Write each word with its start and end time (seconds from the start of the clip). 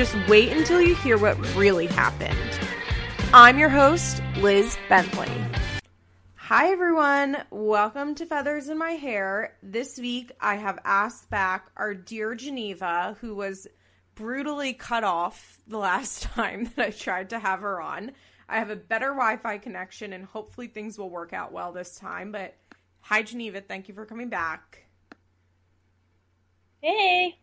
just 0.00 0.16
wait 0.30 0.50
until 0.50 0.80
you 0.80 0.94
hear 0.94 1.18
what 1.18 1.36
really 1.54 1.86
happened. 1.86 2.58
I'm 3.34 3.58
your 3.58 3.68
host, 3.68 4.22
Liz 4.38 4.78
Bentley. 4.88 5.30
Hi, 6.36 6.72
everyone. 6.72 7.36
Welcome 7.50 8.14
to 8.14 8.24
Feathers 8.24 8.70
in 8.70 8.78
My 8.78 8.92
Hair. 8.92 9.58
This 9.62 9.98
week, 9.98 10.32
I 10.40 10.54
have 10.54 10.78
asked 10.86 11.28
back 11.28 11.70
our 11.76 11.92
dear 11.92 12.34
Geneva, 12.34 13.18
who 13.20 13.34
was 13.34 13.66
brutally 14.14 14.72
cut 14.72 15.04
off 15.04 15.58
the 15.66 15.76
last 15.76 16.22
time 16.34 16.70
that 16.76 16.86
I 16.86 16.90
tried 16.92 17.28
to 17.28 17.38
have 17.38 17.60
her 17.60 17.78
on. 17.78 18.12
I 18.48 18.56
have 18.58 18.70
a 18.70 18.76
better 18.76 19.08
Wi 19.08 19.36
Fi 19.36 19.58
connection, 19.58 20.14
and 20.14 20.24
hopefully, 20.24 20.68
things 20.68 20.98
will 20.98 21.10
work 21.10 21.34
out 21.34 21.52
well 21.52 21.72
this 21.72 21.96
time. 21.96 22.32
But 22.32 22.56
hi, 23.00 23.22
Geneva. 23.22 23.60
Thank 23.60 23.86
you 23.86 23.94
for 23.94 24.06
coming 24.06 24.30
back. 24.30 24.82
Hey. 26.80 27.39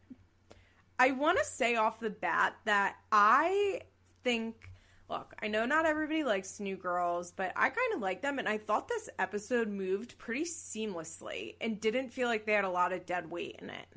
I 0.99 1.11
want 1.11 1.37
to 1.37 1.45
say 1.45 1.75
off 1.75 1.99
the 1.99 2.09
bat 2.09 2.55
that 2.65 2.95
I 3.11 3.81
think, 4.23 4.71
look, 5.09 5.35
I 5.41 5.47
know 5.47 5.65
not 5.65 5.85
everybody 5.85 6.23
likes 6.23 6.59
New 6.59 6.75
Girls, 6.75 7.31
but 7.31 7.53
I 7.55 7.69
kind 7.69 7.93
of 7.93 8.01
like 8.01 8.21
them, 8.21 8.39
and 8.39 8.49
I 8.49 8.57
thought 8.57 8.87
this 8.87 9.09
episode 9.19 9.67
moved 9.67 10.17
pretty 10.17 10.43
seamlessly 10.43 11.55
and 11.61 11.79
didn't 11.79 12.09
feel 12.09 12.27
like 12.27 12.45
they 12.45 12.53
had 12.53 12.65
a 12.65 12.69
lot 12.69 12.93
of 12.93 13.05
dead 13.05 13.29
weight 13.29 13.59
in 13.61 13.69
it. 13.69 13.87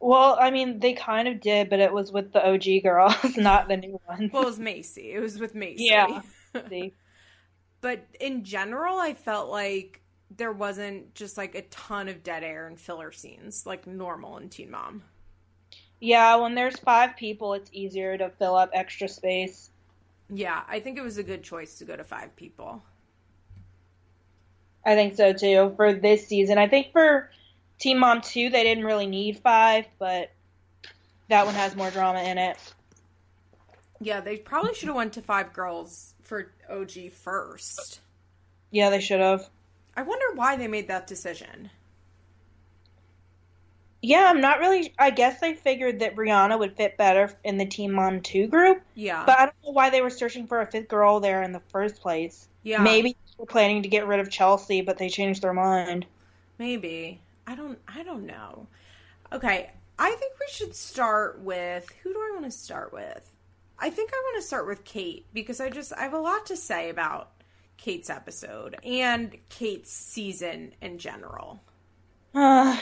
Well, 0.00 0.36
I 0.38 0.50
mean, 0.50 0.80
they 0.80 0.92
kind 0.92 1.28
of 1.28 1.40
did, 1.40 1.70
but 1.70 1.80
it 1.80 1.92
was 1.92 2.12
with 2.12 2.32
the 2.32 2.46
OG 2.46 2.82
girls, 2.82 3.14
not 3.36 3.68
the 3.68 3.76
new 3.76 3.98
ones. 4.06 4.30
Well, 4.32 4.42
it 4.42 4.46
was 4.46 4.58
Macy. 4.58 5.12
It 5.12 5.20
was 5.20 5.38
with 5.38 5.54
Macy. 5.54 5.84
Yeah. 5.84 6.20
but 7.80 8.04
in 8.20 8.44
general, 8.44 8.98
I 8.98 9.14
felt 9.14 9.50
like 9.50 10.02
there 10.36 10.52
wasn't 10.52 11.14
just 11.14 11.38
like 11.38 11.54
a 11.54 11.62
ton 11.62 12.08
of 12.08 12.22
dead 12.22 12.42
air 12.42 12.66
and 12.66 12.78
filler 12.78 13.12
scenes 13.12 13.66
like 13.66 13.86
normal 13.86 14.36
in 14.38 14.48
Teen 14.48 14.70
Mom. 14.70 15.02
Yeah, 16.04 16.36
when 16.36 16.54
there's 16.54 16.78
five 16.78 17.16
people, 17.16 17.54
it's 17.54 17.70
easier 17.72 18.18
to 18.18 18.28
fill 18.28 18.56
up 18.56 18.68
extra 18.74 19.08
space. 19.08 19.70
Yeah, 20.28 20.60
I 20.68 20.78
think 20.80 20.98
it 20.98 21.02
was 21.02 21.16
a 21.16 21.22
good 21.22 21.42
choice 21.42 21.78
to 21.78 21.86
go 21.86 21.96
to 21.96 22.04
five 22.04 22.36
people. 22.36 22.82
I 24.84 24.96
think 24.96 25.16
so 25.16 25.32
too 25.32 25.72
for 25.76 25.94
this 25.94 26.26
season. 26.26 26.58
I 26.58 26.68
think 26.68 26.92
for 26.92 27.30
Teen 27.78 27.98
Mom 27.98 28.20
2, 28.20 28.50
they 28.50 28.64
didn't 28.64 28.84
really 28.84 29.06
need 29.06 29.38
five, 29.38 29.86
but 29.98 30.30
that 31.28 31.46
one 31.46 31.54
has 31.54 31.74
more 31.74 31.90
drama 31.90 32.20
in 32.20 32.36
it. 32.36 32.58
Yeah, 33.98 34.20
they 34.20 34.36
probably 34.36 34.74
should 34.74 34.88
have 34.88 34.96
went 34.96 35.14
to 35.14 35.22
five 35.22 35.54
girls 35.54 36.12
for 36.20 36.52
OG 36.68 37.12
first. 37.12 38.00
Yeah, 38.70 38.90
they 38.90 39.00
should 39.00 39.20
have. 39.20 39.48
I 39.96 40.02
wonder 40.02 40.34
why 40.34 40.56
they 40.56 40.68
made 40.68 40.88
that 40.88 41.06
decision. 41.06 41.70
Yeah, 44.04 44.26
I'm 44.28 44.42
not 44.42 44.58
really. 44.58 44.92
I 44.98 45.08
guess 45.08 45.40
they 45.40 45.54
figured 45.54 46.00
that 46.00 46.14
Briana 46.14 46.58
would 46.58 46.76
fit 46.76 46.98
better 46.98 47.32
in 47.42 47.56
the 47.56 47.64
Teen 47.64 47.90
Mom 47.90 48.20
2 48.20 48.48
group. 48.48 48.82
Yeah. 48.94 49.24
But 49.24 49.38
I 49.38 49.44
don't 49.46 49.64
know 49.64 49.70
why 49.70 49.88
they 49.88 50.02
were 50.02 50.10
searching 50.10 50.46
for 50.46 50.60
a 50.60 50.66
fifth 50.66 50.88
girl 50.88 51.20
there 51.20 51.42
in 51.42 51.52
the 51.52 51.62
first 51.70 52.02
place. 52.02 52.46
Yeah. 52.64 52.82
Maybe 52.82 53.12
they 53.12 53.34
were 53.38 53.46
planning 53.46 53.82
to 53.82 53.88
get 53.88 54.06
rid 54.06 54.20
of 54.20 54.30
Chelsea, 54.30 54.82
but 54.82 54.98
they 54.98 55.08
changed 55.08 55.40
their 55.40 55.54
mind. 55.54 56.04
Maybe. 56.58 57.22
I 57.46 57.54
don't 57.54 57.78
I 57.88 58.02
don't 58.02 58.26
know. 58.26 58.66
Okay, 59.32 59.70
I 59.98 60.10
think 60.10 60.34
we 60.38 60.46
should 60.52 60.74
start 60.74 61.40
with 61.40 61.90
who 62.02 62.12
do 62.12 62.18
I 62.18 62.32
want 62.34 62.44
to 62.44 62.50
start 62.50 62.92
with? 62.92 63.32
I 63.78 63.88
think 63.88 64.10
I 64.12 64.22
want 64.26 64.42
to 64.42 64.46
start 64.46 64.66
with 64.66 64.84
Kate 64.84 65.24
because 65.32 65.60
I 65.60 65.70
just 65.70 65.94
I 65.94 66.02
have 66.02 66.12
a 66.12 66.18
lot 66.18 66.44
to 66.46 66.58
say 66.58 66.90
about 66.90 67.30
Kate's 67.78 68.10
episode 68.10 68.76
and 68.84 69.34
Kate's 69.48 69.92
season 69.92 70.74
in 70.82 70.98
general. 70.98 71.62
Uh, 72.34 72.76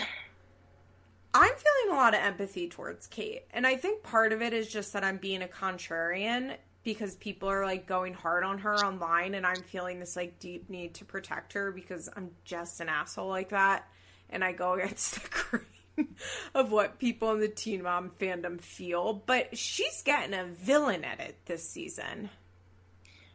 I'm 1.35 1.53
feeling 1.55 1.97
a 1.97 2.01
lot 2.01 2.15
of 2.15 2.21
empathy 2.21 2.69
towards 2.69 3.07
Kate, 3.07 3.45
and 3.53 3.67
I 3.67 3.77
think 3.77 4.03
part 4.03 4.33
of 4.33 4.43
it 4.43 4.53
is 4.53 4.69
just 4.69 4.93
that 4.93 5.05
I'm 5.05 5.17
being 5.17 5.43
a 5.43 5.49
contrarian 5.49 6.57
because 6.85 7.15
people 7.17 7.49
are 7.49 7.65
like 7.65 7.87
going 7.87 8.13
hard 8.13 8.45
on 8.45 8.59
her 8.59 8.75
online 8.77 9.35
and 9.35 9.47
I'm 9.47 9.63
feeling 9.63 10.01
this 10.01 10.17
like 10.17 10.39
deep 10.39 10.69
need 10.69 10.95
to 10.95 11.05
protect 11.05 11.53
her 11.53 11.71
because 11.71 12.09
I'm 12.17 12.31
just 12.45 12.81
an 12.81 12.89
asshole 12.89 13.29
like 13.29 13.51
that 13.51 13.87
and 14.31 14.43
I 14.43 14.53
go 14.53 14.73
against 14.73 15.15
the 15.23 15.29
grain 15.31 16.17
of 16.55 16.73
what 16.73 16.99
people 16.99 17.31
in 17.33 17.41
the 17.41 17.49
Teen 17.49 17.83
Mom 17.83 18.11
fandom 18.19 18.61
feel. 18.61 19.23
But 19.27 19.57
she's 19.57 20.03
getting 20.03 20.35
a 20.35 20.47
villain 20.47 21.05
at 21.05 21.21
it 21.21 21.37
this 21.47 21.69
season. 21.69 22.31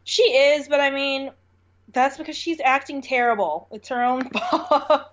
She 0.03 0.23
is, 0.23 0.67
but 0.67 0.79
I 0.79 0.89
mean, 0.89 1.31
that's 1.91 2.17
because 2.17 2.35
she's 2.35 2.59
acting 2.59 3.01
terrible. 3.01 3.67
It's 3.71 3.89
her 3.89 4.03
own 4.03 4.29
fault. 4.29 5.11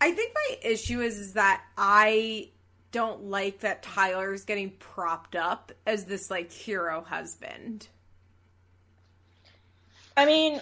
I 0.00 0.12
think 0.12 0.32
my 0.34 0.58
issue 0.62 1.00
is, 1.00 1.18
is 1.18 1.32
that 1.34 1.62
I 1.76 2.48
don't 2.92 3.24
like 3.24 3.60
that 3.60 3.82
Tyler's 3.82 4.44
getting 4.44 4.70
propped 4.78 5.36
up 5.36 5.72
as 5.86 6.06
this 6.06 6.30
like 6.30 6.50
hero 6.50 7.02
husband. 7.02 7.86
I 10.16 10.26
mean, 10.26 10.60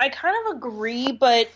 I 0.00 0.08
kind 0.08 0.34
of 0.44 0.56
agree, 0.56 1.12
but 1.12 1.50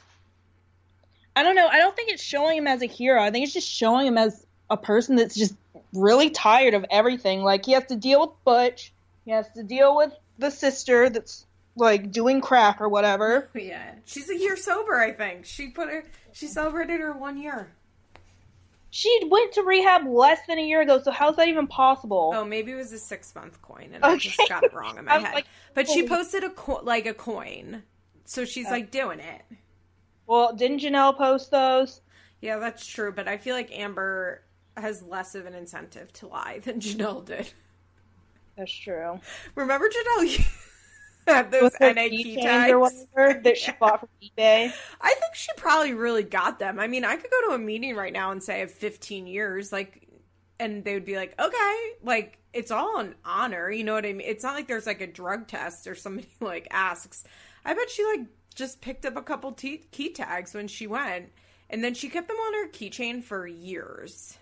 I 1.34 1.42
don't 1.42 1.54
know. 1.54 1.66
I 1.66 1.78
don't 1.78 1.94
think 1.96 2.10
it's 2.10 2.22
showing 2.22 2.58
him 2.58 2.66
as 2.66 2.82
a 2.82 2.86
hero. 2.86 3.22
I 3.22 3.30
think 3.30 3.44
it's 3.44 3.54
just 3.54 3.68
showing 3.68 4.06
him 4.06 4.18
as 4.18 4.46
a 4.70 4.76
person 4.76 5.16
that's 5.16 5.34
just 5.34 5.54
really 5.92 6.30
tired 6.30 6.74
of 6.74 6.84
everything. 6.90 7.42
Like 7.42 7.64
he 7.66 7.72
has 7.72 7.86
to 7.86 7.96
deal 7.96 8.20
with 8.20 8.30
Butch, 8.44 8.92
he 9.24 9.32
has 9.32 9.48
to 9.54 9.62
deal 9.62 9.96
with 9.96 10.12
the 10.38 10.50
sister 10.50 11.10
that's 11.10 11.46
like 11.76 12.10
doing 12.10 12.40
crack 12.40 12.80
or 12.80 12.88
whatever. 12.88 13.48
Yeah, 13.54 13.94
she's 14.04 14.30
a 14.30 14.38
year 14.38 14.56
sober. 14.56 14.98
I 14.98 15.12
think 15.12 15.44
she 15.44 15.68
put 15.68 15.88
her. 15.88 16.04
She 16.36 16.48
celebrated 16.48 17.00
her 17.00 17.14
one 17.14 17.38
year. 17.38 17.72
She 18.90 19.22
went 19.30 19.52
to 19.52 19.62
rehab 19.62 20.06
less 20.06 20.38
than 20.46 20.58
a 20.58 20.62
year 20.62 20.82
ago, 20.82 21.00
so 21.00 21.10
how's 21.10 21.34
that 21.36 21.48
even 21.48 21.66
possible? 21.66 22.32
Oh, 22.34 22.44
maybe 22.44 22.72
it 22.72 22.74
was 22.74 22.92
a 22.92 22.98
six 22.98 23.34
month 23.34 23.62
coin, 23.62 23.92
and 23.94 24.04
okay. 24.04 24.12
I 24.12 24.16
just 24.18 24.40
got 24.46 24.62
it 24.62 24.74
wrong 24.74 24.98
in 24.98 25.06
my 25.06 25.14
head. 25.18 25.34
Like, 25.34 25.46
but 25.72 25.88
she 25.88 26.06
posted 26.06 26.44
a 26.44 26.50
co- 26.50 26.82
like 26.82 27.06
a 27.06 27.14
coin, 27.14 27.82
so 28.26 28.44
she's 28.44 28.66
like 28.66 28.90
doing 28.90 29.18
it. 29.18 29.44
Well, 30.26 30.54
didn't 30.54 30.80
Jenelle 30.80 31.16
post 31.16 31.50
those? 31.50 32.02
Yeah, 32.42 32.58
that's 32.58 32.86
true, 32.86 33.12
but 33.12 33.26
I 33.26 33.38
feel 33.38 33.54
like 33.54 33.72
Amber 33.72 34.42
has 34.76 35.02
less 35.02 35.34
of 35.34 35.46
an 35.46 35.54
incentive 35.54 36.12
to 36.14 36.26
lie 36.26 36.58
than 36.62 36.80
Jenelle 36.80 37.24
did. 37.24 37.50
That's 38.58 38.70
true. 38.70 39.20
Remember 39.54 39.88
Jenelle 39.88 40.36
had 40.36 40.46
those 41.50 41.74
key 41.76 42.36
tags 42.36 43.06
that 43.16 43.58
she 43.58 43.72
bought 43.72 44.00
from 44.00 44.08
eBay? 44.22 44.72
I 45.00 45.14
think 45.14 45.34
she 45.34 45.48
probably 45.56 45.92
really 45.92 46.22
got 46.22 46.58
them. 46.58 46.78
I 46.78 46.86
mean, 46.86 47.04
I 47.04 47.16
could 47.16 47.30
go 47.30 47.48
to 47.48 47.54
a 47.54 47.58
meeting 47.58 47.96
right 47.96 48.12
now 48.12 48.30
and 48.30 48.42
say 48.42 48.56
I 48.56 48.58
have 48.58 48.70
15 48.70 49.26
years, 49.26 49.72
like, 49.72 50.06
and 50.60 50.84
they 50.84 50.94
would 50.94 51.04
be 51.04 51.16
like, 51.16 51.34
okay, 51.40 51.90
like 52.02 52.38
it's 52.52 52.70
all 52.70 52.98
an 52.98 53.14
honor. 53.24 53.70
You 53.70 53.84
know 53.84 53.94
what 53.94 54.06
I 54.06 54.12
mean? 54.12 54.26
It's 54.26 54.44
not 54.44 54.54
like 54.54 54.68
there's 54.68 54.86
like 54.86 55.00
a 55.00 55.06
drug 55.06 55.48
test 55.48 55.86
or 55.86 55.94
somebody 55.94 56.28
like 56.40 56.68
asks. 56.70 57.24
I 57.64 57.74
bet 57.74 57.90
she 57.90 58.04
like 58.04 58.26
just 58.54 58.80
picked 58.80 59.04
up 59.04 59.16
a 59.16 59.22
couple 59.22 59.52
t- 59.52 59.84
key 59.90 60.12
tags 60.12 60.54
when 60.54 60.68
she 60.68 60.86
went, 60.86 61.30
and 61.68 61.82
then 61.82 61.94
she 61.94 62.08
kept 62.08 62.28
them 62.28 62.36
on 62.36 62.54
her 62.54 62.68
keychain 62.70 63.22
for 63.22 63.46
years. 63.46 64.38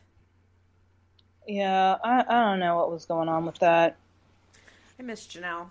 Yeah, 1.47 1.97
I, 2.05 2.25
I 2.29 2.51
don't 2.51 2.61
know 2.61 2.77
what 2.77 2.91
was 2.91 3.05
going 3.07 3.29
on 3.29 3.47
with 3.47 3.59
that. 3.59 3.97
I 4.99 5.03
miss 5.03 5.27
Jenelle. 5.27 5.71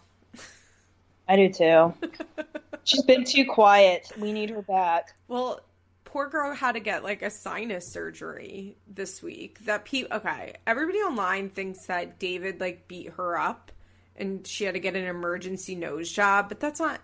I 1.27 1.35
do 1.35 1.49
too. 1.49 1.93
She's 2.83 3.03
been 3.03 3.23
too 3.23 3.45
quiet. 3.45 4.11
We 4.17 4.33
need 4.33 4.49
her 4.49 4.61
back. 4.61 5.13
Well, 5.27 5.61
poor 6.03 6.27
girl 6.27 6.53
had 6.53 6.73
to 6.73 6.79
get 6.79 7.03
like 7.03 7.21
a 7.21 7.29
sinus 7.29 7.87
surgery 7.87 8.75
this 8.87 9.23
week. 9.23 9.59
That 9.65 9.85
pe 9.85 10.05
okay, 10.11 10.55
everybody 10.67 10.99
online 10.99 11.49
thinks 11.49 11.85
that 11.85 12.19
David 12.19 12.59
like 12.59 12.87
beat 12.87 13.13
her 13.13 13.37
up 13.37 13.71
and 14.15 14.45
she 14.45 14.65
had 14.65 14.73
to 14.75 14.79
get 14.79 14.95
an 14.95 15.05
emergency 15.05 15.75
nose 15.75 16.11
job, 16.11 16.49
but 16.49 16.59
that's 16.59 16.79
not 16.79 16.99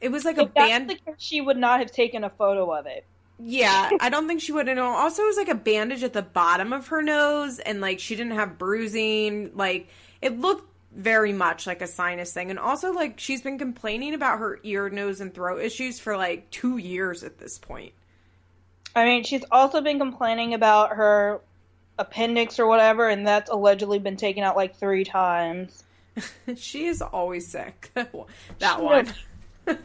it 0.00 0.10
was 0.10 0.24
like 0.24 0.38
if 0.38 0.48
a 0.48 0.50
band. 0.50 0.98
she 1.18 1.40
would 1.40 1.56
not 1.56 1.80
have 1.80 1.90
taken 1.90 2.24
a 2.24 2.30
photo 2.30 2.70
of 2.72 2.86
it. 2.86 3.04
Yeah, 3.38 3.90
I 4.00 4.08
don't 4.08 4.26
think 4.26 4.40
she 4.40 4.52
would 4.52 4.66
have 4.66 4.76
known. 4.76 4.94
Also, 4.94 5.22
it 5.22 5.26
was 5.26 5.36
like 5.36 5.48
a 5.48 5.54
bandage 5.54 6.02
at 6.02 6.12
the 6.12 6.22
bottom 6.22 6.72
of 6.72 6.88
her 6.88 7.02
nose, 7.02 7.58
and 7.58 7.80
like 7.80 8.00
she 8.00 8.16
didn't 8.16 8.32
have 8.32 8.58
bruising. 8.58 9.52
Like 9.54 9.88
it 10.22 10.38
looked 10.38 10.70
very 10.96 11.32
much 11.32 11.66
like 11.66 11.82
a 11.82 11.86
sinus 11.86 12.32
thing. 12.32 12.50
And 12.50 12.58
also, 12.58 12.92
like 12.92 13.20
she's 13.20 13.42
been 13.42 13.58
complaining 13.58 14.14
about 14.14 14.38
her 14.38 14.58
ear, 14.64 14.88
nose, 14.88 15.20
and 15.20 15.32
throat 15.32 15.60
issues 15.60 16.00
for 16.00 16.16
like 16.16 16.50
two 16.50 16.78
years 16.78 17.22
at 17.22 17.38
this 17.38 17.58
point. 17.58 17.92
I 18.94 19.04
mean, 19.04 19.24
she's 19.24 19.44
also 19.50 19.82
been 19.82 19.98
complaining 19.98 20.54
about 20.54 20.96
her 20.96 21.42
appendix 21.98 22.58
or 22.58 22.66
whatever, 22.66 23.08
and 23.08 23.26
that's 23.26 23.50
allegedly 23.50 23.98
been 23.98 24.16
taken 24.16 24.42
out 24.42 24.56
like 24.56 24.76
three 24.76 25.04
times. 25.04 25.84
she 26.56 26.86
is 26.86 27.02
always 27.02 27.46
sick. 27.46 27.90
that 28.58 28.82
one. 28.82 29.12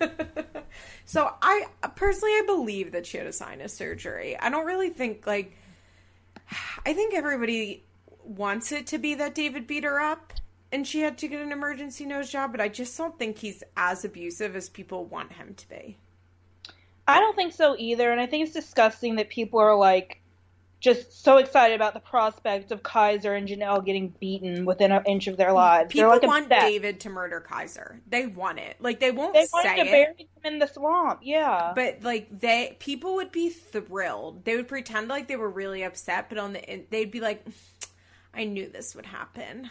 so 1.06 1.30
I 1.42 1.66
personally 1.96 2.32
I 2.32 2.44
believe 2.46 2.94
that 2.94 3.06
she 3.06 3.18
had 3.18 3.28
a 3.28 3.34
sinus 3.34 3.74
surgery. 3.74 4.38
I 4.40 4.50
don't 4.50 4.66
really 4.66 4.92
think 4.92 5.28
like 5.28 5.58
I 6.86 6.94
think 6.94 7.14
everybody 7.14 7.84
wants 8.24 8.72
it 8.72 8.88
to 8.88 8.98
be 8.98 9.16
that 9.16 9.36
David 9.36 9.68
beat 9.68 9.84
her 9.84 10.00
up 10.00 10.34
and 10.72 10.88
she 10.88 11.02
had 11.02 11.18
to 11.20 11.28
get 11.28 11.42
an 11.42 11.52
emergency 11.52 12.06
nose 12.06 12.30
job, 12.30 12.52
but 12.52 12.62
I 12.62 12.70
just 12.70 12.98
don't 12.98 13.18
think 13.18 13.38
he's 13.38 13.64
as 13.76 14.06
abusive 14.06 14.56
as 14.56 14.70
people 14.70 15.06
want 15.06 15.34
him 15.34 15.54
to 15.56 15.70
be. 15.70 15.98
I 17.08 17.20
don't 17.20 17.36
think 17.36 17.54
so 17.54 17.76
either, 17.78 18.12
and 18.12 18.22
I 18.22 18.26
think 18.26 18.46
it's 18.46 18.54
disgusting 18.54 19.16
that 19.18 19.30
people 19.30 19.60
are 19.60 19.76
like 19.76 20.22
just 20.82 21.24
so 21.24 21.38
excited 21.38 21.76
about 21.76 21.94
the 21.94 22.00
prospect 22.00 22.72
of 22.72 22.82
Kaiser 22.82 23.36
and 23.36 23.48
Jenelle 23.48 23.86
getting 23.86 24.10
beaten 24.20 24.66
within 24.66 24.92
an 24.92 25.04
inch 25.06 25.28
of 25.28 25.38
their 25.38 25.52
lives. 25.52 25.92
People 25.92 26.10
like 26.10 26.24
want 26.24 26.50
David 26.50 27.00
to 27.02 27.10
murder 27.10 27.40
Kaiser. 27.40 28.02
They 28.08 28.26
want 28.26 28.60
it. 28.60 28.78
Like 28.80 29.00
they 29.00 29.12
won't 29.12 29.34
they 29.34 29.46
say 29.46 29.76
to 29.76 29.82
it. 29.82 29.92
bury 29.92 30.16
him 30.18 30.54
in 30.54 30.60
the 30.60 30.68
swamp. 30.68 31.20
Yeah, 31.24 31.74
but 31.76 32.02
like 32.02 32.28
they 32.40 32.76
people 32.80 33.16
would 33.16 33.32
be 33.32 33.50
thrilled. 33.50 34.44
They 34.44 34.56
would 34.56 34.68
pretend 34.68 35.08
like 35.08 35.28
they 35.28 35.36
were 35.36 35.50
really 35.50 35.84
upset, 35.84 36.30
but 36.30 36.40
on 36.40 36.54
the 36.54 36.84
they'd 36.90 37.12
be 37.12 37.20
like, 37.20 37.46
"I 38.34 38.46
knew 38.46 38.68
this 38.68 38.96
would 38.96 39.06
happen." 39.06 39.70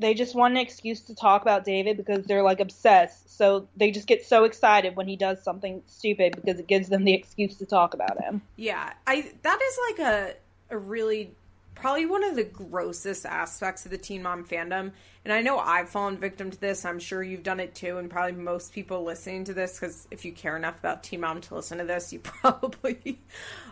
They 0.00 0.14
just 0.14 0.34
want 0.34 0.52
an 0.52 0.58
excuse 0.58 1.00
to 1.02 1.14
talk 1.14 1.42
about 1.42 1.64
David 1.64 1.96
because 1.96 2.24
they're 2.24 2.42
like 2.42 2.58
obsessed. 2.58 3.36
So 3.36 3.68
they 3.76 3.90
just 3.90 4.06
get 4.06 4.24
so 4.24 4.44
excited 4.44 4.96
when 4.96 5.06
he 5.06 5.16
does 5.16 5.42
something 5.42 5.82
stupid 5.86 6.36
because 6.36 6.58
it 6.58 6.66
gives 6.66 6.88
them 6.88 7.04
the 7.04 7.12
excuse 7.12 7.56
to 7.56 7.66
talk 7.66 7.94
about 7.94 8.20
him. 8.22 8.42
Yeah, 8.56 8.92
I 9.06 9.30
that 9.42 9.60
is 9.62 9.78
like 9.90 10.08
a 10.08 10.34
a 10.70 10.78
really 10.78 11.32
probably 11.80 12.04
one 12.04 12.22
of 12.24 12.36
the 12.36 12.44
grossest 12.44 13.24
aspects 13.24 13.86
of 13.86 13.90
the 13.90 13.98
teen 13.98 14.22
mom 14.22 14.44
fandom. 14.44 14.92
And 15.24 15.32
I 15.32 15.40
know 15.40 15.58
I've 15.58 15.88
fallen 15.88 16.18
victim 16.18 16.50
to 16.50 16.60
this. 16.60 16.84
I'm 16.84 16.98
sure 16.98 17.22
you've 17.22 17.42
done 17.42 17.58
it 17.58 17.74
too, 17.74 17.96
and 17.96 18.10
probably 18.10 18.32
most 18.32 18.72
people 18.72 19.02
listening 19.02 19.44
to 19.44 19.54
this, 19.54 19.78
because 19.78 20.06
if 20.10 20.24
you 20.24 20.32
care 20.32 20.56
enough 20.56 20.78
about 20.78 21.02
teen 21.02 21.20
mom 21.20 21.40
to 21.40 21.54
listen 21.54 21.78
to 21.78 21.84
this, 21.84 22.12
you 22.12 22.18
probably 22.22 23.20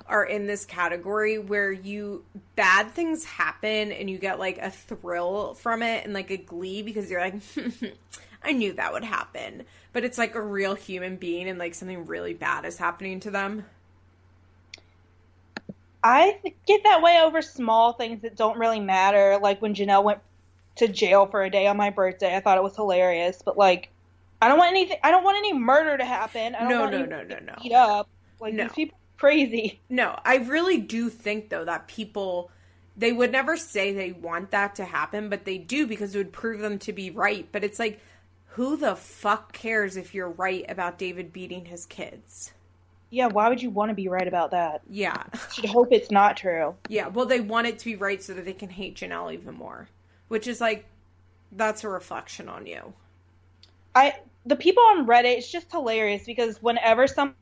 are 0.07 0.25
in 0.25 0.47
this 0.47 0.65
category 0.65 1.39
where 1.39 1.71
you 1.71 2.25
bad 2.57 2.93
things 2.93 3.25
happen 3.25 3.93
and 3.93 4.09
you 4.09 4.19
get 4.19 4.39
like 4.39 4.59
a 4.59 4.71
thrill 4.71 5.55
from 5.55 5.83
it 5.83 6.05
and 6.05 6.15
like 6.15 6.31
a 6.31 6.39
glee 6.39 6.83
because 6.83 7.11
you're 7.11 7.21
like, 7.21 7.35
I 8.43 8.53
knew 8.53 8.73
that 8.75 8.93
would 8.93 9.05
happen. 9.05 9.65
But 9.93 10.05
it's 10.05 10.17
like 10.17 10.35
a 10.35 10.41
real 10.41 10.75
human 10.75 11.17
being 11.17 11.49
and 11.49 11.59
like 11.59 11.75
something 11.75 12.07
really 12.07 12.35
bad 12.35 12.65
is 12.65 12.79
happening 12.79 13.21
to 13.21 13.31
them. 13.31 13.65
I 16.09 16.41
get 16.67 16.85
that 16.85 17.03
way 17.03 17.21
over 17.23 17.43
small 17.43 17.93
things 17.93 18.23
that 18.23 18.35
don't 18.35 18.59
really 18.59 18.81
matter. 18.81 19.39
Like 19.43 19.61
when 19.61 19.75
Jenelle 19.75 20.03
went 20.03 20.21
to 20.77 20.89
jail 20.89 21.27
for 21.27 21.43
a 21.43 21.51
day 21.51 21.67
on 21.67 21.77
my 21.77 21.91
birthday, 21.91 22.35
I 22.35 22.41
thought 22.41 22.57
it 22.57 22.65
was 22.65 22.75
hilarious. 22.75 23.43
But 23.45 23.59
like, 23.59 23.91
I 24.41 24.49
don't 24.49 24.57
want 24.57 24.71
anything. 24.71 24.97
I 25.05 25.11
don't 25.11 25.23
want 25.23 25.37
any 25.37 25.53
murder 25.53 25.99
to 25.99 26.05
happen. 26.07 26.55
I 26.55 26.61
don't 26.61 26.71
no, 26.71 26.81
want 26.81 26.93
no, 26.93 27.05
no, 27.05 27.23
no, 27.25 27.39
no. 27.41 27.55
Beat 27.63 27.73
up. 27.73 28.09
Like 28.41 28.55
no. 28.55 28.65
these 28.65 28.73
people 28.73 28.99
crazy. 29.19 29.81
No, 29.91 30.19
I 30.25 30.37
really 30.37 30.79
do 30.79 31.11
think 31.11 31.51
though 31.51 31.67
that 31.67 31.89
people 31.89 32.51
they 32.97 33.13
would 33.13 33.31
never 33.31 33.59
say 33.59 33.93
they 33.93 34.13
want 34.13 34.51
that 34.53 34.77
to 34.77 34.87
happen, 34.87 35.29
but 35.29 35.45
they 35.45 35.59
do 35.59 35.87
because 35.87 36.15
it 36.15 36.19
would 36.19 36.33
prove 36.33 36.61
them 36.61 36.79
to 36.81 36.93
be 36.95 37.11
right. 37.11 37.47
But 37.53 37.65
it's 37.65 37.79
like, 37.79 38.01
who 38.47 38.79
the 38.79 38.97
fuck 38.97 39.53
cares 39.53 39.99
if 39.99 40.15
you're 40.15 40.31
right 40.31 40.65
about 40.69 40.99
David 40.99 41.35
beating 41.35 41.67
his 41.67 41.85
kids? 41.85 42.53
Yeah, 43.11 43.27
why 43.29 43.49
would 43.49 43.63
you 43.63 43.71
want 43.71 43.89
to 43.91 43.95
be 43.95 44.09
right 44.09 44.29
about 44.29 44.51
that? 44.51 44.83
Yeah. 44.89 45.23
Should 45.53 45.65
hope 45.65 45.89
it's 45.93 46.11
not 46.11 46.37
true. 46.37 46.75
Yeah, 46.89 47.09
well, 47.09 47.25
they 47.25 47.41
want 47.41 47.67
it 47.67 47.79
to 47.79 47.85
be 47.85 47.97
right 47.97 48.23
so 48.23 48.35
that 48.35 48.45
they 48.45 48.53
can 48.53 48.69
hate 48.69 48.97
Jenelle 48.97 49.33
even 49.33 49.55
more, 49.55 49.89
which 50.29 50.47
is 50.47 50.61
like, 50.61 50.85
that's 51.53 51.85
a 51.85 51.89
reflection 51.89 52.49
on 52.49 52.67
you. 52.67 52.93
I 53.95 54.15
the 54.45 54.57
people 54.57 54.83
on 54.83 55.07
Reddit, 55.07 55.39
it's 55.39 55.51
just 55.51 55.71
hilarious 55.71 56.25
because 56.25 56.63
whenever 56.63 57.07
someone 57.07 57.35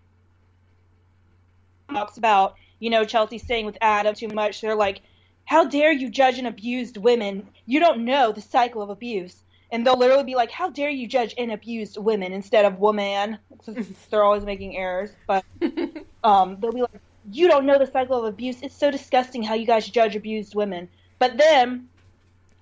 talks 1.90 2.16
about, 2.16 2.56
you 2.78 2.90
know, 2.90 3.04
Chelsea 3.04 3.38
staying 3.38 3.66
with 3.66 3.78
Adam 3.80 4.14
too 4.14 4.28
much, 4.28 4.60
they're 4.60 4.74
like, 4.74 5.02
"How 5.44 5.64
dare 5.64 5.92
you 5.92 6.08
judge 6.10 6.38
an 6.38 6.46
abused 6.46 6.96
women? 6.96 7.48
You 7.66 7.80
don't 7.80 8.04
know 8.04 8.32
the 8.32 8.40
cycle 8.40 8.82
of 8.82 8.90
abuse." 8.90 9.42
And 9.72 9.86
they'll 9.86 9.98
literally 9.98 10.24
be 10.24 10.34
like, 10.36 10.50
"How 10.50 10.70
dare 10.70 10.90
you 10.90 11.08
judge 11.08 11.34
and 11.36 11.50
abused 11.52 11.98
women 11.98 12.32
instead 12.32 12.64
of 12.64 12.78
woman?" 12.78 13.38
they're 14.10 14.24
always 14.24 14.44
making 14.44 14.76
errors, 14.76 15.10
but 15.26 15.44
um, 16.22 16.58
they'll 16.60 16.72
be 16.72 16.82
like, 16.82 17.00
"You 17.30 17.48
don't 17.48 17.66
know 17.66 17.78
the 17.78 17.86
cycle 17.86 18.18
of 18.18 18.32
abuse. 18.32 18.62
It's 18.62 18.78
so 18.78 18.90
disgusting 18.90 19.42
how 19.42 19.54
you 19.54 19.66
guys 19.66 19.88
judge 19.88 20.16
abused 20.16 20.54
women." 20.54 20.88
But 21.18 21.36
then, 21.38 21.88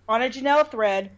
on 0.09 0.23
a 0.23 0.29
Jenelle 0.29 0.71
thread, 0.71 1.11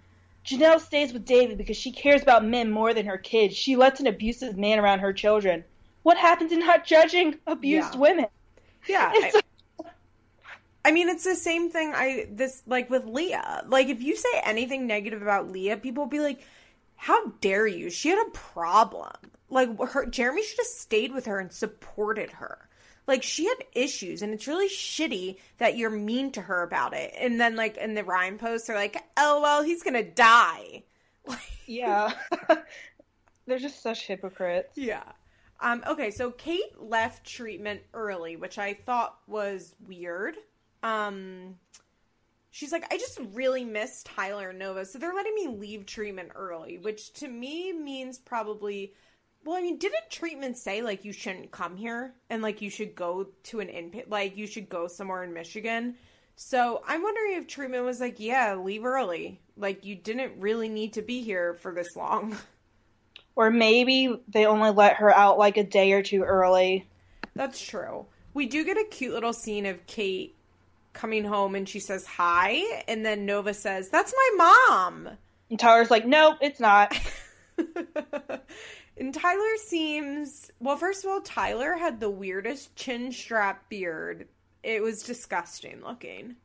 Jenelle 0.47 0.81
stays 0.81 1.13
with 1.13 1.25
David 1.25 1.59
because 1.59 1.77
she 1.77 1.93
cares 1.93 2.23
about 2.23 2.45
men 2.45 2.71
more 2.71 2.95
than 2.95 3.07
her 3.07 3.19
kids. 3.19 3.57
She 3.57 3.77
lets 3.77 4.01
an 4.01 4.07
abusive 4.07 4.57
man 4.57 4.79
around 4.79 5.01
her 5.01 5.13
children. 5.13 5.65
What 6.03 6.17
happens 6.17 6.53
in 6.53 6.61
not 6.61 6.87
judging 6.87 7.35
abused 7.47 7.95
Yeah. 7.95 8.01
women? 8.01 8.27
Yeah. 8.89 9.13
It's 9.15 9.37
I, 9.37 9.41
I 10.87 10.93
mean, 10.93 11.09
it's 11.09 11.25
the 11.25 11.35
same 11.35 11.69
thing. 11.69 11.95
I 11.97 12.29
this 12.31 12.63
like 12.65 12.89
with 12.89 13.07
Leah. 13.07 13.65
Like, 13.67 13.89
if 13.89 14.01
you 14.01 14.15
say 14.15 14.29
anything 14.45 14.87
negative 14.87 15.21
about 15.21 15.51
Leah, 15.51 15.79
people 15.79 16.05
will 16.05 16.11
be 16.11 16.21
like, 16.21 16.47
"How 16.95 17.31
dare 17.41 17.67
you? 17.67 17.91
She 17.91 18.09
had 18.09 18.25
a 18.25 18.31
problem. 18.31 19.11
Like, 19.51 19.77
her 19.81 20.07
Jeremy 20.07 20.45
should 20.45 20.59
have 20.59 20.67
stayed 20.69 21.13
with 21.13 21.27
her 21.27 21.41
and 21.41 21.51
supported 21.51 22.31
her. 22.31 22.69
Like, 23.09 23.25
she 23.25 23.47
had 23.47 23.65
issues, 23.73 24.23
and 24.23 24.33
it's 24.33 24.47
really 24.47 24.69
shitty 24.69 25.39
that 25.59 25.77
you're 25.77 25.91
mean 25.91 26.31
to 26.33 26.41
her 26.41 26.63
about 26.63 26.95
it. 26.95 27.13
And 27.19 27.41
then, 27.41 27.57
like 27.57 27.77
in 27.79 27.95
the 27.95 28.05
Ryan 28.05 28.39
post, 28.39 28.69
they're 28.69 28.77
like, 28.77 29.03
"Oh 29.17 29.41
well, 29.41 29.65
he's 29.65 29.83
gonna 29.83 30.05
die." 30.05 30.85
Like, 31.27 31.41
yeah. 31.67 32.13
They're 33.49 33.59
just 33.59 33.83
such 33.83 34.07
hypocrites. 34.07 34.77
Yeah. 34.77 35.03
Um, 35.59 35.83
okay, 35.89 36.13
so 36.13 36.31
Kate 36.31 36.81
left 36.81 37.27
treatment 37.27 37.81
early, 37.93 38.37
which 38.37 38.57
I 38.59 38.75
thought 38.75 39.19
was 39.27 39.75
weird. 39.89 40.37
Um, 40.83 41.57
she's 42.51 42.73
like, 42.73 42.87
I 42.93 42.99
just 42.99 43.19
really 43.33 43.65
miss 43.65 44.03
Tyler 44.03 44.51
and 44.51 44.59
Nova, 44.59 44.85
so 44.85 44.99
they're 44.99 45.15
letting 45.15 45.35
me 45.35 45.49
leave 45.49 45.87
treatment 45.87 46.31
early, 46.35 46.79
which 46.79 47.13
to 47.15 47.29
me 47.29 47.73
means 47.73 48.19
probably. 48.19 48.95
Well, 49.45 49.57
I 49.57 49.63
mean, 49.63 49.79
didn't 49.79 50.11
treatment 50.11 50.59
say 50.59 50.83
like 50.83 51.05
you 51.05 51.13
shouldn't 51.13 51.53
come 51.53 51.77
here 51.77 52.15
and 52.31 52.43
like 52.43 52.63
you 52.63 52.71
should 52.71 52.97
go 52.97 53.29
to 53.45 53.61
an 53.61 53.69
in 53.69 54.03
like 54.09 54.37
you 54.37 54.47
should 54.47 54.69
go 54.69 54.89
somewhere 54.89 55.23
in 55.23 55.33
Michigan? 55.33 55.95
So 56.35 56.83
I'm 56.87 57.03
wondering 57.03 57.35
if 57.35 57.47
treatment 57.47 57.85
was 57.85 58.01
like, 58.01 58.19
yeah, 58.19 58.55
leave 58.57 58.85
early. 58.85 59.41
Like 59.57 59.85
you 59.85 59.95
didn't 59.95 60.41
really 60.41 60.69
need 60.69 60.95
to 60.95 61.03
be 61.03 61.23
here 61.23 61.55
for 61.55 61.73
this 61.73 61.97
long. 61.97 62.37
Or 63.39 63.51
maybe 63.51 64.23
they 64.29 64.47
only 64.47 64.71
let 64.71 64.95
her 64.95 65.15
out 65.15 65.37
like 65.37 65.59
a 65.59 65.63
day 65.63 65.93
or 65.93 66.03
two 66.03 66.23
early. 66.23 66.89
That's 67.35 67.61
true. 67.61 68.07
We 68.33 68.47
do 68.47 68.65
get 68.65 68.79
a 68.79 68.85
cute 68.85 69.13
little 69.13 69.35
scene 69.35 69.67
of 69.67 69.87
Kate 69.87 70.36
coming 70.97 71.25
home 71.25 71.55
and 71.55 71.69
she 71.69 71.79
says 71.79 72.05
hi, 72.07 72.83
and 72.89 73.07
then 73.07 73.27
Nova 73.27 73.55
says, 73.55 73.89
That's 73.89 74.13
my 74.13 74.67
mom. 74.69 75.11
And 75.51 75.59
Tyler's 75.59 75.91
like, 75.91 76.07
nope, 76.07 76.39
it's 76.41 76.61
not. 76.61 76.99
and 78.97 79.15
Tyler 79.15 79.57
seems 79.65 80.51
well, 80.59 80.77
first 80.77 81.05
of 81.05 81.11
all, 81.11 81.21
Tyler 81.21 81.75
had 81.75 82.01
the 82.01 82.11
weirdest 82.11 82.75
chin 82.75 83.13
strap 83.13 83.69
beard. 83.69 84.27
It 84.63 84.83
was 84.83 85.03
disgusting 85.03 85.83
looking. 85.85 86.37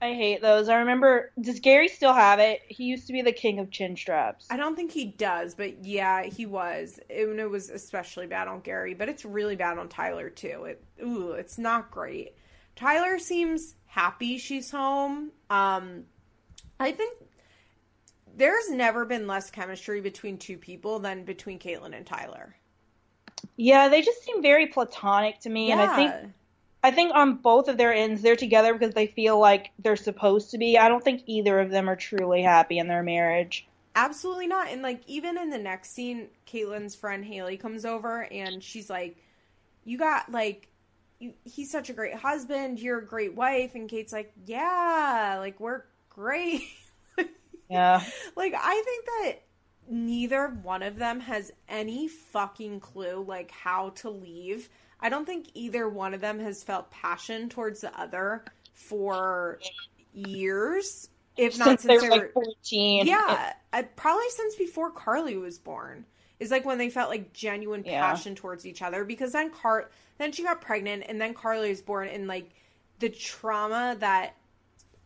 I 0.00 0.12
hate 0.12 0.42
those. 0.42 0.68
I 0.68 0.76
remember, 0.76 1.32
does 1.40 1.60
Gary 1.60 1.88
still 1.88 2.12
have 2.12 2.38
it? 2.38 2.60
He 2.68 2.84
used 2.84 3.06
to 3.06 3.14
be 3.14 3.22
the 3.22 3.32
king 3.32 3.58
of 3.58 3.70
chin 3.70 3.96
straps. 3.96 4.46
I 4.50 4.58
don't 4.58 4.76
think 4.76 4.92
he 4.92 5.06
does, 5.06 5.54
but 5.54 5.84
yeah, 5.84 6.22
he 6.24 6.44
was. 6.44 7.00
And 7.08 7.40
it 7.40 7.50
was 7.50 7.70
especially 7.70 8.26
bad 8.26 8.46
on 8.46 8.60
Gary, 8.60 8.92
but 8.92 9.08
it's 9.08 9.24
really 9.24 9.56
bad 9.56 9.78
on 9.78 9.88
Tyler 9.88 10.28
too. 10.28 10.64
It 10.64 10.84
ooh, 11.02 11.32
it's 11.32 11.58
not 11.58 11.90
great. 11.90 12.34
Tyler 12.76 13.18
seems 13.18 13.74
happy 13.96 14.36
she's 14.36 14.70
home. 14.70 15.30
Um 15.48 16.04
I 16.78 16.92
think 16.92 17.16
there's 18.36 18.68
never 18.68 19.06
been 19.06 19.26
less 19.26 19.50
chemistry 19.50 20.02
between 20.02 20.36
two 20.36 20.58
people 20.58 20.98
than 20.98 21.24
between 21.24 21.58
Catelynn 21.58 21.96
and 21.96 22.06
Tyler. 22.06 22.54
Yeah, 23.56 23.88
they 23.88 24.02
just 24.02 24.22
seem 24.22 24.42
very 24.42 24.66
platonic 24.66 25.40
to 25.40 25.48
me, 25.48 25.72
and 25.72 25.80
I 25.80 25.96
think 25.96 26.34
I 26.82 26.90
think 26.90 27.14
on 27.14 27.36
both 27.36 27.68
of 27.68 27.78
their 27.78 27.94
ends 27.94 28.20
they're 28.20 28.36
together 28.36 28.74
because 28.74 28.94
they 28.94 29.06
feel 29.06 29.40
like 29.40 29.70
they're 29.78 29.96
supposed 29.96 30.50
to 30.50 30.58
be. 30.58 30.76
I 30.76 30.88
don't 30.88 31.02
think 31.02 31.22
either 31.26 31.58
of 31.58 31.70
them 31.70 31.88
are 31.88 31.96
truly 31.96 32.42
happy 32.42 32.78
in 32.78 32.88
their 32.88 33.02
marriage. 33.02 33.66
Absolutely 33.94 34.46
not. 34.46 34.68
And 34.68 34.82
like 34.82 35.00
even 35.06 35.38
in 35.38 35.48
the 35.48 35.58
next 35.58 35.92
scene, 35.92 36.28
Catelynn's 36.46 36.94
friend 36.94 37.24
Haley 37.24 37.56
comes 37.56 37.86
over 37.86 38.30
and 38.30 38.62
she's 38.62 38.90
like, 38.90 39.16
"You 39.84 39.96
got 39.96 40.30
like, 40.30 40.68
he's 41.44 41.70
such 41.70 41.90
a 41.90 41.92
great 41.92 42.14
husband. 42.14 42.78
You're 42.78 42.98
a 42.98 43.06
great 43.06 43.34
wife." 43.34 43.74
And 43.74 43.88
Kate's 43.88 44.12
like, 44.12 44.32
"Yeah, 44.46 45.36
like 45.38 45.60
we're 45.60 45.82
great." 46.10 46.62
Yeah. 47.68 48.00
like 48.36 48.54
I 48.56 48.82
think 48.84 49.04
that 49.06 49.42
neither 49.88 50.48
one 50.48 50.82
of 50.82 50.96
them 50.96 51.20
has 51.20 51.50
any 51.68 52.08
fucking 52.08 52.80
clue 52.80 53.24
like 53.26 53.50
how 53.50 53.90
to 53.96 54.10
leave. 54.10 54.68
I 55.00 55.08
don't 55.08 55.26
think 55.26 55.48
either 55.54 55.88
one 55.88 56.14
of 56.14 56.20
them 56.20 56.38
has 56.38 56.62
felt 56.62 56.90
passion 56.90 57.48
towards 57.48 57.80
the 57.80 57.98
other 57.98 58.44
for 58.72 59.58
years, 60.14 61.08
if 61.36 61.58
not 61.58 61.68
since, 61.68 61.82
since, 61.82 62.02
they 62.02 62.08
were 62.08 62.14
like 62.14 62.32
14. 62.32 63.06
yeah, 63.06 63.52
probably 63.96 64.28
since 64.30 64.54
before 64.54 64.90
Carly 64.90 65.36
was 65.36 65.58
born. 65.58 66.06
Is 66.38 66.50
like 66.50 66.64
when 66.64 66.78
they 66.78 66.90
felt 66.90 67.08
like 67.10 67.32
genuine 67.32 67.82
Yeah. 67.84 68.00
passion 68.00 68.34
towards 68.34 68.66
each 68.66 68.82
other 68.82 69.04
because 69.04 69.32
then 69.32 69.50
Car 69.50 69.90
then 70.18 70.32
she 70.32 70.42
got 70.42 70.60
pregnant 70.60 71.04
and 71.08 71.20
then 71.20 71.34
Carly 71.34 71.70
was 71.70 71.82
born 71.82 72.08
and 72.08 72.26
like 72.26 72.50
the 72.98 73.08
trauma 73.08 73.96
that 74.00 74.34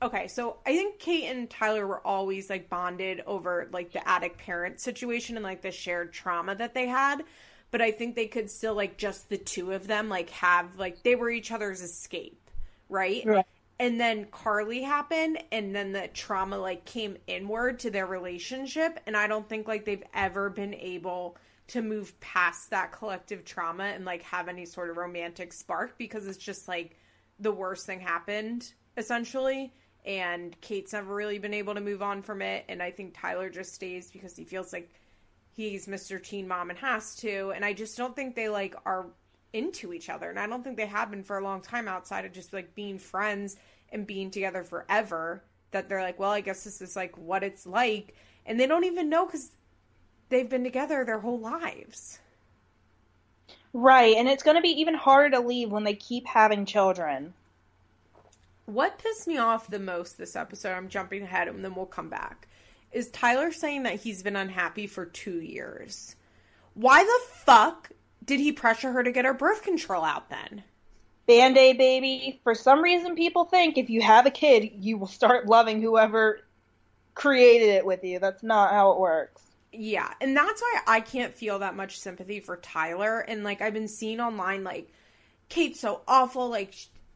okay, 0.02 0.28
so 0.28 0.56
I 0.66 0.76
think 0.76 0.99
Kate 0.99 1.25
and 1.25 1.49
Tyler 1.49 1.87
were 1.87 2.04
always 2.06 2.49
like 2.49 2.68
bonded 2.68 3.22
over 3.26 3.68
like 3.72 3.92
the 3.92 4.06
addict 4.08 4.38
parent 4.38 4.80
situation 4.80 5.37
and 5.37 5.44
like 5.44 5.62
the 5.62 5.70
shared 5.70 6.12
trauma 6.12 6.54
that 6.54 6.75
they 6.75 6.87
had. 6.87 7.22
But 7.70 7.82
I 7.82 7.92
think 7.92 8.16
they 8.16 8.26
could 8.26 8.50
still 8.50 8.75
like 8.75 8.96
just 8.96 9.28
the 9.28 9.38
two 9.38 9.72
of 9.72 9.87
them 9.87 10.08
like 10.08 10.30
have 10.30 10.66
like 10.78 11.02
they 11.02 11.14
were 11.14 11.30
each 11.30 11.52
other's 11.52 11.80
escape, 11.80 12.50
right? 12.88 13.25
Right. 13.25 13.46
And 13.80 13.99
then 13.99 14.26
Carly 14.26 14.82
happened 14.82 15.42
and 15.50 15.75
then 15.75 15.92
the 15.92 16.08
trauma 16.08 16.58
like 16.58 16.84
came 16.84 17.16
inward 17.26 17.78
to 17.78 17.90
their 17.90 18.04
relationship 18.04 19.00
and 19.06 19.16
I 19.16 19.26
don't 19.26 19.49
think 19.49 19.66
like 19.66 19.87
they've 19.87 20.04
ever 20.12 20.50
been 20.50 20.75
able 20.75 21.38
to 21.68 21.80
move 21.80 22.20
past 22.20 22.68
that 22.70 22.92
collective 22.92 23.42
trauma 23.42 23.84
and 23.84 24.04
like 24.04 24.22
have 24.25 24.49
any 24.49 24.66
sort 24.66 24.90
of 24.90 24.99
romantic 24.99 25.54
spark 25.54 25.96
because 25.96 26.26
it's 26.26 26.37
just 26.37 26.68
like 26.68 26.99
the 27.38 27.52
worst 27.52 27.87
thing 27.87 28.00
happened 28.00 28.70
essentially 28.99 29.72
and 30.04 30.60
Kate's 30.60 30.92
never 30.92 31.14
really 31.14 31.38
been 31.38 31.54
able 31.54 31.75
to 31.75 31.80
move 31.80 32.02
on 32.02 32.20
from 32.20 32.42
it 32.42 32.66
and 32.68 32.82
I 32.82 32.90
think 32.90 33.18
Tyler 33.18 33.49
just 33.49 33.72
stays 33.72 34.10
because 34.10 34.37
he 34.37 34.44
feels 34.44 34.75
like 34.75 34.92
he's 35.56 35.87
Mr. 35.87 36.22
Teen 36.22 36.46
Mom 36.46 36.68
and 36.68 36.78
has 36.80 37.14
to 37.16 37.52
and 37.56 37.64
I 37.64 37.72
just 37.72 37.96
don't 37.96 38.14
think 38.14 38.34
they 38.34 38.50
like 38.50 38.75
are 38.84 39.06
into 39.52 39.92
each 39.92 40.09
other 40.09 40.30
and 40.30 40.38
I 40.38 40.47
don't 40.47 40.62
think 40.62 40.76
they 40.76 40.87
have 40.87 41.11
been 41.11 41.25
for 41.25 41.38
a 41.38 41.45
long 41.45 41.61
time 41.61 41.88
outside 41.88 42.25
of 42.25 42.33
just 42.33 42.52
like 42.52 42.75
being 42.75 42.99
friends 42.99 43.57
and 43.90 44.07
being 44.07 44.30
together 44.30 44.62
forever 44.62 45.42
that 45.73 45.88
they're 45.88 46.02
like 46.02 46.19
well 46.19 46.30
I 46.30 46.40
guess 46.40 46.64
this 46.64 46.80
is 46.80 46.95
like 46.95 47.16
what 47.19 47.42
it's 47.42 47.66
like 47.66 48.14
and 48.47 48.59
they 48.59 48.66
don't 48.66 48.85
even 48.85 49.09
know 49.09 49.26
cuz 49.26 49.50
they've 50.30 50.49
been 50.49 50.64
together 50.64 51.04
their 51.04 51.19
whole 51.19 51.38
lives. 51.38 52.19
Right, 53.73 54.16
and 54.16 54.28
it's 54.28 54.42
going 54.42 54.57
to 54.57 54.62
be 54.62 54.80
even 54.80 54.95
harder 54.95 55.37
to 55.37 55.47
leave 55.47 55.71
when 55.71 55.85
they 55.85 55.95
keep 55.95 56.26
having 56.26 56.64
children. 56.64 57.35
What 58.66 58.99
pissed 58.99 59.28
me 59.28 59.38
off 59.38 59.69
the 59.69 59.78
most 59.78 60.16
this 60.16 60.35
episode, 60.35 60.73
I'm 60.73 60.88
jumping 60.88 61.23
ahead 61.23 61.49
and 61.49 61.64
then 61.64 61.75
we'll 61.75 61.87
come 61.87 62.09
back, 62.09 62.49
is 62.92 63.11
Tyler 63.11 63.52
saying 63.52 63.85
that 63.85 64.00
he's 64.00 64.23
been 64.23 64.37
unhappy 64.37 64.87
for 64.87 65.04
two 65.04 65.40
years. 65.40 66.16
Why 66.75 67.04
the 67.04 67.35
fuck 67.45 67.90
did 68.24 68.40
he 68.40 68.52
pressure 68.52 68.92
her 68.92 69.02
to 69.02 69.12
get 69.12 69.24
her 69.24 69.34
birth 69.34 69.62
control 69.62 70.04
out 70.04 70.30
then? 70.30 70.62
Band 71.26 71.56
Aid 71.56 71.78
baby. 71.78 72.40
For 72.42 72.54
some 72.54 72.82
reason, 72.82 73.14
people 73.14 73.44
think 73.44 73.78
if 73.78 73.88
you 73.88 74.02
have 74.02 74.26
a 74.26 74.30
kid, 74.30 74.70
you 74.80 74.98
will 74.98 75.06
start 75.06 75.46
loving 75.46 75.80
whoever 75.80 76.40
created 77.14 77.68
it 77.68 77.86
with 77.86 78.02
you. 78.02 78.18
That's 78.18 78.42
not 78.42 78.72
how 78.72 78.92
it 78.92 78.98
works. 78.98 79.42
Yeah, 79.72 80.12
and 80.20 80.36
that's 80.36 80.60
why 80.60 80.80
I 80.86 81.00
can't 81.00 81.34
feel 81.34 81.60
that 81.60 81.76
much 81.76 82.00
sympathy 82.00 82.40
for 82.40 82.56
Tyler. 82.56 83.20
And 83.20 83.44
like 83.44 83.60
I've 83.60 83.74
been 83.74 83.88
seeing 83.88 84.20
online, 84.20 84.64
like 84.64 84.90
Kate's 85.48 85.80
so 85.80 86.00
awful. 86.08 86.48
Like 86.48 86.74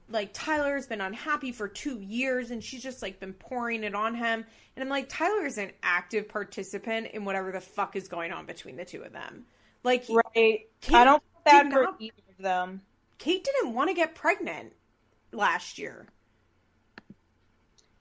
like 0.08 0.30
Tyler's 0.32 0.86
been 0.86 1.00
unhappy 1.00 1.50
for 1.50 1.66
two 1.66 1.98
years, 2.00 2.50
and 2.50 2.62
she's 2.62 2.82
just 2.82 3.02
like 3.02 3.18
been 3.18 3.32
pouring 3.32 3.82
it 3.82 3.94
on 3.94 4.14
him. 4.14 4.44
And 4.76 4.82
I'm 4.82 4.88
like, 4.88 5.08
Tyler's 5.08 5.58
an 5.58 5.72
active 5.82 6.28
participant 6.28 7.08
in 7.12 7.24
whatever 7.24 7.50
the 7.50 7.60
fuck 7.60 7.96
is 7.96 8.08
going 8.08 8.32
on 8.32 8.46
between 8.46 8.76
the 8.76 8.84
two 8.84 9.02
of 9.02 9.12
them. 9.12 9.44
Like 9.84 10.04
Right. 10.08 10.66
Kate 10.80 10.94
I 10.94 11.04
don't 11.04 11.22
feel 11.22 11.42
bad 11.44 11.72
for 11.72 11.82
not- 11.84 11.96
either 12.00 12.22
of 12.36 12.42
them. 12.42 12.82
Kate 13.18 13.44
didn't 13.44 13.74
want 13.74 13.90
to 13.90 13.94
get 13.94 14.14
pregnant 14.14 14.72
last 15.32 15.78
year. 15.78 16.08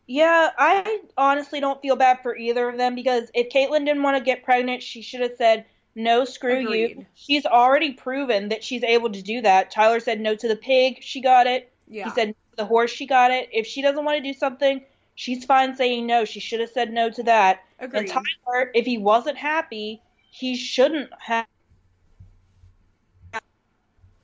Yeah, 0.06 0.50
I 0.58 1.02
honestly 1.18 1.60
don't 1.60 1.82
feel 1.82 1.96
bad 1.96 2.22
for 2.22 2.36
either 2.36 2.68
of 2.68 2.78
them 2.78 2.94
because 2.96 3.30
if 3.34 3.50
Catelynn 3.50 3.86
didn't 3.86 4.04
want 4.04 4.18
to 4.18 4.24
get 4.24 4.44
pregnant, 4.44 4.84
she 4.84 5.02
should 5.02 5.22
have 5.22 5.36
said, 5.38 5.66
no, 5.96 6.26
screw 6.26 6.74
you. 6.74 7.06
She's 7.14 7.46
already 7.46 7.94
proven 7.94 8.50
that 8.50 8.64
she's 8.64 8.84
able 8.84 9.12
to 9.12 9.22
do 9.22 9.42
that. 9.42 9.72
Tyler 9.72 10.00
said 10.00 10.20
no 10.20 10.36
to 10.36 10.48
the 10.48 10.56
pig, 10.56 11.02
she 11.02 11.22
got 11.22 11.48
it. 11.48 11.72
Yeah. 11.88 12.06
He 12.06 12.10
said 12.10 12.28
no 12.30 12.34
to 12.34 12.58
the 12.58 12.66
horse, 12.66 12.92
she 12.92 13.06
got 13.06 13.32
it. 13.32 13.48
If 13.54 13.66
she 13.66 13.82
doesn't 13.82 14.04
want 14.04 14.18
to 14.18 14.34
do 14.34 14.38
something, 14.38 14.84
she's 15.16 15.46
fine 15.46 15.76
saying 15.76 16.06
no. 16.06 16.26
She 16.26 16.40
should 16.40 16.60
have 16.60 16.72
said 16.72 16.92
no 16.92 17.10
to 17.12 17.24
that. 17.24 17.64
Agreed. 17.80 18.00
And 18.00 18.10
Tyler, 18.10 18.72
if 18.74 18.86
he 18.86 18.98
wasn't 18.98 19.38
happy, 19.38 20.02
he 20.32 20.56
shouldn't 20.56 21.12
have 21.20 21.46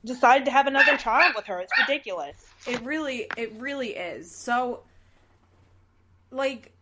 decided 0.04 0.44
to 0.46 0.50
have 0.50 0.66
another 0.66 0.96
child 0.96 1.34
with 1.36 1.46
her. 1.46 1.60
It's 1.60 1.72
ridiculous. 1.78 2.36
It 2.66 2.80
really, 2.82 3.26
it 3.36 3.52
really 3.58 3.90
is. 3.90 4.30
So, 4.34 4.80
like, 6.30 6.72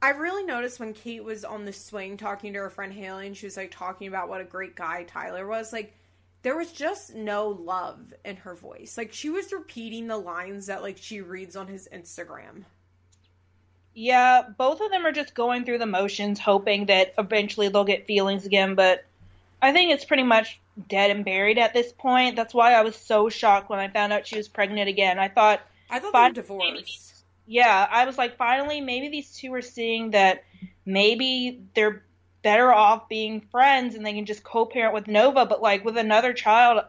I 0.00 0.10
really 0.10 0.44
noticed 0.44 0.80
when 0.80 0.94
Kate 0.94 1.22
was 1.22 1.44
on 1.44 1.64
the 1.64 1.72
swing 1.72 2.16
talking 2.16 2.52
to 2.54 2.58
her 2.60 2.70
friend 2.70 2.92
Haley, 2.92 3.26
and 3.26 3.36
she 3.36 3.46
was 3.46 3.56
like 3.56 3.70
talking 3.70 4.08
about 4.08 4.28
what 4.28 4.40
a 4.40 4.44
great 4.44 4.74
guy 4.74 5.04
Tyler 5.04 5.46
was. 5.46 5.72
Like, 5.72 5.94
there 6.42 6.56
was 6.56 6.72
just 6.72 7.14
no 7.14 7.48
love 7.48 8.12
in 8.24 8.36
her 8.36 8.54
voice. 8.54 8.98
Like, 8.98 9.12
she 9.12 9.30
was 9.30 9.52
repeating 9.52 10.08
the 10.08 10.16
lines 10.16 10.66
that 10.66 10.82
like 10.82 10.98
she 10.98 11.20
reads 11.20 11.56
on 11.56 11.68
his 11.68 11.88
Instagram. 11.92 12.64
Yeah, 13.94 14.42
both 14.56 14.80
of 14.80 14.90
them 14.90 15.04
are 15.04 15.12
just 15.12 15.34
going 15.34 15.64
through 15.64 15.78
the 15.78 15.86
motions, 15.86 16.40
hoping 16.40 16.86
that 16.86 17.12
eventually 17.18 17.68
they'll 17.68 17.84
get 17.84 18.06
feelings 18.06 18.46
again, 18.46 18.74
but 18.74 19.04
I 19.62 19.72
think 19.72 19.92
it's 19.92 20.04
pretty 20.04 20.24
much 20.24 20.60
dead 20.88 21.12
and 21.12 21.24
buried 21.24 21.56
at 21.56 21.72
this 21.72 21.92
point. 21.92 22.34
That's 22.34 22.52
why 22.52 22.74
I 22.74 22.82
was 22.82 22.96
so 22.96 23.28
shocked 23.28 23.70
when 23.70 23.78
I 23.78 23.88
found 23.88 24.12
out 24.12 24.26
she 24.26 24.36
was 24.36 24.48
pregnant 24.48 24.88
again. 24.88 25.20
I 25.20 25.28
thought, 25.28 25.60
I 25.88 26.00
thought 26.00 26.12
they 26.12 26.18
were 26.18 26.30
divorced. 26.30 27.24
yeah, 27.46 27.86
I 27.88 28.04
was 28.04 28.18
like, 28.18 28.36
finally, 28.36 28.80
maybe 28.80 29.08
these 29.08 29.32
two 29.36 29.54
are 29.54 29.62
seeing 29.62 30.10
that 30.10 30.42
maybe 30.84 31.62
they're 31.74 32.02
better 32.42 32.72
off 32.72 33.08
being 33.08 33.40
friends 33.40 33.94
and 33.94 34.04
they 34.04 34.12
can 34.12 34.26
just 34.26 34.42
co 34.42 34.66
parent 34.66 34.94
with 34.94 35.06
Nova, 35.06 35.46
but 35.46 35.62
like 35.62 35.84
with 35.84 35.96
another 35.96 36.32
child, 36.32 36.84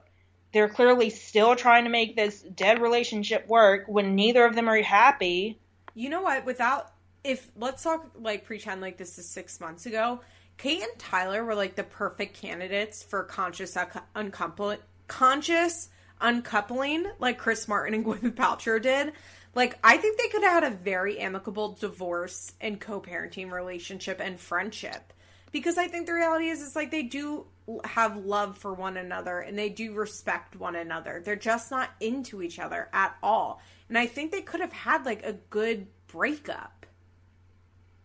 they're 0.51 0.70
clearly 0.70 1.12
still 1.12 1.56
trying 1.56 1.84
to 1.84 1.89
make 1.92 2.15
this 2.15 2.42
dead 2.42 2.82
relationship 2.82 3.48
work 3.48 3.84
when 3.88 4.15
neither 4.15 4.46
of 4.46 4.56
them 4.56 4.68
are 4.68 4.82
happy. 4.82 5.60
You 5.94 6.10
know 6.10 6.22
what? 6.24 6.46
Without 6.46 6.92
if 7.24 7.50
let's 7.56 7.84
talk 7.84 8.12
like 8.20 8.46
pretend 8.46 8.82
like 8.82 8.98
this 8.98 9.18
is 9.18 9.27
six 9.27 9.60
months 9.62 9.86
ago. 9.86 10.22
Kate 10.63 10.82
and 10.82 10.98
Tyler 10.98 11.43
were 11.43 11.55
like 11.55 11.75
the 11.75 11.84
perfect 11.84 12.39
candidates 12.39 13.03
for 13.03 13.24
conscious 13.24 13.77
uncoupling, 14.15 14.77
conscious 15.10 15.89
uncoupling, 16.22 17.05
like 17.20 17.38
Chris 17.38 17.67
Martin 17.67 17.93
and 17.93 18.05
Gwyneth 18.05 18.36
Paltrow 18.36 18.82
did. 18.82 19.12
Like 19.55 19.77
I 19.84 19.98
think 19.98 20.17
they 20.17 20.29
could 20.29 20.41
have 20.43 20.63
had 20.63 20.72
a 20.72 20.77
very 20.77 21.20
amicable 21.20 21.74
divorce 21.74 22.53
and 22.62 22.79
co-parenting 22.79 23.51
relationship 23.51 24.22
and 24.24 24.39
friendship. 24.39 25.12
Because 25.51 25.77
I 25.77 25.89
think 25.89 26.05
the 26.05 26.13
reality 26.13 26.48
is, 26.48 26.63
it's 26.63 26.77
like 26.77 26.91
they 26.91 27.03
do 27.03 27.46
have 27.84 28.15
love 28.25 28.58
for 28.58 28.74
one 28.74 28.96
another 28.96 29.39
and 29.39 29.60
they 29.60 29.67
do 29.67 29.93
respect 29.93 30.55
one 30.55 30.77
another. 30.77 31.22
They're 31.25 31.36
just 31.36 31.72
not 31.72 31.89
into 32.00 32.41
each 32.41 32.58
other 32.58 32.88
at 32.93 33.17
all. 33.22 33.62
And 33.89 33.98
I 33.98 34.08
think 34.08 34.32
they 34.32 34.41
could 34.41 34.62
have 34.62 34.72
had 34.72 35.05
like 35.05 35.25
a 35.25 35.34
good 35.34 35.88
breakup. 36.08 36.86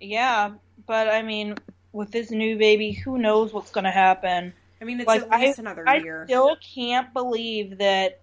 Yeah, 0.01 0.55
but 0.87 1.07
I 1.07 1.23
mean, 1.23 1.55
with 1.99 2.13
this 2.13 2.31
new 2.31 2.57
baby, 2.57 2.93
who 2.93 3.19
knows 3.19 3.53
what's 3.53 3.73
going 3.73 3.85
to 3.85 3.91
happen? 3.91 4.55
I 4.81 4.85
mean, 4.85 5.01
it's 5.01 5.09
Like, 5.09 5.31
at 5.31 5.41
least 5.41 5.59
another 5.59 5.87
I 5.87 5.97
year. 5.97 6.23
I 6.23 6.27
still 6.27 6.57
can't 6.57 7.13
believe 7.13 7.79
that 7.79 8.21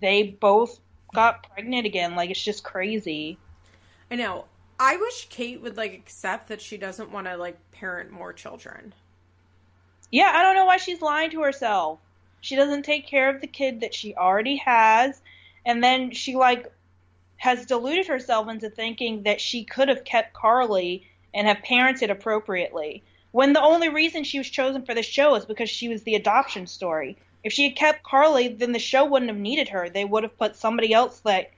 they 0.00 0.24
both 0.24 0.78
got 1.14 1.48
pregnant 1.48 1.86
again. 1.86 2.16
Like, 2.16 2.30
it's 2.30 2.42
just 2.42 2.64
crazy. 2.64 3.38
I 4.10 4.16
know. 4.16 4.46
I 4.80 4.96
wish 4.96 5.28
Kate 5.30 5.60
would 5.62 5.76
like 5.76 5.94
accept 5.94 6.48
that 6.48 6.60
she 6.60 6.76
doesn't 6.76 7.10
want 7.10 7.26
to 7.26 7.36
like 7.36 7.58
parent 7.72 8.10
more 8.10 8.32
children. 8.32 8.92
Yeah, 10.10 10.30
I 10.34 10.42
don't 10.42 10.54
know 10.54 10.66
why 10.66 10.76
she's 10.76 11.02
lying 11.02 11.30
to 11.30 11.42
herself. 11.42 11.98
She 12.40 12.54
doesn't 12.54 12.84
take 12.84 13.06
care 13.06 13.28
of 13.28 13.40
the 13.40 13.48
kid 13.48 13.80
that 13.80 13.94
she 13.94 14.14
already 14.14 14.56
has, 14.56 15.20
and 15.66 15.82
then 15.82 16.12
she 16.12 16.36
like 16.36 16.72
has 17.36 17.66
deluded 17.66 18.06
herself 18.06 18.48
into 18.48 18.70
thinking 18.70 19.24
that 19.24 19.40
she 19.40 19.64
could 19.64 19.88
have 19.88 20.04
kept 20.04 20.32
Carly 20.32 21.07
and 21.34 21.46
have 21.46 21.58
parented 21.58 22.10
appropriately. 22.10 23.02
When 23.32 23.52
the 23.52 23.62
only 23.62 23.88
reason 23.88 24.24
she 24.24 24.38
was 24.38 24.48
chosen 24.48 24.84
for 24.84 24.94
the 24.94 25.02
show 25.02 25.34
is 25.34 25.44
because 25.44 25.68
she 25.68 25.88
was 25.88 26.02
the 26.02 26.14
adoption 26.14 26.66
story. 26.66 27.16
If 27.44 27.52
she 27.52 27.64
had 27.64 27.76
kept 27.76 28.02
Carly, 28.02 28.48
then 28.48 28.72
the 28.72 28.78
show 28.78 29.04
wouldn't 29.04 29.30
have 29.30 29.38
needed 29.38 29.68
her. 29.68 29.88
They 29.88 30.04
would 30.04 30.22
have 30.22 30.36
put 30.38 30.56
somebody 30.56 30.92
else 30.92 31.20
that 31.20 31.50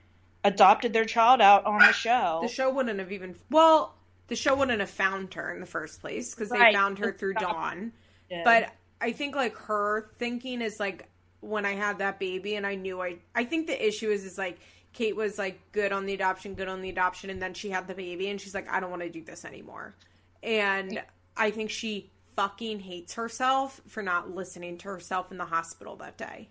adopted 0.45 0.93
their 0.93 1.05
child 1.05 1.41
out 1.41 1.65
on 1.65 1.79
the 1.79 1.93
show. 1.93 2.41
The 2.43 2.49
show 2.49 2.71
wouldn't 2.71 2.99
have 2.99 3.13
even 3.13 3.35
well, 3.51 3.95
the 4.29 4.37
show 4.37 4.55
wouldn't 4.55 4.81
have 4.81 4.91
found 4.91 5.35
her 5.35 5.53
in 5.53 5.61
the 5.61 5.67
first 5.67 6.01
place 6.01 6.35
because 6.35 6.51
they 6.51 6.73
found 6.73 6.99
her 6.99 7.13
through 7.13 7.35
Dawn. 7.35 7.93
Yeah. 8.31 8.43
But 8.45 8.73
I 9.01 9.13
think 9.13 9.35
like 9.35 9.57
her 9.57 10.11
thinking 10.19 10.61
is 10.63 10.79
like 10.79 11.09
when 11.41 11.65
I 11.65 11.73
had 11.73 11.99
that 11.99 12.19
baby 12.19 12.57
and 12.57 12.67
I 12.67 12.75
knew 12.75 13.01
I 13.01 13.17
I 13.35 13.45
think 13.45 13.67
the 13.67 13.87
issue 13.87 14.11
is 14.11 14.25
is 14.25 14.39
like 14.39 14.59
Kate 14.93 15.15
was 15.15 15.39
like 15.39 15.61
good 15.73 15.93
on 15.93 16.07
the 16.07 16.15
adoption, 16.15 16.55
good 16.55 16.69
on 16.69 16.83
the 16.83 16.91
adoption, 16.91 17.31
and 17.31 17.41
then 17.41 17.55
she 17.55 17.71
had 17.71 17.87
the 17.87 17.95
baby 17.95 18.29
and 18.29 18.41
she's 18.41 18.55
like, 18.55 18.69
I 18.71 18.81
don't 18.81 18.91
want 18.91 19.03
to 19.03 19.09
do 19.09 19.23
this 19.23 19.45
anymore. 19.45 19.95
And 20.43 21.03
I 21.37 21.51
think 21.51 21.71
she 21.71 22.11
fucking 22.37 22.81
hates 22.81 23.15
herself 23.15 23.81
for 23.87 24.03
not 24.03 24.35
listening 24.35 24.79
to 24.79 24.89
herself 24.89 25.31
in 25.31 25.39
the 25.39 25.45
hospital 25.45 25.97
that 25.97 26.17
day. 26.17 26.49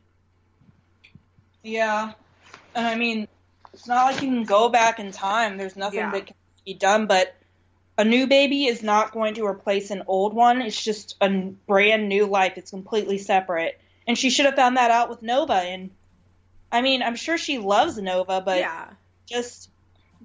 Yeah. 1.63 2.13
And 2.75 2.87
I 2.87 2.95
mean, 2.95 3.27
it's 3.73 3.87
not 3.87 4.11
like 4.11 4.21
you 4.21 4.29
can 4.29 4.43
go 4.43 4.69
back 4.69 4.99
in 4.99 5.11
time. 5.11 5.57
There's 5.57 5.75
nothing 5.75 5.99
Yeah. 5.99 6.11
that 6.11 6.27
can 6.27 6.35
be 6.65 6.73
done, 6.73 7.07
but 7.07 7.35
a 7.97 8.05
new 8.05 8.27
baby 8.27 8.65
is 8.65 8.81
not 8.81 9.11
going 9.11 9.33
to 9.35 9.45
replace 9.45 9.91
an 9.91 10.03
old 10.07 10.33
one. 10.33 10.61
It's 10.61 10.81
just 10.81 11.17
a 11.19 11.29
brand 11.67 12.07
new 12.07 12.25
life. 12.25 12.53
It's 12.55 12.71
completely 12.71 13.17
separate. 13.17 13.79
And 14.07 14.17
she 14.17 14.29
should 14.29 14.45
have 14.45 14.55
found 14.55 14.77
that 14.77 14.91
out 14.91 15.09
with 15.09 15.21
Nova. 15.21 15.53
And 15.53 15.91
I 16.71 16.81
mean, 16.81 17.01
I'm 17.01 17.15
sure 17.15 17.37
she 17.37 17.57
loves 17.57 17.97
Nova, 17.97 18.41
but 18.41 18.59
yeah. 18.59 18.89
just 19.25 19.69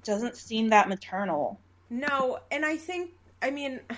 doesn't 0.04 0.36
seem 0.36 0.68
that 0.68 0.88
maternal. 0.88 1.58
No, 1.90 2.38
and 2.50 2.64
I 2.64 2.76
think 2.76 3.12
I 3.42 3.50
mean 3.50 3.80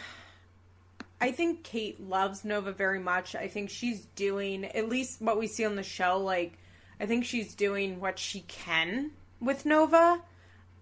I 1.21 1.33
think 1.33 1.62
Kate 1.62 1.99
loves 2.00 2.45
Nova 2.45 2.73
very 2.73 3.00
much. 3.00 3.35
I 3.35 3.49
think 3.49 3.71
she's 3.71 4.05
doing 4.15 4.67
at 4.67 4.88
least 4.88 5.21
what 5.23 5.38
we 5.38 5.47
see 5.47 5.65
on 5.65 5.76
the 5.76 5.83
show 5.83 6.19
like 6.19 6.59
I 7.00 7.07
think 7.07 7.25
she's 7.25 7.55
doing 7.55 8.00
what 8.00 8.19
she 8.19 8.41
can 8.41 9.11
with 9.41 9.67
Nova. 9.67 10.21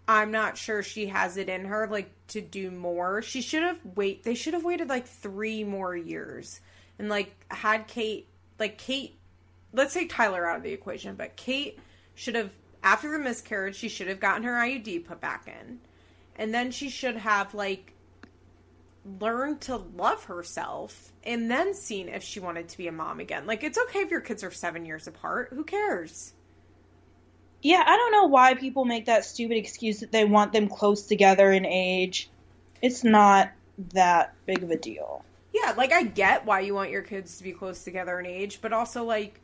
I'm 0.07 0.31
not 0.31 0.59
sure 0.59 0.83
she 0.83 1.07
has 1.07 1.37
it 1.37 1.49
in 1.49 1.65
her 1.67 1.87
like 1.87 2.11
to 2.29 2.41
do 2.41 2.71
more. 2.71 3.23
She 3.23 3.41
should 3.41 3.63
have 3.63 3.79
wait 3.95 4.25
they 4.25 4.35
should 4.35 4.55
have 4.55 4.65
waited 4.65 4.89
like 4.89 5.07
3 5.07 5.65
more 5.65 5.97
years 5.97 6.61
and 6.99 7.09
like 7.09 7.33
had 7.49 7.87
Kate 7.87 8.29
like 8.59 8.77
Kate 8.77 9.17
let's 9.75 9.95
take 9.95 10.11
Tyler 10.11 10.49
out 10.49 10.59
of 10.59 10.63
the 10.63 10.73
equation, 10.73 11.17
but 11.17 11.37
Kate 11.37 11.79
should 12.15 12.37
have 12.37 12.51
after 12.83 13.11
the 13.11 13.19
miscarriage 13.19 13.77
she 13.77 13.89
should 13.89 14.09
have 14.09 14.21
gotten 14.21 14.45
her 14.45 14.53
IUD 14.55 15.07
put 15.07 15.21
back 15.21 15.49
in 15.49 15.81
and 16.37 16.55
then 16.55 16.71
she 16.71 16.91
should 16.91 17.17
have 17.17 17.55
like 17.55 17.93
learned 19.21 19.61
to 19.63 19.77
love 19.77 20.25
herself 20.25 21.13
and 21.25 21.51
then 21.51 21.75
seen 21.75 22.09
if 22.09 22.23
she 22.23 22.41
wanted 22.41 22.69
to 22.69 22.79
be 22.79 22.89
a 22.89 22.93
mom 22.93 23.21
again 23.21 23.47
like 23.47 23.65
it's 23.65 23.79
okay 23.79 24.01
if 24.01 24.11
your 24.11 24.21
kids 24.21 24.45
are 24.45 24.51
seven 24.51 24.87
years 24.87 25.07
apart 25.07 25.51
who 25.55 25.65
cares 25.65 26.35
Yeah, 27.63 27.83
I 27.87 27.97
don't 27.97 28.13
know 28.13 28.27
why 28.27 28.55
people 28.55 28.85
make 28.85 29.07
that 29.07 29.25
stupid 29.25 29.57
excuse 29.57 30.01
that 30.01 30.13
they 30.13 30.25
want 30.25 30.53
them 30.53 30.69
close 30.69 31.07
together 31.07 31.51
in 31.53 31.65
age. 31.67 32.31
It's 32.83 33.03
not 33.05 33.51
that 33.93 34.35
big 34.47 34.63
of 34.63 34.71
a 34.71 34.77
deal. 34.79 35.25
yeah 35.53 35.73
like 35.77 35.93
i 35.93 36.03
get 36.03 36.45
why 36.47 36.61
you 36.61 36.75
want 36.75 36.91
your 36.91 37.03
kids 37.03 37.39
to 37.39 37.45
be 37.45 37.53
close 37.53 37.83
together 37.85 38.19
in 38.21 38.27
age 38.27 38.61
but 38.61 38.73
also 38.73 39.05
like 39.05 39.41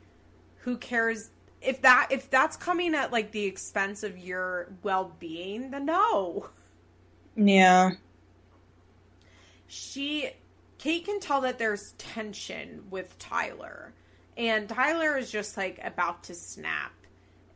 who 0.61 0.77
cares 0.79 1.31
if 1.61 1.83
that 1.83 2.09
if 2.11 2.31
that's 2.31 2.57
coming 2.57 2.95
at 2.95 3.13
like 3.13 3.31
the 3.33 3.45
expense 3.45 4.03
of 4.03 4.19
your 4.19 4.73
well-being 4.83 5.71
then 5.71 5.85
no 5.87 6.49
Yeah. 7.37 7.93
she 9.67 10.31
Kate 10.79 11.05
can 11.05 11.21
tell 11.21 11.43
that 11.43 11.59
there's 11.59 11.93
tension 11.99 12.83
with 12.91 13.19
Tyler. 13.19 13.93
And 14.37 14.69
Tyler 14.69 15.19
is 15.19 15.31
just 15.31 15.57
like 15.57 15.79
about 15.85 16.23
to 16.25 16.35
snap. 16.35 16.93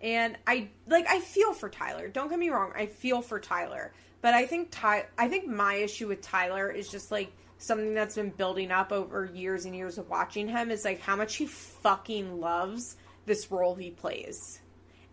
And 0.03 0.37
I 0.47 0.69
like 0.87 1.07
I 1.09 1.21
feel 1.21 1.55
for 1.55 1.71
Tyler. 1.71 2.09
Don't 2.09 2.29
get 2.29 2.39
me 2.39 2.51
wrong, 2.51 2.73
I 2.77 2.87
feel 2.87 3.23
for 3.23 3.41
Tyler. 3.41 3.93
But 4.21 4.35
I 4.35 4.47
think 4.47 4.69
Ty 4.71 5.07
I 5.19 5.29
think 5.29 5.47
my 5.47 5.75
issue 5.77 6.09
with 6.09 6.21
Tyler 6.21 6.71
is 6.71 6.89
just 6.91 7.11
like 7.11 7.33
something 7.65 7.95
that's 7.95 8.17
been 8.17 8.31
building 8.31 8.71
up 8.71 8.93
over 8.93 9.25
years 9.25 9.65
and 9.65 9.75
years 9.75 9.99
of 9.99 10.09
watching 10.09 10.49
him 10.49 10.71
is 10.71 10.85
like 10.85 11.01
how 11.01 11.17
much 11.17 11.37
he 11.37 11.47
fucking 11.47 12.41
loves 12.41 12.97
this 13.27 13.51
role 13.51 13.75
he 13.75 13.91
plays. 13.91 14.61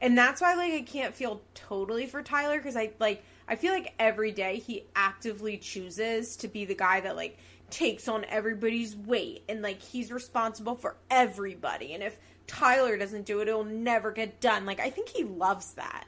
And 0.01 0.17
that's 0.17 0.41
why 0.41 0.55
like 0.55 0.73
I 0.73 0.81
can't 0.81 1.13
feel 1.13 1.41
totally 1.53 2.07
for 2.07 2.21
Tyler 2.21 2.57
because 2.57 2.75
I 2.75 2.91
like 2.99 3.23
I 3.47 3.55
feel 3.55 3.71
like 3.71 3.93
every 3.99 4.31
day 4.31 4.57
he 4.57 4.85
actively 4.95 5.57
chooses 5.57 6.35
to 6.37 6.47
be 6.47 6.65
the 6.65 6.75
guy 6.75 6.99
that 7.01 7.15
like 7.15 7.37
takes 7.69 8.07
on 8.07 8.25
everybody's 8.25 8.95
weight 8.95 9.43
and 9.47 9.61
like 9.61 9.81
he's 9.81 10.11
responsible 10.11 10.75
for 10.75 10.97
everybody 11.09 11.93
and 11.93 12.03
if 12.03 12.19
Tyler 12.47 12.97
doesn't 12.97 13.25
do 13.25 13.39
it 13.39 13.47
it'll 13.47 13.63
never 13.63 14.11
get 14.11 14.41
done. 14.41 14.65
Like 14.65 14.79
I 14.79 14.89
think 14.89 15.09
he 15.09 15.23
loves 15.23 15.73
that. 15.75 16.05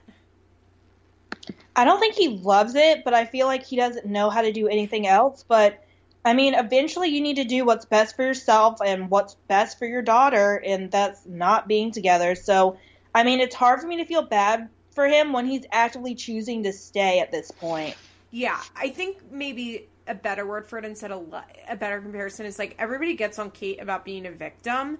I 1.75 1.85
don't 1.85 1.99
think 1.99 2.15
he 2.15 2.39
loves 2.39 2.75
it, 2.75 3.03
but 3.03 3.13
I 3.13 3.25
feel 3.25 3.47
like 3.47 3.63
he 3.63 3.75
doesn't 3.75 4.05
know 4.05 4.29
how 4.29 4.41
to 4.41 4.51
do 4.51 4.67
anything 4.67 5.07
else. 5.07 5.43
But 5.47 5.83
I 6.25 6.33
mean, 6.33 6.53
eventually 6.53 7.09
you 7.09 7.21
need 7.21 7.35
to 7.35 7.43
do 7.43 7.65
what's 7.65 7.85
best 7.85 8.15
for 8.15 8.23
yourself 8.23 8.79
and 8.83 9.09
what's 9.09 9.35
best 9.47 9.77
for 9.77 9.85
your 9.85 10.01
daughter, 10.01 10.61
and 10.65 10.89
that's 10.89 11.25
not 11.25 11.67
being 11.67 11.91
together. 11.91 12.35
So, 12.35 12.77
I 13.13 13.23
mean, 13.23 13.41
it's 13.41 13.55
hard 13.55 13.81
for 13.81 13.87
me 13.87 13.97
to 13.97 14.05
feel 14.05 14.21
bad 14.21 14.69
for 14.91 15.07
him 15.07 15.33
when 15.33 15.45
he's 15.45 15.65
actively 15.71 16.15
choosing 16.15 16.63
to 16.63 16.71
stay 16.71 17.19
at 17.19 17.31
this 17.31 17.51
point. 17.51 17.95
Yeah, 18.31 18.59
I 18.75 18.89
think 18.89 19.31
maybe 19.31 19.87
a 20.07 20.15
better 20.15 20.45
word 20.45 20.65
for 20.67 20.77
it 20.77 20.85
instead 20.85 21.11
of 21.11 21.33
a 21.67 21.75
better 21.75 22.01
comparison 22.01 22.45
is 22.45 22.59
like 22.59 22.75
everybody 22.79 23.15
gets 23.15 23.39
on 23.39 23.51
Kate 23.51 23.81
about 23.81 24.05
being 24.05 24.25
a 24.25 24.31
victim, 24.31 24.97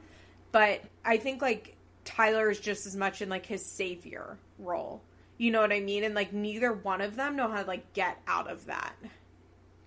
but 0.52 0.82
I 1.04 1.18
think 1.18 1.42
like 1.42 1.76
Tyler 2.06 2.50
is 2.50 2.60
just 2.60 2.86
as 2.86 2.96
much 2.96 3.22
in 3.22 3.30
like 3.30 3.46
his 3.46 3.66
savior 3.66 4.38
role. 4.60 5.02
You 5.38 5.52
know 5.52 5.62
what 5.62 5.72
I 5.72 5.80
mean? 5.80 6.04
And 6.04 6.14
like 6.14 6.32
neither 6.32 6.74
one 6.74 7.02
of 7.02 7.16
them 7.16 7.36
know 7.36 7.50
how 7.50 7.62
to 7.62 7.68
like 7.68 7.94
get 7.94 8.18
out 8.28 8.50
of 8.50 8.66
that. 8.66 8.94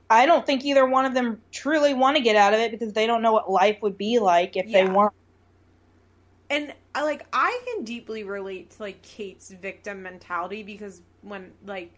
I 0.08 0.26
don't 0.26 0.46
think 0.46 0.64
either 0.64 0.86
one 0.86 1.04
of 1.04 1.14
them 1.14 1.40
truly 1.50 1.94
want 1.94 2.16
to 2.16 2.22
get 2.22 2.36
out 2.36 2.54
of 2.54 2.60
it 2.60 2.70
because 2.70 2.92
they 2.92 3.06
don't 3.06 3.22
know 3.22 3.32
what 3.32 3.50
life 3.50 3.78
would 3.82 3.98
be 3.98 4.18
like 4.18 4.56
if 4.56 4.70
they 4.70 4.86
weren't. 4.86 5.12
And 6.48 6.72
like 6.94 7.26
I 7.32 7.60
can 7.66 7.84
deeply 7.84 8.22
relate 8.22 8.70
to 8.70 8.82
like 8.82 9.02
Kate's 9.02 9.50
victim 9.50 10.02
mentality 10.02 10.62
because 10.62 11.02
when 11.22 11.52
like 11.64 11.92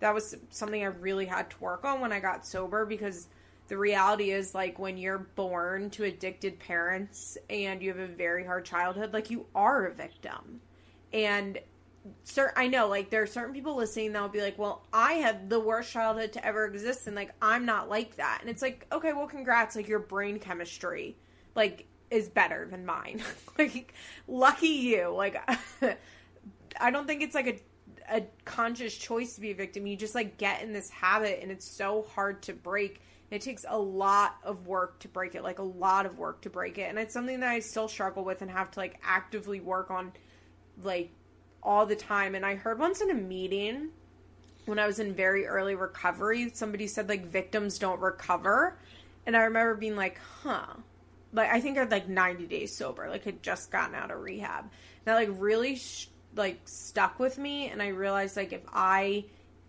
that 0.00 0.12
was 0.12 0.36
something 0.50 0.82
I 0.82 0.86
really 0.86 1.24
had 1.24 1.50
to 1.50 1.56
work 1.60 1.84
on 1.84 2.00
when 2.00 2.12
I 2.12 2.20
got 2.20 2.46
sober 2.46 2.84
because 2.84 3.28
the 3.68 3.78
reality 3.78 4.32
is 4.32 4.54
like 4.54 4.78
when 4.78 4.98
you're 4.98 5.26
born 5.34 5.88
to 5.90 6.04
addicted 6.04 6.58
parents 6.58 7.38
and 7.48 7.82
you 7.82 7.88
have 7.88 7.98
a 7.98 8.12
very 8.12 8.44
hard 8.44 8.66
childhood 8.66 9.14
like 9.14 9.30
you 9.30 9.46
are 9.54 9.86
a 9.86 9.94
victim. 9.94 10.60
And 11.14 11.58
sir 12.22 12.52
I 12.56 12.68
know 12.68 12.88
like 12.88 13.10
there 13.10 13.22
are 13.22 13.26
certain 13.26 13.54
people 13.54 13.76
listening 13.76 14.12
that 14.12 14.22
will 14.22 14.28
be 14.28 14.40
like, 14.40 14.58
"Well, 14.58 14.86
I 14.92 15.14
had 15.14 15.48
the 15.48 15.60
worst 15.60 15.92
childhood 15.92 16.32
to 16.34 16.44
ever 16.44 16.66
exist 16.66 17.06
and 17.06 17.16
like 17.16 17.32
I'm 17.40 17.64
not 17.64 17.88
like 17.88 18.16
that." 18.16 18.38
And 18.40 18.50
it's 18.50 18.62
like, 18.62 18.86
"Okay, 18.92 19.12
well 19.12 19.26
congrats, 19.26 19.76
like 19.76 19.88
your 19.88 20.00
brain 20.00 20.38
chemistry 20.38 21.16
like 21.54 21.86
is 22.10 22.28
better 22.28 22.66
than 22.70 22.84
mine." 22.84 23.22
like 23.58 23.94
lucky 24.28 24.68
you. 24.68 25.08
Like 25.08 25.36
I 26.80 26.90
don't 26.90 27.06
think 27.06 27.22
it's 27.22 27.34
like 27.34 27.46
a 27.46 27.58
a 28.10 28.22
conscious 28.44 28.94
choice 28.94 29.34
to 29.34 29.40
be 29.40 29.50
a 29.50 29.54
victim. 29.54 29.86
You 29.86 29.96
just 29.96 30.14
like 30.14 30.36
get 30.36 30.62
in 30.62 30.72
this 30.72 30.90
habit 30.90 31.40
and 31.42 31.50
it's 31.50 31.66
so 31.66 32.02
hard 32.14 32.42
to 32.42 32.52
break. 32.52 33.00
It 33.30 33.40
takes 33.40 33.64
a 33.68 33.78
lot 33.78 34.36
of 34.44 34.66
work 34.66 35.00
to 35.00 35.08
break 35.08 35.34
it, 35.34 35.42
like 35.42 35.58
a 35.58 35.62
lot 35.64 36.06
of 36.06 36.18
work 36.18 36.42
to 36.42 36.50
break 36.50 36.78
it. 36.78 36.90
And 36.90 36.98
it's 36.98 37.14
something 37.14 37.40
that 37.40 37.48
I 37.48 37.60
still 37.60 37.88
struggle 37.88 38.24
with 38.24 38.42
and 38.42 38.50
have 38.50 38.70
to 38.72 38.80
like 38.80 39.00
actively 39.02 39.60
work 39.60 39.90
on 39.90 40.12
like 40.82 41.10
all 41.64 41.86
the 41.86 41.96
time. 41.96 42.34
And 42.34 42.44
I 42.44 42.54
heard 42.54 42.78
once 42.78 43.00
in 43.00 43.10
a 43.10 43.14
meeting 43.14 43.90
when 44.66 44.78
I 44.78 44.86
was 44.86 44.98
in 44.98 45.14
very 45.14 45.46
early 45.46 45.74
recovery, 45.74 46.50
somebody 46.54 46.86
said 46.86 47.08
like 47.08 47.26
victims 47.26 47.78
don't 47.78 48.00
recover. 48.00 48.78
And 49.26 49.36
I 49.36 49.42
remember 49.42 49.74
being 49.74 49.96
like, 49.96 50.18
huh. 50.42 50.66
Like 51.32 51.50
I 51.50 51.60
think 51.60 51.78
I'd 51.78 51.90
like 51.90 52.08
90 52.08 52.46
days 52.46 52.76
sober, 52.76 53.08
like 53.08 53.24
had 53.24 53.42
just 53.42 53.70
gotten 53.70 53.94
out 53.94 54.10
of 54.10 54.20
rehab. 54.20 54.70
That 55.04 55.14
like 55.14 55.30
really 55.32 55.76
sh- 55.76 56.08
like 56.36 56.60
stuck 56.64 57.18
with 57.18 57.38
me 57.38 57.68
and 57.68 57.82
I 57.82 57.88
realized 57.88 58.36
like 58.36 58.52
if 58.52 58.62
I 58.72 59.24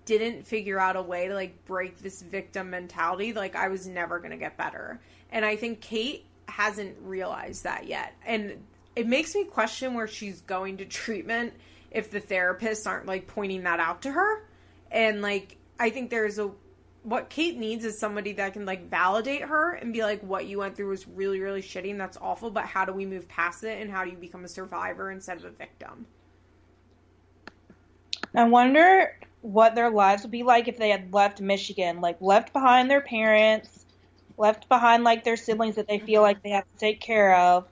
didn't 0.06 0.46
figure 0.46 0.80
out 0.80 0.96
a 0.96 1.02
way 1.02 1.28
to 1.28 1.34
like 1.34 1.66
break 1.66 2.00
this 2.00 2.22
victim 2.22 2.70
mentality, 2.70 3.34
like 3.34 3.56
I 3.56 3.70
was 3.70 3.88
never 3.88 4.20
going 4.20 4.32
to 4.32 4.38
get 4.38 4.58
better. 4.58 5.00
And 5.32 5.44
I 5.44 5.56
think 5.56 5.82
Kate 5.82 6.26
hasn't 6.48 6.96
realized 7.02 7.64
that 7.64 7.88
yet. 7.88 8.14
And 8.26 8.64
it 8.96 9.08
makes 9.08 9.36
me 9.36 9.44
question 9.44 9.94
where 9.96 10.08
she's 10.08 10.42
going 10.42 10.78
to 10.78 10.86
treatment 10.86 11.54
if 11.96 12.12
the 12.12 12.20
therapists 12.20 12.86
aren't 12.86 13.06
like 13.06 13.26
pointing 13.26 13.64
that 13.64 13.80
out 13.80 14.02
to 14.04 14.12
her. 14.12 14.46
And 14.92 15.22
like 15.22 15.58
I 15.80 15.90
think 15.90 16.10
there's 16.10 16.38
a 16.38 16.52
what 17.04 17.30
Kate 17.30 17.58
needs 17.58 17.86
is 17.86 18.00
somebody 18.00 18.34
that 18.34 18.54
can 18.54 18.66
like 18.66 18.90
validate 18.90 19.44
her 19.44 19.74
and 19.74 19.94
be 19.94 20.02
like 20.02 20.22
what 20.22 20.46
you 20.46 20.58
went 20.60 20.76
through 20.76 20.90
was 20.90 21.08
really 21.08 21.40
really 21.40 21.62
shitty 21.62 21.92
and 21.92 22.00
that's 22.00 22.18
awful, 22.18 22.52
but 22.52 22.66
how 22.66 22.86
do 22.86 22.92
we 22.92 23.06
move 23.06 23.28
past 23.28 23.64
it 23.64 23.82
and 23.82 23.90
how 23.90 24.04
do 24.04 24.12
you 24.12 24.18
become 24.18 24.44
a 24.44 24.48
survivor 24.50 25.12
instead 25.12 25.38
of 25.38 25.46
a 25.46 25.52
victim? 25.52 26.06
I 28.36 28.44
wonder 28.44 29.18
what 29.42 29.76
their 29.76 29.90
lives 29.90 30.24
would 30.24 30.32
be 30.32 30.44
like 30.44 30.68
if 30.68 30.78
they 30.78 30.90
had 30.90 31.14
left 31.14 31.40
Michigan, 31.40 32.02
like 32.02 32.18
left 32.20 32.52
behind 32.52 32.90
their 32.90 33.02
parents, 33.02 33.86
left 34.38 34.68
behind 34.68 35.04
like 35.04 35.24
their 35.24 35.38
siblings 35.38 35.76
that 35.76 35.88
they 35.88 36.00
feel 36.00 36.22
mm-hmm. 36.22 36.24
like 36.24 36.44
they 36.44 36.50
have 36.50 36.66
to 36.66 36.78
take 36.78 37.00
care 37.00 37.36
of. 37.36 37.68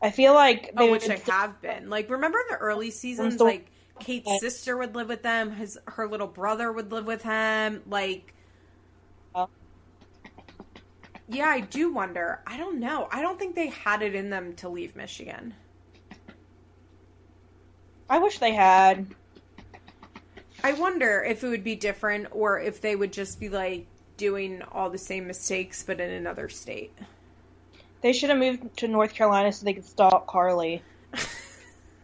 I 0.00 0.10
feel 0.10 0.34
like 0.34 0.70
oh, 0.74 0.78
they 0.78 0.88
Oh, 0.88 0.90
would 0.92 1.02
which 1.02 1.08
they 1.08 1.32
have 1.32 1.60
been. 1.60 1.90
Like, 1.90 2.08
remember 2.10 2.38
the 2.50 2.56
early 2.56 2.90
seasons? 2.90 3.36
so- 3.38 3.44
Like, 3.44 3.70
Kate's 3.98 4.38
sister 4.40 4.76
would 4.76 4.94
live 4.94 5.08
with 5.08 5.22
them. 5.24 5.50
His 5.50 5.76
her 5.86 6.06
little 6.06 6.28
brother 6.28 6.70
would 6.70 6.92
live 6.92 7.04
with 7.04 7.22
him. 7.22 7.82
Like, 7.88 8.32
Oh. 9.34 9.48
yeah, 11.28 11.48
I 11.48 11.60
do 11.60 11.92
wonder. 11.92 12.40
I 12.46 12.56
don't 12.56 12.78
know. 12.78 13.08
I 13.10 13.22
don't 13.22 13.40
think 13.40 13.56
they 13.56 13.66
had 13.68 14.02
it 14.02 14.14
in 14.14 14.30
them 14.30 14.54
to 14.56 14.68
leave 14.68 14.94
Michigan. 14.94 15.52
I 18.08 18.18
wish 18.18 18.38
they 18.38 18.54
had. 18.54 19.06
I 20.62 20.72
wonder 20.74 21.22
if 21.24 21.42
it 21.42 21.48
would 21.48 21.64
be 21.64 21.74
different 21.76 22.28
or 22.30 22.60
if 22.60 22.80
they 22.80 22.94
would 22.96 23.12
just 23.12 23.38
be 23.40 23.48
like 23.48 23.86
doing 24.16 24.62
all 24.72 24.90
the 24.90 24.98
same 24.98 25.26
mistakes 25.26 25.82
but 25.84 26.00
in 26.00 26.10
another 26.10 26.48
state. 26.48 26.92
They 28.00 28.12
should 28.12 28.30
have 28.30 28.38
moved 28.38 28.76
to 28.78 28.88
North 28.88 29.14
Carolina 29.14 29.52
so 29.52 29.64
they 29.64 29.72
could 29.74 29.84
stalk 29.84 30.26
Carly. 30.26 30.82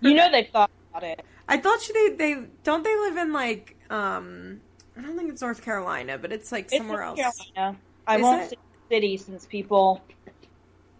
you 0.00 0.14
know 0.14 0.30
they 0.30 0.44
thought 0.44 0.70
about 0.90 1.04
it. 1.04 1.24
I 1.48 1.58
thought 1.58 1.80
she, 1.82 1.92
they 1.92 2.14
they 2.16 2.42
don't 2.62 2.82
they 2.82 2.96
live 2.96 3.16
in 3.16 3.32
like 3.32 3.76
um 3.90 4.60
I 4.96 5.02
don't 5.02 5.16
think 5.16 5.30
it's 5.30 5.42
North 5.42 5.62
Carolina, 5.62 6.18
but 6.18 6.32
it's 6.32 6.50
like 6.52 6.70
somewhere 6.70 7.02
it's 7.12 7.20
else. 7.20 7.50
Carolina. 7.54 7.78
I 8.06 8.16
Is 8.16 8.22
won't 8.22 8.42
it? 8.42 8.50
say 8.50 8.56
city 8.90 9.16
since 9.16 9.46
people 9.46 10.02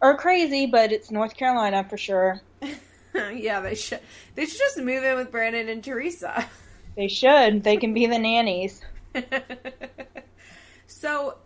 are 0.01 0.17
crazy, 0.17 0.67
but 0.67 0.93
it's 0.93 1.11
North 1.11 1.37
Carolina 1.37 1.85
for 1.89 1.97
sure. 1.97 2.41
yeah, 3.15 3.61
they 3.61 3.75
should 3.75 4.01
they 4.35 4.47
should 4.47 4.59
just 4.59 4.79
move 4.79 5.03
in 5.03 5.17
with 5.17 5.31
Brandon 5.31 5.69
and 5.69 5.83
Teresa. 5.83 6.47
They 6.97 7.09
should. 7.09 7.65
They 7.65 7.77
can 7.77 7.93
be 7.93 8.07
the 8.07 8.21
nannies. 8.21 8.81
so 10.87 11.39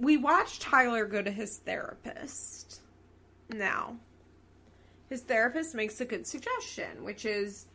we 0.00 0.16
watched 0.16 0.62
Tyler 0.62 1.06
go 1.06 1.22
to 1.22 1.30
his 1.30 1.58
therapist. 1.58 2.79
Now, 3.52 3.96
his 5.08 5.22
therapist 5.22 5.74
makes 5.74 6.00
a 6.00 6.04
good 6.04 6.26
suggestion, 6.26 7.04
which 7.04 7.24
is 7.24 7.66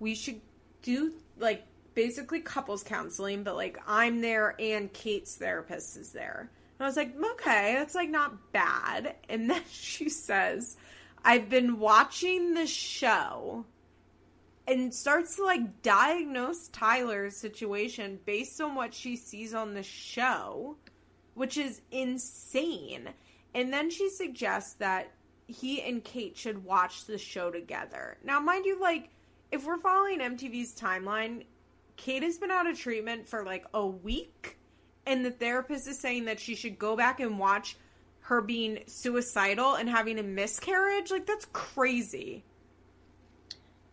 we 0.00 0.14
should 0.14 0.40
do 0.82 1.12
like 1.38 1.64
basically 1.94 2.40
couples 2.40 2.82
counseling, 2.82 3.42
but 3.42 3.56
like 3.56 3.78
I'm 3.86 4.20
there 4.20 4.54
and 4.58 4.92
Kate's 4.92 5.36
therapist 5.36 5.96
is 5.96 6.12
there. 6.12 6.50
And 6.78 6.84
I 6.84 6.88
was 6.88 6.96
like, 6.96 7.14
okay, 7.16 7.74
that's 7.78 7.94
like 7.94 8.10
not 8.10 8.52
bad. 8.52 9.14
And 9.28 9.48
then 9.50 9.62
she 9.70 10.08
says, 10.08 10.76
I've 11.24 11.48
been 11.48 11.78
watching 11.78 12.54
the 12.54 12.66
show 12.66 13.64
and 14.66 14.94
starts 14.94 15.36
to 15.36 15.44
like 15.44 15.82
diagnose 15.82 16.68
Tyler's 16.68 17.36
situation 17.36 18.18
based 18.24 18.60
on 18.60 18.74
what 18.74 18.94
she 18.94 19.16
sees 19.16 19.54
on 19.54 19.74
the 19.74 19.82
show, 19.82 20.76
which 21.34 21.56
is 21.56 21.80
insane. 21.90 23.08
And 23.54 23.72
then 23.72 23.90
she 23.90 24.10
suggests 24.10 24.74
that 24.74 25.12
he 25.46 25.82
and 25.82 26.02
Kate 26.02 26.36
should 26.36 26.64
watch 26.64 27.04
the 27.04 27.18
show 27.18 27.50
together. 27.50 28.16
Now, 28.24 28.40
mind 28.40 28.64
you, 28.64 28.80
like, 28.80 29.10
if 29.52 29.64
we're 29.64 29.78
following 29.78 30.20
MTV's 30.20 30.74
timeline, 30.74 31.44
Kate 31.96 32.22
has 32.22 32.38
been 32.38 32.50
out 32.50 32.66
of 32.66 32.78
treatment 32.78 33.28
for 33.28 33.44
like 33.44 33.64
a 33.74 33.86
week, 33.86 34.58
and 35.06 35.24
the 35.24 35.30
therapist 35.30 35.86
is 35.86 36.00
saying 36.00 36.24
that 36.24 36.40
she 36.40 36.54
should 36.54 36.78
go 36.78 36.96
back 36.96 37.20
and 37.20 37.38
watch 37.38 37.76
her 38.20 38.40
being 38.40 38.80
suicidal 38.86 39.74
and 39.74 39.88
having 39.88 40.18
a 40.18 40.22
miscarriage. 40.22 41.10
Like, 41.10 41.26
that's 41.26 41.46
crazy. 41.52 42.42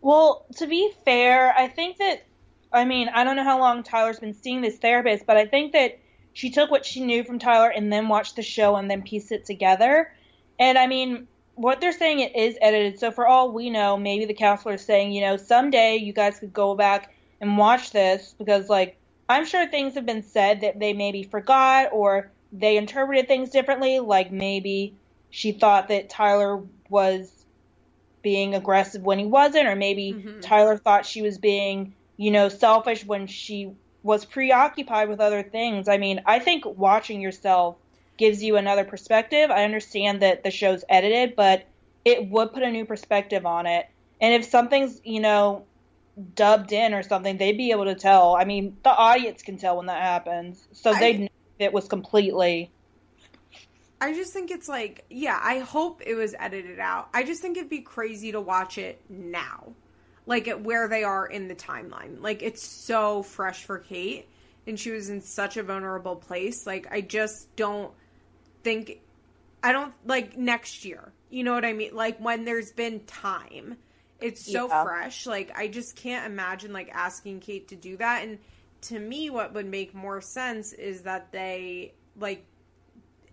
Well, 0.00 0.46
to 0.56 0.66
be 0.66 0.90
fair, 1.04 1.54
I 1.56 1.68
think 1.68 1.98
that 1.98 2.24
I 2.72 2.84
mean, 2.84 3.08
I 3.08 3.24
don't 3.24 3.36
know 3.36 3.44
how 3.44 3.58
long 3.58 3.82
Tyler's 3.82 4.18
been 4.18 4.34
seeing 4.34 4.62
this 4.62 4.78
therapist, 4.78 5.26
but 5.26 5.36
I 5.36 5.46
think 5.46 5.72
that 5.72 5.98
she 6.32 6.50
took 6.50 6.70
what 6.70 6.86
she 6.86 7.00
knew 7.04 7.24
from 7.24 7.38
Tyler 7.38 7.68
and 7.70 7.92
then 7.92 8.08
watched 8.08 8.36
the 8.36 8.42
show 8.42 8.76
and 8.76 8.90
then 8.90 9.02
pieced 9.02 9.32
it 9.32 9.44
together. 9.44 10.10
And 10.58 10.78
I 10.78 10.86
mean, 10.86 11.28
what 11.54 11.80
they're 11.80 11.92
saying 11.92 12.20
it 12.20 12.36
is 12.36 12.56
edited. 12.60 12.98
So 12.98 13.10
for 13.10 13.26
all 13.26 13.52
we 13.52 13.70
know, 13.70 13.96
maybe 13.96 14.24
the 14.24 14.34
counselor 14.34 14.74
is 14.74 14.84
saying, 14.84 15.12
you 15.12 15.22
know, 15.22 15.36
someday 15.36 15.96
you 15.96 16.12
guys 16.12 16.38
could 16.38 16.52
go 16.52 16.74
back 16.74 17.12
and 17.40 17.58
watch 17.58 17.90
this 17.92 18.34
because 18.38 18.68
like 18.68 18.98
I'm 19.28 19.46
sure 19.46 19.66
things 19.66 19.94
have 19.94 20.06
been 20.06 20.22
said 20.22 20.62
that 20.62 20.78
they 20.78 20.92
maybe 20.92 21.22
forgot 21.22 21.90
or 21.92 22.32
they 22.52 22.76
interpreted 22.76 23.28
things 23.28 23.50
differently, 23.50 24.00
like 24.00 24.32
maybe 24.32 24.96
she 25.30 25.52
thought 25.52 25.88
that 25.88 26.10
Tyler 26.10 26.62
was 26.88 27.44
being 28.22 28.54
aggressive 28.54 29.02
when 29.02 29.18
he 29.18 29.26
wasn't, 29.26 29.66
or 29.68 29.76
maybe 29.76 30.14
Mhm. 30.14 30.42
Tyler 30.42 30.76
thought 30.78 31.06
she 31.06 31.22
was 31.22 31.38
being, 31.38 31.94
you 32.16 32.30
know, 32.30 32.48
selfish 32.48 33.04
when 33.04 33.26
she 33.26 33.72
was 34.02 34.24
preoccupied 34.24 35.08
with 35.08 35.20
other 35.20 35.42
things. 35.42 35.88
I 35.88 35.98
mean, 35.98 36.22
I 36.26 36.38
think 36.38 36.64
watching 36.64 37.20
yourself 37.20 37.76
gives 38.16 38.42
you 38.42 38.56
another 38.56 38.84
perspective. 38.84 39.50
I 39.50 39.64
understand 39.64 40.22
that 40.22 40.42
the 40.42 40.50
show's 40.50 40.84
edited, 40.88 41.36
but 41.36 41.66
it 42.04 42.28
would 42.28 42.52
put 42.52 42.62
a 42.62 42.70
new 42.70 42.84
perspective 42.84 43.46
on 43.46 43.66
it. 43.66 43.86
And 44.20 44.34
if 44.34 44.48
something's, 44.48 45.00
you 45.04 45.20
know, 45.20 45.64
dubbed 46.34 46.72
in 46.72 46.94
or 46.94 47.02
something, 47.02 47.38
they'd 47.38 47.56
be 47.56 47.70
able 47.70 47.84
to 47.86 47.94
tell. 47.94 48.34
I 48.34 48.44
mean, 48.44 48.76
the 48.82 48.90
audience 48.90 49.42
can 49.42 49.56
tell 49.56 49.76
when 49.76 49.86
that 49.86 50.02
happens. 50.02 50.66
So 50.72 50.90
I- 50.92 51.00
they'd 51.00 51.20
know 51.20 51.28
if 51.58 51.66
it 51.66 51.72
was 51.72 51.88
completely 51.88 52.70
I 54.02 54.12
just 54.12 54.32
think 54.32 54.50
it's 54.50 54.68
like, 54.68 55.04
yeah, 55.10 55.38
I 55.40 55.60
hope 55.60 56.02
it 56.04 56.16
was 56.16 56.34
edited 56.36 56.80
out. 56.80 57.08
I 57.14 57.22
just 57.22 57.40
think 57.40 57.56
it'd 57.56 57.70
be 57.70 57.82
crazy 57.82 58.32
to 58.32 58.40
watch 58.40 58.76
it 58.76 59.00
now. 59.08 59.74
Like 60.26 60.46
at 60.48 60.62
where 60.62 60.88
they 60.88 61.04
are 61.04 61.26
in 61.26 61.48
the 61.48 61.54
timeline. 61.54 62.20
Like 62.20 62.42
it's 62.42 62.62
so 62.62 63.22
fresh 63.22 63.64
for 63.64 63.78
Kate 63.78 64.28
and 64.66 64.78
she 64.78 64.90
was 64.90 65.08
in 65.10 65.20
such 65.20 65.56
a 65.56 65.62
vulnerable 65.62 66.16
place. 66.16 66.66
Like 66.66 66.86
I 66.90 67.00
just 67.00 67.54
don't 67.56 67.92
think 68.62 69.00
I 69.62 69.72
don't 69.72 69.92
like 70.04 70.36
next 70.36 70.84
year. 70.84 71.12
You 71.30 71.44
know 71.44 71.54
what 71.54 71.64
I 71.64 71.72
mean? 71.72 71.94
Like 71.94 72.18
when 72.18 72.44
there's 72.44 72.72
been 72.72 73.00
time. 73.00 73.76
It's 74.20 74.50
so 74.50 74.68
Yeah. 74.68 74.84
fresh. 74.84 75.26
Like 75.26 75.50
I 75.56 75.66
just 75.66 75.96
can't 75.96 76.30
imagine 76.30 76.72
like 76.72 76.90
asking 76.92 77.40
Kate 77.40 77.68
to 77.68 77.76
do 77.76 77.96
that 77.96 78.22
and 78.22 78.38
to 78.82 78.98
me 78.98 79.30
what 79.30 79.54
would 79.54 79.66
make 79.66 79.94
more 79.94 80.20
sense 80.20 80.72
is 80.72 81.02
that 81.02 81.32
they 81.32 81.94
like 82.18 82.44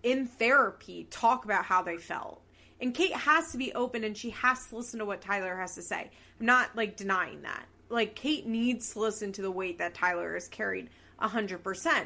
in 0.04 0.26
therapy 0.26 1.08
talk 1.10 1.46
about 1.46 1.66
how 1.66 1.82
they 1.84 1.98
felt. 1.98 2.42
And 2.82 2.94
Kate 2.94 3.14
has 3.14 3.52
to 3.52 3.58
be 3.58 3.74
open 3.74 4.04
and 4.04 4.16
she 4.16 4.30
has 4.32 4.68
to 4.68 4.78
listen 4.78 5.00
to 5.00 5.06
what 5.06 5.22
Tyler 5.22 5.56
has 5.58 5.76
to 5.76 5.82
say. 5.82 6.10
I'm 6.40 6.46
not 6.46 6.76
like 6.76 6.96
denying 6.96 7.42
that. 7.42 7.66
Like 7.90 8.16
Kate 8.16 8.48
needs 8.48 8.94
to 8.94 9.00
listen 9.00 9.32
to 9.34 9.42
the 9.42 9.52
weight 9.52 9.80
that 9.80 9.94
Tyler 9.94 10.34
has 10.34 10.48
carried 10.48 10.90
100%. 11.22 12.04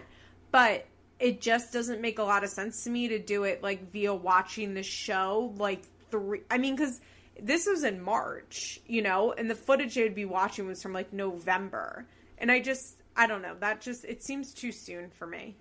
But 0.51 0.85
it 1.19 1.41
just 1.41 1.71
doesn't 1.71 2.01
make 2.01 2.19
a 2.19 2.23
lot 2.23 2.43
of 2.43 2.49
sense 2.49 2.83
to 2.83 2.89
me 2.89 3.07
to 3.09 3.19
do 3.19 3.43
it 3.43 3.61
like 3.61 3.91
via 3.91 4.13
watching 4.13 4.73
the 4.73 4.83
show 4.83 5.53
like 5.57 5.83
three 6.09 6.41
I 6.49 6.57
mean 6.57 6.75
cuz 6.75 6.99
this 7.39 7.65
was 7.65 7.83
in 7.83 8.01
March, 8.01 8.79
you 8.85 9.01
know, 9.01 9.31
and 9.31 9.49
the 9.49 9.55
footage 9.55 9.95
they 9.95 10.03
would 10.03 10.15
be 10.15 10.25
watching 10.25 10.67
was 10.67 10.81
from 10.81 10.93
like 10.93 11.13
November. 11.13 12.05
And 12.37 12.51
I 12.51 12.59
just 12.59 12.97
I 13.15 13.27
don't 13.27 13.41
know, 13.41 13.55
that 13.59 13.81
just 13.81 14.05
it 14.05 14.23
seems 14.23 14.53
too 14.53 14.71
soon 14.71 15.11
for 15.11 15.27
me. 15.27 15.55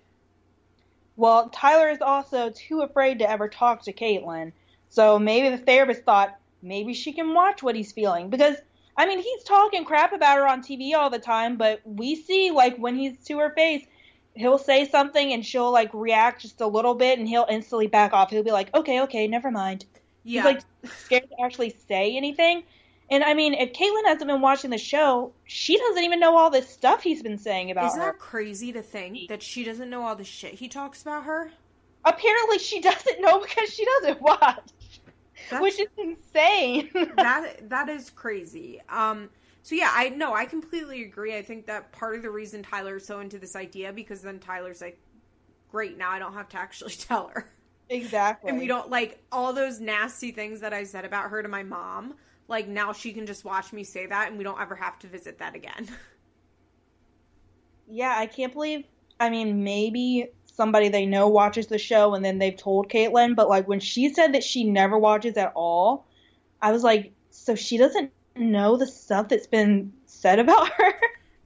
Well, 1.15 1.49
Tyler 1.49 1.89
is 1.89 2.01
also 2.01 2.49
too 2.49 2.81
afraid 2.81 3.19
to 3.19 3.29
ever 3.29 3.47
talk 3.47 3.83
to 3.83 3.93
Catelynn. 3.93 4.51
So 4.93 5.17
maybe 5.17 5.49
the 5.49 5.57
therapist 5.57 6.03
thought 6.03 6.37
maybe 6.61 6.93
she 6.93 7.13
can 7.13 7.33
watch 7.33 7.63
what 7.63 7.75
he's 7.75 7.91
feeling. 7.91 8.29
Because, 8.29 8.57
I 8.95 9.07
mean, 9.07 9.17
he's 9.17 9.43
talking 9.43 9.85
crap 9.85 10.13
about 10.13 10.37
her 10.37 10.47
on 10.47 10.61
TV 10.61 10.93
all 10.93 11.09
the 11.09 11.17
time, 11.17 11.57
but 11.57 11.81
we 11.83 12.15
see, 12.15 12.51
like, 12.51 12.77
when 12.77 12.95
he's 12.95 13.17
to 13.25 13.39
her 13.39 13.49
face, 13.55 13.83
he'll 14.35 14.59
say 14.59 14.87
something 14.87 15.33
and 15.33 15.43
she'll, 15.43 15.71
like, 15.71 15.89
react 15.95 16.43
just 16.43 16.61
a 16.61 16.67
little 16.67 16.93
bit 16.93 17.17
and 17.17 17.27
he'll 17.27 17.47
instantly 17.49 17.87
back 17.87 18.13
off. 18.13 18.29
He'll 18.29 18.43
be 18.43 18.51
like, 18.51 18.71
okay, 18.75 19.01
okay, 19.01 19.25
never 19.27 19.49
mind. 19.49 19.87
Yeah. 20.23 20.43
He's, 20.43 20.45
like, 20.45 20.61
scared 20.99 21.27
to 21.27 21.43
actually 21.43 21.75
say 21.87 22.15
anything. 22.15 22.61
And, 23.09 23.23
I 23.23 23.33
mean, 23.33 23.55
if 23.55 23.73
Catelynn 23.73 24.05
hasn't 24.05 24.27
been 24.27 24.41
watching 24.41 24.69
the 24.69 24.77
show, 24.77 25.33
she 25.45 25.75
doesn't 25.75 26.03
even 26.03 26.19
know 26.19 26.37
all 26.37 26.51
this 26.51 26.69
stuff 26.69 27.01
he's 27.01 27.23
been 27.23 27.39
saying 27.39 27.71
about 27.71 27.85
her. 27.85 27.87
Isn't 27.87 27.99
that 27.99 28.19
crazy 28.19 28.71
to 28.73 28.83
think 28.83 29.27
that 29.29 29.41
she 29.41 29.63
doesn't 29.63 29.89
know 29.89 30.03
all 30.03 30.15
the 30.15 30.23
shit 30.23 30.53
he 30.53 30.67
talks 30.67 31.01
about 31.01 31.23
her? 31.23 31.51
Apparently, 32.05 32.59
she 32.59 32.79
doesn't 32.81 33.21
know 33.21 33.39
because 33.39 33.73
she 33.73 33.85
doesn't 33.85 34.21
watch. 34.21 34.69
Which 35.61 35.79
is 35.79 35.87
insane. 35.97 36.89
that 37.17 37.69
that 37.69 37.89
is 37.89 38.09
crazy. 38.09 38.81
Um 38.89 39.29
so 39.61 39.75
yeah, 39.75 39.91
I 39.93 40.09
no, 40.09 40.33
I 40.33 40.45
completely 40.45 41.03
agree. 41.03 41.35
I 41.37 41.41
think 41.41 41.65
that 41.67 41.91
part 41.91 42.15
of 42.15 42.21
the 42.21 42.29
reason 42.29 42.63
Tyler's 42.63 43.05
so 43.05 43.19
into 43.19 43.39
this 43.39 43.55
idea 43.55 43.93
because 43.93 44.21
then 44.21 44.39
Tyler's 44.39 44.81
like, 44.81 44.99
Great, 45.69 45.97
now 45.97 46.11
I 46.11 46.19
don't 46.19 46.33
have 46.33 46.49
to 46.49 46.57
actually 46.57 46.91
tell 46.93 47.27
her. 47.29 47.51
exactly. 47.89 48.49
And 48.49 48.59
we 48.59 48.67
don't 48.67 48.89
like 48.89 49.23
all 49.31 49.53
those 49.53 49.79
nasty 49.79 50.31
things 50.31 50.59
that 50.61 50.73
I 50.73 50.83
said 50.83 51.05
about 51.05 51.29
her 51.31 51.41
to 51.43 51.49
my 51.49 51.63
mom. 51.63 52.15
Like 52.47 52.67
now 52.67 52.93
she 52.93 53.13
can 53.13 53.25
just 53.25 53.45
watch 53.45 53.71
me 53.73 53.83
say 53.83 54.05
that 54.07 54.27
and 54.29 54.37
we 54.37 54.43
don't 54.43 54.59
ever 54.61 54.75
have 54.75 54.99
to 54.99 55.07
visit 55.07 55.39
that 55.39 55.55
again. 55.55 55.87
Yeah, 57.87 58.15
I 58.17 58.25
can't 58.27 58.53
believe. 58.53 58.85
I 59.19 59.29
mean, 59.29 59.63
maybe 59.63 60.29
somebody 60.53 60.89
they 60.89 61.05
know 61.05 61.27
watches 61.27 61.67
the 61.67 61.77
show 61.77 62.13
and 62.13 62.23
then 62.23 62.37
they've 62.37 62.55
told 62.55 62.89
Catelynn, 62.89 63.35
but 63.35 63.49
like 63.49 63.67
when 63.67 63.79
she 63.79 64.13
said 64.13 64.33
that 64.33 64.43
she 64.43 64.63
never 64.63 64.97
watches 64.97 65.35
at 65.37 65.51
all, 65.55 66.05
I 66.61 66.71
was 66.71 66.83
like, 66.83 67.11
so 67.29 67.55
she 67.55 67.77
doesn't 67.77 68.11
know 68.35 68.77
the 68.77 68.87
stuff 68.87 69.29
that's 69.29 69.47
been 69.47 69.93
said 70.05 70.39
about 70.39 70.69
her. 70.73 70.93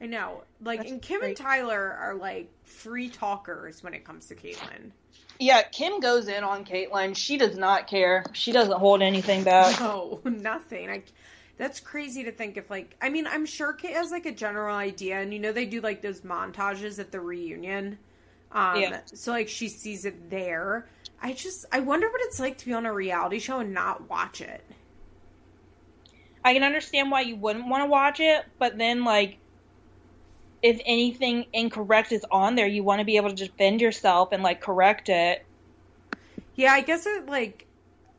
I 0.02 0.06
know. 0.06 0.44
Like 0.62 0.80
That's 0.80 0.92
and 0.92 1.02
Kim 1.02 1.20
great. 1.20 1.30
and 1.30 1.38
Tyler 1.38 1.98
are 2.00 2.16
like 2.16 2.50
free 2.64 3.10
talkers 3.10 3.84
when 3.84 3.94
it 3.94 4.04
comes 4.06 4.26
to 4.28 4.36
Catelynn. 4.36 4.92
yeah, 5.40 5.62
Kim 5.64 6.00
goes 6.00 6.28
in 6.28 6.44
on 6.44 6.66
Catelynn. 6.66 7.16
She 7.16 7.38
does 7.38 7.58
not 7.58 7.88
care. 7.88 8.24
She 8.34 8.52
doesn't 8.52 8.78
hold 8.78 9.02
anything 9.02 9.44
back. 9.44 9.80
No, 9.80 10.20
nothing. 10.24 10.90
I 10.90 11.04
that's 11.58 11.80
crazy 11.80 12.24
to 12.24 12.32
think 12.32 12.58
if 12.58 12.70
like 12.70 12.96
I 13.02 13.10
mean 13.10 13.26
I'm 13.28 13.46
sure 13.46 13.74
Kate 13.74 13.96
has 13.96 14.12
like 14.12 14.26
a 14.26 14.32
general 14.32 14.76
idea 14.76 15.20
and 15.20 15.34
you 15.34 15.40
know 15.40 15.52
they 15.52 15.66
do 15.66 15.82
like 15.82 16.02
those 16.02 16.22
montages 16.22 17.00
at 17.00 17.12
the 17.12 17.20
reunion. 17.20 17.98
Um 18.52 18.82
Yeah. 18.82 19.02
so 19.06 19.32
like 19.32 19.50
she 19.50 19.70
sees 19.70 20.06
it 20.06 20.30
there. 20.30 20.88
I 21.22 21.34
just 21.34 21.66
I 21.72 21.80
wonder 21.80 22.08
what 22.10 22.22
it's 22.24 22.40
like 22.40 22.58
to 22.60 22.66
be 22.66 22.74
on 22.74 22.86
a 22.86 22.94
reality 22.94 23.40
show 23.40 23.60
and 23.60 23.74
not 23.74 24.10
watch 24.10 24.42
it. 24.42 24.64
I 26.44 26.54
can 26.54 26.64
understand 26.64 27.12
why 27.12 27.22
you 27.22 27.36
wouldn't 27.36 27.68
want 27.68 27.84
to 27.84 27.88
watch 27.88 28.20
it, 28.20 28.46
but 28.60 28.78
then 28.78 29.04
like 29.04 29.40
if 30.62 30.80
anything 30.86 31.46
incorrect 31.54 32.12
is 32.12 32.26
on 32.32 32.56
there, 32.56 32.68
you 32.68 32.84
want 32.84 33.00
to 33.00 33.06
be 33.06 33.18
able 33.18 33.30
to 33.30 33.36
defend 33.36 33.82
yourself 33.82 34.30
and 34.32 34.44
like 34.44 34.62
correct 34.62 35.10
it. 35.10 35.46
Yeah, 36.56 36.74
I 36.74 36.82
guess 36.82 37.06
it 37.06 37.26
like 37.28 37.68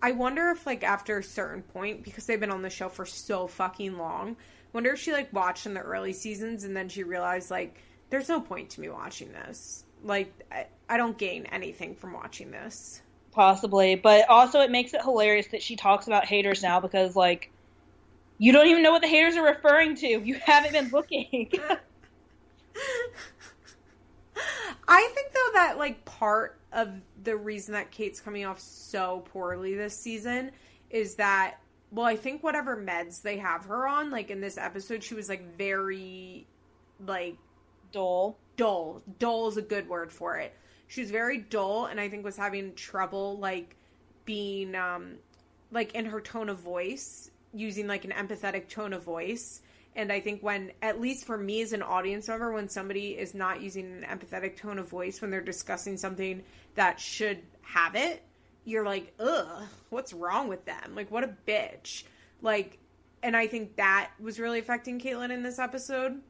I 0.02 0.12
wonder 0.12 0.50
if 0.50 0.66
like 0.66 0.84
after 0.84 1.18
a 1.18 1.22
certain 1.22 1.62
point 1.62 2.04
because 2.04 2.26
they've 2.26 2.40
been 2.40 2.50
on 2.50 2.62
the 2.62 2.70
show 2.70 2.88
for 2.88 3.06
so 3.06 3.46
fucking 3.46 3.96
long, 3.98 4.36
Wonder 4.72 4.92
if 4.92 5.00
she 5.00 5.12
like 5.12 5.32
watched 5.32 5.66
in 5.66 5.74
the 5.74 5.80
early 5.80 6.12
seasons 6.12 6.64
and 6.64 6.76
then 6.76 6.88
she 6.88 7.02
realized 7.02 7.50
like 7.50 7.82
there's 8.10 8.28
no 8.28 8.40
point 8.40 8.70
to 8.70 8.80
me 8.80 8.88
watching 8.88 9.32
this. 9.32 9.84
Like 10.04 10.32
I, 10.50 10.66
I 10.88 10.96
don't 10.96 11.16
gain 11.18 11.46
anything 11.46 11.94
from 11.94 12.12
watching 12.12 12.50
this. 12.50 13.02
Possibly, 13.32 13.94
but 13.94 14.28
also 14.28 14.60
it 14.60 14.70
makes 14.70 14.94
it 14.94 15.02
hilarious 15.02 15.48
that 15.48 15.62
she 15.62 15.76
talks 15.76 16.06
about 16.06 16.24
haters 16.24 16.62
now 16.62 16.80
because 16.80 17.14
like 17.14 17.50
you 18.38 18.52
don't 18.52 18.68
even 18.68 18.82
know 18.82 18.92
what 18.92 19.02
the 19.02 19.08
haters 19.08 19.36
are 19.36 19.44
referring 19.44 19.96
to. 19.96 20.06
You 20.06 20.34
haven't 20.34 20.72
been 20.72 20.90
looking. 20.90 21.50
I 24.88 25.10
think 25.14 25.32
though 25.32 25.50
that 25.54 25.78
like 25.78 26.04
part 26.04 26.58
of 26.72 26.90
the 27.24 27.36
reason 27.36 27.74
that 27.74 27.90
Kate's 27.90 28.20
coming 28.20 28.44
off 28.44 28.60
so 28.60 29.24
poorly 29.32 29.74
this 29.74 29.98
season 29.98 30.52
is 30.90 31.16
that 31.16 31.56
well, 31.90 32.06
I 32.06 32.16
think 32.16 32.42
whatever 32.42 32.76
meds 32.76 33.22
they 33.22 33.38
have 33.38 33.64
her 33.64 33.88
on, 33.88 34.10
like 34.10 34.30
in 34.30 34.40
this 34.40 34.58
episode, 34.58 35.02
she 35.02 35.14
was 35.14 35.28
like 35.28 35.56
very 35.56 36.46
like 37.06 37.36
dull. 37.92 38.36
Dull. 38.58 39.02
Dull 39.18 39.48
is 39.48 39.56
a 39.56 39.62
good 39.62 39.88
word 39.88 40.12
for 40.12 40.36
it. 40.36 40.54
She 40.88 41.00
was 41.00 41.10
very 41.10 41.38
dull 41.38 41.86
and 41.86 41.98
I 41.98 42.10
think 42.10 42.24
was 42.24 42.36
having 42.36 42.74
trouble 42.74 43.38
like 43.38 43.76
being 44.26 44.74
um 44.74 45.14
like 45.70 45.94
in 45.94 46.06
her 46.06 46.20
tone 46.20 46.48
of 46.48 46.58
voice, 46.58 47.30
using 47.54 47.86
like 47.86 48.04
an 48.04 48.10
empathetic 48.10 48.68
tone 48.68 48.92
of 48.92 49.02
voice. 49.04 49.62
And 49.94 50.12
I 50.12 50.20
think 50.20 50.42
when, 50.42 50.72
at 50.80 51.00
least 51.00 51.26
for 51.26 51.36
me 51.36 51.60
as 51.62 51.72
an 51.72 51.82
audience 51.82 52.28
member, 52.28 52.52
when 52.52 52.68
somebody 52.68 53.18
is 53.18 53.34
not 53.34 53.60
using 53.60 54.04
an 54.04 54.18
empathetic 54.18 54.56
tone 54.56 54.78
of 54.78 54.88
voice 54.88 55.20
when 55.20 55.30
they're 55.30 55.40
discussing 55.40 55.96
something 55.96 56.44
that 56.76 57.00
should 57.00 57.42
have 57.62 57.96
it, 57.96 58.22
you're 58.64 58.84
like, 58.84 59.12
ugh, 59.18 59.64
what's 59.90 60.12
wrong 60.12 60.48
with 60.48 60.64
them? 60.66 60.94
Like, 60.94 61.10
what 61.10 61.24
a 61.24 61.34
bitch. 61.46 62.04
Like, 62.42 62.78
and 63.22 63.36
I 63.36 63.46
think 63.46 63.76
that 63.76 64.10
was 64.20 64.38
really 64.38 64.60
affecting 64.60 65.00
Catelynn 65.00 65.32
in 65.32 65.42
this 65.42 65.58
episode. 65.58 66.20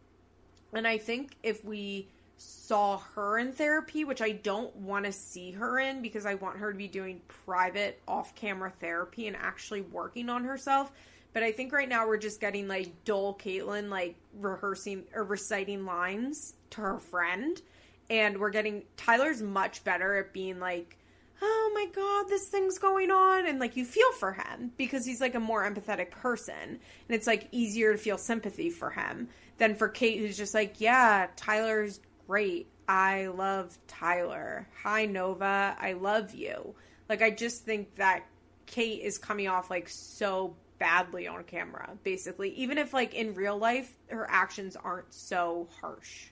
And 0.72 0.86
I 0.86 0.98
think 0.98 1.36
if 1.42 1.64
we 1.64 2.08
saw 2.38 2.98
her 3.14 3.38
in 3.38 3.52
therapy, 3.52 4.04
which 4.04 4.22
I 4.22 4.32
don't 4.32 4.74
want 4.76 5.04
to 5.04 5.12
see 5.12 5.50
her 5.52 5.78
in 5.78 6.02
because 6.02 6.24
I 6.24 6.34
want 6.34 6.58
her 6.58 6.72
to 6.72 6.78
be 6.78 6.88
doing 6.88 7.20
private 7.44 8.00
off 8.06 8.34
camera 8.34 8.72
therapy 8.80 9.26
and 9.26 9.36
actually 9.36 9.82
working 9.82 10.28
on 10.30 10.44
herself. 10.44 10.92
But 11.32 11.42
I 11.42 11.52
think 11.52 11.72
right 11.72 11.88
now 11.88 12.06
we're 12.06 12.16
just 12.16 12.40
getting 12.40 12.68
like 12.68 13.04
dull 13.04 13.34
Catelynn 13.34 13.90
like 13.90 14.16
rehearsing 14.34 15.04
or 15.14 15.24
reciting 15.24 15.84
lines 15.84 16.54
to 16.70 16.80
her 16.80 16.98
friend. 16.98 17.60
And 18.08 18.38
we're 18.38 18.50
getting 18.50 18.84
Tyler's 18.96 19.42
much 19.42 19.84
better 19.84 20.16
at 20.16 20.32
being 20.32 20.60
like, 20.60 20.96
oh 21.42 21.72
my 21.74 21.86
god, 21.94 22.28
this 22.28 22.48
thing's 22.48 22.78
going 22.78 23.10
on. 23.10 23.46
And 23.46 23.58
like 23.58 23.76
you 23.76 23.84
feel 23.84 24.12
for 24.12 24.32
him 24.32 24.72
because 24.76 25.04
he's 25.04 25.20
like 25.20 25.34
a 25.34 25.40
more 25.40 25.68
empathetic 25.68 26.10
person. 26.10 26.54
And 26.62 26.80
it's 27.08 27.26
like 27.26 27.48
easier 27.52 27.92
to 27.92 27.98
feel 27.98 28.18
sympathy 28.18 28.70
for 28.70 28.90
him 28.90 29.28
than 29.58 29.74
for 29.74 29.88
Kate, 29.88 30.18
who's 30.18 30.36
just 30.36 30.54
like, 30.54 30.80
yeah, 30.80 31.26
Tyler's 31.36 32.00
great. 32.28 32.68
I 32.86 33.28
love 33.28 33.76
Tyler. 33.86 34.68
Hi, 34.82 35.06
Nova. 35.06 35.74
I 35.78 35.94
love 35.94 36.34
you. 36.34 36.74
Like, 37.08 37.22
I 37.22 37.30
just 37.30 37.64
think 37.64 37.94
that 37.96 38.24
Kate 38.66 39.02
is 39.02 39.18
coming 39.18 39.48
off 39.48 39.70
like 39.70 39.88
so 39.88 40.54
badly 40.78 41.26
on 41.26 41.42
camera, 41.44 41.90
basically. 42.04 42.50
Even 42.50 42.78
if, 42.78 42.92
like, 42.92 43.14
in 43.14 43.34
real 43.34 43.56
life, 43.56 43.90
her 44.08 44.26
actions 44.28 44.76
aren't 44.76 45.12
so 45.12 45.68
harsh. 45.80 46.26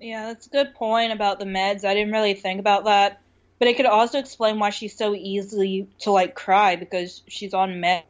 Yeah, 0.00 0.26
that's 0.26 0.48
a 0.48 0.50
good 0.50 0.74
point 0.74 1.12
about 1.12 1.38
the 1.38 1.46
meds. 1.46 1.84
I 1.84 1.94
didn't 1.94 2.12
really 2.12 2.34
think 2.34 2.60
about 2.60 2.84
that. 2.84 3.20
But 3.60 3.68
it 3.68 3.76
could 3.76 3.86
also 3.86 4.18
explain 4.18 4.58
why 4.58 4.70
she's 4.70 4.96
so 4.96 5.14
easily 5.14 5.88
to, 6.00 6.10
like, 6.10 6.34
cry 6.34 6.74
because 6.74 7.22
she's 7.28 7.54
on 7.54 7.74
meds. 7.74 8.02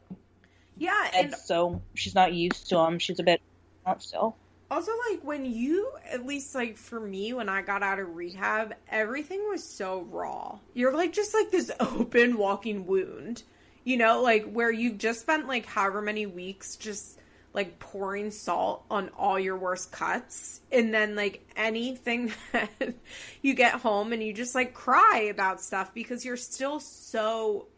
Yeah, 0.79 1.11
and 1.15 1.35
so 1.35 1.83
she's 1.93 2.15
not 2.15 2.33
used 2.33 2.71
to 2.71 2.77
them. 2.77 2.99
She's 2.99 3.21
a 3.21 3.23
bit 3.23 3.41
not 3.87 4.03
still. 4.03 4.37
Also, 4.75 4.93
like 5.11 5.23
when 5.23 5.45
you, 5.45 5.91
at 6.11 6.27
least 6.27 6.55
like 6.55 6.77
for 6.77 6.99
me, 6.99 7.33
when 7.33 7.49
I 7.49 7.63
got 7.63 7.83
out 7.83 8.01
of 8.01 8.17
rehab, 8.17 8.75
everything 8.89 9.49
was 9.49 9.63
so 9.63 10.03
raw. 10.11 10.59
You're 10.73 10.93
like 10.93 11.13
just 11.13 11.33
like 11.33 11.51
this 11.51 11.71
open 11.81 12.37
walking 12.37 12.87
wound 12.87 13.45
you 13.85 13.99
know, 13.99 14.23
like 14.23 14.51
where 14.51 14.71
you've 14.71 14.99
just 14.99 15.21
spent 15.21 15.47
like 15.47 15.67
however 15.67 16.01
many 16.01 16.27
weeks 16.27 16.77
just 16.77 17.19
like 17.53 17.79
pouring 17.79 18.31
salt 18.31 18.85
on 18.91 19.11
all 19.17 19.39
your 19.39 19.57
worst 19.57 19.93
cuts 19.93 20.61
and 20.73 20.93
then 20.93 21.15
like 21.15 21.47
anything 21.55 22.33
that 22.53 22.95
you 23.43 23.55
get 23.55 23.75
home 23.75 24.13
and 24.13 24.23
you 24.23 24.33
just 24.33 24.55
like 24.55 24.75
cry 24.75 25.29
about 25.31 25.61
stuff 25.61 25.95
because 25.95 26.25
you're 26.25 26.37
still 26.37 26.81
so 26.81 27.69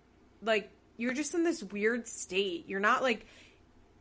like 0.42 0.70
you're 0.96 1.12
just 1.12 1.34
in 1.34 1.44
this 1.44 1.62
weird 1.62 2.06
state. 2.06 2.64
You're 2.68 2.80
not 2.80 3.02
like 3.02 3.26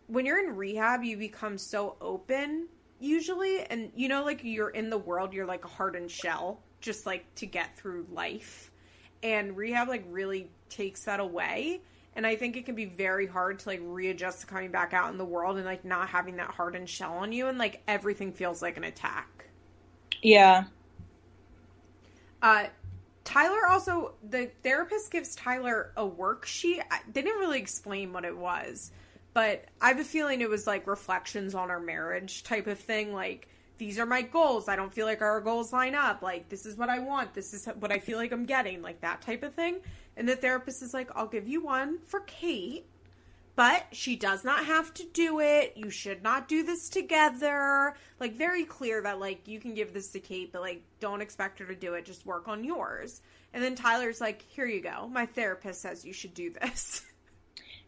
when 0.08 0.26
you're 0.26 0.40
in 0.40 0.56
rehab, 0.56 1.04
you 1.04 1.18
become 1.18 1.58
so 1.58 1.98
open 2.00 2.68
usually 3.00 3.62
and 3.62 3.92
you 3.96 4.08
know 4.08 4.24
like 4.24 4.42
you're 4.44 4.70
in 4.70 4.90
the 4.90 4.98
world, 4.98 5.34
you're 5.34 5.46
like 5.46 5.66
a 5.66 5.70
hardened 5.70 6.12
shell 6.12 6.62
just 6.82 7.06
like 7.06 7.34
to 7.36 7.46
get 7.46 7.78
through 7.78 8.06
life. 8.12 8.72
And 9.24 9.58
rehab 9.58 9.88
like 9.88 10.06
really 10.10 10.50
takes 10.70 11.06
that 11.06 11.20
away 11.20 11.82
and 12.16 12.26
I 12.26 12.36
think 12.36 12.56
it 12.56 12.66
can 12.66 12.76
be 12.76 12.86
very 12.86 13.28
hard 13.28 13.60
to 13.60 13.70
like 13.70 13.82
readjust 13.84 14.42
to 14.42 14.48
coming 14.48 14.72
back 14.72 14.94
out 14.94 15.12
in 15.12 15.18
the 15.18 15.26
world 15.26 15.58
and 15.58 15.66
like 15.66 15.84
not 15.84 16.08
having 16.08 16.38
that 16.38 16.50
hardened 16.50 16.90
shell 16.90 17.14
on 17.14 17.32
you 17.32 17.48
and 17.48 17.58
like 17.58 17.82
everything 17.88 18.32
feels 18.32 18.62
like 18.62 18.78
an 18.78 18.86
attack. 18.86 19.46
Yeah. 20.22 20.66
Uh 22.42 22.66
Tyler 23.26 23.68
also 23.68 24.14
the 24.30 24.50
therapist 24.64 25.12
gives 25.12 25.36
Tyler 25.36 25.92
a 25.98 26.08
worksheet. 26.08 26.82
They 27.12 27.22
didn't 27.22 27.40
really 27.40 27.60
explain 27.60 28.14
what 28.14 28.24
it 28.24 28.38
was, 28.38 28.92
but 29.36 29.66
I 29.82 29.90
have 29.90 30.00
a 30.00 30.04
feeling 30.04 30.42
it 30.42 30.50
was 30.50 30.66
like 30.66 30.88
reflections 30.88 31.54
on 31.54 31.70
our 31.70 31.80
marriage 31.80 32.42
type 32.44 32.66
of 32.66 32.80
thing 32.80 33.14
like 33.14 33.50
these 33.78 34.00
are 34.00 34.06
my 34.06 34.22
goals. 34.22 34.70
I 34.70 34.78
don't 34.78 34.94
feel 34.94 35.06
like 35.06 35.22
our 35.22 35.42
goals 35.42 35.74
line 35.74 35.96
up. 35.96 36.22
Like 36.22 36.48
this 36.48 36.66
is 36.66 36.78
what 36.78 36.88
I 36.88 37.00
want. 37.00 37.34
This 37.34 37.54
is 37.54 37.66
what 37.80 37.92
I 37.92 38.00
feel 38.00 38.18
like 38.18 38.32
I'm 38.32 38.46
getting. 38.46 38.82
Like 38.82 39.02
that 39.02 39.22
type 39.22 39.44
of 39.44 39.54
thing. 39.54 39.82
And 40.16 40.28
the 40.28 40.38
therapist 40.38 40.82
is 40.82 40.94
like, 40.94 41.10
I'll 41.14 41.28
give 41.28 41.48
you 41.48 41.62
one 41.62 42.00
for 42.06 42.22
Kate, 42.22 42.86
but 43.56 43.86
she 43.92 44.16
does 44.16 44.44
not 44.44 44.66
have 44.66 44.94
to 44.96 45.04
do 45.14 45.40
it. 45.42 45.74
You 45.76 45.90
should 45.90 46.24
not 46.24 46.48
do 46.48 46.64
this 46.64 46.90
together. 46.90 47.96
Like, 48.20 48.36
very 48.36 48.64
clear 48.64 49.02
that, 49.02 49.20
like, 49.20 49.48
you 49.48 49.60
can 49.60 49.74
give 49.74 49.94
this 49.94 50.12
to 50.12 50.20
Kate, 50.20 50.52
but, 50.52 50.62
like, 50.62 50.84
don't 51.00 51.22
expect 51.22 51.60
her 51.60 51.66
to 51.66 51.76
do 51.76 51.94
it. 51.94 52.06
Just 52.06 52.26
work 52.26 52.48
on 52.48 52.64
yours. 52.64 53.22
And 53.54 53.64
then 53.64 53.76
Tyler's 53.76 54.22
like, 54.22 54.42
here 54.50 54.66
you 54.66 54.82
go. 54.82 55.08
My 55.08 55.26
therapist 55.26 55.82
says 55.82 56.06
you 56.06 56.14
should 56.14 56.34
do 56.34 56.52
this. 56.52 57.06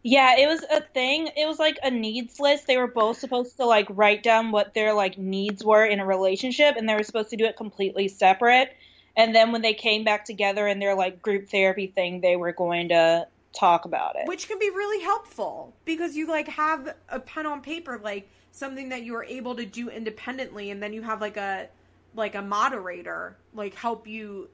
Yeah, 0.02 0.36
it 0.38 0.46
was 0.46 0.62
a 0.62 0.80
thing. 0.80 1.28
It 1.36 1.46
was 1.46 1.58
like 1.58 1.78
a 1.82 1.90
needs 1.90 2.38
list. 2.38 2.66
They 2.66 2.76
were 2.76 2.86
both 2.86 3.18
supposed 3.18 3.56
to 3.56 3.66
like 3.66 3.86
write 3.90 4.22
down 4.22 4.52
what 4.52 4.74
their 4.74 4.92
like 4.92 5.18
needs 5.18 5.64
were 5.64 5.84
in 5.84 6.00
a 6.00 6.06
relationship 6.06 6.76
and 6.76 6.88
they 6.88 6.94
were 6.94 7.02
supposed 7.02 7.30
to 7.30 7.36
do 7.36 7.44
it 7.44 7.56
completely 7.56 8.08
separate. 8.08 8.70
And 9.16 9.34
then 9.34 9.50
when 9.50 9.62
they 9.62 9.74
came 9.74 10.04
back 10.04 10.24
together 10.24 10.68
in 10.68 10.78
their 10.78 10.94
like 10.94 11.20
group 11.20 11.48
therapy 11.48 11.88
thing, 11.88 12.20
they 12.20 12.36
were 12.36 12.52
going 12.52 12.90
to 12.90 13.26
talk 13.52 13.84
about 13.84 14.14
it. 14.16 14.28
Which 14.28 14.46
can 14.46 14.58
be 14.58 14.70
really 14.70 15.02
helpful 15.02 15.74
because 15.84 16.16
you 16.16 16.28
like 16.28 16.48
have 16.48 16.94
a 17.08 17.18
pen 17.18 17.46
on 17.46 17.60
paper 17.60 18.00
like 18.02 18.28
something 18.52 18.90
that 18.90 19.02
you 19.02 19.14
are 19.16 19.24
able 19.24 19.56
to 19.56 19.66
do 19.66 19.88
independently 19.88 20.70
and 20.70 20.82
then 20.82 20.92
you 20.92 21.02
have 21.02 21.20
like 21.20 21.36
a 21.36 21.68
like 22.14 22.34
a 22.34 22.42
moderator 22.42 23.36
like 23.54 23.74
help 23.74 24.06
you 24.06 24.48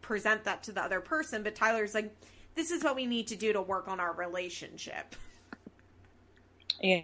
present 0.00 0.44
that 0.44 0.62
to 0.62 0.72
the 0.72 0.82
other 0.82 1.00
person, 1.00 1.42
but 1.42 1.54
Tyler's 1.54 1.94
like 1.94 2.14
this 2.56 2.70
is 2.70 2.82
what 2.82 2.96
we 2.96 3.06
need 3.06 3.28
to 3.28 3.36
do 3.36 3.52
to 3.52 3.62
work 3.62 3.86
on 3.86 4.00
our 4.00 4.12
relationship. 4.12 5.14
Yeah. 6.82 7.02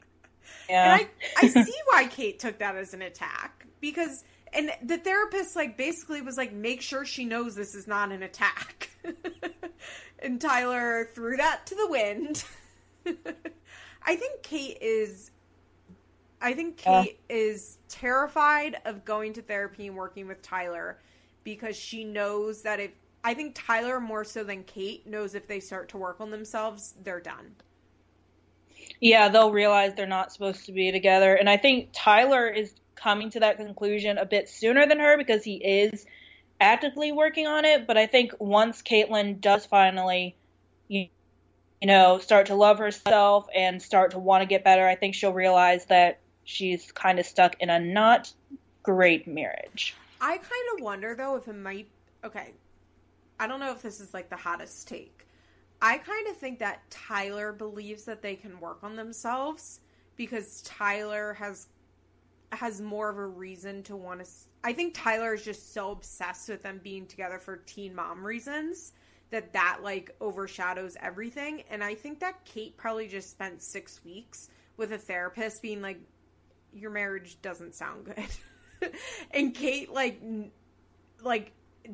Yeah. 0.69 0.95
And 0.95 1.09
I, 1.41 1.47
I 1.47 1.49
see 1.49 1.75
why 1.87 2.07
Kate 2.07 2.38
took 2.38 2.59
that 2.59 2.75
as 2.75 2.95
an 2.95 3.03
attack 3.03 3.67
because 3.81 4.25
and 4.53 4.71
the 4.83 4.99
therapist 4.99 5.57
like 5.57 5.77
basically 5.77 6.21
was 6.23 6.37
like 6.37 6.53
make 6.53 6.81
sure 6.83 7.05
she 7.05 7.25
knows 7.25 7.55
this 7.55 7.75
is 7.75 7.87
not 7.87 8.12
an 8.12 8.23
attack 8.23 8.91
and 10.19 10.41
tyler 10.41 11.09
threw 11.15 11.37
that 11.37 11.67
to 11.67 11.75
the 11.75 11.88
wind 11.88 12.45
i 14.05 14.17
think 14.17 14.43
kate 14.43 14.79
is 14.81 15.31
i 16.41 16.53
think 16.53 16.77
kate 16.77 17.19
is 17.29 17.79
terrified 17.88 18.77
of 18.85 19.05
going 19.05 19.33
to 19.33 19.43
therapy 19.43 19.87
and 19.87 19.97
working 19.97 20.27
with 20.27 20.43
tyler 20.43 20.99
because 21.45 21.77
she 21.77 22.05
knows 22.05 22.62
that 22.62 22.79
if 22.79 22.91
i 23.25 23.35
think 23.35 23.55
tyler 23.55 24.01
more 24.01 24.25
so 24.25 24.45
than 24.45 24.63
kate 24.65 25.07
knows 25.07 25.35
if 25.35 25.47
they 25.47 25.61
start 25.61 25.89
to 25.89 25.97
work 25.97 26.21
on 26.21 26.31
themselves 26.31 26.95
they're 27.03 27.21
done 27.21 27.55
yeah 29.01 29.29
they'll 29.29 29.53
realize 29.53 29.95
they're 29.95 30.07
not 30.07 30.33
supposed 30.33 30.67
to 30.67 30.73
be 30.73 30.93
together 30.93 31.35
and 31.35 31.49
i 31.49 31.57
think 31.57 31.89
tyler 31.93 32.49
is 32.49 32.75
coming 33.03 33.31
to 33.31 33.41
that 33.41 33.57
conclusion 33.57 34.19
a 34.19 34.25
bit 34.25 34.49
sooner 34.49 34.87
than 34.87 35.01
her 35.01 35.17
because 35.17 35.43
he 35.43 35.55
is 35.57 36.07
actively 36.61 37.13
working 37.13 37.47
on 37.47 37.65
it. 37.65 37.87
But 37.87 37.99
I 37.99 38.07
think 38.07 38.33
once 38.39 38.83
Catelynn 38.83 39.41
does 39.41 39.67
finally, 39.67 40.37
you, 40.89 41.09
you 41.81 41.89
know, 41.89 42.19
start 42.19 42.47
to 42.47 42.55
love 42.55 42.79
herself 42.79 43.47
and 43.55 43.83
start 43.83 44.13
to 44.13 44.19
want 44.19 44.43
to 44.43 44.47
get 44.47 44.65
better, 44.65 44.87
I 44.87 44.95
think 44.95 45.15
she'll 45.15 45.33
realize 45.33 45.87
that 45.87 46.21
she's 46.45 46.93
kind 46.93 47.19
of 47.19 47.27
stuck 47.27 47.57
in 47.61 47.69
a 47.69 47.81
not 47.81 48.33
great 48.83 49.27
marriage. 49.27 49.95
I 50.21 50.37
kind 50.37 50.79
of 50.79 50.85
wonder 50.85 51.15
though 51.17 51.37
if 51.37 51.49
it 51.49 51.55
might. 51.55 51.89
Okay, 52.25 52.53
I 53.38 53.47
don't 53.47 53.61
know 53.61 53.73
if 53.73 53.83
this 53.83 54.01
is 54.01 54.14
like 54.14 54.31
the 54.31 54.37
hottest 54.37 54.88
take. 54.88 55.27
I 55.81 55.99
kind 55.99 56.29
of 56.29 56.37
think 56.37 56.61
that 56.61 56.88
Tyler 56.90 57.53
believes 57.53 58.05
that 58.05 58.23
they 58.23 58.37
can 58.37 58.61
work 58.61 58.79
on 58.85 58.95
themselves 58.95 59.81
because 60.16 60.62
Tyler 60.62 61.35
has 61.35 61.66
has 62.53 62.81
more 62.81 63.09
of 63.09 63.16
a 63.16 63.27
reason 63.27 63.83
to 63.83 63.97
want 63.97 64.25
to 64.25 64.31
I 64.62 64.73
think 64.75 64.95
Tyler 64.95 65.35
is 65.35 65.45
just 65.45 65.73
so 65.73 65.90
obsessed 65.90 66.49
with 66.49 66.62
them 66.62 66.81
being 66.83 67.07
together 67.07 67.38
for 67.38 67.57
teen 67.57 67.95
mom 67.95 68.25
reasons 68.25 68.92
that 69.31 69.55
that 69.55 69.79
like 69.83 70.14
overshadows 70.21 70.97
everything 71.01 71.64
and 71.71 71.83
I 71.83 71.95
think 71.95 72.21
that 72.21 72.45
Kate 72.45 72.77
probably 72.77 73.09
just 73.09 73.31
spent 73.31 73.62
6 73.62 74.05
weeks 74.05 74.51
with 74.77 74.92
a 74.92 74.99
therapist 74.99 75.62
being 75.62 75.83
like 75.83 75.99
your 76.73 76.90
marriage 76.90 77.40
doesn't 77.42 77.75
sound 77.75 78.05
good. 78.05 78.92
and 79.31 79.55
Kate 79.55 79.92
like 79.92 80.21
like 81.23 81.53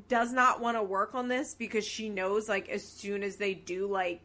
does 0.09 0.33
not 0.33 0.61
want 0.61 0.77
to 0.77 0.83
work 0.83 1.15
on 1.15 1.29
this 1.29 1.55
because 1.55 1.85
she 1.85 2.09
knows 2.09 2.49
like 2.49 2.69
as 2.69 2.87
soon 2.87 3.23
as 3.23 3.37
they 3.37 3.55
do 3.55 3.87
like 3.87 4.21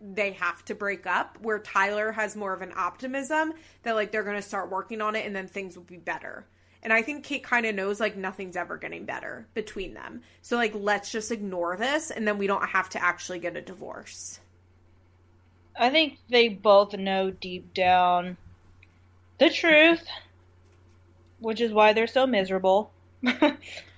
they 0.00 0.32
have 0.32 0.64
to 0.64 0.74
break 0.74 1.06
up 1.06 1.38
where 1.42 1.60
Tyler 1.60 2.10
has 2.12 2.34
more 2.34 2.52
of 2.52 2.62
an 2.62 2.72
optimism 2.76 3.52
that 3.82 3.94
like 3.94 4.10
they're 4.10 4.24
going 4.24 4.36
to 4.36 4.42
start 4.42 4.70
working 4.70 5.00
on 5.00 5.14
it 5.14 5.24
and 5.24 5.34
then 5.34 5.46
things 5.46 5.76
will 5.76 5.84
be 5.84 5.96
better. 5.96 6.46
And 6.82 6.92
I 6.92 7.02
think 7.02 7.24
Kate 7.24 7.44
kind 7.44 7.64
of 7.64 7.76
knows 7.76 8.00
like 8.00 8.16
nothing's 8.16 8.56
ever 8.56 8.76
getting 8.76 9.04
better 9.04 9.46
between 9.54 9.94
them. 9.94 10.22
So 10.42 10.56
like 10.56 10.72
let's 10.74 11.12
just 11.12 11.30
ignore 11.30 11.76
this 11.76 12.10
and 12.10 12.26
then 12.26 12.38
we 12.38 12.48
don't 12.48 12.66
have 12.66 12.88
to 12.90 13.02
actually 13.02 13.38
get 13.38 13.56
a 13.56 13.60
divorce. 13.60 14.40
I 15.78 15.90
think 15.90 16.18
they 16.28 16.48
both 16.48 16.92
know 16.94 17.30
deep 17.30 17.72
down 17.72 18.36
the 19.38 19.50
truth, 19.50 20.04
which 21.38 21.60
is 21.60 21.72
why 21.72 21.92
they're 21.92 22.06
so 22.06 22.26
miserable. 22.26 22.92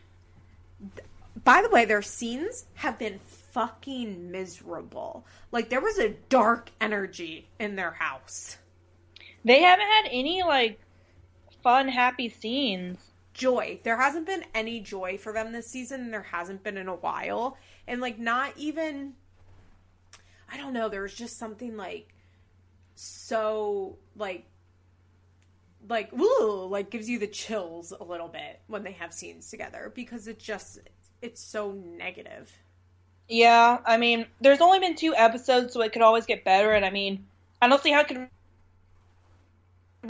By 1.42 1.62
the 1.62 1.70
way, 1.70 1.84
their 1.84 2.02
scenes 2.02 2.66
have 2.74 2.98
been 2.98 3.18
fucking 3.52 4.30
miserable. 4.30 5.24
Like 5.52 5.68
there 5.68 5.80
was 5.80 5.98
a 5.98 6.16
dark 6.28 6.70
energy 6.80 7.48
in 7.58 7.76
their 7.76 7.92
house. 7.92 8.58
They 9.44 9.62
haven't 9.62 9.86
had 9.86 10.06
any 10.10 10.42
like 10.42 10.80
fun, 11.62 11.88
happy 11.88 12.28
scenes. 12.28 12.98
Joy. 13.32 13.80
There 13.82 14.00
hasn't 14.00 14.26
been 14.26 14.44
any 14.54 14.78
joy 14.80 15.18
for 15.18 15.32
them 15.32 15.50
this 15.50 15.66
season, 15.66 16.02
and 16.02 16.12
there 16.12 16.22
hasn't 16.22 16.62
been 16.62 16.76
in 16.76 16.86
a 16.86 16.94
while. 16.94 17.58
And 17.88 18.00
like 18.00 18.18
not 18.18 18.52
even 18.56 19.14
I 20.50 20.56
don't 20.56 20.72
know, 20.72 20.88
there's 20.88 21.14
just 21.14 21.38
something 21.38 21.76
like 21.76 22.14
so 22.94 23.98
like 24.16 24.44
like 25.88 26.10
woo, 26.12 26.66
like 26.66 26.90
gives 26.90 27.08
you 27.08 27.18
the 27.18 27.26
chills 27.26 27.92
a 27.98 28.04
little 28.04 28.28
bit 28.28 28.60
when 28.66 28.82
they 28.82 28.92
have 28.92 29.12
scenes 29.12 29.50
together 29.50 29.92
because 29.94 30.28
it 30.28 30.38
just 30.38 30.80
it's 31.22 31.40
so 31.40 31.72
negative. 31.72 32.52
Yeah, 33.28 33.78
I 33.86 33.96
mean, 33.96 34.26
there's 34.40 34.60
only 34.60 34.80
been 34.80 34.96
two 34.96 35.14
episodes, 35.14 35.72
so 35.72 35.80
it 35.82 35.92
could 35.92 36.02
always 36.02 36.26
get 36.26 36.44
better. 36.44 36.72
And 36.72 36.84
I 36.84 36.90
mean, 36.90 37.24
I 37.62 37.68
don't 37.68 37.82
see 37.82 37.90
how 37.90 38.00
it 38.00 38.08
could 38.08 38.28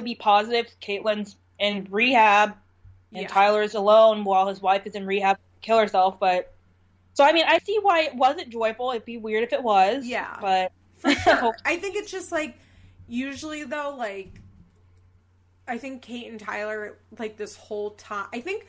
be 0.03 0.17
positive. 0.17 0.67
Catelynn's 0.81 1.37
in 1.59 1.87
rehab, 1.91 2.55
and 3.13 3.23
yeah. 3.23 3.29
Tyler's 3.29 3.75
alone 3.75 4.25
while 4.25 4.49
his 4.49 4.61
wife 4.61 4.87
is 4.87 4.95
in 4.95 5.07
rehab, 5.07 5.39
kill 5.63 5.79
herself. 5.79 6.19
But 6.19 6.53
so 7.15 7.25
I 7.25 7.33
mean, 7.33 7.45
I 7.47 7.59
see 7.59 7.79
why 7.81 8.03
it 8.03 8.15
wasn't 8.15 8.51
joyful. 8.51 8.91
It'd 8.91 9.05
be 9.05 9.19
weird 9.19 9.45
if 9.45 9.53
it 9.53 9.63
was. 9.63 10.05
Yeah, 10.05 10.37
but 10.41 10.73
sure. 11.23 11.55
I 11.65 11.77
think 11.77 11.97
it's 11.97 12.11
just 12.11 12.33
like 12.33 12.57
usually 13.07 13.63
though, 13.63 13.95
like 13.97 14.41
I 15.67 15.79
think 15.79 16.03
Kate 16.03 16.31
and 16.31 16.39
Tyler 16.39 16.99
like 17.19 17.37
this 17.37 17.57
whole 17.57 17.91
time. 17.91 18.27
I 18.33 18.41
think 18.41 18.67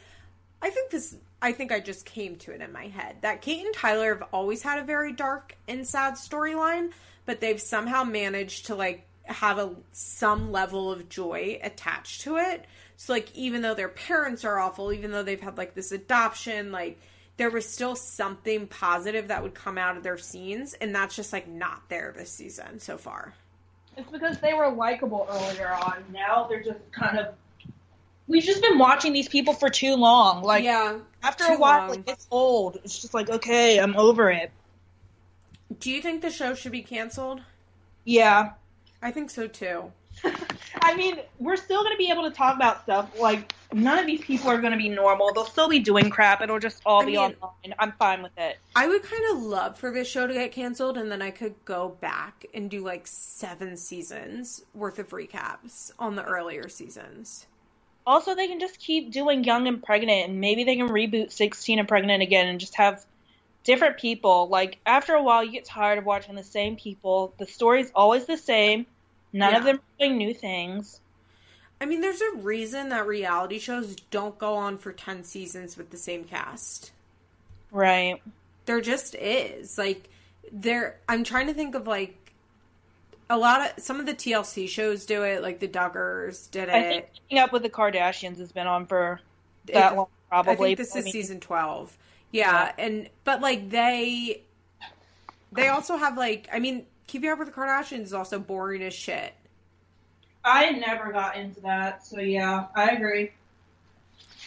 I 0.61 0.69
think 0.69 0.91
this 0.91 1.15
I 1.41 1.51
think 1.51 1.71
I 1.71 1.79
just 1.79 2.05
came 2.05 2.37
to 2.37 2.51
it 2.51 2.61
in 2.61 2.71
my 2.71 2.87
head 2.87 3.17
that 3.21 3.41
Kate 3.41 3.65
and 3.65 3.75
Tyler 3.75 4.13
have 4.13 4.27
always 4.31 4.61
had 4.61 4.79
a 4.79 4.83
very 4.83 5.11
dark 5.11 5.55
and 5.67 5.85
sad 5.85 6.13
storyline, 6.13 6.91
but 7.25 7.41
they've 7.41 7.61
somehow 7.61 8.03
managed 8.03 8.67
to 8.67 8.75
like 8.75 9.05
have 9.23 9.57
a 9.57 9.75
some 9.91 10.51
level 10.51 10.91
of 10.91 11.09
joy 11.09 11.59
attached 11.61 12.21
to 12.21 12.37
it. 12.37 12.65
So 12.97 13.13
like 13.13 13.35
even 13.35 13.61
though 13.61 13.75
their 13.75 13.89
parents 13.89 14.45
are 14.45 14.59
awful, 14.59 14.93
even 14.93 15.11
though 15.11 15.23
they've 15.23 15.41
had 15.41 15.57
like 15.57 15.75
this 15.75 15.91
adoption, 15.91 16.71
like 16.71 16.99
there 17.37 17.49
was 17.49 17.67
still 17.67 17.95
something 17.95 18.67
positive 18.67 19.27
that 19.27 19.43
would 19.43 19.53
come 19.53 19.77
out 19.77 19.97
of 19.97 20.03
their 20.03 20.17
scenes 20.17 20.73
and 20.73 20.95
that's 20.95 21.15
just 21.15 21.33
like 21.33 21.47
not 21.47 21.89
there 21.89 22.13
this 22.15 22.31
season 22.31 22.79
so 22.79 22.97
far. 22.97 23.33
It's 23.97 24.11
because 24.11 24.39
they 24.39 24.53
were 24.53 24.69
likable 24.69 25.27
earlier 25.29 25.73
on. 25.73 26.03
Now 26.11 26.47
they're 26.49 26.63
just 26.63 26.79
kind 26.91 27.17
of 27.17 27.35
we've 28.27 28.43
just 28.43 28.61
been 28.61 28.77
watching 28.77 29.13
these 29.13 29.27
people 29.27 29.53
for 29.53 29.69
too 29.69 29.95
long. 29.95 30.43
Like, 30.43 30.63
yeah, 30.63 30.99
after 31.23 31.45
a 31.45 31.57
while, 31.57 31.89
like 31.89 32.07
it's 32.09 32.27
old. 32.31 32.77
It's 32.83 32.99
just 32.99 33.13
like, 33.13 33.29
okay, 33.29 33.79
I'm 33.79 33.95
over 33.95 34.29
it. 34.29 34.51
Do 35.79 35.91
you 35.91 36.01
think 36.01 36.21
the 36.21 36.29
show 36.29 36.53
should 36.53 36.71
be 36.71 36.81
canceled? 36.81 37.41
Yeah, 38.03 38.51
I 39.01 39.11
think 39.11 39.29
so 39.29 39.47
too. 39.47 39.91
I 40.81 40.95
mean, 40.95 41.19
we're 41.39 41.57
still 41.57 41.81
going 41.83 41.93
to 41.93 41.97
be 41.97 42.09
able 42.09 42.23
to 42.23 42.31
talk 42.31 42.55
about 42.55 42.83
stuff. 42.83 43.19
Like, 43.19 43.53
none 43.75 43.99
of 43.99 44.05
these 44.05 44.21
people 44.21 44.49
are 44.49 44.59
going 44.59 44.71
to 44.71 44.77
be 44.77 44.87
normal. 44.87 45.33
They'll 45.33 45.45
still 45.45 45.67
be 45.67 45.79
doing 45.79 46.09
crap. 46.09 46.41
It'll 46.41 46.59
just 46.59 46.81
all 46.85 47.01
I 47.01 47.05
be 47.05 47.11
mean, 47.11 47.35
online. 47.41 47.75
I'm 47.77 47.91
fine 47.93 48.23
with 48.23 48.31
it. 48.37 48.57
I 48.75 48.87
would 48.87 49.03
kind 49.03 49.23
of 49.31 49.43
love 49.43 49.77
for 49.77 49.91
this 49.91 50.07
show 50.07 50.25
to 50.25 50.33
get 50.33 50.53
canceled, 50.53 50.97
and 50.97 51.11
then 51.11 51.21
I 51.21 51.31
could 51.31 51.53
go 51.65 51.89
back 51.99 52.45
and 52.53 52.69
do 52.69 52.83
like 52.83 53.05
seven 53.05 53.75
seasons 53.75 54.63
worth 54.73 54.97
of 54.97 55.09
recaps 55.09 55.91
on 55.99 56.15
the 56.15 56.23
earlier 56.23 56.69
seasons. 56.69 57.45
Also, 58.07 58.33
they 58.33 58.47
can 58.47 58.59
just 58.59 58.79
keep 58.79 59.11
doing 59.11 59.43
Young 59.43 59.67
and 59.67 59.83
Pregnant, 59.83 60.29
and 60.29 60.39
maybe 60.39 60.63
they 60.63 60.77
can 60.77 60.89
reboot 60.89 61.31
16 61.31 61.79
and 61.79 61.87
Pregnant 61.87 62.23
again 62.23 62.47
and 62.47 62.59
just 62.59 62.75
have 62.75 63.03
different 63.63 63.97
people. 63.97 64.47
Like, 64.47 64.77
after 64.85 65.15
a 65.15 65.23
while, 65.23 65.43
you 65.43 65.51
get 65.51 65.65
tired 65.65 65.97
of 65.97 66.05
watching 66.05 66.35
the 66.35 66.43
same 66.43 66.75
people. 66.77 67.33
The 67.39 67.47
story's 67.47 67.91
always 67.93 68.25
the 68.25 68.37
same. 68.37 68.85
None 69.33 69.51
yeah. 69.51 69.57
of 69.57 69.65
them 69.65 69.77
are 69.77 70.05
doing 70.05 70.17
new 70.17 70.33
things. 70.33 71.01
I 71.81 71.85
mean, 71.85 72.01
there's 72.01 72.21
a 72.21 72.37
reason 72.37 72.89
that 72.89 73.05
reality 73.05 73.59
shows 73.59 73.95
don't 74.11 74.37
go 74.37 74.55
on 74.55 74.77
for 74.77 74.93
10 74.93 75.23
seasons 75.23 75.77
with 75.77 75.89
the 75.89 75.97
same 75.97 76.23
cast. 76.23 76.91
Right. 77.71 78.21
There 78.65 78.81
just 78.81 79.15
is. 79.15 79.77
Like, 79.77 80.09
there, 80.51 80.97
I'm 81.09 81.23
trying 81.23 81.47
to 81.47 81.53
think 81.53 81.75
of, 81.75 81.85
like, 81.85 82.25
a 83.29 83.37
lot 83.37 83.61
of 83.61 83.83
some 83.83 83.99
of 83.99 84.05
the 84.05 84.13
TLC 84.13 84.67
shows 84.69 85.05
do 85.05 85.23
it, 85.23 85.41
like 85.41 85.59
the 85.59 85.67
Duggars 85.67 86.49
did 86.51 86.69
it. 86.69 86.75
I 86.75 86.83
think 86.83 87.05
Keeping 87.13 87.39
Up 87.39 87.51
with 87.51 87.63
the 87.63 87.69
Kardashians 87.69 88.37
has 88.37 88.51
been 88.51 88.67
on 88.67 88.85
for 88.85 89.19
that 89.65 89.93
it, 89.93 89.95
long, 89.95 90.07
probably. 90.29 90.53
I 90.53 90.55
think 90.55 90.77
this 90.77 90.95
I 90.95 90.99
is 90.99 91.05
mean, 91.05 91.11
season 91.11 91.39
twelve. 91.39 91.97
Yeah, 92.31 92.51
yeah, 92.51 92.71
and 92.77 93.09
but 93.23 93.41
like 93.41 93.69
they, 93.69 94.43
they 95.51 95.69
also 95.69 95.97
have 95.97 96.17
like 96.17 96.47
I 96.51 96.59
mean, 96.59 96.85
Keeping 97.07 97.29
Up 97.29 97.39
with 97.39 97.47
the 97.47 97.53
Kardashians 97.53 98.03
is 98.03 98.13
also 98.13 98.39
boring 98.39 98.83
as 98.83 98.93
shit. 98.93 99.33
I 100.45 100.71
never 100.71 101.11
got 101.11 101.35
into 101.35 101.59
that, 101.61 102.05
so 102.05 102.19
yeah, 102.19 102.67
I 102.75 102.89
agree. 102.89 103.31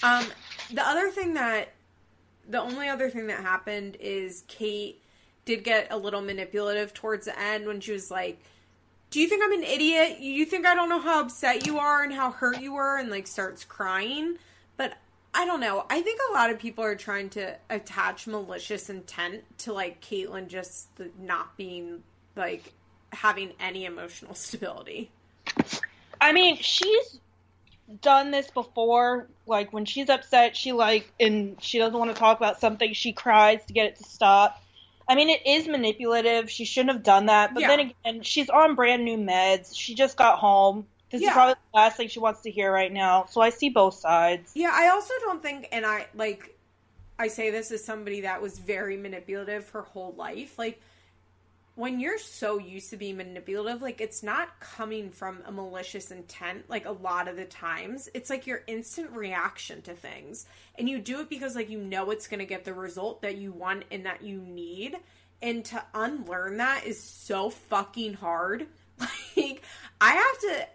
Um, 0.03 0.25
the 0.73 0.87
other 0.87 1.11
thing 1.11 1.35
that, 1.35 1.73
the 2.49 2.61
only 2.61 2.89
other 2.89 3.11
thing 3.11 3.27
that 3.27 3.41
happened 3.41 3.97
is 4.01 4.45
Kate 4.49 5.03
did 5.45 5.65
get 5.65 5.89
a 5.91 5.97
little 5.97 6.23
manipulative 6.23 6.95
towards 6.95 7.27
the 7.27 7.39
end 7.39 7.67
when 7.67 7.81
she 7.81 7.93
was 7.93 8.11
like 8.11 8.39
do 9.11 9.21
you 9.21 9.29
think 9.29 9.43
I'm 9.43 9.53
an 9.53 9.63
idiot? 9.63 10.21
You 10.21 10.45
think 10.45 10.67
I 10.67 10.75
don't 10.75 10.89
know 10.89 11.01
how 11.01 11.23
upset 11.23 11.67
you 11.67 11.79
are 11.79 12.03
and 12.03 12.13
how 12.13 12.31
hurt 12.31 12.61
you 12.61 12.75
were 12.75 12.99
and 12.99 13.11
like 13.11 13.27
starts 13.27 13.65
crying? 13.65 14.37
But 14.77 14.99
I 15.33 15.47
don't 15.47 15.61
know. 15.61 15.87
I 15.89 16.03
think 16.03 16.21
a 16.29 16.33
lot 16.33 16.51
of 16.51 16.59
people 16.59 16.85
are 16.85 16.95
trying 16.95 17.31
to 17.31 17.57
attach 17.71 18.27
malicious 18.27 18.91
intent 18.91 19.45
to 19.59 19.73
like 19.73 20.03
Catelynn 20.03 20.49
just 20.49 20.89
not 21.19 21.57
being 21.57 22.03
like 22.37 22.73
having 23.13 23.53
any 23.59 23.87
emotional 23.87 24.35
stability. 24.35 25.11
I 26.21 26.33
mean, 26.33 26.57
she's 26.59 27.19
done 28.01 28.31
this 28.31 28.51
before. 28.51 29.29
Like 29.47 29.73
when 29.73 29.85
she's 29.85 30.09
upset, 30.09 30.57
she 30.57 30.73
like 30.73 31.11
and 31.19 31.57
she 31.63 31.79
doesn't 31.79 31.99
want 31.99 32.11
to 32.11 32.17
talk 32.19 32.37
about 32.37 32.61
something, 32.61 32.93
she 32.93 33.13
cries 33.13 33.65
to 33.67 33.73
get 33.73 33.87
it 33.87 33.97
to 33.97 34.05
stop. 34.05 34.63
I 35.09 35.15
mean, 35.15 35.31
it 35.31 35.47
is 35.47 35.67
manipulative. 35.67 36.51
She 36.51 36.67
shouldn't 36.67 36.93
have 36.93 37.03
done 37.03 37.27
that. 37.27 37.55
But 37.55 37.63
yeah. 37.63 37.69
then 37.69 37.81
again, 37.81 38.23
she's 38.23 38.51
on 38.51 38.75
brand 38.75 39.05
new 39.05 39.17
meds. 39.17 39.75
She 39.75 39.95
just 39.95 40.19
got 40.19 40.39
home. 40.39 40.87
This 41.11 41.23
yeah. 41.23 41.29
is 41.29 41.33
probably 41.33 41.55
the 41.55 41.79
last 41.79 41.97
thing 41.97 42.09
she 42.09 42.21
wants 42.21 42.43
to 42.43 42.51
hear 42.51 42.71
right 42.71 42.93
now. 42.93 43.25
So 43.31 43.41
I 43.41 43.49
see 43.49 43.71
both 43.71 43.95
sides. 43.95 44.53
Yeah, 44.55 44.71
I 44.75 44.89
also 44.89 45.15
don't 45.21 45.43
think, 45.43 45.69
and 45.73 45.87
I 45.87 46.07
like, 46.15 46.55
I 47.19 47.29
say 47.29 47.51
this 47.51 47.71
as 47.71 47.83
somebody 47.83 48.21
that 48.21 48.43
was 48.43 48.59
very 48.59 48.99
manipulative 48.99 49.71
her 49.71 49.81
whole 49.81 50.13
life. 50.19 50.59
Like, 50.59 50.79
when 51.79 52.01
you're 52.01 52.19
so 52.19 52.59
used 52.59 52.91
to 52.91 52.97
being 52.97 53.19
manipulative, 53.19 53.81
like 53.81 54.01
it's 54.01 54.25
not 54.25 54.59
coming 54.59 55.11
from 55.11 55.39
a 55.47 55.53
malicious 55.53 56.11
intent, 56.11 56.69
like 56.69 56.87
a 56.87 56.91
lot 56.91 57.29
of 57.29 57.37
the 57.37 57.45
times. 57.45 58.09
It's 58.15 58.29
like 58.29 58.49
your 58.49 58.63
instant 58.67 59.13
reaction 59.13 59.83
to 59.83 59.95
things. 59.95 60.47
And 60.77 60.89
you 60.89 60.99
do 60.99 61.21
it 61.21 61.29
because 61.29 61.55
like 61.55 61.71
you 61.71 61.79
know 61.79 62.11
it's 62.11 62.27
gonna 62.27 62.47
get 62.47 62.65
the 62.65 62.75
result 62.75 63.23
that 63.23 63.37
you 63.37 63.53
want 63.53 63.85
and 63.93 64.07
that 64.07 64.25
you 64.25 64.39
need. 64.41 64.97
And 65.41 65.65
to 65.67 65.81
unlearn 65.95 66.57
that 66.57 66.85
is 66.85 67.01
so 67.01 67.49
fucking 67.49 68.15
hard. 68.15 68.67
Like 69.37 69.63
I 70.01 70.15
have 70.15 70.39
to 70.41 70.67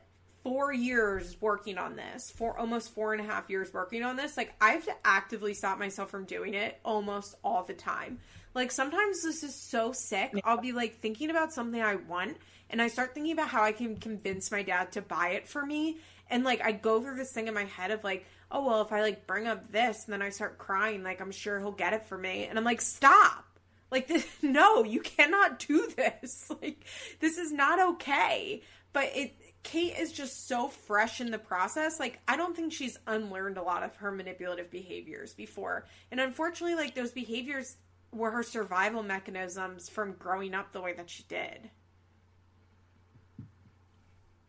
four 0.44 0.72
years 0.72 1.36
working 1.42 1.78
on 1.78 1.98
this, 1.98 2.32
for 2.32 2.58
almost 2.58 2.94
four 2.94 3.14
and 3.14 3.22
a 3.22 3.26
half 3.26 3.50
years 3.50 3.74
working 3.74 4.04
on 4.04 4.16
this, 4.16 4.38
like 4.38 4.54
I 4.62 4.72
have 4.72 4.86
to 4.86 4.96
actively 5.04 5.54
stop 5.54 5.80
myself 5.80 6.10
from 6.10 6.24
doing 6.24 6.54
it 6.54 6.80
almost 6.86 7.36
all 7.44 7.64
the 7.64 7.74
time. 7.74 8.20
Like 8.54 8.72
sometimes 8.72 9.24
this 9.24 9.44
is 9.44 9.56
so 9.56 9.92
sick. 9.92 10.32
Yeah. 10.34 10.42
I'll 10.44 10.62
be 10.62 10.72
like 10.72 10.98
thinking 11.00 11.30
about 11.30 11.54
something 11.54 11.82
I 11.82 11.96
want 11.96 12.38
and 12.70 12.82
I 12.82 12.88
start 12.88 13.14
thinking 13.14 13.34
about 13.34 13.50
how 13.50 13.64
I 13.64 13.72
can 13.72 13.98
convince 13.98 14.52
my 14.52 14.64
dad 14.64 14.92
to 14.94 15.02
buy 15.02 15.30
it 15.30 15.48
for 15.48 15.66
me. 15.66 15.98
And 16.30 16.44
like 16.44 16.62
I 16.62 16.72
go 16.72 17.02
through 17.02 17.16
this 17.16 17.32
thing 17.32 17.48
in 17.48 17.54
my 17.54 17.66
head 17.66 17.92
of 17.92 18.04
like, 18.04 18.26
oh 18.52 18.66
well, 18.66 18.82
if 18.82 18.92
I 18.92 19.02
like 19.02 19.28
bring 19.28 19.48
up 19.48 19.72
this 19.72 20.06
and 20.06 20.14
then 20.14 20.22
I 20.22 20.30
start 20.30 20.58
crying, 20.58 21.04
like 21.04 21.22
I'm 21.22 21.32
sure 21.32 21.60
he'll 21.60 21.72
get 21.72 21.94
it 21.94 22.06
for 22.06 22.18
me. 22.18 22.46
And 22.46 22.58
I'm 22.58 22.66
like, 22.66 22.82
stop. 22.82 23.46
Like 23.92 24.08
this, 24.10 24.28
no, 24.42 24.84
you 24.84 25.02
cannot 25.02 25.60
do 25.60 25.90
this. 25.96 26.52
Like 26.62 26.86
this 27.20 27.38
is 27.38 27.52
not 27.52 27.80
okay. 27.94 28.62
But 28.92 29.10
it 29.16 29.36
Kate 29.64 29.98
is 29.98 30.12
just 30.12 30.48
so 30.48 30.68
fresh 30.68 31.22
in 31.22 31.32
the 31.32 31.40
process. 31.40 32.00
Like, 32.00 32.20
I 32.28 32.36
don't 32.36 32.56
think 32.56 32.74
she's 32.74 33.00
unlearned 33.08 33.58
a 33.58 33.64
lot 33.64 33.84
of 33.84 33.96
her 33.96 34.12
manipulative 34.12 34.70
behaviors 34.70 35.34
before. 35.34 35.86
And 36.12 36.20
unfortunately, 36.20 36.76
like, 36.76 36.96
those 36.96 37.12
behaviors 37.12 37.78
were 38.14 38.32
her 38.32 38.44
survival 38.44 39.04
mechanisms 39.04 39.90
from 39.90 40.14
growing 40.14 40.54
up 40.54 40.72
the 40.72 40.82
way 40.82 40.94
that 40.94 41.10
she 41.10 41.24
did. 41.28 41.70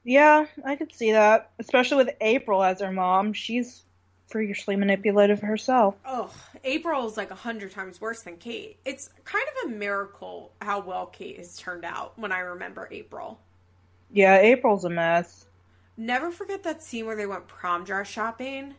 Yeah, 0.05 0.47
I 0.65 0.77
could 0.77 0.93
see 0.93 1.12
that. 1.12 1.51
Especially 1.59 1.97
with 2.05 2.15
April 2.21 2.62
as 2.62 2.81
her 2.81 2.93
mom. 2.93 3.33
She's 3.33 3.85
freakishly 4.29 4.77
manipulative 4.77 5.41
herself. 5.41 5.97
Oh, 6.05 6.31
April 6.62 7.07
is 7.07 7.17
like 7.17 7.31
a 7.31 7.37
hundred 7.37 7.73
times 7.73 8.01
worse 8.01 8.23
than 8.23 8.37
Kate. 8.37 8.79
It's 8.85 9.11
kind 9.25 9.45
of 9.49 9.71
a 9.71 9.75
miracle 9.75 10.53
how 10.61 10.81
well 10.81 11.07
Kate 11.07 11.39
has 11.39 11.57
turned 11.57 11.85
out 11.85 12.19
when 12.19 12.33
I 12.33 12.41
remember 12.41 12.89
April. 12.91 13.41
Yeah, 14.12 14.39
April's 14.39 14.85
a 14.85 14.91
mess. 14.91 15.47
Never 15.97 16.31
forget 16.31 16.62
that 16.65 16.83
scene 16.83 17.07
where 17.07 17.17
they 17.17 17.27
went 17.27 17.47
prom 17.47 17.85
dress 17.85 18.09
shopping. 18.09 18.75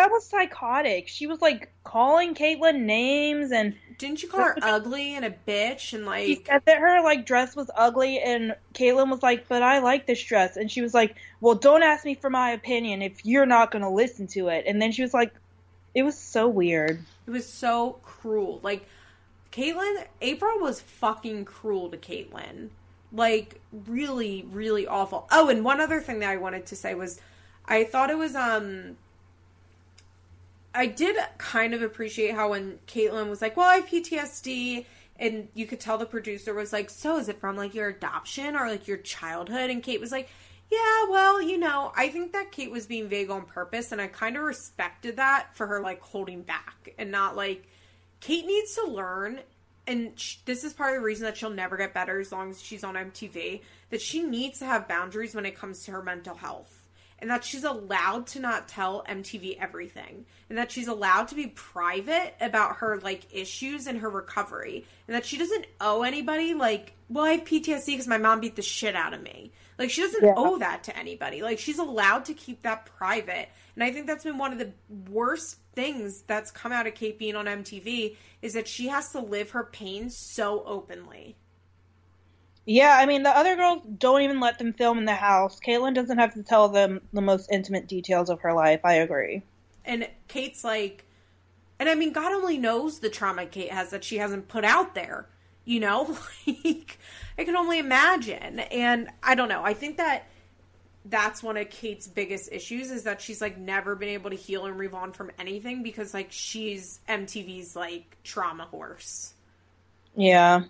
that 0.00 0.10
was 0.10 0.24
psychotic. 0.24 1.08
She 1.08 1.26
was 1.26 1.42
like 1.42 1.70
calling 1.84 2.34
Catelynn 2.34 2.80
names 2.80 3.52
and 3.52 3.74
didn't 3.98 4.22
you 4.22 4.30
call 4.30 4.40
her 4.40 4.56
ugly 4.62 5.14
and 5.14 5.26
a 5.26 5.30
bitch 5.30 5.92
and 5.92 6.06
like 6.06 6.24
she 6.24 6.42
said 6.42 6.62
that 6.64 6.78
her 6.78 7.02
like 7.02 7.26
dress 7.26 7.54
was 7.54 7.70
ugly 7.74 8.18
and 8.18 8.56
Catelynn 8.72 9.10
was 9.10 9.22
like, 9.22 9.46
but 9.46 9.62
I 9.62 9.80
like 9.80 10.06
this 10.06 10.22
dress 10.22 10.56
and 10.56 10.70
she 10.70 10.80
was 10.80 10.94
like, 10.94 11.16
well, 11.42 11.54
don't 11.54 11.82
ask 11.82 12.06
me 12.06 12.14
for 12.14 12.30
my 12.30 12.52
opinion 12.52 13.02
if 13.02 13.26
you're 13.26 13.44
not 13.44 13.70
gonna 13.70 13.92
listen 13.92 14.26
to 14.28 14.48
it. 14.48 14.64
And 14.66 14.80
then 14.80 14.90
she 14.90 15.02
was 15.02 15.12
like, 15.12 15.34
it 15.94 16.02
was 16.02 16.16
so 16.16 16.48
weird. 16.48 17.04
It 17.26 17.30
was 17.30 17.46
so 17.46 17.98
cruel. 18.02 18.58
Like 18.62 18.86
Catelynn, 19.52 20.06
April 20.22 20.60
was 20.60 20.80
fucking 20.80 21.44
cruel 21.44 21.90
to 21.90 21.98
Catelynn 21.98 22.70
like 23.12 23.60
really 23.72 24.46
really 24.52 24.86
awful 24.86 25.26
oh 25.32 25.48
and 25.48 25.64
one 25.64 25.80
other 25.80 26.00
thing 26.00 26.20
that 26.20 26.30
i 26.30 26.36
wanted 26.36 26.64
to 26.64 26.76
say 26.76 26.94
was 26.94 27.20
i 27.66 27.82
thought 27.82 28.08
it 28.08 28.16
was 28.16 28.36
um 28.36 28.96
i 30.74 30.86
did 30.86 31.16
kind 31.38 31.74
of 31.74 31.82
appreciate 31.82 32.34
how 32.34 32.50
when 32.50 32.78
Catelynn 32.86 33.28
was 33.28 33.42
like 33.42 33.56
well 33.56 33.66
i 33.66 33.76
have 33.76 33.86
ptsd 33.86 34.86
and 35.16 35.48
you 35.54 35.66
could 35.66 35.80
tell 35.80 35.98
the 35.98 36.06
producer 36.06 36.54
was 36.54 36.72
like 36.72 36.90
so 36.90 37.18
is 37.18 37.28
it 37.28 37.40
from 37.40 37.56
like 37.56 37.74
your 37.74 37.88
adoption 37.88 38.56
or 38.56 38.68
like 38.68 38.88
your 38.88 38.98
childhood 38.98 39.70
and 39.70 39.82
kate 39.82 40.00
was 40.00 40.12
like 40.12 40.28
yeah 40.70 41.06
well 41.10 41.42
you 41.42 41.58
know 41.58 41.92
i 41.96 42.08
think 42.08 42.32
that 42.32 42.52
kate 42.52 42.70
was 42.70 42.86
being 42.86 43.08
vague 43.08 43.30
on 43.30 43.44
purpose 43.44 43.92
and 43.92 44.00
i 44.00 44.06
kind 44.06 44.36
of 44.36 44.42
respected 44.42 45.16
that 45.16 45.48
for 45.54 45.66
her 45.66 45.80
like 45.80 46.00
holding 46.00 46.42
back 46.42 46.94
and 46.98 47.10
not 47.10 47.36
like 47.36 47.66
kate 48.20 48.46
needs 48.46 48.74
to 48.74 48.86
learn 48.86 49.40
and 49.90 50.12
this 50.44 50.62
is 50.62 50.72
part 50.72 50.94
of 50.94 51.00
the 51.00 51.04
reason 51.04 51.24
that 51.24 51.36
she'll 51.36 51.50
never 51.50 51.76
get 51.76 51.92
better 51.92 52.20
as 52.20 52.30
long 52.30 52.50
as 52.50 52.62
she's 52.62 52.84
on 52.84 52.94
MTV, 52.94 53.62
that 53.90 54.00
she 54.00 54.22
needs 54.22 54.60
to 54.60 54.66
have 54.66 54.86
boundaries 54.86 55.34
when 55.34 55.46
it 55.46 55.56
comes 55.56 55.84
to 55.84 55.90
her 55.92 56.02
mental 56.02 56.36
health. 56.36 56.79
And 57.20 57.30
that 57.30 57.44
she's 57.44 57.64
allowed 57.64 58.26
to 58.28 58.40
not 58.40 58.68
tell 58.68 59.04
MTV 59.08 59.58
everything. 59.58 60.24
And 60.48 60.58
that 60.58 60.72
she's 60.72 60.88
allowed 60.88 61.28
to 61.28 61.34
be 61.34 61.48
private 61.48 62.34
about 62.40 62.76
her 62.76 62.98
like 62.98 63.26
issues 63.30 63.86
and 63.86 63.98
her 63.98 64.08
recovery. 64.08 64.86
And 65.06 65.14
that 65.14 65.26
she 65.26 65.36
doesn't 65.36 65.66
owe 65.80 66.02
anybody 66.02 66.54
like, 66.54 66.94
well, 67.08 67.24
I 67.24 67.32
have 67.32 67.44
PTSD 67.44 67.86
because 67.86 68.08
my 68.08 68.18
mom 68.18 68.40
beat 68.40 68.56
the 68.56 68.62
shit 68.62 68.96
out 68.96 69.14
of 69.14 69.22
me. 69.22 69.52
Like 69.78 69.90
she 69.90 70.02
doesn't 70.02 70.22
yeah. 70.22 70.34
owe 70.36 70.58
that 70.58 70.84
to 70.84 70.96
anybody. 70.96 71.42
Like 71.42 71.58
she's 71.58 71.78
allowed 71.78 72.26
to 72.26 72.34
keep 72.34 72.62
that 72.62 72.86
private. 72.86 73.48
And 73.74 73.82
I 73.82 73.92
think 73.92 74.06
that's 74.06 74.24
been 74.24 74.38
one 74.38 74.52
of 74.52 74.58
the 74.58 74.72
worst 75.10 75.56
things 75.74 76.22
that's 76.26 76.50
come 76.50 76.70
out 76.70 76.86
of 76.86 76.94
Kate 76.94 77.18
being 77.18 77.34
on 77.34 77.46
MTV 77.46 78.16
is 78.42 78.52
that 78.52 78.68
she 78.68 78.88
has 78.88 79.12
to 79.12 79.20
live 79.20 79.50
her 79.50 79.64
pain 79.64 80.10
so 80.10 80.62
openly. 80.66 81.36
Yeah, 82.66 82.96
I 82.98 83.06
mean 83.06 83.22
the 83.22 83.30
other 83.30 83.56
girls 83.56 83.82
don't 83.98 84.22
even 84.22 84.40
let 84.40 84.58
them 84.58 84.72
film 84.72 84.98
in 84.98 85.04
the 85.04 85.14
house. 85.14 85.58
Catelynn 85.60 85.94
doesn't 85.94 86.18
have 86.18 86.34
to 86.34 86.42
tell 86.42 86.68
them 86.68 87.00
the 87.12 87.22
most 87.22 87.50
intimate 87.50 87.88
details 87.88 88.30
of 88.30 88.40
her 88.42 88.52
life. 88.52 88.80
I 88.84 88.94
agree. 88.94 89.42
And 89.84 90.08
Kate's 90.28 90.62
like, 90.62 91.04
and 91.78 91.88
I 91.88 91.94
mean, 91.94 92.12
God 92.12 92.32
only 92.32 92.58
knows 92.58 92.98
the 92.98 93.08
trauma 93.08 93.46
Kate 93.46 93.72
has 93.72 93.90
that 93.90 94.04
she 94.04 94.18
hasn't 94.18 94.48
put 94.48 94.64
out 94.64 94.94
there. 94.94 95.26
You 95.64 95.80
know, 95.80 96.16
like 96.46 96.98
I 97.38 97.44
can 97.44 97.56
only 97.56 97.78
imagine. 97.78 98.60
And 98.60 99.08
I 99.22 99.34
don't 99.34 99.48
know. 99.48 99.64
I 99.64 99.74
think 99.74 99.96
that 99.96 100.26
that's 101.06 101.42
one 101.42 101.56
of 101.56 101.70
Kate's 101.70 102.06
biggest 102.06 102.52
issues 102.52 102.90
is 102.90 103.04
that 103.04 103.22
she's 103.22 103.40
like 103.40 103.56
never 103.58 103.94
been 103.94 104.10
able 104.10 104.30
to 104.30 104.36
heal 104.36 104.66
and 104.66 104.76
move 104.76 104.94
on 104.94 105.12
from 105.12 105.30
anything 105.38 105.82
because 105.82 106.12
like 106.12 106.28
she's 106.30 107.00
MTV's 107.08 107.74
like 107.74 108.18
trauma 108.22 108.64
horse. 108.64 109.32
Yeah. 110.14 110.64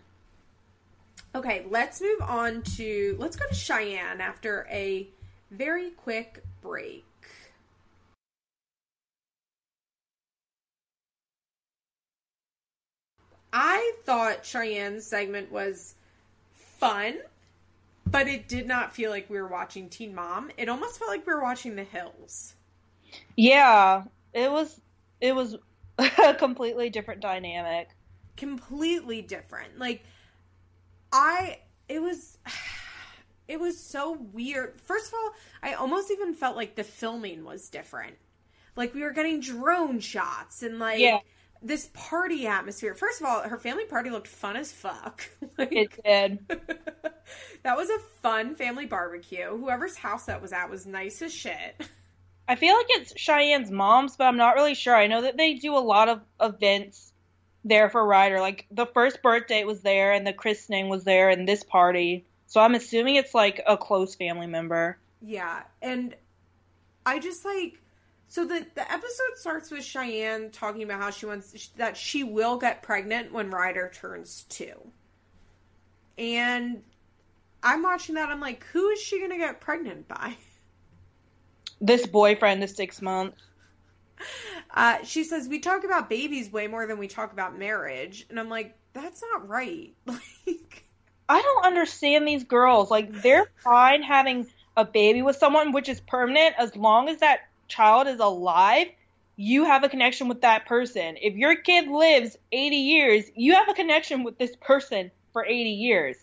Okay, 1.35 1.65
let's 1.71 2.01
move 2.01 2.21
on 2.23 2.63
to 2.77 3.17
let's 3.19 3.37
go 3.37 3.47
to 3.47 3.55
Cheyenne 3.55 4.21
after 4.21 4.67
a 4.71 5.09
very 5.53 5.91
quick 5.91 6.43
break. 6.61 7.05
I 13.53 13.93
thought 14.05 14.45
Cheyenne's 14.45 15.07
segment 15.07 15.51
was 15.51 15.95
fun, 16.55 17.19
but 18.07 18.27
it 18.29 18.49
did 18.49 18.67
not 18.67 18.93
feel 18.95 19.11
like 19.11 19.29
we 19.31 19.41
were 19.41 19.49
watching 19.49 19.89
Teen 19.89 20.15
Mom. 20.15 20.51
It 20.57 20.69
almost 20.69 20.99
felt 20.99 21.11
like 21.11 21.27
we 21.27 21.33
were 21.33 21.43
watching 21.43 21.77
The 21.77 21.85
Hills. 21.85 22.55
Yeah, 23.37 24.05
it 24.33 24.51
was 24.51 24.81
it 25.21 25.35
was 25.35 25.57
a 25.99 26.35
completely 26.35 26.91
different 26.91 27.21
dynamic. 27.21 27.89
Completely 28.37 29.23
different. 29.23 29.79
Like 29.79 30.03
I 31.13 31.59
it 31.89 32.01
was 32.01 32.39
it 33.49 33.61
was 33.61 33.79
so 33.79 34.13
weird. 34.33 34.81
First 34.81 35.09
of 35.09 35.15
all, 35.15 35.31
I 35.63 35.75
almost 35.75 36.11
even 36.11 36.35
felt 36.35 36.57
like 36.57 36.75
the 36.75 36.85
filming 36.85 37.45
was 37.45 37.69
different. 37.69 38.17
Like 38.77 38.95
we 38.95 39.03
were 39.03 39.13
getting 39.13 39.41
drone 39.41 40.01
shots 40.01 40.63
and 40.63 40.79
like 40.79 41.01
yeah 41.01 41.19
this 41.63 41.91
party 41.93 42.47
atmosphere. 42.47 42.95
First 42.95 43.21
of 43.21 43.27
all, 43.27 43.43
her 43.43 43.59
family 43.59 43.85
party 43.85 44.11
looked 44.11 44.29
fun 44.29 44.57
as 44.57 44.73
fuck. 44.73 45.29
like, 45.59 45.73
it 45.73 46.01
did. 46.05 46.39
that 47.63 47.77
was 47.77 47.91
a 47.91 47.99
fun 48.23 48.55
family 48.55 48.87
barbecue. 48.87 49.57
Whoever's 49.57 49.97
house 49.97 50.27
that 50.27 50.41
was 50.41 50.53
at 50.53 50.71
was 50.71 50.87
nice 50.87 51.23
as 51.23 51.33
shit. 51.33 51.77
I 52.49 52.57
feel 52.57 52.75
like 52.75 52.87
it's 52.89 53.13
Cheyenne's 53.15 53.71
mom's, 53.71 54.17
but 54.17 54.25
I'm 54.25 54.37
not 54.37 54.57
really 54.57 54.75
sure. 54.75 54.97
I 54.97 55.07
know 55.07 55.23
that 55.23 55.37
they 55.37 55.55
do 55.55 55.77
a 55.77 55.79
lot 55.79 56.09
of 56.09 56.23
events 56.41 57.13
there 57.65 57.89
for 57.89 58.05
Ryder. 58.05 58.41
Like 58.41 58.67
the 58.71 58.87
first 58.87 59.23
birthday 59.23 59.65
was 59.65 59.81
there, 59.81 60.13
and 60.13 60.27
the 60.27 60.33
christening 60.33 60.89
was 60.89 61.05
there, 61.05 61.31
and 61.31 61.47
this 61.47 61.63
party. 61.63 62.25
So 62.47 62.61
I'm 62.61 62.75
assuming 62.75 63.17
it's 63.17 63.35
like 63.35 63.63
a 63.67 63.77
close 63.77 64.15
family 64.15 64.47
member. 64.47 64.99
Yeah, 65.23 65.63
and 65.83 66.15
I 67.07 67.19
just 67.19 67.45
like 67.45 67.81
so 68.29 68.45
the 68.45 68.65
the 68.75 68.91
episode 68.91 69.37
starts 69.37 69.71
with 69.71 69.85
Cheyenne 69.85 70.51
talking 70.51 70.85
about 70.85 71.03
how 71.03 71.11
she 71.11 71.27
wants 71.27 71.71
that 71.77 71.97
she 71.97 72.23
will 72.23 72.59
get 72.59 72.83
pregnant 72.83 73.33
when 73.33 73.51
Ryder 73.51 73.91
turns 73.93 74.45
two. 74.49 74.75
And 76.17 76.83
I'm 77.63 77.83
watching 77.83 78.15
that. 78.15 78.29
I'm 78.29 78.41
like, 78.41 78.65
who 78.67 78.89
is 78.91 79.01
she 79.01 79.21
gonna 79.21 79.37
get 79.37 79.61
pregnant 79.61 80.07
by? 80.07 80.37
This 81.81 82.07
boyfriend, 82.07 82.63
the 82.63 82.69
six 82.69 83.03
months. 83.03 83.43
Uh, 84.73 85.03
she 85.03 85.25
says 85.25 85.49
we 85.49 85.59
talk 85.59 85.83
about 85.83 86.09
babies 86.09 86.53
way 86.53 86.69
more 86.69 86.87
than 86.87 86.97
we 86.97 87.09
talk 87.09 87.33
about 87.33 87.59
marriage, 87.59 88.25
and 88.31 88.39
I'm 88.39 88.49
like, 88.49 88.77
that's 88.93 89.21
not 89.21 89.49
right. 89.49 89.93
Like, 90.07 90.85
I 91.29 91.43
don't 91.43 91.67
understand 91.67 92.27
these 92.27 92.45
girls. 92.45 92.89
Like, 92.89 93.11
they're 93.23 93.51
fine 93.65 94.03
having 94.03 94.47
a 94.77 94.85
baby 94.85 95.23
with 95.23 95.37
someone, 95.37 95.73
which 95.73 95.89
is 95.89 96.01
permanent, 96.01 96.55
as 96.57 96.77
long 96.77 97.09
as 97.09 97.19
that 97.19 97.41
child 97.67 98.07
is 98.07 98.21
alive, 98.21 98.89
you 99.37 99.65
have 99.65 99.85
a 99.85 99.89
connection 99.89 100.29
with 100.29 100.43
that 100.43 100.67
person. 100.67 101.17
If 101.21 101.35
your 101.35 101.57
kid 101.57 101.89
lives 101.89 102.37
80 102.53 102.77
years, 102.77 103.25
you 103.35 103.55
have 103.55 103.69
a 103.69 103.75
connection 103.75 104.23
with 104.23 104.39
this 104.39 104.55
person 104.61 105.11
for 105.33 105.45
80 105.45 105.71
years. 105.71 106.17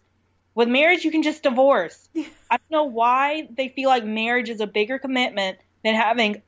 With 0.54 0.68
marriage, 0.68 1.04
you 1.04 1.12
can 1.12 1.24
just 1.24 1.43
divorce. 1.43 2.10
I 2.16 2.58
don't 2.58 2.72
know 2.72 2.84
why 2.86 3.48
they 3.56 3.70
feel 3.70 3.89
like 3.89 4.04
marriage 4.04 4.50
is 4.50 4.60
a 4.60 4.68
bigger 4.68 5.00
commitment 5.00 5.58
than 5.84 5.95
having 5.95 6.41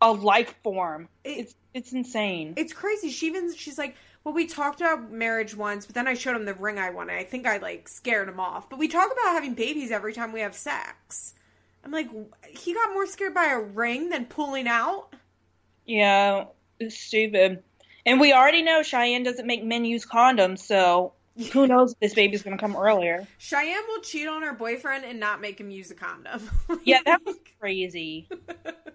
a 0.00 0.12
life 0.12 0.54
form. 0.62 1.08
It- 1.24 1.38
it's 1.40 1.54
it's 1.74 1.92
insane. 1.92 2.54
It's 2.56 2.72
crazy. 2.72 3.10
She 3.10 3.26
even 3.26 3.54
she's 3.54 3.76
like, 3.78 3.96
well, 4.24 4.32
we 4.34 4.46
talked 4.46 4.80
about 4.80 5.10
marriage 5.12 5.54
once, 5.54 5.84
but 5.86 5.94
then 5.94 6.08
I 6.08 6.14
showed 6.14 6.34
him 6.36 6.44
the 6.46 6.54
ring 6.54 6.78
I 6.78 6.90
wanted. 6.90 7.16
I 7.18 7.24
think 7.24 7.46
I 7.46 7.58
like 7.58 7.88
scared 7.88 8.28
him 8.28 8.40
off. 8.40 8.70
But 8.70 8.78
we 8.78 8.88
talk 8.88 9.10
about 9.12 9.32
having 9.34 9.54
babies 9.54 9.90
every 9.90 10.12
time 10.14 10.32
we 10.32 10.40
have 10.40 10.54
sex. 10.54 11.34
I'm 11.84 11.92
like, 11.92 12.08
he 12.48 12.74
got 12.74 12.92
more 12.94 13.06
scared 13.06 13.34
by 13.34 13.46
a 13.52 13.60
ring 13.60 14.08
than 14.08 14.24
pulling 14.24 14.66
out. 14.66 15.14
yeah, 15.84 16.46
it's 16.80 16.98
stupid. 16.98 17.62
And 18.04 18.20
we 18.20 18.32
already 18.32 18.62
know 18.62 18.82
Cheyenne 18.82 19.22
doesn't 19.22 19.46
make 19.46 19.62
men 19.64 19.84
use 19.84 20.04
condoms, 20.06 20.60
so 20.60 21.12
who 21.52 21.66
knows 21.68 21.92
if 21.92 22.00
this 22.00 22.14
baby's 22.14 22.42
gonna 22.42 22.58
come 22.58 22.74
earlier. 22.76 23.26
Cheyenne 23.38 23.82
will 23.88 24.00
cheat 24.00 24.26
on 24.28 24.42
her 24.42 24.52
boyfriend 24.54 25.04
and 25.04 25.20
not 25.20 25.40
make 25.40 25.60
him 25.60 25.70
use 25.70 25.90
a 25.90 25.94
condom. 25.94 26.40
Yeah, 26.84 27.00
that 27.04 27.20
was 27.24 27.36
crazy. 27.60 28.28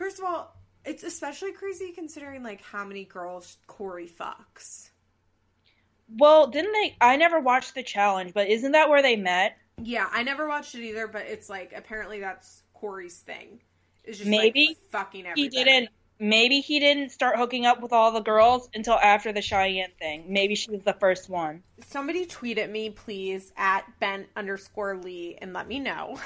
First 0.00 0.18
of 0.18 0.24
all, 0.24 0.56
it's 0.86 1.02
especially 1.02 1.52
crazy 1.52 1.92
considering 1.92 2.42
like 2.42 2.62
how 2.62 2.86
many 2.86 3.04
girls 3.04 3.58
Corey 3.66 4.08
fucks. 4.08 4.88
Well, 6.16 6.46
didn't 6.46 6.72
they? 6.72 6.96
I 7.02 7.16
never 7.16 7.38
watched 7.38 7.74
the 7.74 7.82
challenge, 7.82 8.32
but 8.32 8.48
isn't 8.48 8.72
that 8.72 8.88
where 8.88 9.02
they 9.02 9.16
met? 9.16 9.58
Yeah, 9.76 10.08
I 10.10 10.22
never 10.22 10.48
watched 10.48 10.74
it 10.74 10.82
either, 10.84 11.06
but 11.06 11.26
it's 11.26 11.50
like 11.50 11.74
apparently 11.76 12.18
that's 12.18 12.62
Corey's 12.72 13.18
thing. 13.18 13.60
Is 14.04 14.16
just 14.16 14.30
Maybe 14.30 14.68
like, 14.68 14.90
fucking 14.90 15.26
He 15.36 15.48
didn't. 15.50 15.90
Maybe 16.18 16.60
he 16.60 16.80
didn't 16.80 17.10
start 17.10 17.36
hooking 17.36 17.66
up 17.66 17.82
with 17.82 17.92
all 17.92 18.10
the 18.10 18.20
girls 18.20 18.70
until 18.74 18.94
after 18.94 19.32
the 19.32 19.42
Cheyenne 19.42 19.92
thing. 19.98 20.24
Maybe 20.28 20.54
she 20.54 20.70
was 20.70 20.82
the 20.82 20.94
first 20.94 21.28
one. 21.28 21.62
Somebody 21.86 22.24
tweet 22.24 22.56
at 22.56 22.70
me, 22.70 22.88
please, 22.88 23.52
at 23.54 23.84
Ben 24.00 24.26
underscore 24.34 24.96
Lee, 24.96 25.36
and 25.42 25.52
let 25.52 25.68
me 25.68 25.78
know. 25.78 26.18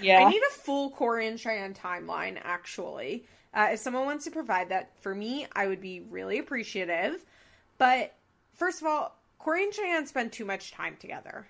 Yeah. 0.00 0.24
I 0.24 0.30
need 0.30 0.42
a 0.42 0.52
full 0.52 0.90
Corey 0.90 1.26
and 1.26 1.38
Cheyenne 1.38 1.74
timeline, 1.74 2.38
actually. 2.42 3.24
Uh, 3.52 3.70
if 3.72 3.80
someone 3.80 4.04
wants 4.04 4.24
to 4.24 4.30
provide 4.30 4.68
that 4.68 4.90
for 5.00 5.14
me, 5.14 5.46
I 5.54 5.66
would 5.66 5.80
be 5.80 6.00
really 6.00 6.38
appreciative. 6.38 7.24
But 7.78 8.14
first 8.54 8.80
of 8.80 8.86
all, 8.86 9.16
Corey 9.38 9.64
and 9.64 9.74
Cheyenne 9.74 10.06
spend 10.06 10.32
too 10.32 10.44
much 10.44 10.72
time 10.72 10.96
together. 11.00 11.46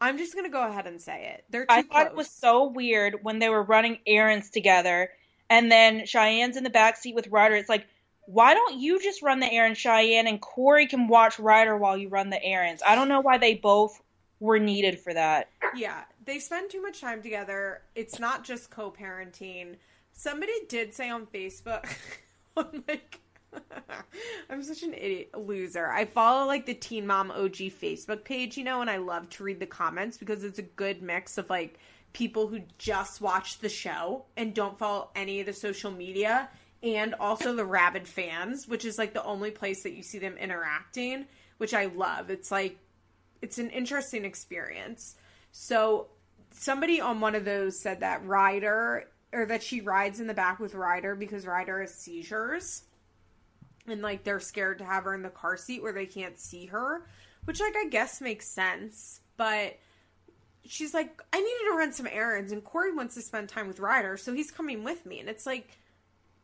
I'm 0.00 0.18
just 0.18 0.32
going 0.32 0.46
to 0.46 0.50
go 0.50 0.66
ahead 0.66 0.86
and 0.86 1.00
say 1.00 1.34
it. 1.34 1.44
They're 1.50 1.66
too 1.66 1.74
I 1.74 1.82
thought 1.82 1.90
close. 1.90 2.06
it 2.06 2.16
was 2.16 2.30
so 2.30 2.68
weird 2.68 3.22
when 3.22 3.38
they 3.38 3.48
were 3.48 3.62
running 3.62 3.98
errands 4.06 4.50
together, 4.50 5.10
and 5.48 5.70
then 5.70 6.06
Cheyenne's 6.06 6.56
in 6.56 6.64
the 6.64 6.70
back 6.70 6.96
seat 6.96 7.14
with 7.14 7.28
Ryder. 7.28 7.54
It's 7.54 7.68
like, 7.68 7.86
why 8.26 8.54
don't 8.54 8.80
you 8.80 9.00
just 9.00 9.22
run 9.22 9.40
the 9.40 9.52
errands, 9.52 9.78
Cheyenne, 9.78 10.26
and 10.26 10.40
Corey 10.40 10.86
can 10.86 11.08
watch 11.08 11.38
Ryder 11.38 11.76
while 11.76 11.96
you 11.96 12.08
run 12.08 12.30
the 12.30 12.42
errands? 12.42 12.82
I 12.86 12.94
don't 12.94 13.08
know 13.08 13.20
why 13.20 13.38
they 13.38 13.54
both 13.54 14.00
were 14.40 14.58
needed 14.58 14.98
for 14.98 15.12
that. 15.14 15.48
Yeah, 15.76 16.02
they 16.24 16.38
spend 16.38 16.70
too 16.70 16.82
much 16.82 17.00
time 17.00 17.22
together. 17.22 17.82
It's 17.94 18.18
not 18.18 18.44
just 18.44 18.70
co-parenting. 18.70 19.76
Somebody 20.12 20.52
did 20.68 20.94
say 20.94 21.10
on 21.10 21.26
Facebook, 21.26 21.88
I'm 22.56 22.84
like, 22.86 23.20
I'm 24.50 24.62
such 24.62 24.82
an 24.82 24.94
idiot 24.94 25.30
loser. 25.36 25.90
I 25.90 26.04
follow 26.04 26.46
like 26.46 26.66
the 26.66 26.74
Teen 26.74 27.06
Mom 27.06 27.30
OG 27.30 27.56
Facebook 27.56 28.24
page, 28.24 28.56
you 28.56 28.64
know, 28.64 28.80
and 28.80 28.90
I 28.90 28.98
love 28.98 29.28
to 29.30 29.44
read 29.44 29.60
the 29.60 29.66
comments 29.66 30.18
because 30.18 30.44
it's 30.44 30.58
a 30.58 30.62
good 30.62 31.02
mix 31.02 31.38
of 31.38 31.50
like 31.50 31.78
people 32.12 32.46
who 32.46 32.60
just 32.78 33.20
watch 33.20 33.58
the 33.58 33.68
show 33.68 34.24
and 34.36 34.54
don't 34.54 34.78
follow 34.78 35.10
any 35.14 35.40
of 35.40 35.46
the 35.46 35.52
social 35.52 35.90
media 35.90 36.48
and 36.82 37.14
also 37.14 37.54
the 37.54 37.64
rabid 37.64 38.06
fans, 38.06 38.66
which 38.68 38.84
is 38.84 38.98
like 38.98 39.14
the 39.14 39.24
only 39.24 39.50
place 39.50 39.82
that 39.82 39.92
you 39.92 40.02
see 40.02 40.18
them 40.18 40.36
interacting, 40.36 41.26
which 41.58 41.74
I 41.74 41.86
love. 41.86 42.30
It's 42.30 42.50
like 42.50 42.78
it's 43.40 43.58
an 43.58 43.70
interesting 43.70 44.24
experience. 44.24 45.16
So 45.52 46.08
somebody 46.50 47.00
on 47.00 47.20
one 47.20 47.34
of 47.34 47.44
those 47.44 47.78
said 47.78 48.00
that 48.00 48.26
Ryder 48.26 49.08
or 49.32 49.46
that 49.46 49.62
she 49.62 49.80
rides 49.80 50.20
in 50.20 50.26
the 50.26 50.34
back 50.34 50.58
with 50.58 50.74
Ryder 50.74 51.14
because 51.14 51.46
Ryder 51.46 51.80
has 51.80 51.94
seizures. 51.94 52.82
And 53.86 54.02
like 54.02 54.24
they're 54.24 54.40
scared 54.40 54.78
to 54.78 54.84
have 54.84 55.04
her 55.04 55.14
in 55.14 55.22
the 55.22 55.30
car 55.30 55.56
seat 55.56 55.82
where 55.82 55.92
they 55.92 56.06
can't 56.06 56.38
see 56.38 56.66
her, 56.66 57.06
which 57.44 57.60
like 57.60 57.74
I 57.76 57.88
guess 57.88 58.20
makes 58.20 58.48
sense, 58.48 59.20
but 59.36 59.78
she's 60.64 60.94
like 60.94 61.20
I 61.32 61.40
needed 61.40 61.70
to 61.70 61.76
run 61.76 61.92
some 61.92 62.06
errands 62.06 62.52
and 62.52 62.62
Corey 62.62 62.92
wants 62.92 63.14
to 63.16 63.22
spend 63.22 63.48
time 63.48 63.66
with 63.66 63.80
Ryder, 63.80 64.16
so 64.16 64.32
he's 64.32 64.52
coming 64.52 64.84
with 64.84 65.04
me 65.04 65.18
and 65.18 65.28
it's 65.28 65.46
like 65.46 65.68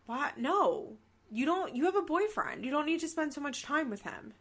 what? 0.07 0.39
No. 0.39 0.97
You 1.31 1.47
don't 1.47 1.77
you 1.77 1.85
have 1.85 1.97
a 1.97 2.03
boyfriend. 2.03 2.65
You 2.65 2.73
don't 2.73 2.87
need 2.87 3.01
to 3.01 3.09
spend 3.09 3.33
so 3.33 3.41
much 3.41 3.63
time 3.63 3.89
with 3.89 4.03
him. 4.03 4.33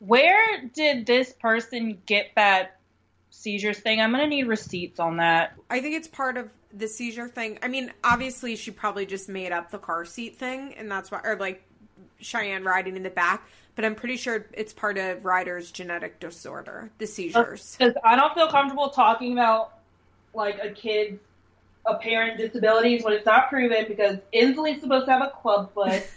Where 0.00 0.68
did 0.74 1.06
this 1.06 1.32
person 1.34 2.02
get 2.04 2.32
that 2.34 2.80
seizures 3.32 3.78
thing? 3.78 4.00
I'm 4.00 4.12
gonna 4.12 4.26
need 4.26 4.46
receipts 4.46 5.00
on 5.00 5.16
that. 5.16 5.54
I 5.70 5.80
think 5.80 5.96
it's 5.96 6.08
part 6.08 6.36
of 6.36 6.50
the 6.72 6.86
seizure 6.86 7.28
thing. 7.28 7.58
I 7.62 7.68
mean, 7.68 7.92
obviously, 8.04 8.54
she 8.56 8.70
probably 8.70 9.06
just 9.06 9.28
made 9.28 9.52
up 9.52 9.70
the 9.70 9.78
car 9.78 10.04
seat 10.04 10.36
thing, 10.36 10.74
and 10.76 10.90
that's 10.90 11.10
why, 11.10 11.20
or 11.24 11.36
like 11.36 11.64
Cheyenne 12.20 12.64
riding 12.64 12.96
in 12.96 13.02
the 13.02 13.10
back. 13.10 13.48
But 13.74 13.86
I'm 13.86 13.94
pretty 13.94 14.16
sure 14.16 14.46
it's 14.52 14.72
part 14.72 14.98
of 14.98 15.24
Ryder's 15.24 15.70
genetic 15.72 16.20
disorder, 16.20 16.90
the 16.98 17.06
seizures. 17.06 17.74
Because 17.78 17.94
I 18.04 18.16
don't 18.16 18.34
feel 18.34 18.48
comfortable 18.48 18.90
talking 18.90 19.32
about 19.32 19.78
like 20.34 20.58
a 20.62 20.70
kid's 20.70 21.18
apparent 21.86 22.38
disabilities 22.38 23.02
when 23.02 23.14
it's 23.14 23.24
not 23.24 23.48
proven. 23.48 23.86
Because 23.88 24.18
Inslee's 24.32 24.82
supposed 24.82 25.06
to 25.06 25.12
have 25.12 25.22
a 25.22 25.30
club 25.30 25.72
foot. 25.74 26.06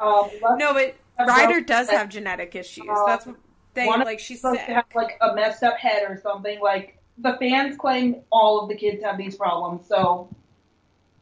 Um, 0.00 0.30
No, 0.56 0.74
but 0.74 0.96
Ryder 1.16 1.60
does 1.60 1.88
have 1.88 2.08
genetic 2.08 2.56
issues. 2.56 2.88
Uh, 2.90 3.06
That's 3.06 3.24
what 3.24 3.36
they 3.74 3.86
one 3.86 4.00
like. 4.00 4.18
She's 4.20 4.40
supposed 4.40 4.60
sick. 4.60 4.68
to 4.68 4.74
have 4.74 4.84
like 4.94 5.18
a 5.20 5.34
messed 5.34 5.62
up 5.62 5.76
head 5.78 6.02
or 6.08 6.20
something. 6.22 6.60
Like 6.60 6.98
the 7.18 7.36
fans 7.38 7.76
claim 7.76 8.16
all 8.30 8.60
of 8.62 8.68
the 8.68 8.74
kids 8.74 9.02
have 9.04 9.18
these 9.18 9.36
problems. 9.36 9.86
So 9.86 10.28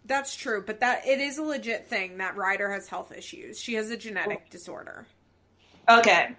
That's 0.05 0.34
true, 0.36 0.62
but 0.66 0.80
that 0.80 1.07
it 1.07 1.20
is 1.20 1.38
a 1.38 1.42
legit 1.42 1.86
thing 1.88 2.18
that 2.18 2.36
Ryder 2.36 2.70
has 2.72 2.88
health 2.88 3.12
issues. 3.16 3.59
She 3.61 3.74
has 3.74 3.90
a 3.90 3.96
genetic 3.96 4.51
disorder. 4.51 5.07
okay. 5.88 6.36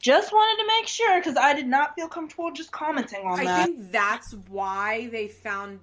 Just 0.00 0.32
wanted 0.32 0.62
to 0.62 0.68
make 0.78 0.86
sure 0.86 1.18
because 1.18 1.36
I 1.36 1.54
did 1.54 1.66
not 1.66 1.96
feel 1.96 2.06
comfortable 2.06 2.52
just 2.52 2.70
commenting 2.70 3.26
on 3.26 3.40
I 3.40 3.44
that. 3.44 3.64
think 3.66 3.90
that's 3.90 4.32
why 4.48 5.08
they 5.08 5.26
found 5.26 5.80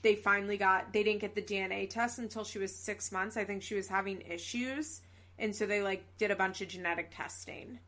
they 0.00 0.14
finally 0.14 0.56
got 0.56 0.90
they 0.92 1.02
didn't 1.02 1.20
get 1.20 1.34
the 1.34 1.42
DNA 1.42 1.88
test 1.90 2.18
until 2.18 2.44
she 2.44 2.58
was 2.58 2.74
six 2.74 3.12
months. 3.12 3.36
I 3.36 3.44
think 3.44 3.62
she 3.62 3.74
was 3.74 3.86
having 3.86 4.22
issues, 4.22 5.02
and 5.38 5.54
so 5.54 5.66
they 5.66 5.82
like 5.82 6.02
did 6.16 6.30
a 6.30 6.36
bunch 6.36 6.62
of 6.62 6.68
genetic 6.68 7.10
testing. 7.14 7.78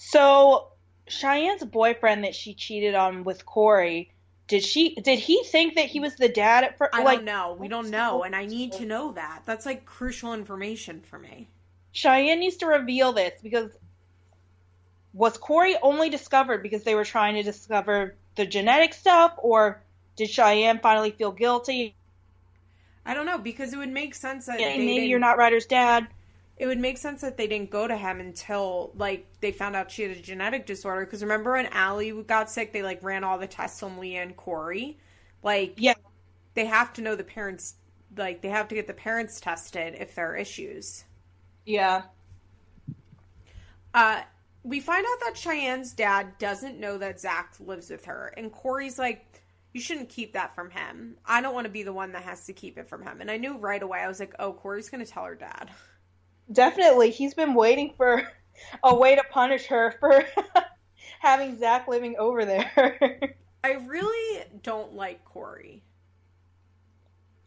So 0.00 0.68
Cheyenne's 1.08 1.64
boyfriend 1.64 2.22
that 2.22 2.32
she 2.32 2.54
cheated 2.54 2.94
on 2.94 3.24
with 3.24 3.44
Corey, 3.44 4.12
did 4.46 4.62
she 4.62 4.94
did 4.94 5.18
he 5.18 5.42
think 5.42 5.74
that 5.74 5.86
he 5.86 5.98
was 5.98 6.14
the 6.14 6.28
dad 6.28 6.62
at 6.62 6.78
first? 6.78 6.94
I 6.94 7.02
like 7.02 7.18
don't 7.18 7.24
know. 7.24 7.56
We 7.58 7.66
don't 7.66 7.90
know, 7.90 8.22
and 8.22 8.34
I 8.34 8.46
need 8.46 8.72
to 8.74 8.86
know 8.86 9.10
that. 9.12 9.42
That's 9.44 9.66
like 9.66 9.84
crucial 9.84 10.34
information 10.34 11.00
for 11.00 11.18
me. 11.18 11.48
Cheyenne 11.90 12.38
needs 12.38 12.58
to 12.58 12.66
reveal 12.66 13.12
this 13.12 13.40
because 13.42 13.72
was 15.12 15.36
Corey 15.36 15.74
only 15.82 16.10
discovered 16.10 16.62
because 16.62 16.84
they 16.84 16.94
were 16.94 17.04
trying 17.04 17.34
to 17.34 17.42
discover 17.42 18.14
the 18.36 18.46
genetic 18.46 18.94
stuff, 18.94 19.34
or 19.38 19.82
did 20.14 20.30
Cheyenne 20.30 20.78
finally 20.78 21.10
feel 21.10 21.32
guilty? 21.32 21.96
I 23.04 23.14
don't 23.14 23.26
know 23.26 23.38
because 23.38 23.72
it 23.72 23.78
would 23.78 23.92
make 23.92 24.14
sense 24.14 24.46
that 24.46 24.60
Yeah, 24.60 24.76
maybe 24.76 25.06
you're 25.06 25.18
not 25.18 25.38
Ryder's 25.38 25.66
dad. 25.66 26.06
It 26.58 26.66
would 26.66 26.78
make 26.78 26.98
sense 26.98 27.20
that 27.20 27.36
they 27.36 27.46
didn't 27.46 27.70
go 27.70 27.86
to 27.86 27.96
him 27.96 28.18
until 28.20 28.90
like 28.96 29.26
they 29.40 29.52
found 29.52 29.76
out 29.76 29.90
she 29.90 30.02
had 30.02 30.16
a 30.16 30.20
genetic 30.20 30.66
disorder. 30.66 31.04
Because 31.04 31.22
remember 31.22 31.52
when 31.52 31.72
Ali 31.72 32.10
got 32.24 32.50
sick, 32.50 32.72
they 32.72 32.82
like 32.82 33.02
ran 33.02 33.24
all 33.24 33.38
the 33.38 33.46
tests 33.46 33.82
on 33.82 33.98
Leah 33.98 34.22
and 34.22 34.36
Corey. 34.36 34.98
Like, 35.42 35.74
Yeah. 35.76 35.94
they 36.54 36.66
have 36.66 36.92
to 36.94 37.02
know 37.02 37.14
the 37.14 37.24
parents. 37.24 37.76
Like, 38.16 38.40
they 38.42 38.48
have 38.48 38.68
to 38.68 38.74
get 38.74 38.86
the 38.86 38.94
parents 38.94 39.40
tested 39.40 39.94
if 39.98 40.14
there 40.14 40.32
are 40.32 40.36
issues. 40.36 41.04
Yeah. 41.64 42.02
Uh, 43.94 44.22
we 44.64 44.80
find 44.80 45.04
out 45.06 45.20
that 45.20 45.34
Cheyenne's 45.36 45.92
dad 45.92 46.38
doesn't 46.38 46.78
know 46.78 46.98
that 46.98 47.20
Zach 47.20 47.54
lives 47.60 47.90
with 47.90 48.04
her, 48.06 48.32
and 48.36 48.52
Corey's 48.52 48.98
like, 48.98 49.42
"You 49.72 49.80
shouldn't 49.80 50.08
keep 50.08 50.32
that 50.34 50.54
from 50.54 50.70
him. 50.70 51.16
I 51.24 51.40
don't 51.40 51.54
want 51.54 51.66
to 51.66 51.70
be 51.70 51.82
the 51.84 51.92
one 51.92 52.12
that 52.12 52.22
has 52.22 52.44
to 52.46 52.52
keep 52.52 52.76
it 52.78 52.88
from 52.88 53.02
him." 53.02 53.20
And 53.20 53.30
I 53.30 53.36
knew 53.36 53.56
right 53.56 53.82
away. 53.82 54.00
I 54.00 54.08
was 54.08 54.20
like, 54.20 54.34
"Oh, 54.38 54.52
Corey's 54.52 54.90
gonna 54.90 55.06
tell 55.06 55.24
her 55.24 55.34
dad." 55.34 55.70
Definitely. 56.52 57.10
He's 57.10 57.34
been 57.34 57.54
waiting 57.54 57.94
for 57.96 58.22
a 58.82 58.94
way 58.94 59.16
to 59.16 59.22
punish 59.30 59.66
her 59.66 59.92
for 60.00 60.24
having 61.20 61.58
Zach 61.58 61.88
living 61.88 62.16
over 62.18 62.44
there. 62.44 63.36
I 63.64 63.72
really 63.72 64.44
don't 64.62 64.94
like 64.94 65.24
Corey. 65.24 65.82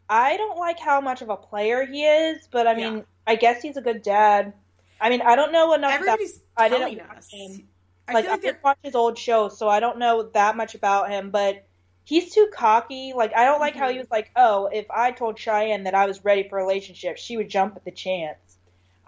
I 0.08 0.36
don't 0.36 0.58
like 0.58 0.78
how 0.78 1.00
much 1.00 1.22
of 1.22 1.28
a 1.30 1.36
player 1.36 1.84
he 1.86 2.04
is, 2.04 2.48
but 2.52 2.66
I 2.66 2.74
mean, 2.74 2.98
Yeah. 2.98 3.02
I 3.26 3.36
guess 3.36 3.62
he's 3.62 3.76
a 3.76 3.82
good 3.82 4.02
dad. 4.02 4.52
I 5.00 5.08
mean, 5.10 5.22
I 5.22 5.36
don't 5.36 5.52
know 5.52 5.72
enough 5.74 6.00
about 6.00 6.20
Everybody's 6.20 6.40
I 6.56 6.68
telling 6.68 6.96
didn't 6.96 7.08
watch 7.08 7.18
us. 7.18 7.30
him. 7.32 7.68
I 8.08 8.12
like 8.14 8.24
feel 8.24 8.32
I 8.32 8.36
didn't 8.36 8.62
watch 8.62 8.78
his 8.82 8.94
old 8.94 9.18
shows, 9.18 9.58
so 9.58 9.68
I 9.68 9.80
don't 9.80 9.98
know 9.98 10.24
that 10.34 10.56
much 10.56 10.74
about 10.74 11.10
him. 11.10 11.30
But 11.30 11.66
he's 12.04 12.32
too 12.34 12.50
cocky. 12.54 13.12
Like 13.16 13.34
I 13.34 13.44
don't 13.46 13.60
like 13.60 13.74
how 13.76 13.88
he 13.90 13.96
Mhm. 13.96 13.98
was 13.98 14.10
like, 14.10 14.30
"Oh, 14.36 14.66
if 14.72 14.86
I 14.90 15.12
told 15.12 15.38
Cheyenne 15.38 15.84
that 15.84 15.94
I 15.94 16.06
was 16.06 16.24
ready 16.24 16.48
for 16.48 16.58
a 16.58 16.62
relationship, 16.62 17.16
she 17.18 17.36
would 17.36 17.48
jump 17.48 17.76
at 17.76 17.84
the 17.84 17.90
chance." 17.92 18.38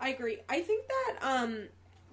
I 0.04 0.10
agree. 0.10 0.36
I 0.50 0.60
think 0.60 0.84
that 0.86 1.16
um 1.22 1.62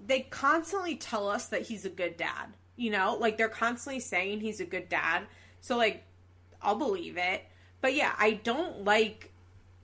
they 0.04 0.20
constantly 0.20 0.96
tell 0.96 1.28
us 1.28 1.46
that 1.48 1.60
he's 1.60 1.84
a 1.84 1.90
good 1.90 2.16
dad. 2.16 2.46
You 2.74 2.90
know, 2.90 3.18
like 3.20 3.36
they're 3.36 3.50
constantly 3.50 4.00
saying 4.00 4.40
he's 4.40 4.60
a 4.60 4.64
good 4.64 4.88
dad. 4.88 5.24
So 5.60 5.76
like 5.76 6.02
I'll 6.62 6.76
believe 6.76 7.18
it. 7.18 7.42
But 7.82 7.94
yeah, 7.94 8.14
I 8.18 8.32
don't 8.32 8.84
like 8.84 9.30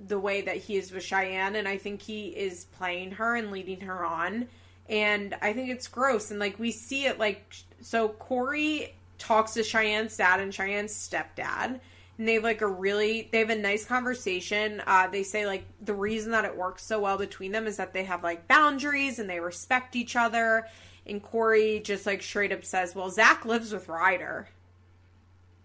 the 0.06 0.18
way 0.18 0.40
that 0.40 0.56
he 0.56 0.76
is 0.76 0.90
with 0.90 1.02
Cheyenne, 1.02 1.56
and 1.56 1.68
I 1.68 1.76
think 1.76 2.00
he 2.00 2.28
is 2.28 2.64
playing 2.78 3.10
her 3.12 3.36
and 3.36 3.50
leading 3.50 3.80
her 3.82 4.04
on. 4.04 4.48
And 4.88 5.34
I 5.42 5.52
think 5.52 5.68
it's 5.68 5.86
gross. 5.86 6.30
And 6.30 6.40
like 6.40 6.58
we 6.58 6.70
see 6.70 7.04
it 7.04 7.18
like 7.18 7.54
so 7.82 8.08
Corey 8.08 8.94
talks 9.18 9.52
to 9.52 9.62
Cheyenne's 9.62 10.16
dad 10.16 10.40
and 10.40 10.50
Cheyenne's 10.50 10.94
stepdad. 10.94 11.80
And 12.18 12.26
they 12.26 12.34
have 12.34 12.42
like 12.42 12.60
a 12.60 12.66
really 12.66 13.28
they 13.30 13.38
have 13.38 13.50
a 13.50 13.56
nice 13.56 13.84
conversation. 13.84 14.82
Uh, 14.86 15.06
they 15.06 15.22
say 15.22 15.46
like 15.46 15.64
the 15.80 15.94
reason 15.94 16.32
that 16.32 16.44
it 16.44 16.56
works 16.56 16.84
so 16.84 17.00
well 17.00 17.16
between 17.16 17.52
them 17.52 17.66
is 17.66 17.76
that 17.76 17.92
they 17.92 18.04
have 18.04 18.22
like 18.24 18.48
boundaries 18.48 19.18
and 19.18 19.30
they 19.30 19.40
respect 19.40 19.96
each 19.96 20.16
other. 20.16 20.66
And 21.06 21.22
corey 21.22 21.80
just 21.80 22.04
like 22.04 22.22
straight 22.22 22.52
up 22.52 22.64
says, 22.64 22.94
"Well, 22.94 23.08
Zach 23.08 23.44
lives 23.44 23.72
with 23.72 23.88
Ryder." 23.88 24.48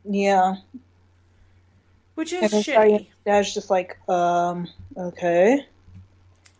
Yeah. 0.05 0.55
Which 2.15 2.33
is 2.33 2.51
shitty. 2.51 3.07
Dad's 3.25 3.53
just 3.53 3.69
like, 3.69 3.97
um, 4.07 4.67
okay. 4.95 5.65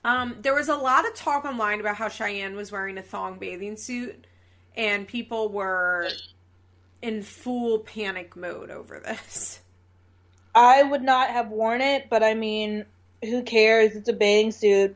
Um, 0.04 0.36
there 0.42 0.56
was 0.56 0.70
a 0.70 0.76
lot 0.76 1.08
of 1.08 1.14
talk 1.14 1.46
online 1.46 1.80
about 1.80 1.96
how 1.96 2.10
Cheyenne 2.10 2.56
was 2.56 2.72
wearing 2.72 2.98
a 2.98 3.02
thong 3.04 3.38
bathing 3.38 3.78
suit, 3.78 4.26
and 4.76 5.08
people 5.08 5.50
were 5.50 6.10
in 7.02 7.22
full 7.22 7.80
panic 7.80 8.36
mode 8.36 8.70
over 8.72 9.00
this. 9.00 9.60
I 10.56 10.84
would 10.84 11.02
not 11.02 11.30
have 11.30 11.50
worn 11.50 11.82
it, 11.82 12.10
but 12.10 12.24
I 12.24 12.34
mean, 12.34 12.86
who 13.24 13.44
cares? 13.44 13.96
It's 13.96 14.10
a 14.10 14.14
bathing 14.14 14.52
suit. 14.52 14.96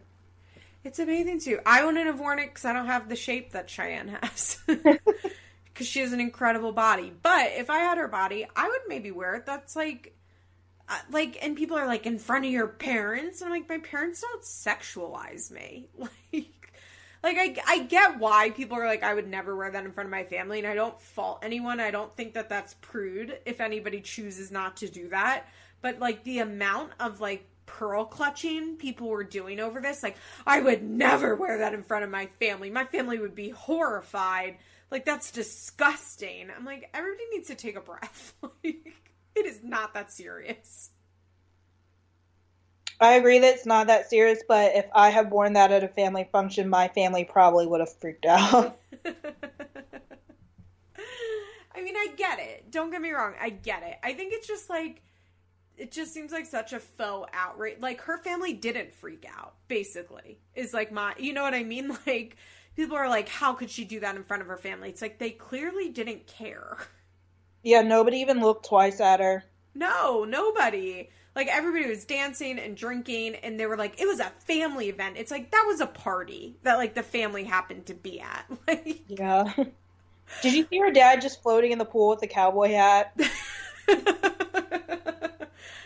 It's 0.83 0.99
a 0.99 1.05
bathing 1.05 1.39
suit. 1.39 1.61
I 1.65 1.83
wouldn't 1.83 2.05
have 2.05 2.19
worn 2.19 2.39
it 2.39 2.47
because 2.47 2.65
I 2.65 2.73
don't 2.73 2.85
have 2.85 3.09
the 3.09 3.15
shape 3.15 3.51
that 3.51 3.69
Cheyenne 3.69 4.17
has. 4.21 4.59
Because 5.73 5.89
she 5.91 5.99
has 5.99 6.11
an 6.11 6.19
incredible 6.19 6.71
body. 6.71 7.13
But 7.21 7.51
if 7.55 7.69
I 7.69 7.77
had 7.77 7.99
her 7.99 8.07
body, 8.07 8.47
I 8.55 8.67
would 8.67 8.81
maybe 8.87 9.11
wear 9.11 9.35
it. 9.35 9.45
That's 9.45 9.75
like 9.75 10.17
uh, 10.89 10.97
like 11.11 11.37
and 11.41 11.55
people 11.55 11.77
are 11.77 11.85
like 11.85 12.05
in 12.05 12.17
front 12.17 12.45
of 12.45 12.51
your 12.51 12.67
parents 12.67 13.41
and 13.41 13.47
i'm 13.47 13.59
like 13.59 13.69
my 13.69 13.77
parents 13.77 14.21
don't 14.21 14.43
sexualize 14.43 15.51
me 15.51 15.89
like 15.97 16.56
like 17.23 17.37
I, 17.37 17.55
I 17.67 17.79
get 17.83 18.19
why 18.19 18.51
people 18.51 18.77
are 18.77 18.85
like 18.85 19.03
i 19.03 19.13
would 19.13 19.27
never 19.27 19.55
wear 19.55 19.71
that 19.71 19.85
in 19.85 19.91
front 19.91 20.07
of 20.07 20.11
my 20.11 20.23
family 20.23 20.59
and 20.59 20.67
i 20.67 20.75
don't 20.75 20.99
fault 21.17 21.39
anyone. 21.41 21.79
I 21.79 21.91
don't 21.91 22.15
think 22.15 22.33
that 22.33 22.49
that's 22.49 22.75
prude 22.75 23.39
if 23.45 23.59
anybody 23.59 24.01
chooses 24.01 24.51
not 24.51 24.77
to 24.77 24.89
do 24.89 25.09
that. 25.09 25.47
But 25.81 25.99
like 25.99 26.23
the 26.23 26.39
amount 26.39 26.91
of 26.99 27.19
like 27.19 27.45
pearl 27.65 28.05
clutching 28.05 28.77
people 28.77 29.09
were 29.09 29.25
doing 29.25 29.59
over 29.59 29.81
this 29.81 30.01
like 30.01 30.15
i 30.45 30.57
would 30.57 30.81
never 30.81 31.35
wear 31.35 31.57
that 31.57 31.73
in 31.73 31.83
front 31.83 32.03
of 32.03 32.09
my 32.09 32.27
family. 32.39 32.69
My 32.69 32.85
family 32.85 33.19
would 33.19 33.35
be 33.35 33.49
horrified. 33.49 34.57
Like 34.89 35.05
that's 35.05 35.31
disgusting. 35.31 36.49
I'm 36.55 36.65
like 36.65 36.89
everybody 36.93 37.25
needs 37.33 37.47
to 37.49 37.55
take 37.55 37.75
a 37.75 37.81
breath. 37.81 38.33
Like 38.63 38.93
it 39.35 39.45
is 39.45 39.59
not 39.63 39.93
that 39.93 40.11
serious. 40.11 40.89
I 42.99 43.13
agree 43.13 43.39
that 43.39 43.55
it's 43.55 43.65
not 43.65 43.87
that 43.87 44.09
serious, 44.09 44.41
but 44.47 44.75
if 44.75 44.85
I 44.93 45.09
had 45.09 45.29
worn 45.29 45.53
that 45.53 45.71
at 45.71 45.83
a 45.83 45.87
family 45.87 46.27
function, 46.31 46.67
my 46.67 46.87
family 46.87 47.25
probably 47.25 47.67
would 47.67 47.79
have 47.79 47.93
freaked 47.93 48.25
out. 48.25 48.79
I 49.05 49.13
mean, 51.83 51.95
I 51.95 52.07
get 52.17 52.39
it. 52.39 52.71
Don't 52.71 52.89
get 52.89 53.01
me 53.01 53.11
wrong. 53.11 53.33
I 53.39 53.49
get 53.49 53.83
it. 53.83 53.97
I 54.03 54.13
think 54.13 54.33
it's 54.33 54.47
just 54.47 54.69
like, 54.69 55.03
it 55.77 55.91
just 55.91 56.11
seems 56.11 56.31
like 56.31 56.47
such 56.47 56.73
a 56.73 56.79
faux 56.79 57.29
outrage. 57.33 57.77
Like, 57.79 58.01
her 58.01 58.17
family 58.17 58.53
didn't 58.53 58.93
freak 58.93 59.27
out, 59.37 59.53
basically, 59.67 60.39
is 60.55 60.73
like 60.73 60.91
my, 60.91 61.13
you 61.19 61.33
know 61.33 61.43
what 61.43 61.53
I 61.53 61.63
mean? 61.63 61.95
Like, 62.07 62.37
people 62.75 62.97
are 62.97 63.09
like, 63.09 63.29
how 63.29 63.53
could 63.53 63.69
she 63.69 63.85
do 63.85 63.99
that 63.99 64.15
in 64.15 64.23
front 64.23 64.41
of 64.41 64.47
her 64.47 64.57
family? 64.57 64.89
It's 64.89 65.03
like 65.03 65.19
they 65.19 65.31
clearly 65.31 65.89
didn't 65.89 66.25
care. 66.25 66.77
Yeah, 67.63 67.81
nobody 67.81 68.17
even 68.17 68.39
looked 68.39 68.65
twice 68.65 68.99
at 68.99 69.19
her. 69.19 69.43
No, 69.75 70.23
nobody. 70.23 71.09
Like 71.37 71.49
everybody 71.49 71.87
was 71.87 72.03
dancing 72.03 72.57
and 72.57 72.75
drinking 72.75 73.35
and 73.35 73.59
they 73.59 73.67
were 73.67 73.77
like 73.77 74.01
it 74.01 74.07
was 74.07 74.19
a 74.19 74.31
family 74.39 74.89
event. 74.89 75.17
It's 75.19 75.29
like 75.29 75.51
that 75.51 75.65
was 75.67 75.79
a 75.79 75.85
party 75.85 76.55
that 76.63 76.79
like 76.79 76.95
the 76.95 77.03
family 77.03 77.43
happened 77.43 77.85
to 77.85 77.93
be 77.93 78.19
at. 78.19 78.45
Like 78.67 79.03
Yeah. 79.07 79.53
Did 80.41 80.53
you 80.53 80.65
see 80.67 80.79
her 80.79 80.89
dad 80.89 81.21
just 81.21 81.43
floating 81.43 81.71
in 81.71 81.77
the 81.77 81.85
pool 81.85 82.09
with 82.09 82.21
the 82.21 82.27
cowboy 82.27 82.71
hat? 82.71 83.13
I 83.87 84.33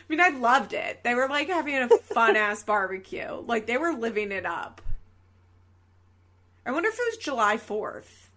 mean, 0.08 0.22
I 0.22 0.30
loved 0.30 0.72
it. 0.72 1.04
They 1.04 1.16
were 1.16 1.28
like 1.28 1.50
having 1.50 1.76
a 1.76 1.90
fun 1.90 2.36
ass 2.38 2.64
barbecue. 2.64 3.44
Like 3.46 3.68
they 3.68 3.76
were 3.76 3.92
living 3.92 4.32
it 4.32 4.46
up. 4.46 4.82
I 6.66 6.72
wonder 6.72 6.88
if 6.88 6.96
it 6.96 7.06
was 7.10 7.18
July 7.18 7.58
4th. 7.58 8.30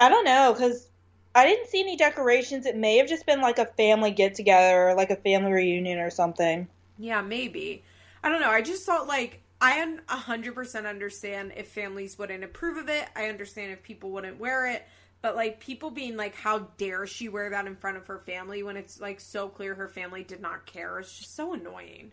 I 0.00 0.08
don't 0.08 0.24
know 0.24 0.52
cuz 0.58 0.88
I 1.34 1.46
didn't 1.46 1.68
see 1.68 1.80
any 1.80 1.96
decorations. 1.96 2.66
It 2.66 2.76
may 2.76 2.98
have 2.98 3.08
just 3.08 3.26
been 3.26 3.40
like 3.40 3.58
a 3.58 3.66
family 3.66 4.12
get 4.12 4.34
together, 4.34 4.94
like 4.96 5.10
a 5.10 5.16
family 5.16 5.52
reunion 5.52 5.98
or 5.98 6.10
something. 6.10 6.68
Yeah, 6.98 7.22
maybe. 7.22 7.82
I 8.22 8.28
don't 8.28 8.40
know. 8.40 8.50
I 8.50 8.62
just 8.62 8.86
thought 8.86 9.08
like 9.08 9.40
I 9.60 9.84
100% 10.08 10.86
understand 10.86 11.52
if 11.56 11.68
families 11.68 12.18
wouldn't 12.18 12.44
approve 12.44 12.76
of 12.76 12.88
it. 12.88 13.08
I 13.16 13.28
understand 13.28 13.72
if 13.72 13.82
people 13.82 14.10
wouldn't 14.10 14.38
wear 14.38 14.70
it. 14.70 14.86
But 15.22 15.36
like 15.36 15.58
people 15.58 15.90
being 15.90 16.16
like, 16.16 16.34
how 16.34 16.68
dare 16.76 17.06
she 17.06 17.28
wear 17.30 17.50
that 17.50 17.66
in 17.66 17.76
front 17.76 17.96
of 17.96 18.06
her 18.08 18.18
family 18.18 18.62
when 18.62 18.76
it's 18.76 19.00
like 19.00 19.20
so 19.20 19.48
clear 19.48 19.74
her 19.74 19.88
family 19.88 20.22
did 20.22 20.40
not 20.40 20.66
care? 20.66 20.98
It's 20.98 21.18
just 21.18 21.34
so 21.34 21.54
annoying. 21.54 22.12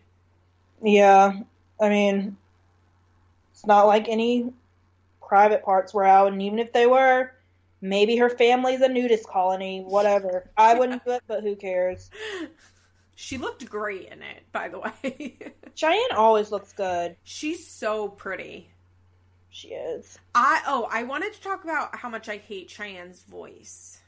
Yeah. 0.82 1.40
I 1.80 1.88
mean, 1.90 2.36
it's 3.52 3.66
not 3.66 3.86
like 3.86 4.08
any 4.08 4.50
private 5.20 5.62
parts 5.62 5.92
were 5.92 6.04
out. 6.04 6.32
And 6.32 6.40
even 6.40 6.58
if 6.58 6.72
they 6.72 6.86
were, 6.86 7.32
Maybe 7.82 8.16
her 8.16 8.30
family's 8.30 8.80
a 8.80 8.88
nudist 8.88 9.28
colony, 9.28 9.82
whatever. 9.82 10.48
I 10.56 10.74
wouldn't 10.74 11.04
do 11.04 11.10
it, 11.10 11.22
but 11.26 11.42
who 11.42 11.56
cares? 11.56 12.10
She 13.14 13.38
looked 13.38 13.68
great 13.68 14.08
in 14.08 14.22
it, 14.22 14.42
by 14.50 14.68
the 14.68 14.80
way. 14.80 15.38
Cheyenne 15.74 16.16
always 16.16 16.50
looks 16.50 16.72
good. 16.72 17.14
She's 17.22 17.64
so 17.64 18.08
pretty. 18.08 18.70
She 19.50 19.68
is. 19.68 20.18
I 20.34 20.62
oh, 20.66 20.88
I 20.90 21.02
wanted 21.02 21.34
to 21.34 21.40
talk 21.40 21.62
about 21.62 21.94
how 21.94 22.08
much 22.08 22.28
I 22.28 22.38
hate 22.38 22.68
Cheyenne's 22.68 23.22
voice. 23.22 24.00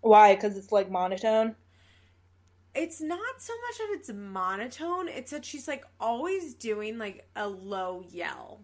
Why? 0.00 0.34
Because 0.34 0.56
it's 0.56 0.72
like 0.72 0.90
monotone. 0.90 1.54
It's 2.74 3.00
not 3.00 3.40
so 3.40 3.52
much 3.52 3.78
that 3.78 3.96
it's 3.98 4.10
monotone; 4.12 5.08
it's 5.08 5.30
that 5.30 5.44
she's 5.44 5.68
like 5.68 5.84
always 6.00 6.54
doing 6.54 6.98
like 6.98 7.28
a 7.36 7.46
low 7.46 8.02
yell. 8.08 8.60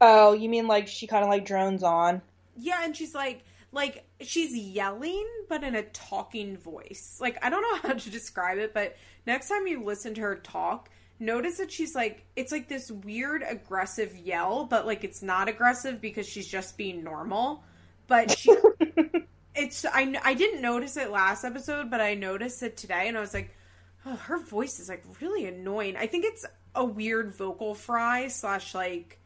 Oh, 0.00 0.32
you 0.32 0.48
mean 0.48 0.66
like 0.66 0.88
she 0.88 1.06
kind 1.06 1.24
of 1.24 1.30
like 1.30 1.44
drones 1.44 1.82
on? 1.82 2.22
Yeah, 2.56 2.84
and 2.84 2.96
she's 2.96 3.14
like 3.14 3.44
like 3.72 4.04
she's 4.20 4.56
yelling 4.56 5.26
but 5.48 5.62
in 5.62 5.74
a 5.74 5.82
talking 5.82 6.56
voice. 6.56 7.18
Like 7.20 7.38
I 7.42 7.50
don't 7.50 7.62
know 7.62 7.76
how 7.88 7.94
to 7.94 8.10
describe 8.10 8.58
it, 8.58 8.74
but 8.74 8.96
next 9.26 9.48
time 9.48 9.66
you 9.66 9.84
listen 9.84 10.14
to 10.14 10.20
her 10.22 10.36
talk, 10.36 10.90
notice 11.18 11.58
that 11.58 11.72
she's 11.72 11.94
like 11.94 12.24
it's 12.36 12.52
like 12.52 12.68
this 12.68 12.90
weird 12.90 13.42
aggressive 13.46 14.16
yell, 14.16 14.64
but 14.64 14.86
like 14.86 15.04
it's 15.04 15.22
not 15.22 15.48
aggressive 15.48 16.00
because 16.00 16.28
she's 16.28 16.48
just 16.48 16.76
being 16.76 17.02
normal. 17.02 17.64
But 18.06 18.30
she 18.30 18.54
it's 19.54 19.84
I 19.84 20.14
I 20.24 20.34
didn't 20.34 20.62
notice 20.62 20.96
it 20.96 21.10
last 21.10 21.44
episode, 21.44 21.90
but 21.90 22.00
I 22.00 22.14
noticed 22.14 22.62
it 22.62 22.76
today 22.76 23.08
and 23.08 23.16
I 23.16 23.20
was 23.20 23.34
like, 23.34 23.54
"Oh, 24.04 24.16
her 24.16 24.38
voice 24.38 24.78
is 24.78 24.88
like 24.88 25.04
really 25.20 25.46
annoying." 25.46 25.96
I 25.96 26.06
think 26.06 26.24
it's 26.24 26.44
a 26.74 26.84
weird 26.84 27.34
vocal 27.34 27.74
fry 27.74 28.28
slash 28.28 28.74
like 28.74 29.18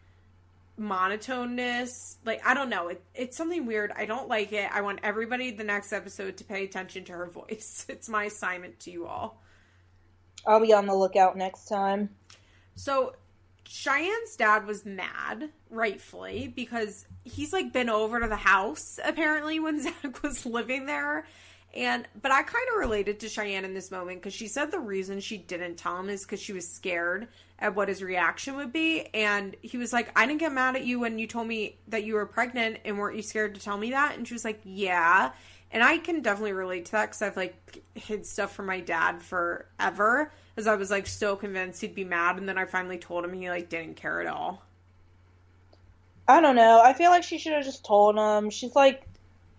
monotoneness. 0.80 2.16
Like 2.24 2.44
I 2.44 2.54
don't 2.54 2.70
know, 2.70 2.88
it, 2.88 3.04
it's 3.14 3.36
something 3.36 3.66
weird. 3.66 3.92
I 3.94 4.06
don't 4.06 4.28
like 4.28 4.52
it. 4.52 4.68
I 4.72 4.80
want 4.80 5.00
everybody 5.02 5.50
the 5.50 5.64
next 5.64 5.92
episode 5.92 6.38
to 6.38 6.44
pay 6.44 6.64
attention 6.64 7.04
to 7.04 7.12
her 7.12 7.26
voice. 7.26 7.86
It's 8.00 8.08
my 8.08 8.24
assignment 8.24 8.80
to 8.80 8.90
you 8.90 9.06
all. 9.06 9.42
I'll 10.46 10.60
be 10.60 10.72
on 10.72 10.86
the 10.86 10.94
lookout 10.94 11.36
next 11.36 11.66
time. 11.66 12.10
So 12.74 13.14
Cheyenne's 13.64 14.36
dad 14.36 14.66
was 14.66 14.86
mad, 14.86 15.50
rightfully, 15.68 16.52
because 16.54 17.06
he's 17.24 17.52
like 17.52 17.72
been 17.72 17.90
over 17.90 18.20
to 18.20 18.26
the 18.26 18.36
house 18.36 18.98
apparently 19.04 19.60
when 19.60 19.80
Zach 19.82 20.22
was 20.22 20.46
living 20.46 20.86
there. 20.86 21.26
And 21.74 22.08
but 22.20 22.32
I 22.32 22.42
kind 22.42 22.66
of 22.72 22.80
related 22.80 23.20
to 23.20 23.28
Cheyenne 23.28 23.64
in 23.64 23.74
this 23.74 23.90
moment 23.90 24.20
because 24.20 24.34
she 24.34 24.48
said 24.48 24.70
the 24.70 24.80
reason 24.80 25.20
she 25.20 25.36
didn't 25.38 25.76
tell 25.76 25.98
him 25.98 26.08
is 26.08 26.22
because 26.22 26.40
she 26.40 26.52
was 26.52 26.68
scared 26.68 27.28
at 27.60 27.74
what 27.74 27.88
his 27.88 28.02
reaction 28.02 28.56
would 28.56 28.72
be. 28.72 29.06
And 29.14 29.54
he 29.60 29.76
was 29.76 29.92
like, 29.92 30.10
I 30.16 30.26
didn't 30.26 30.40
get 30.40 30.52
mad 30.52 30.76
at 30.76 30.84
you 30.84 31.00
when 31.00 31.18
you 31.18 31.26
told 31.26 31.46
me 31.46 31.78
that 31.88 32.04
you 32.04 32.14
were 32.14 32.26
pregnant 32.26 32.78
and 32.84 32.98
weren't 32.98 33.16
you 33.16 33.22
scared 33.22 33.54
to 33.54 33.60
tell 33.60 33.76
me 33.76 33.90
that? 33.90 34.16
And 34.16 34.26
she 34.26 34.34
was 34.34 34.44
like, 34.44 34.60
Yeah. 34.64 35.32
And 35.72 35.84
I 35.84 35.98
can 35.98 36.20
definitely 36.20 36.52
relate 36.52 36.86
to 36.86 36.92
that 36.92 37.06
because 37.06 37.22
I've 37.22 37.36
like 37.36 37.82
hid 37.94 38.26
stuff 38.26 38.52
from 38.52 38.66
my 38.66 38.80
dad 38.80 39.22
forever 39.22 40.32
as 40.56 40.66
I 40.66 40.74
was 40.74 40.90
like 40.90 41.06
so 41.06 41.36
convinced 41.36 41.80
he'd 41.80 41.94
be 41.94 42.04
mad. 42.04 42.38
And 42.38 42.48
then 42.48 42.58
I 42.58 42.64
finally 42.64 42.98
told 42.98 43.24
him 43.24 43.32
he 43.32 43.48
like 43.48 43.68
didn't 43.68 43.94
care 43.94 44.20
at 44.20 44.26
all. 44.26 44.62
I 46.26 46.40
don't 46.40 46.56
know. 46.56 46.80
I 46.82 46.92
feel 46.92 47.10
like 47.10 47.22
she 47.22 47.38
should 47.38 47.52
have 47.52 47.64
just 47.64 47.84
told 47.84 48.16
him. 48.16 48.50
She's 48.50 48.74
like 48.74 49.04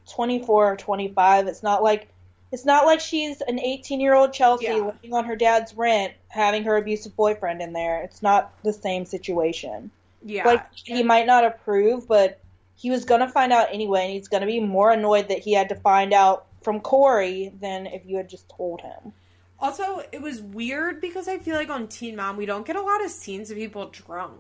24 0.10 0.74
or 0.74 0.76
25. 0.76 1.47
It's 1.47 1.64
not 1.64 1.84
like 1.84 2.11
it's 2.52 2.66
not 2.66 2.86
like 2.86 2.99
she's 2.99 3.41
an 3.41 3.60
18 3.60 3.99
year 3.99 4.14
old 4.14 4.34
Chelsea 4.34 4.66
yeah. 4.66 4.76
living 4.76 5.14
on 5.14 5.26
her 5.26 5.36
dad's 5.36 5.74
rent, 5.76 6.14
having 6.28 6.64
her 6.66 6.76
abusive 6.76 7.16
boyfriend 7.16 7.62
in 7.62 7.74
there. 7.74 8.04
It's 8.04 8.22
not 8.22 8.54
the 8.64 8.74
same 8.74 9.06
situation. 9.06 9.91
Yeah. 10.24 10.45
Like, 10.45 10.66
he 10.74 11.02
might 11.04 11.26
not 11.26 11.45
approve, 11.45 12.08
but 12.08 12.39
he 12.76 12.89
was 12.89 13.06
going 13.06 13.22
to 13.22 13.28
find 13.28 13.54
out 13.54 13.68
anyway, 13.72 14.06
and 14.06 14.14
he's 14.14 14.28
going 14.28 14.41
to 14.41 14.47
be 14.47 14.60
more 14.60 14.91
annoyed 14.91 15.30
that 15.30 15.39
he 15.39 15.54
had 15.54 15.70
to 15.70 15.76
find 15.76 16.14
out 16.14 16.45
from 16.62 16.80
Corey 16.80 17.52
than 17.60 17.88
if 17.88 18.06
you 18.06 18.18
had 18.18 18.30
just 18.30 18.49
told 18.49 18.82
him. 18.82 19.14
Also, 19.60 20.02
it 20.12 20.22
was 20.22 20.41
weird 20.41 20.99
because 20.99 21.28
I 21.28 21.38
feel 21.38 21.56
like 21.56 21.70
on 21.70 21.88
Teen 21.88 22.16
Mom 22.16 22.36
we 22.36 22.47
don't 22.47 22.66
get 22.66 22.76
a 22.76 22.82
lot 22.82 23.04
of 23.04 23.12
scenes 23.12 23.52
of 23.52 23.58
people 23.58 23.88
drunk. 23.88 24.34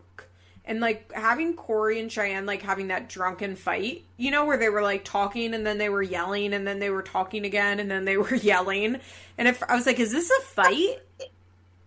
And 0.71 0.79
like 0.79 1.11
having 1.11 1.53
Corey 1.53 1.99
and 1.99 2.09
Cheyenne 2.09 2.45
like 2.45 2.61
having 2.61 2.87
that 2.87 3.09
drunken 3.09 3.57
fight, 3.57 4.05
you 4.15 4.31
know, 4.31 4.45
where 4.45 4.55
they 4.55 4.69
were 4.69 4.81
like 4.81 5.03
talking 5.03 5.53
and 5.53 5.67
then 5.67 5.77
they 5.77 5.89
were 5.89 6.01
yelling 6.01 6.53
and 6.53 6.65
then 6.65 6.79
they 6.79 6.89
were 6.89 7.01
talking 7.01 7.45
again 7.45 7.81
and 7.81 7.91
then 7.91 8.05
they 8.05 8.15
were 8.15 8.33
yelling. 8.35 8.95
And 9.37 9.49
if 9.49 9.61
I 9.63 9.75
was 9.75 9.85
like, 9.85 9.99
is 9.99 10.13
this 10.13 10.31
a 10.31 10.41
fight? 10.43 11.01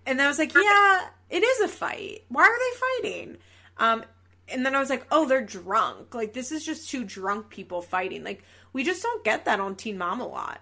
And 0.04 0.18
then 0.18 0.26
I 0.26 0.28
was 0.28 0.38
like, 0.38 0.52
yeah, 0.54 1.08
it 1.30 1.42
is 1.42 1.60
a 1.60 1.68
fight. 1.68 2.24
Why 2.28 2.42
are 2.42 2.58
they 2.58 3.08
fighting? 3.08 3.38
Um, 3.78 4.04
and 4.50 4.66
then 4.66 4.74
I 4.74 4.80
was 4.80 4.90
like, 4.90 5.06
oh, 5.10 5.26
they're 5.26 5.40
drunk. 5.40 6.14
Like 6.14 6.34
this 6.34 6.52
is 6.52 6.62
just 6.62 6.90
two 6.90 7.04
drunk 7.04 7.48
people 7.48 7.80
fighting. 7.80 8.22
Like 8.22 8.44
we 8.74 8.84
just 8.84 9.02
don't 9.02 9.24
get 9.24 9.46
that 9.46 9.60
on 9.60 9.76
Teen 9.76 9.96
Mom 9.96 10.20
a 10.20 10.28
lot. 10.28 10.60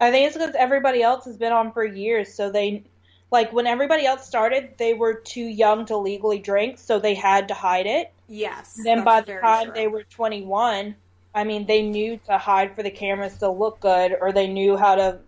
I 0.00 0.10
think 0.10 0.26
it's 0.26 0.38
because 0.38 0.54
everybody 0.54 1.02
else 1.02 1.26
has 1.26 1.36
been 1.36 1.52
on 1.52 1.70
for 1.72 1.84
years, 1.84 2.32
so 2.32 2.50
they 2.50 2.84
like 3.32 3.52
when 3.52 3.66
everybody 3.66 4.04
else 4.04 4.26
started, 4.26 4.74
they 4.76 4.92
were 4.92 5.14
too 5.14 5.44
young 5.44 5.86
to 5.86 5.96
legally 5.96 6.38
drink, 6.38 6.78
so 6.78 6.98
they 6.98 7.14
had 7.14 7.48
to 7.48 7.54
hide 7.54 7.86
it. 7.86 8.12
Yes. 8.28 8.76
And 8.76 8.86
Then 8.86 9.04
by 9.04 9.22
the 9.22 9.38
time 9.38 9.66
true. 9.66 9.74
they 9.74 9.88
were 9.88 10.04
21, 10.04 10.94
I 11.34 11.44
mean, 11.44 11.66
they 11.66 11.82
knew 11.82 12.20
to 12.26 12.36
hide 12.36 12.76
for 12.76 12.82
the 12.82 12.90
cameras 12.90 13.38
to 13.38 13.50
look 13.50 13.80
good, 13.80 14.14
or 14.20 14.32
they 14.32 14.46
knew 14.46 14.76
how 14.76 14.96
to, 14.96 15.18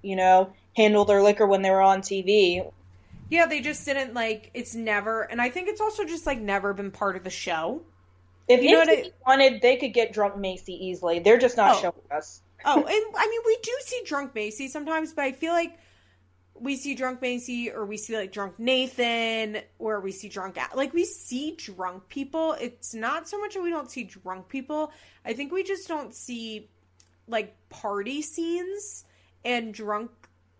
you 0.00 0.16
know, 0.16 0.52
handle 0.74 1.04
their 1.04 1.22
liquor 1.22 1.46
when 1.46 1.60
they 1.60 1.70
were 1.70 1.82
on 1.82 2.00
TV. 2.00 2.66
Yeah, 3.28 3.44
they 3.44 3.60
just 3.60 3.84
didn't 3.84 4.14
like. 4.14 4.50
It's 4.54 4.74
never, 4.74 5.22
and 5.22 5.40
I 5.40 5.50
think 5.50 5.68
it's 5.68 5.82
also 5.82 6.04
just 6.04 6.24
like 6.26 6.40
never 6.40 6.72
been 6.72 6.90
part 6.90 7.14
of 7.14 7.24
the 7.24 7.30
show. 7.30 7.82
If 8.48 8.62
you 8.62 8.72
know 8.72 8.80
I, 8.80 9.12
wanted, 9.26 9.60
they 9.60 9.76
could 9.76 9.92
get 9.92 10.12
drunk 10.12 10.36
Macy 10.36 10.72
easily. 10.72 11.20
They're 11.20 11.38
just 11.38 11.58
not 11.58 11.76
oh. 11.76 11.80
showing 11.80 12.10
us. 12.10 12.40
oh, 12.64 12.78
and 12.78 12.86
I 12.88 13.28
mean, 13.28 13.40
we 13.44 13.58
do 13.62 13.72
see 13.82 14.02
drunk 14.06 14.34
Macy 14.34 14.66
sometimes, 14.66 15.12
but 15.12 15.26
I 15.26 15.32
feel 15.32 15.52
like 15.52 15.78
we 16.60 16.76
see 16.76 16.94
drunk 16.94 17.22
Macy 17.22 17.70
or 17.70 17.86
we 17.86 17.96
see 17.96 18.16
like 18.16 18.32
drunk 18.32 18.58
Nathan 18.58 19.62
or 19.78 20.00
we 20.00 20.12
see 20.12 20.28
drunk 20.28 20.58
like 20.74 20.92
we 20.92 21.04
see 21.04 21.56
drunk 21.56 22.08
people. 22.08 22.52
It's 22.60 22.94
not 22.94 23.28
so 23.28 23.38
much 23.38 23.54
that 23.54 23.62
we 23.62 23.70
don't 23.70 23.90
see 23.90 24.04
drunk 24.04 24.48
people. 24.48 24.92
I 25.24 25.32
think 25.32 25.52
we 25.52 25.62
just 25.62 25.88
don't 25.88 26.14
see 26.14 26.68
like 27.26 27.56
party 27.70 28.20
scenes 28.20 29.04
and 29.44 29.72
drunk 29.72 30.10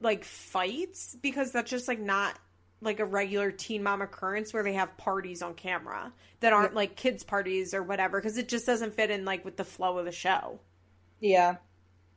like 0.01 0.25
fights 0.25 1.17
because 1.21 1.53
that's 1.53 1.71
just 1.71 1.87
like 1.87 2.01
not 2.01 2.39
like 2.81 3.01
a 3.01 3.05
regular 3.05 3.51
teen 3.51 3.83
mom 3.83 4.01
occurrence 4.01 4.55
where 4.55 4.63
they 4.63 4.73
have 4.73 4.97
parties 4.97 5.43
on 5.43 5.53
camera 5.53 6.11
that 6.41 6.55
aren't 6.55 6.75
like 6.75 6.97
kids 6.97 7.23
parties 7.23 7.75
or 7.75 7.83
whatever 7.83 8.19
because 8.19 8.39
it 8.39 8.49
just 8.49 8.65
doesn't 8.65 8.95
fit 8.95 9.11
in 9.11 9.27
like 9.27 9.45
with 9.45 9.59
the 9.59 9.65
flow 9.65 9.99
of 9.99 10.07
the 10.07 10.13
show. 10.13 10.61
Yeah. 11.21 11.57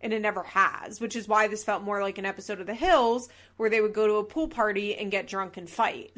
And 0.04 0.14
it 0.14 0.22
never 0.22 0.44
has, 0.44 1.02
which 1.02 1.16
is 1.16 1.28
why 1.28 1.48
this 1.48 1.64
felt 1.64 1.82
more 1.82 2.02
like 2.02 2.20
an 2.20 2.26
episode 2.26 2.60
of 2.60 2.68
The 2.68 2.76
Hills 2.76 3.30
where 3.58 3.70
they 3.70 3.82
would 3.82 3.94
go 3.94 4.06
to 4.06 4.16
a 4.16 4.24
pool 4.24 4.48
party 4.48 4.96
and 4.96 5.10
get 5.10 5.28
drunk 5.28 5.58
and 5.58 5.68
fight. 5.70 6.16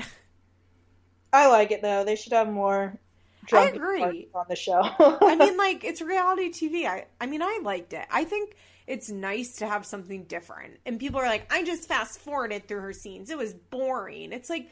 I 1.32 1.48
like 1.48 1.72
it 1.72 1.82
though. 1.82 2.04
They 2.04 2.16
should 2.16 2.34
have 2.34 2.50
more 2.50 2.98
drunk 3.46 3.74
I 3.74 3.76
agree. 3.76 4.28
on 4.34 4.46
the 4.50 4.56
show. 4.56 4.82
I 5.00 5.36
mean 5.36 5.56
like 5.58 5.84
it's 5.84 6.02
reality 6.02 6.50
TV. 6.50 6.86
I 6.86 7.06
I 7.22 7.28
mean 7.28 7.42
I 7.42 7.60
liked 7.64 7.94
it. 7.94 8.06
I 8.12 8.24
think 8.24 8.56
it's 8.88 9.10
nice 9.10 9.58
to 9.58 9.68
have 9.68 9.86
something 9.86 10.24
different. 10.26 10.80
And 10.86 11.00
people 11.00 11.20
are 11.20 11.26
like, 11.26 11.52
I 11.52 11.64
just 11.64 11.88
fast 11.88 12.20
forwarded 12.20 12.68
through 12.68 12.82
her 12.82 12.94
scenes. 12.94 13.30
It 13.30 13.38
was 13.38 13.54
boring. 13.54 14.32
It's 14.32 14.50
like, 14.50 14.70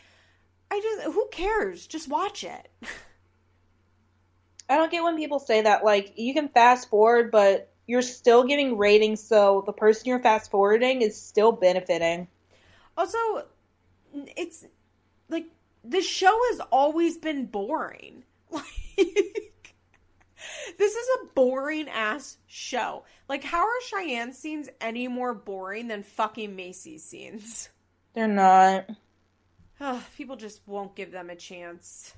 I 0.70 0.80
just, 0.80 1.14
who 1.14 1.28
cares? 1.32 1.88
Just 1.88 2.08
watch 2.08 2.44
it. 2.44 2.70
I 4.70 4.78
don't 4.78 4.92
get 4.92 5.04
when 5.04 5.18
people 5.18 5.40
say 5.40 5.62
that. 5.62 5.84
Like, 5.84 6.14
you 6.16 6.34
can 6.34 6.50
fast 6.50 6.90
forward, 6.90 7.32
but 7.32 7.73
you're 7.88 8.02
still 8.02 8.44
getting 8.44 8.78
ratings, 8.78 9.22
so 9.22 9.64
the 9.66 9.74
person 9.74 10.08
you're 10.08 10.20
fast 10.20 10.52
forwarding 10.52 11.02
is 11.02 11.20
still 11.20 11.52
benefiting. 11.52 12.28
Also, 12.98 13.18
it's 14.14 14.66
like 15.30 15.46
the 15.84 16.02
show 16.02 16.38
has 16.52 16.62
always 16.72 17.18
been 17.18 17.46
boring. 17.46 18.24
Like, 18.96 19.76
this 20.78 20.94
is 20.94 21.08
a 21.22 21.26
boring 21.34 21.88
ass 21.90 22.38
show. 22.46 23.06
Like, 23.28 23.44
how 23.44 23.64
are 23.64 23.82
Cheyenne 23.88 24.34
scenes 24.34 24.70
any 24.82 25.08
more 25.08 25.34
boring 25.34 25.88
than 25.88 26.04
fucking 26.04 26.56
Macy's 26.56 27.04
scenes? 27.04 27.70
They're 28.14 28.28
not. 28.28 28.90
Ugh, 29.80 30.02
people 30.16 30.36
just 30.36 30.62
won't 30.68 30.96
give 30.96 31.12
them 31.12 31.30
a 31.30 31.36
chance. 31.36 32.14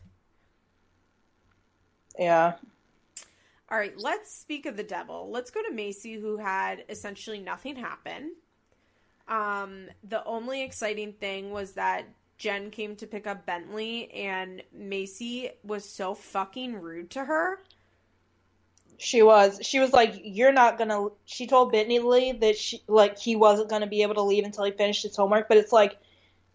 Yeah. 2.20 2.54
All 3.70 3.78
right, 3.78 3.98
let's 3.98 4.36
speak 4.36 4.68
of 4.68 4.78
the 4.78 4.84
devil. 4.84 5.30
Let's 5.32 5.50
go 5.50 5.62
to 5.64 5.74
Macy, 5.74 6.14
who 6.14 6.38
had 6.38 6.84
essentially 6.88 7.40
nothing 7.40 7.76
happen. 7.76 8.34
Um, 9.28 9.88
the 10.08 10.24
only 10.24 10.62
exciting 10.62 11.14
thing 11.14 11.50
was 11.50 11.72
that 11.74 12.06
Jen 12.38 12.70
came 12.70 12.96
to 12.98 13.08
pick 13.08 13.26
up 13.26 13.46
Bentley, 13.46 14.12
and 14.12 14.62
Macy 14.72 15.50
was 15.64 15.90
so 15.90 16.14
fucking 16.14 16.76
rude 16.76 17.10
to 17.12 17.24
her. 17.26 17.60
She 18.98 19.24
was. 19.24 19.60
She 19.64 19.80
was 19.80 19.92
like, 19.94 20.14
"You're 20.24 20.54
not 20.54 20.78
gonna." 20.78 21.08
She 21.26 21.48
told 21.48 21.72
Bentley 21.72 22.34
that 22.34 22.58
she 22.58 22.84
like 22.88 23.18
he 23.18 23.36
wasn't 23.36 23.70
gonna 23.70 23.88
be 23.88 24.04
able 24.04 24.16
to 24.16 24.22
leave 24.22 24.46
until 24.46 24.64
he 24.64 24.72
finished 24.72 25.04
his 25.04 25.16
homework. 25.16 25.48
But 25.50 25.58
it's 25.58 25.72
like, 25.72 25.98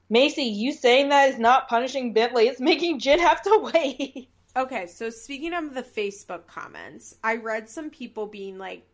Macy, 0.08 0.44
you 0.44 0.72
saying 0.72 1.08
that 1.08 1.30
is 1.30 1.38
not 1.38 1.68
punishing 1.68 2.12
Bentley. 2.12 2.46
It's 2.48 2.60
making 2.60 3.00
Jen 3.00 3.18
have 3.18 3.42
to 3.42 3.70
wait. 3.74 4.30
Okay, 4.56 4.86
so 4.86 5.10
speaking 5.10 5.54
of 5.54 5.74
the 5.74 5.82
Facebook 5.82 6.46
comments, 6.46 7.16
I 7.22 7.36
read 7.36 7.68
some 7.68 7.90
people 7.90 8.26
being 8.26 8.58
like, 8.58 8.86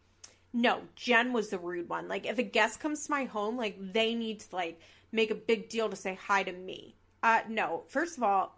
"No, 0.52 0.82
Jen 0.94 1.32
was 1.32 1.48
the 1.48 1.58
rude 1.58 1.88
one. 1.88 2.08
Like, 2.08 2.26
if 2.26 2.38
a 2.38 2.42
guest 2.42 2.80
comes 2.80 3.04
to 3.04 3.10
my 3.10 3.24
home, 3.24 3.56
like 3.56 3.76
they 3.92 4.14
need 4.14 4.40
to 4.40 4.56
like 4.56 4.80
make 5.12 5.30
a 5.30 5.34
big 5.34 5.68
deal 5.68 5.88
to 5.88 5.96
say 5.96 6.14
hi 6.14 6.42
to 6.42 6.52
me." 6.52 6.96
Uh, 7.22 7.40
no. 7.48 7.84
First 7.88 8.16
of 8.16 8.22
all, 8.22 8.56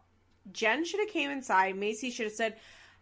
Jen 0.53 0.85
should 0.85 1.01
have 1.01 1.09
came 1.09 1.31
inside. 1.31 1.77
Macy 1.77 2.11
should 2.11 2.27
have 2.27 2.35
said, 2.35 2.57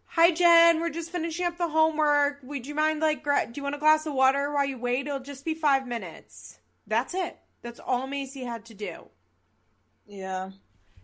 Hi, 0.08 0.30
Jen. 0.30 0.80
We're 0.80 0.90
just 0.90 1.10
finishing 1.10 1.44
up 1.46 1.58
the 1.58 1.68
homework. 1.68 2.38
Would 2.42 2.66
you 2.66 2.74
mind, 2.74 3.00
like, 3.00 3.22
gra- 3.22 3.46
do 3.46 3.58
you 3.58 3.62
want 3.62 3.74
a 3.74 3.78
glass 3.78 4.06
of 4.06 4.14
water 4.14 4.52
while 4.52 4.64
you 4.64 4.78
wait? 4.78 5.06
It'll 5.06 5.20
just 5.20 5.44
be 5.44 5.54
five 5.54 5.86
minutes. 5.86 6.58
That's 6.86 7.14
it. 7.14 7.36
That's 7.62 7.80
all 7.80 8.06
Macy 8.06 8.44
had 8.44 8.64
to 8.66 8.74
do. 8.74 9.08
Yeah. 10.06 10.52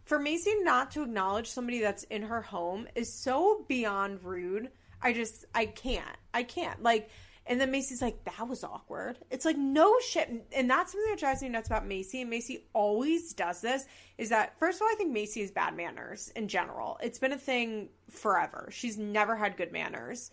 For 0.04 0.18
Macy 0.18 0.54
not 0.62 0.90
to 0.92 1.02
acknowledge 1.02 1.48
somebody 1.48 1.80
that's 1.80 2.04
in 2.04 2.22
her 2.22 2.42
home 2.42 2.88
is 2.94 3.12
so 3.12 3.64
beyond 3.68 4.24
rude. 4.24 4.70
I 5.00 5.12
just, 5.12 5.44
I 5.54 5.66
can't. 5.66 6.16
I 6.34 6.42
can't. 6.42 6.82
Like, 6.82 7.10
and 7.46 7.60
then 7.60 7.70
Macy's 7.70 8.00
like, 8.02 8.24
that 8.24 8.46
was 8.46 8.62
awkward. 8.62 9.18
It's 9.30 9.44
like, 9.44 9.56
no 9.56 9.98
shit. 10.00 10.30
And 10.52 10.70
that's 10.70 10.92
something 10.92 11.10
that 11.10 11.18
drives 11.18 11.42
me 11.42 11.48
nuts 11.48 11.66
about 11.66 11.86
Macy. 11.86 12.20
And 12.20 12.30
Macy 12.30 12.66
always 12.72 13.32
does 13.32 13.60
this 13.60 13.84
is 14.16 14.28
that, 14.28 14.58
first 14.58 14.78
of 14.78 14.82
all, 14.82 14.88
I 14.92 14.94
think 14.96 15.12
Macy 15.12 15.40
has 15.40 15.50
bad 15.50 15.76
manners 15.76 16.32
in 16.36 16.46
general. 16.46 16.98
It's 17.02 17.18
been 17.18 17.32
a 17.32 17.38
thing 17.38 17.88
forever. 18.10 18.68
She's 18.70 18.96
never 18.96 19.34
had 19.34 19.56
good 19.56 19.72
manners. 19.72 20.30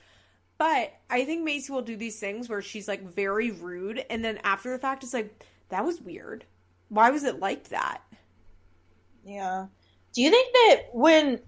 But 0.59 0.93
I 1.09 1.25
think 1.25 1.43
Macy 1.43 1.71
will 1.71 1.81
do 1.81 1.95
these 1.95 2.19
things 2.19 2.49
where 2.49 2.61
she's 2.61 2.87
like 2.87 3.03
very 3.03 3.51
rude. 3.51 4.05
And 4.09 4.23
then 4.23 4.39
after 4.43 4.71
the 4.71 4.79
fact, 4.79 5.03
it's 5.03 5.13
like, 5.13 5.43
that 5.69 5.85
was 5.85 6.01
weird. 6.01 6.45
Why 6.89 7.09
was 7.09 7.23
it 7.23 7.39
like 7.39 7.69
that? 7.69 8.01
Yeah. 9.25 9.67
Do 10.13 10.21
you 10.21 10.31
think 10.31 10.53
that 10.53 10.75
when 10.93 11.39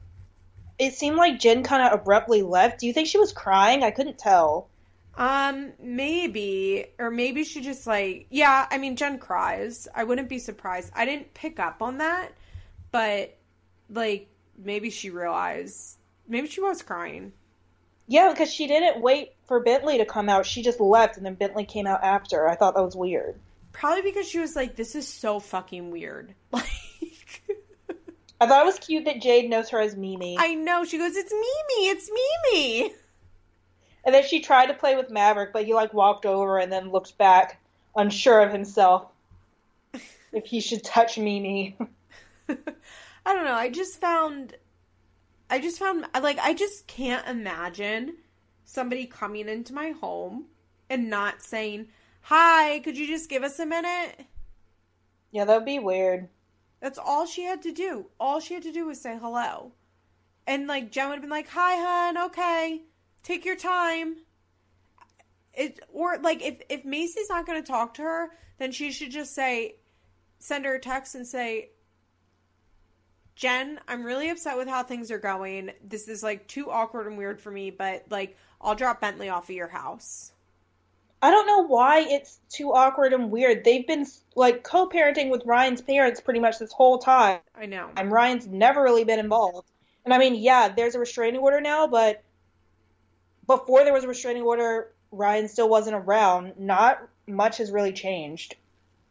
it 0.78 0.93
seemed 0.95 1.17
like 1.17 1.39
Jen 1.39 1.63
kind 1.63 1.84
of 1.84 1.99
abruptly 1.99 2.41
left, 2.41 2.80
do 2.80 2.88
you 2.88 2.93
think 2.93 3.07
she 3.07 3.17
was 3.17 3.32
crying? 3.32 3.84
I 3.84 3.91
couldn't 3.91 4.17
tell. 4.17 4.67
Um, 5.15 5.74
maybe, 5.80 6.86
or 6.97 7.11
maybe 7.11 7.43
she 7.43 7.61
just 7.61 7.86
like, 7.86 8.28
yeah. 8.30 8.67
I 8.69 8.78
mean, 8.78 8.95
Jen 8.95 9.19
cries. 9.19 9.88
I 9.93 10.03
wouldn't 10.03 10.30
be 10.30 10.39
surprised. 10.39 10.91
I 10.95 11.05
didn't 11.05 11.34
pick 11.34 11.59
up 11.59 11.82
on 11.82 11.97
that, 11.97 12.32
but 12.91 13.38
like, 13.89 14.28
maybe 14.57 14.89
she 14.89 15.09
realized. 15.09 15.97
Maybe 16.28 16.47
she 16.47 16.61
was 16.61 16.82
crying. 16.82 17.34
Yeah, 18.07 18.30
because 18.30 18.51
she 18.51 18.67
didn't 18.67 19.01
wait 19.01 19.34
for 19.45 19.59
Bentley 19.61 19.97
to 19.99 20.05
come 20.05 20.30
out. 20.30 20.45
She 20.45 20.61
just 20.63 20.80
left, 20.80 21.17
and 21.17 21.26
then 21.26 21.36
Bentley 21.36 21.65
came 21.65 21.88
out 21.88 22.03
after. 22.03 22.47
I 22.47 22.55
thought 22.55 22.76
that 22.76 22.84
was 22.84 22.95
weird. 22.95 23.36
Probably 23.72 24.01
because 24.01 24.28
she 24.28 24.39
was 24.39 24.55
like, 24.55 24.76
"This 24.76 24.95
is 24.95 25.07
so 25.07 25.39
fucking 25.39 25.91
weird." 25.91 26.34
Like, 26.51 26.67
I 28.41 28.47
thought 28.47 28.63
it 28.63 28.65
was 28.65 28.79
cute 28.79 29.05
that 29.05 29.21
Jayde 29.21 29.49
knows 29.49 29.69
her 29.69 29.79
as 29.79 29.95
Mimi. 29.95 30.35
I 30.39 30.55
know. 30.55 30.83
She 30.83 30.97
goes, 30.97 31.15
"It's 31.15 31.31
Mimi. 31.31 31.89
It's 31.89 32.09
Mimi." 32.09 32.91
And 34.03 34.15
then 34.15 34.25
she 34.25 34.39
tried 34.39 34.65
to 34.65 34.73
play 34.73 34.95
with 34.95 35.11
Maverick, 35.11 35.53
but 35.53 35.65
he 35.65 35.75
like 35.75 35.93
walked 35.93 36.25
over 36.25 36.57
and 36.57 36.71
then 36.71 36.89
looked 36.89 37.19
back, 37.19 37.61
unsure 37.95 38.41
of 38.41 38.51
himself 38.51 39.11
if 40.33 40.45
he 40.45 40.59
should 40.59 40.83
touch 40.83 41.19
Mimi. 41.19 41.77
I 42.49 43.35
don't 43.35 43.45
know. 43.45 43.53
I 43.53 43.69
just 43.69 44.01
found, 44.01 44.55
I 45.51 45.59
just 45.59 45.77
found 45.77 46.07
like 46.19 46.39
I 46.39 46.55
just 46.55 46.87
can't 46.87 47.27
imagine 47.27 48.15
somebody 48.65 49.05
coming 49.05 49.49
into 49.49 49.71
my 49.71 49.91
home 49.91 50.45
and 50.89 51.11
not 51.11 51.43
saying, 51.43 51.89
"Hi, 52.21 52.79
could 52.79 52.97
you 52.97 53.05
just 53.05 53.29
give 53.29 53.43
us 53.43 53.59
a 53.59 53.67
minute?" 53.67 54.25
Yeah, 55.29 55.45
that 55.45 55.57
would 55.57 55.65
be 55.65 55.77
weird. 55.77 56.27
That's 56.82 56.97
all 56.97 57.25
she 57.25 57.43
had 57.43 57.61
to 57.61 57.71
do. 57.71 58.07
All 58.19 58.39
she 58.39 58.55
had 58.55 58.63
to 58.63 58.71
do 58.73 58.86
was 58.88 58.99
say 58.99 59.17
hello. 59.17 59.71
And 60.47 60.67
like 60.67 60.91
Jen 60.91 61.07
would 61.09 61.15
have 61.15 61.21
been 61.21 61.29
like, 61.29 61.49
"Hi, 61.49 61.75
hun. 61.75 62.17
Okay." 62.17 62.82
Take 63.23 63.45
your 63.45 63.55
time. 63.55 64.17
it 65.53 65.79
or 65.93 66.17
like 66.19 66.41
if 66.41 66.61
if 66.69 66.86
Macy's 66.86 67.29
not 67.29 67.45
going 67.45 67.61
to 67.61 67.67
talk 67.67 67.93
to 67.95 68.01
her, 68.01 68.32
then 68.57 68.71
she 68.71 68.91
should 68.91 69.11
just 69.11 69.34
say 69.36 69.75
send 70.39 70.65
her 70.65 70.75
a 70.75 70.79
text 70.79 71.15
and 71.15 71.27
say 71.27 71.69
Jen, 73.36 73.79
I'm 73.88 74.03
really 74.03 74.29
upset 74.29 74.57
with 74.57 74.67
how 74.67 74.84
things 74.84 75.09
are 75.11 75.19
going. 75.19 75.71
This 75.84 76.07
is 76.07 76.21
like 76.23 76.47
too 76.47 76.69
awkward 76.69 77.07
and 77.07 77.17
weird 77.17 77.39
for 77.39 77.51
me, 77.51 77.71
but 77.71 78.05
like 78.09 78.38
I'll 78.59 78.75
drop 78.75 79.01
Bentley 79.01 79.29
off 79.29 79.49
of 79.49 79.55
your 79.55 79.67
house. 79.67 80.32
I 81.22 81.30
don't 81.30 81.45
know 81.45 81.67
why 81.67 81.99
it's 81.99 82.39
too 82.49 82.74
awkward 82.74 83.13
and 83.13 83.30
weird. 83.30 83.63
They've 83.63 83.86
been 83.86 84.07
like 84.36 84.63
co-parenting 84.63 85.30
with 85.30 85.43
Ryan's 85.45 85.82
parents 85.82 86.19
pretty 86.19 86.39
much 86.39 86.57
this 86.57 86.72
whole 86.72 86.97
time. 86.97 87.39
I 87.55 87.67
know. 87.67 87.89
And 87.95 88.11
Ryan's 88.11 88.47
never 88.47 88.82
really 88.82 89.03
been 89.03 89.19
involved. 89.19 89.67
And 90.03 90.13
I 90.13 90.17
mean, 90.17 90.36
yeah, 90.36 90.69
there's 90.69 90.95
a 90.95 90.99
restraining 90.99 91.41
order 91.41 91.61
now, 91.61 91.86
but 91.86 92.24
before 93.45 93.84
there 93.84 93.93
was 93.93 94.03
a 94.03 94.07
restraining 94.07 94.43
order, 94.43 94.91
Ryan 95.11 95.47
still 95.47 95.69
wasn't 95.69 95.95
around. 95.95 96.53
Not 96.57 97.07
much 97.28 97.57
has 97.57 97.69
really 97.72 97.93
changed. 97.93 98.55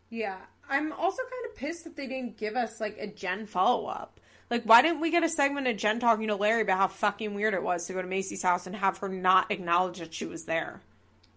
Yeah. 0.08 0.38
I'm 0.68 0.92
also 0.92 1.22
kind 1.22 1.46
of 1.50 1.56
pissed 1.56 1.84
that 1.84 1.96
they 1.96 2.06
didn't 2.06 2.38
give 2.38 2.56
us 2.56 2.80
like 2.80 2.96
a 2.98 3.06
Jen 3.06 3.46
follow 3.46 3.86
up. 3.86 4.18
Like, 4.50 4.64
why 4.64 4.82
didn't 4.82 5.00
we 5.00 5.12
get 5.12 5.22
a 5.22 5.28
segment 5.28 5.68
of 5.68 5.76
Jen 5.76 6.00
talking 6.00 6.26
to 6.26 6.34
Larry 6.34 6.62
about 6.62 6.78
how 6.78 6.88
fucking 6.88 7.34
weird 7.34 7.54
it 7.54 7.62
was 7.62 7.86
to 7.86 7.92
go 7.92 8.02
to 8.02 8.08
Macy's 8.08 8.42
house 8.42 8.66
and 8.66 8.74
have 8.74 8.98
her 8.98 9.08
not 9.08 9.52
acknowledge 9.52 10.00
that 10.00 10.12
she 10.12 10.26
was 10.26 10.44
there? 10.44 10.80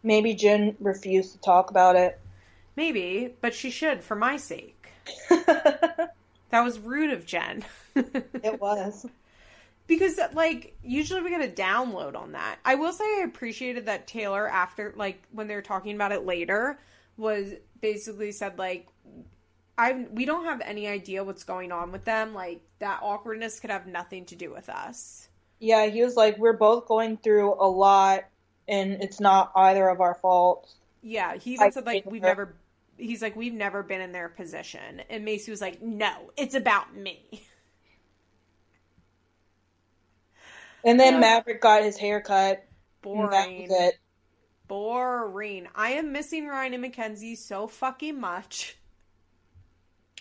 Maybe 0.04 0.34
Jen 0.34 0.76
refused 0.80 1.32
to 1.34 1.40
talk 1.40 1.70
about 1.70 1.96
it. 1.96 2.20
Maybe, 2.76 3.34
but 3.42 3.54
she 3.54 3.70
should 3.70 4.04
for 4.04 4.16
my 4.16 4.38
sake. 4.38 4.90
that 5.30 6.12
was 6.52 6.80
rude 6.80 7.12
of 7.12 7.26
Jen. 7.26 7.64
it 7.96 8.60
was. 8.60 9.06
Because 9.88 10.20
like 10.34 10.76
usually 10.84 11.22
we 11.22 11.30
get 11.30 11.42
a 11.42 11.52
download 11.52 12.16
on 12.16 12.34
that. 12.34 12.58
I 12.66 12.76
will 12.76 12.94
say 12.94 13.04
I 13.04 13.24
appreciated 13.26 13.86
that 13.86 14.08
Taylor 14.08 14.48
after 14.48 14.94
like 14.96 15.22
when 15.32 15.48
they 15.48 15.56
were 15.56 15.62
talking 15.62 15.96
about 15.96 16.12
it 16.12 16.26
later 16.26 16.80
was 17.18 17.54
basically 17.82 18.32
said 18.32 18.58
like 18.58 18.88
I 19.78 20.06
we 20.12 20.26
don't 20.26 20.46
have 20.46 20.62
any 20.62 20.88
idea 20.88 21.24
what's 21.24 21.44
going 21.44 21.72
on 21.72 21.92
with 21.92 22.06
them. 22.06 22.34
Like 22.34 22.62
that 22.80 23.00
awkwardness 23.02 23.60
could 23.60 23.70
have 23.70 23.88
nothing 23.88 24.26
to 24.26 24.36
do 24.36 24.52
with 24.52 24.70
us. 24.70 25.28
Yeah, 25.60 25.86
he 25.86 26.04
was 26.04 26.16
like, 26.16 26.38
we're 26.38 26.58
both 26.58 26.88
going 26.88 27.18
through 27.18 27.54
a 27.54 27.68
lot, 27.68 28.26
and 28.68 29.02
it's 29.02 29.20
not 29.20 29.52
either 29.56 29.88
of 29.90 30.02
our 30.02 30.16
faults. 30.16 30.76
Yeah, 31.02 31.36
he 31.36 31.54
even 31.54 31.68
I 31.68 31.70
said 31.70 31.86
like 31.86 32.06
we've 32.06 32.22
her. 32.22 32.28
never. 32.28 32.56
He's 32.98 33.22
like 33.22 33.36
we've 33.36 33.54
never 33.54 33.84
been 33.84 34.02
in 34.02 34.12
their 34.12 34.30
position, 34.30 35.02
and 35.10 35.26
Macy 35.26 35.52
was 35.52 35.62
like, 35.62 35.82
no, 35.82 36.32
it's 36.38 36.56
about 36.56 36.96
me. 36.96 37.46
And 40.84 41.00
then 41.00 41.14
yeah. 41.14 41.20
Maverick 41.20 41.62
got 41.62 41.84
his 41.84 41.98
hair 41.98 42.22
cut. 42.22 42.66
Boring. 43.02 43.70
Boring. 44.68 45.68
I 45.76 45.92
am 45.92 46.12
missing 46.12 46.48
Ryan 46.48 46.74
and 46.74 46.82
Mackenzie 46.82 47.36
so 47.36 47.68
fucking 47.68 48.20
much. 48.20 48.78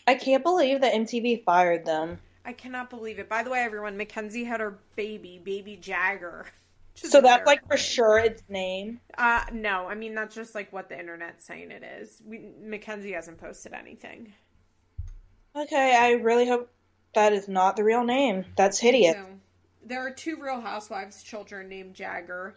I 0.07 0.15
can't 0.15 0.43
believe 0.43 0.81
that 0.81 0.95
MTV 0.95 1.45
fired 1.45 1.85
them. 1.85 2.19
I 2.45 2.53
cannot 2.53 2.91
believe 2.91 3.19
it. 3.19 3.29
By 3.29 3.45
the 3.45 3.51
way, 3.51 3.61
everyone, 3.61 3.97
Mackenzie 3.97 4.45
had 4.45 4.61
her 4.61 4.79
baby, 4.97 5.41
baby 5.43 5.77
Jagger. 5.77 6.47
So 6.95 7.21
that's 7.21 7.47
like 7.47 7.67
for 7.67 7.77
sure 7.77 8.19
its 8.19 8.43
name. 8.49 9.01
Uh 9.17 9.45
no, 9.53 9.87
I 9.89 9.95
mean 9.95 10.15
that's 10.15 10.35
just 10.35 10.55
like 10.55 10.73
what 10.73 10.89
the 10.89 10.99
internet's 10.99 11.45
saying 11.45 11.71
it 11.71 11.83
is. 11.83 12.23
We 12.27 12.51
Mackenzie 12.63 13.13
hasn't 13.13 13.39
posted 13.39 13.73
anything. 13.73 14.33
Okay, 15.55 15.97
I 15.97 16.13
really 16.13 16.49
hope 16.49 16.71
that 17.15 17.33
is 17.33 17.49
not 17.49 17.77
the 17.77 17.85
real 17.85 18.05
name. 18.05 18.45
That's 18.57 18.79
hideous. 18.79 19.17
There 19.85 20.07
are 20.07 20.11
two 20.11 20.37
Real 20.37 20.61
Housewives 20.61 21.23
children 21.23 21.69
named 21.69 21.95
Jagger. 21.95 22.55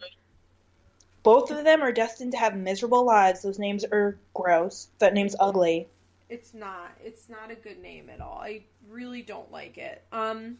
Both 1.22 1.50
of 1.50 1.64
them 1.64 1.82
are 1.82 1.92
destined 1.92 2.32
to 2.32 2.38
have 2.38 2.56
miserable 2.56 3.04
lives. 3.04 3.42
Those 3.42 3.58
names 3.58 3.84
are 3.84 4.16
gross. 4.32 4.88
That 5.00 5.12
name's 5.12 5.34
ugly. 5.38 5.88
It's 6.28 6.54
not. 6.54 6.92
It's 7.04 7.28
not 7.28 7.50
a 7.50 7.56
good 7.56 7.82
name 7.82 8.08
at 8.10 8.20
all. 8.20 8.38
I 8.38 8.62
really 8.88 9.22
don't 9.22 9.50
like 9.50 9.76
it. 9.76 10.02
Um, 10.12 10.58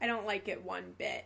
I 0.00 0.08
don't 0.08 0.26
like 0.26 0.48
it 0.48 0.64
one 0.64 0.94
bit. 0.98 1.24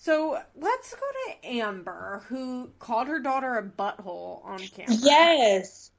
So 0.00 0.40
let's 0.54 0.94
go 0.94 1.00
to 1.00 1.48
Amber, 1.48 2.22
who 2.28 2.70
called 2.78 3.08
her 3.08 3.18
daughter 3.18 3.56
a 3.56 3.62
butthole 3.64 4.44
on 4.44 4.58
camera. 4.58 4.94
Yes. 5.00 5.90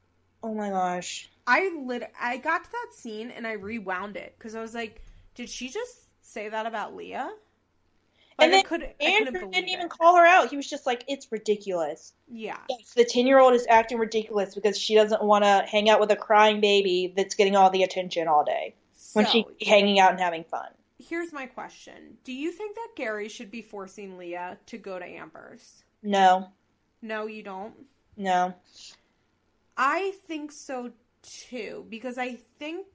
Oh 0.41 0.53
my 0.53 0.69
gosh. 0.69 1.29
I 1.45 1.69
lit. 1.85 2.09
I 2.19 2.37
got 2.37 2.63
to 2.63 2.71
that 2.71 2.93
scene 2.93 3.29
and 3.29 3.45
I 3.45 3.53
rewound 3.53 4.15
it 4.15 4.35
because 4.37 4.55
I 4.55 4.61
was 4.61 4.73
like, 4.73 5.03
did 5.35 5.49
she 5.49 5.67
just 5.67 6.07
say 6.21 6.47
that 6.47 6.65
about 6.65 6.95
Leah? 6.95 7.29
Like, 8.37 8.45
and 8.45 8.53
then 8.53 8.63
could, 8.63 8.89
Andrew 9.01 9.51
didn't 9.51 9.67
even 9.67 9.89
call 9.89 10.15
her 10.15 10.25
out. 10.25 10.49
He 10.49 10.55
was 10.55 10.69
just 10.69 10.85
like, 10.85 11.03
"It's 11.09 11.29
ridiculous." 11.29 12.13
Yeah. 12.29 12.57
Yes, 12.69 12.93
the 12.93 13.03
ten-year-old 13.03 13.53
is 13.53 13.67
acting 13.69 13.97
ridiculous 13.97 14.55
because 14.55 14.79
she 14.79 14.95
doesn't 14.95 15.21
want 15.21 15.43
to 15.43 15.65
hang 15.69 15.89
out 15.89 15.99
with 15.99 16.09
a 16.11 16.15
crying 16.15 16.61
baby 16.61 17.13
that's 17.17 17.35
getting 17.35 17.57
all 17.57 17.69
the 17.69 17.83
attention 17.83 18.29
all 18.29 18.45
day 18.45 18.75
so, 18.93 19.19
when 19.19 19.25
she's 19.25 19.43
hanging 19.67 19.99
out 19.99 20.11
and 20.11 20.21
having 20.21 20.45
fun. 20.45 20.69
Here's 20.99 21.33
my 21.33 21.45
question: 21.45 22.17
Do 22.23 22.33
you 22.33 22.51
think 22.51 22.75
that 22.75 22.89
Gary 22.95 23.29
should 23.29 23.51
be 23.51 23.61
forcing 23.61 24.17
Leah 24.17 24.57
to 24.67 24.77
go 24.77 24.99
to 24.99 25.05
Amber's? 25.05 25.83
No. 26.03 26.49
No, 27.01 27.25
you 27.27 27.43
don't. 27.43 27.73
No. 28.17 28.53
I 29.77 30.11
think 30.27 30.51
so 30.51 30.91
too 31.49 31.85
because 31.89 32.17
I 32.17 32.37
think 32.59 32.85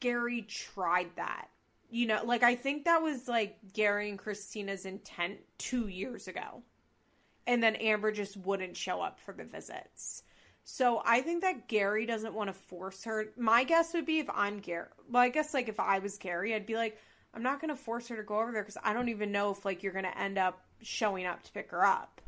Gary 0.00 0.42
tried 0.42 1.10
that 1.16 1.48
you 1.94 2.06
know, 2.06 2.22
like 2.24 2.42
I 2.42 2.56
think 2.56 2.86
that 2.86 3.02
was 3.02 3.28
like 3.28 3.56
Gary 3.72 4.10
and 4.10 4.18
Kristina's 4.18 4.84
intent 4.84 5.38
two 5.58 5.86
years 5.86 6.26
ago. 6.26 6.64
And 7.46 7.62
then 7.62 7.76
Amber 7.76 8.10
just 8.10 8.36
wouldn't 8.36 8.76
show 8.76 9.00
up 9.00 9.20
for 9.20 9.32
the 9.32 9.44
visits. 9.44 10.24
So 10.64 11.00
I 11.04 11.20
think 11.20 11.42
that 11.42 11.68
Gary 11.68 12.04
doesn't 12.04 12.34
want 12.34 12.48
to 12.48 12.52
force 12.68 13.04
her. 13.04 13.26
My 13.36 13.62
guess 13.62 13.94
would 13.94 14.06
be 14.06 14.18
if 14.18 14.28
I'm 14.34 14.58
Gary, 14.58 14.88
well, 15.08 15.22
I 15.22 15.28
guess 15.28 15.54
like 15.54 15.68
if 15.68 15.78
I 15.78 16.00
was 16.00 16.18
Gary, 16.18 16.52
I'd 16.52 16.66
be 16.66 16.74
like, 16.74 16.98
I'm 17.34 17.42
not 17.42 17.60
going 17.60 17.70
to 17.70 17.76
force 17.76 18.08
her 18.08 18.16
to 18.16 18.22
go 18.22 18.40
over 18.40 18.52
there 18.52 18.62
because 18.62 18.78
I 18.82 18.92
don't 18.92 19.08
even 19.08 19.32
know 19.32 19.50
if 19.50 19.64
like 19.64 19.82
you're 19.82 19.92
going 19.92 20.04
to 20.04 20.18
end 20.18 20.38
up 20.38 20.60
showing 20.82 21.26
up 21.26 21.42
to 21.44 21.52
pick 21.52 21.70
her 21.70 21.84
up. 21.84 22.20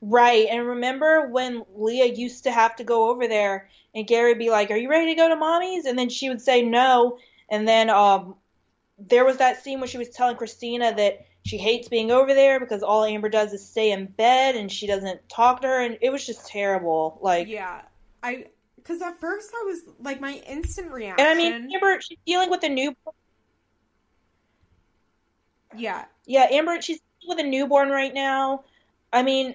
Right. 0.00 0.46
And 0.50 0.66
remember 0.66 1.28
when 1.28 1.64
Leah 1.74 2.12
used 2.14 2.44
to 2.44 2.50
have 2.50 2.76
to 2.76 2.84
go 2.84 3.10
over 3.10 3.26
there 3.26 3.68
and 3.94 4.06
Gary 4.06 4.32
would 4.32 4.38
be 4.38 4.50
like, 4.50 4.70
Are 4.70 4.76
you 4.76 4.90
ready 4.90 5.12
to 5.12 5.14
go 5.14 5.28
to 5.28 5.36
mommy's? 5.36 5.86
And 5.86 5.98
then 5.98 6.08
she 6.08 6.28
would 6.28 6.40
say 6.40 6.62
no. 6.62 7.18
And 7.50 7.66
then 7.66 7.90
um, 7.90 8.36
there 8.98 9.24
was 9.24 9.38
that 9.38 9.62
scene 9.62 9.80
where 9.80 9.88
she 9.88 9.98
was 9.98 10.08
telling 10.10 10.36
Kristina 10.36 10.96
that 10.96 11.26
she 11.44 11.56
hates 11.56 11.88
being 11.88 12.10
over 12.10 12.34
there 12.34 12.60
because 12.60 12.82
all 12.82 13.04
Amber 13.04 13.28
does 13.28 13.52
is 13.52 13.66
stay 13.66 13.92
in 13.92 14.06
bed 14.06 14.54
and 14.54 14.70
she 14.70 14.86
doesn't 14.86 15.28
talk 15.28 15.62
to 15.62 15.68
her, 15.68 15.80
and 15.80 15.98
it 16.02 16.10
was 16.10 16.26
just 16.26 16.46
terrible. 16.46 17.18
Like, 17.22 17.48
yeah, 17.48 17.82
I 18.22 18.46
because 18.76 19.00
at 19.02 19.18
first 19.18 19.50
I 19.54 19.64
was 19.66 19.80
like 20.00 20.20
my 20.20 20.42
instant 20.46 20.90
reaction. 20.90 21.26
And 21.26 21.38
I 21.38 21.42
mean, 21.42 21.70
Amber, 21.74 22.00
she's 22.00 22.18
dealing 22.26 22.50
with 22.50 22.62
a 22.64 22.68
new. 22.68 22.94
Yeah. 25.76 26.04
Yeah, 26.26 26.46
Amber, 26.50 26.80
she's 26.80 27.00
with 27.26 27.38
a 27.38 27.44
newborn 27.44 27.90
right 27.90 28.12
now. 28.12 28.64
I 29.12 29.22
mean, 29.22 29.54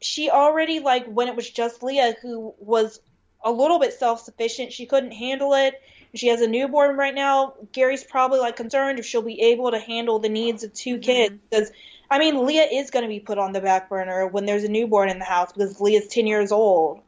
she 0.00 0.30
already 0.30 0.80
like 0.80 1.06
when 1.06 1.28
it 1.28 1.36
was 1.36 1.48
just 1.48 1.82
Leah 1.82 2.16
who 2.20 2.54
was 2.58 3.00
a 3.42 3.50
little 3.50 3.78
bit 3.78 3.92
self 3.94 4.20
sufficient. 4.20 4.72
She 4.72 4.86
couldn't 4.86 5.12
handle 5.12 5.54
it 5.54 5.80
she 6.14 6.28
has 6.28 6.40
a 6.40 6.46
newborn 6.46 6.96
right 6.96 7.14
now. 7.14 7.54
Gary's 7.72 8.04
probably 8.04 8.38
like 8.38 8.56
concerned 8.56 8.98
if 8.98 9.06
she'll 9.06 9.22
be 9.22 9.40
able 9.40 9.72
to 9.72 9.78
handle 9.78 10.18
the 10.18 10.28
needs 10.28 10.62
of 10.62 10.72
2 10.72 10.94
mm-hmm. 10.94 11.02
kids 11.02 11.34
because 11.50 11.70
I 12.10 12.18
mean 12.18 12.46
Leah 12.46 12.68
is 12.72 12.90
going 12.90 13.02
to 13.02 13.08
be 13.08 13.20
put 13.20 13.38
on 13.38 13.52
the 13.52 13.60
back 13.60 13.88
burner 13.88 14.26
when 14.26 14.46
there's 14.46 14.64
a 14.64 14.68
newborn 14.68 15.08
in 15.08 15.18
the 15.18 15.24
house 15.24 15.52
because 15.52 15.80
Leah's 15.80 16.06
10 16.08 16.26
years 16.26 16.52
old. 16.52 17.00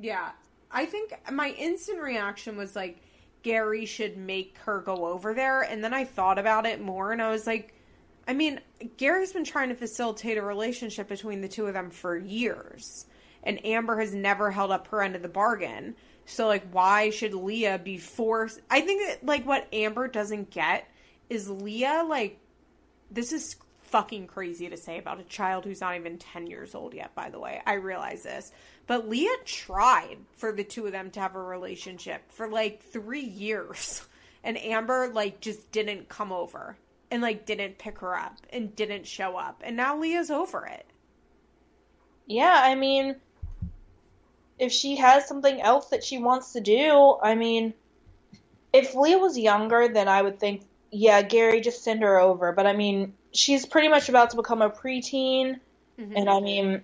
Yeah. 0.00 0.30
I 0.70 0.86
think 0.86 1.12
my 1.30 1.50
instant 1.50 2.00
reaction 2.00 2.56
was 2.56 2.74
like 2.74 3.01
Gary 3.42 3.84
should 3.86 4.16
make 4.16 4.56
her 4.64 4.80
go 4.80 5.06
over 5.06 5.34
there 5.34 5.62
and 5.62 5.82
then 5.82 5.94
I 5.94 6.04
thought 6.04 6.38
about 6.38 6.66
it 6.66 6.80
more 6.80 7.12
and 7.12 7.20
I 7.20 7.30
was 7.30 7.46
like 7.46 7.74
I 8.26 8.34
mean, 8.34 8.60
Gary's 8.98 9.32
been 9.32 9.44
trying 9.44 9.70
to 9.70 9.74
facilitate 9.74 10.38
a 10.38 10.42
relationship 10.42 11.08
between 11.08 11.40
the 11.40 11.48
two 11.48 11.66
of 11.66 11.74
them 11.74 11.90
for 11.90 12.16
years 12.16 13.06
and 13.42 13.64
Amber 13.66 13.98
has 13.98 14.14
never 14.14 14.52
held 14.52 14.70
up 14.70 14.86
her 14.88 15.02
end 15.02 15.16
of 15.16 15.22
the 15.22 15.28
bargain. 15.28 15.96
So 16.24 16.46
like 16.46 16.64
why 16.70 17.10
should 17.10 17.34
Leah 17.34 17.80
be 17.82 17.98
forced 17.98 18.60
I 18.70 18.80
think 18.80 19.06
that 19.06 19.26
like 19.26 19.44
what 19.44 19.66
Amber 19.72 20.08
doesn't 20.08 20.50
get 20.50 20.88
is 21.28 21.50
Leah 21.50 22.04
like 22.08 22.38
this 23.10 23.32
is 23.32 23.56
fucking 23.92 24.26
crazy 24.26 24.70
to 24.70 24.76
say 24.76 24.98
about 24.98 25.20
a 25.20 25.24
child 25.24 25.64
who's 25.64 25.82
not 25.82 25.94
even 25.96 26.16
10 26.16 26.46
years 26.46 26.74
old 26.74 26.94
yet 26.94 27.14
by 27.14 27.28
the 27.28 27.38
way. 27.38 27.60
I 27.66 27.74
realize 27.74 28.22
this. 28.22 28.50
But 28.86 29.08
Leah 29.08 29.36
tried 29.44 30.18
for 30.36 30.52
the 30.52 30.64
two 30.64 30.86
of 30.86 30.92
them 30.92 31.10
to 31.12 31.20
have 31.20 31.34
a 31.34 31.42
relationship 31.42 32.30
for 32.32 32.48
like 32.48 32.82
3 32.82 33.20
years. 33.20 34.06
And 34.44 34.58
Amber 34.58 35.08
like 35.14 35.38
just 35.38 35.70
didn't 35.70 36.08
come 36.08 36.32
over 36.32 36.76
and 37.12 37.22
like 37.22 37.46
didn't 37.46 37.78
pick 37.78 38.00
her 38.00 38.18
up 38.18 38.38
and 38.50 38.74
didn't 38.74 39.06
show 39.06 39.36
up. 39.36 39.62
And 39.64 39.76
now 39.76 39.96
Leah's 39.96 40.32
over 40.32 40.66
it. 40.66 40.84
Yeah, 42.26 42.60
I 42.60 42.74
mean, 42.74 43.16
if 44.58 44.72
she 44.72 44.96
has 44.96 45.28
something 45.28 45.60
else 45.60 45.90
that 45.90 46.02
she 46.02 46.18
wants 46.18 46.54
to 46.54 46.60
do, 46.60 47.18
I 47.22 47.34
mean, 47.34 47.74
if 48.72 48.94
Leah 48.94 49.18
was 49.18 49.38
younger, 49.38 49.88
then 49.88 50.08
I 50.08 50.22
would 50.22 50.40
think, 50.40 50.62
yeah, 50.90 51.20
Gary, 51.22 51.60
just 51.60 51.84
send 51.84 52.02
her 52.02 52.18
over. 52.18 52.52
But 52.52 52.66
I 52.66 52.72
mean, 52.72 53.14
she's 53.32 53.66
pretty 53.66 53.88
much 53.88 54.08
about 54.08 54.30
to 54.30 54.36
become 54.36 54.62
a 54.62 54.70
preteen, 54.70 55.60
mm-hmm. 55.98 56.16
and 56.16 56.30
I 56.30 56.40
mean, 56.40 56.82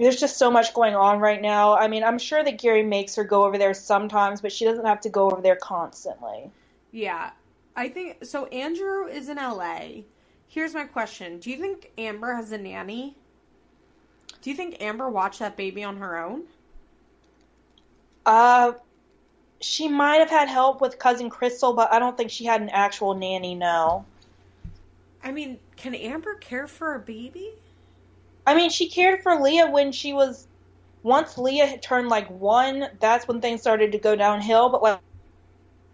there's 0.00 0.18
just 0.18 0.38
so 0.38 0.50
much 0.50 0.72
going 0.72 0.94
on 0.94 1.20
right 1.20 1.42
now. 1.42 1.76
I 1.76 1.86
mean, 1.86 2.02
I'm 2.02 2.18
sure 2.18 2.42
that 2.42 2.58
Gary 2.58 2.82
makes 2.82 3.16
her 3.16 3.24
go 3.24 3.44
over 3.44 3.58
there 3.58 3.74
sometimes, 3.74 4.40
but 4.40 4.50
she 4.50 4.64
doesn't 4.64 4.86
have 4.86 5.02
to 5.02 5.10
go 5.10 5.30
over 5.30 5.42
there 5.42 5.56
constantly. 5.56 6.50
Yeah. 6.90 7.32
I 7.76 7.88
think 7.90 8.24
so 8.24 8.46
Andrew 8.46 9.06
is 9.06 9.28
in 9.28 9.36
LA. 9.36 10.02
Here's 10.48 10.72
my 10.74 10.84
question. 10.84 11.38
Do 11.38 11.50
you 11.50 11.58
think 11.58 11.92
Amber 11.98 12.34
has 12.34 12.50
a 12.50 12.58
nanny? 12.58 13.14
Do 14.40 14.50
you 14.50 14.56
think 14.56 14.80
Amber 14.80 15.08
watched 15.08 15.38
that 15.40 15.56
baby 15.56 15.84
on 15.84 15.98
her 15.98 16.18
own? 16.18 16.44
Uh 18.24 18.72
she 19.60 19.86
might 19.86 20.16
have 20.16 20.30
had 20.30 20.48
help 20.48 20.80
with 20.80 20.98
cousin 20.98 21.28
Crystal, 21.28 21.74
but 21.74 21.92
I 21.92 21.98
don't 21.98 22.16
think 22.16 22.30
she 22.30 22.46
had 22.46 22.62
an 22.62 22.70
actual 22.70 23.14
nanny, 23.14 23.54
no. 23.54 24.06
I 25.22 25.30
mean, 25.30 25.58
can 25.76 25.94
Amber 25.94 26.36
care 26.36 26.66
for 26.66 26.94
a 26.94 26.98
baby? 26.98 27.52
I 28.46 28.54
mean, 28.54 28.70
she 28.70 28.88
cared 28.88 29.22
for 29.22 29.40
Leah 29.40 29.70
when 29.70 29.92
she 29.92 30.12
was. 30.12 30.46
Once 31.02 31.38
Leah 31.38 31.78
turned 31.78 32.08
like 32.08 32.28
one, 32.30 32.88
that's 33.00 33.26
when 33.26 33.40
things 33.40 33.62
started 33.62 33.92
to 33.92 33.98
go 33.98 34.14
downhill. 34.14 34.68
But 34.68 34.82
like, 34.82 35.00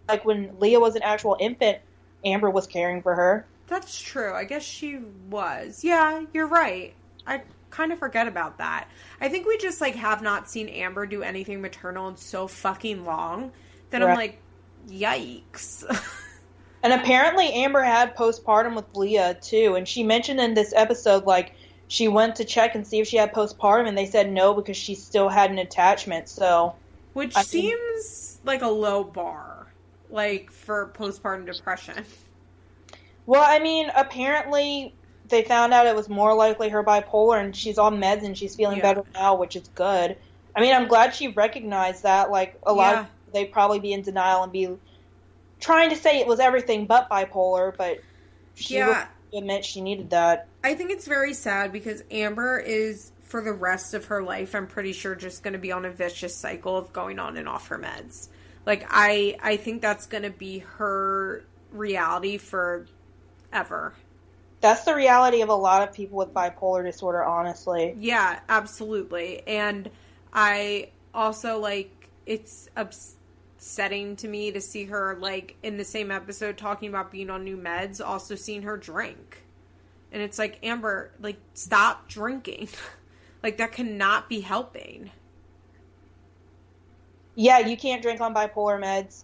like 0.07 0.25
when 0.25 0.59
Leah 0.59 0.79
was 0.79 0.95
an 0.95 1.03
actual 1.03 1.37
infant, 1.39 1.79
Amber 2.25 2.49
was 2.49 2.67
caring 2.67 3.01
for 3.01 3.15
her. 3.15 3.45
That's 3.67 3.99
true. 3.99 4.33
I 4.33 4.43
guess 4.43 4.63
she 4.63 4.99
was. 5.29 5.83
Yeah, 5.83 6.23
you're 6.33 6.47
right. 6.47 6.93
I 7.25 7.41
kind 7.69 7.91
of 7.91 7.99
forget 7.99 8.27
about 8.27 8.57
that. 8.57 8.87
I 9.21 9.29
think 9.29 9.45
we 9.45 9.57
just 9.57 9.81
like 9.81 9.95
have 9.95 10.21
not 10.21 10.49
seen 10.49 10.69
Amber 10.69 11.05
do 11.05 11.23
anything 11.23 11.61
maternal 11.61 12.07
in 12.07 12.17
so 12.17 12.47
fucking 12.47 13.05
long 13.05 13.51
that 13.89 14.01
right. 14.01 14.09
I'm 14.09 14.15
like, 14.15 14.39
yikes. 14.89 15.83
and 16.83 16.93
apparently 16.93 17.51
Amber 17.51 17.83
had 17.83 18.15
postpartum 18.15 18.75
with 18.75 18.85
Leah 18.95 19.37
too, 19.41 19.75
and 19.75 19.87
she 19.87 20.03
mentioned 20.03 20.39
in 20.39 20.53
this 20.53 20.73
episode 20.75 21.25
like 21.25 21.53
she 21.87 22.07
went 22.07 22.35
to 22.37 22.45
check 22.45 22.75
and 22.75 22.85
see 22.85 22.99
if 22.99 23.07
she 23.07 23.17
had 23.17 23.33
postpartum, 23.33 23.87
and 23.87 23.97
they 23.97 24.05
said 24.05 24.31
no 24.31 24.53
because 24.53 24.77
she 24.77 24.95
still 24.95 25.29
had 25.29 25.51
an 25.51 25.57
attachment. 25.57 26.29
So, 26.29 26.75
which 27.13 27.35
I 27.35 27.43
seems 27.43 28.39
like 28.43 28.61
a 28.61 28.67
low 28.67 29.03
bar, 29.03 29.67
like 30.09 30.51
for 30.51 30.91
postpartum 30.97 31.45
depression. 31.45 32.03
Well, 33.25 33.43
I 33.45 33.59
mean, 33.59 33.91
apparently 33.95 34.93
they 35.29 35.43
found 35.43 35.73
out 35.73 35.85
it 35.85 35.95
was 35.95 36.09
more 36.09 36.33
likely 36.33 36.69
her 36.69 36.83
bipolar, 36.83 37.41
and 37.41 37.55
she's 37.55 37.77
on 37.77 37.99
meds 37.99 38.23
and 38.23 38.37
she's 38.37 38.55
feeling 38.55 38.77
yeah. 38.77 38.93
better 38.93 39.03
now, 39.13 39.35
which 39.35 39.55
is 39.55 39.67
good. 39.75 40.17
I 40.55 40.61
mean, 40.61 40.73
I'm 40.73 40.87
glad 40.87 41.13
she 41.13 41.27
recognized 41.29 42.03
that. 42.03 42.31
Like 42.31 42.59
a 42.65 42.73
lot, 42.73 42.93
yeah. 42.93 42.99
of 43.01 43.07
they'd 43.33 43.51
probably 43.51 43.79
be 43.79 43.93
in 43.93 44.01
denial 44.01 44.43
and 44.43 44.51
be 44.51 44.69
trying 45.59 45.89
to 45.89 45.95
say 45.95 46.19
it 46.19 46.27
was 46.27 46.39
everything 46.39 46.85
but 46.85 47.09
bipolar, 47.09 47.75
but 47.77 47.99
she 48.55 48.75
yeah. 48.75 49.07
Admit 49.33 49.65
she 49.65 49.81
needed 49.81 50.11
that. 50.11 50.47
I 50.63 50.75
think 50.75 50.91
it's 50.91 51.07
very 51.07 51.33
sad 51.33 51.71
because 51.71 52.03
Amber 52.11 52.59
is 52.59 53.11
for 53.23 53.41
the 53.41 53.53
rest 53.53 53.93
of 53.93 54.05
her 54.05 54.23
life 54.23 54.55
I'm 54.55 54.67
pretty 54.67 54.93
sure 54.93 55.13
just 55.13 55.43
going 55.43 55.53
to 55.53 55.59
be 55.59 55.71
on 55.71 55.83
a 55.85 55.91
vicious 55.91 56.35
cycle 56.35 56.77
of 56.77 56.93
going 56.93 57.19
on 57.19 57.37
and 57.37 57.47
off 57.47 57.67
her 57.67 57.77
meds. 57.77 58.29
Like 58.65 58.85
I 58.89 59.37
I 59.41 59.57
think 59.57 59.81
that's 59.81 60.05
going 60.05 60.23
to 60.23 60.29
be 60.29 60.59
her 60.59 61.43
reality 61.71 62.37
for 62.37 62.87
ever. 63.51 63.93
That's 64.59 64.85
the 64.85 64.95
reality 64.95 65.41
of 65.41 65.49
a 65.49 65.55
lot 65.55 65.87
of 65.87 65.93
people 65.93 66.17
with 66.17 66.33
bipolar 66.33 66.83
disorder, 66.83 67.23
honestly. 67.23 67.95
Yeah, 67.99 68.39
absolutely. 68.49 69.45
And 69.47 69.89
I 70.33 70.89
also 71.13 71.59
like 71.59 72.09
it's 72.25 72.69
upsetting 73.57 74.15
to 74.15 74.27
me 74.27 74.51
to 74.51 74.61
see 74.61 74.85
her 74.85 75.17
like 75.19 75.55
in 75.63 75.77
the 75.77 75.83
same 75.83 76.11
episode 76.11 76.57
talking 76.57 76.89
about 76.89 77.11
being 77.11 77.29
on 77.29 77.43
new 77.43 77.57
meds, 77.57 78.05
also 78.05 78.35
seeing 78.35 78.61
her 78.61 78.77
drink. 78.77 79.43
And 80.11 80.21
it's 80.21 80.37
like, 80.39 80.59
Amber, 80.63 81.11
like, 81.19 81.37
stop 81.53 82.07
drinking. 82.07 82.69
like, 83.43 83.57
that 83.57 83.73
cannot 83.73 84.29
be 84.29 84.39
helping. 84.39 85.11
Yeah, 87.35 87.59
you 87.59 87.75
can't 87.75 88.01
drink 88.01 88.21
on 88.21 88.33
bipolar 88.33 88.79
meds. 88.81 89.23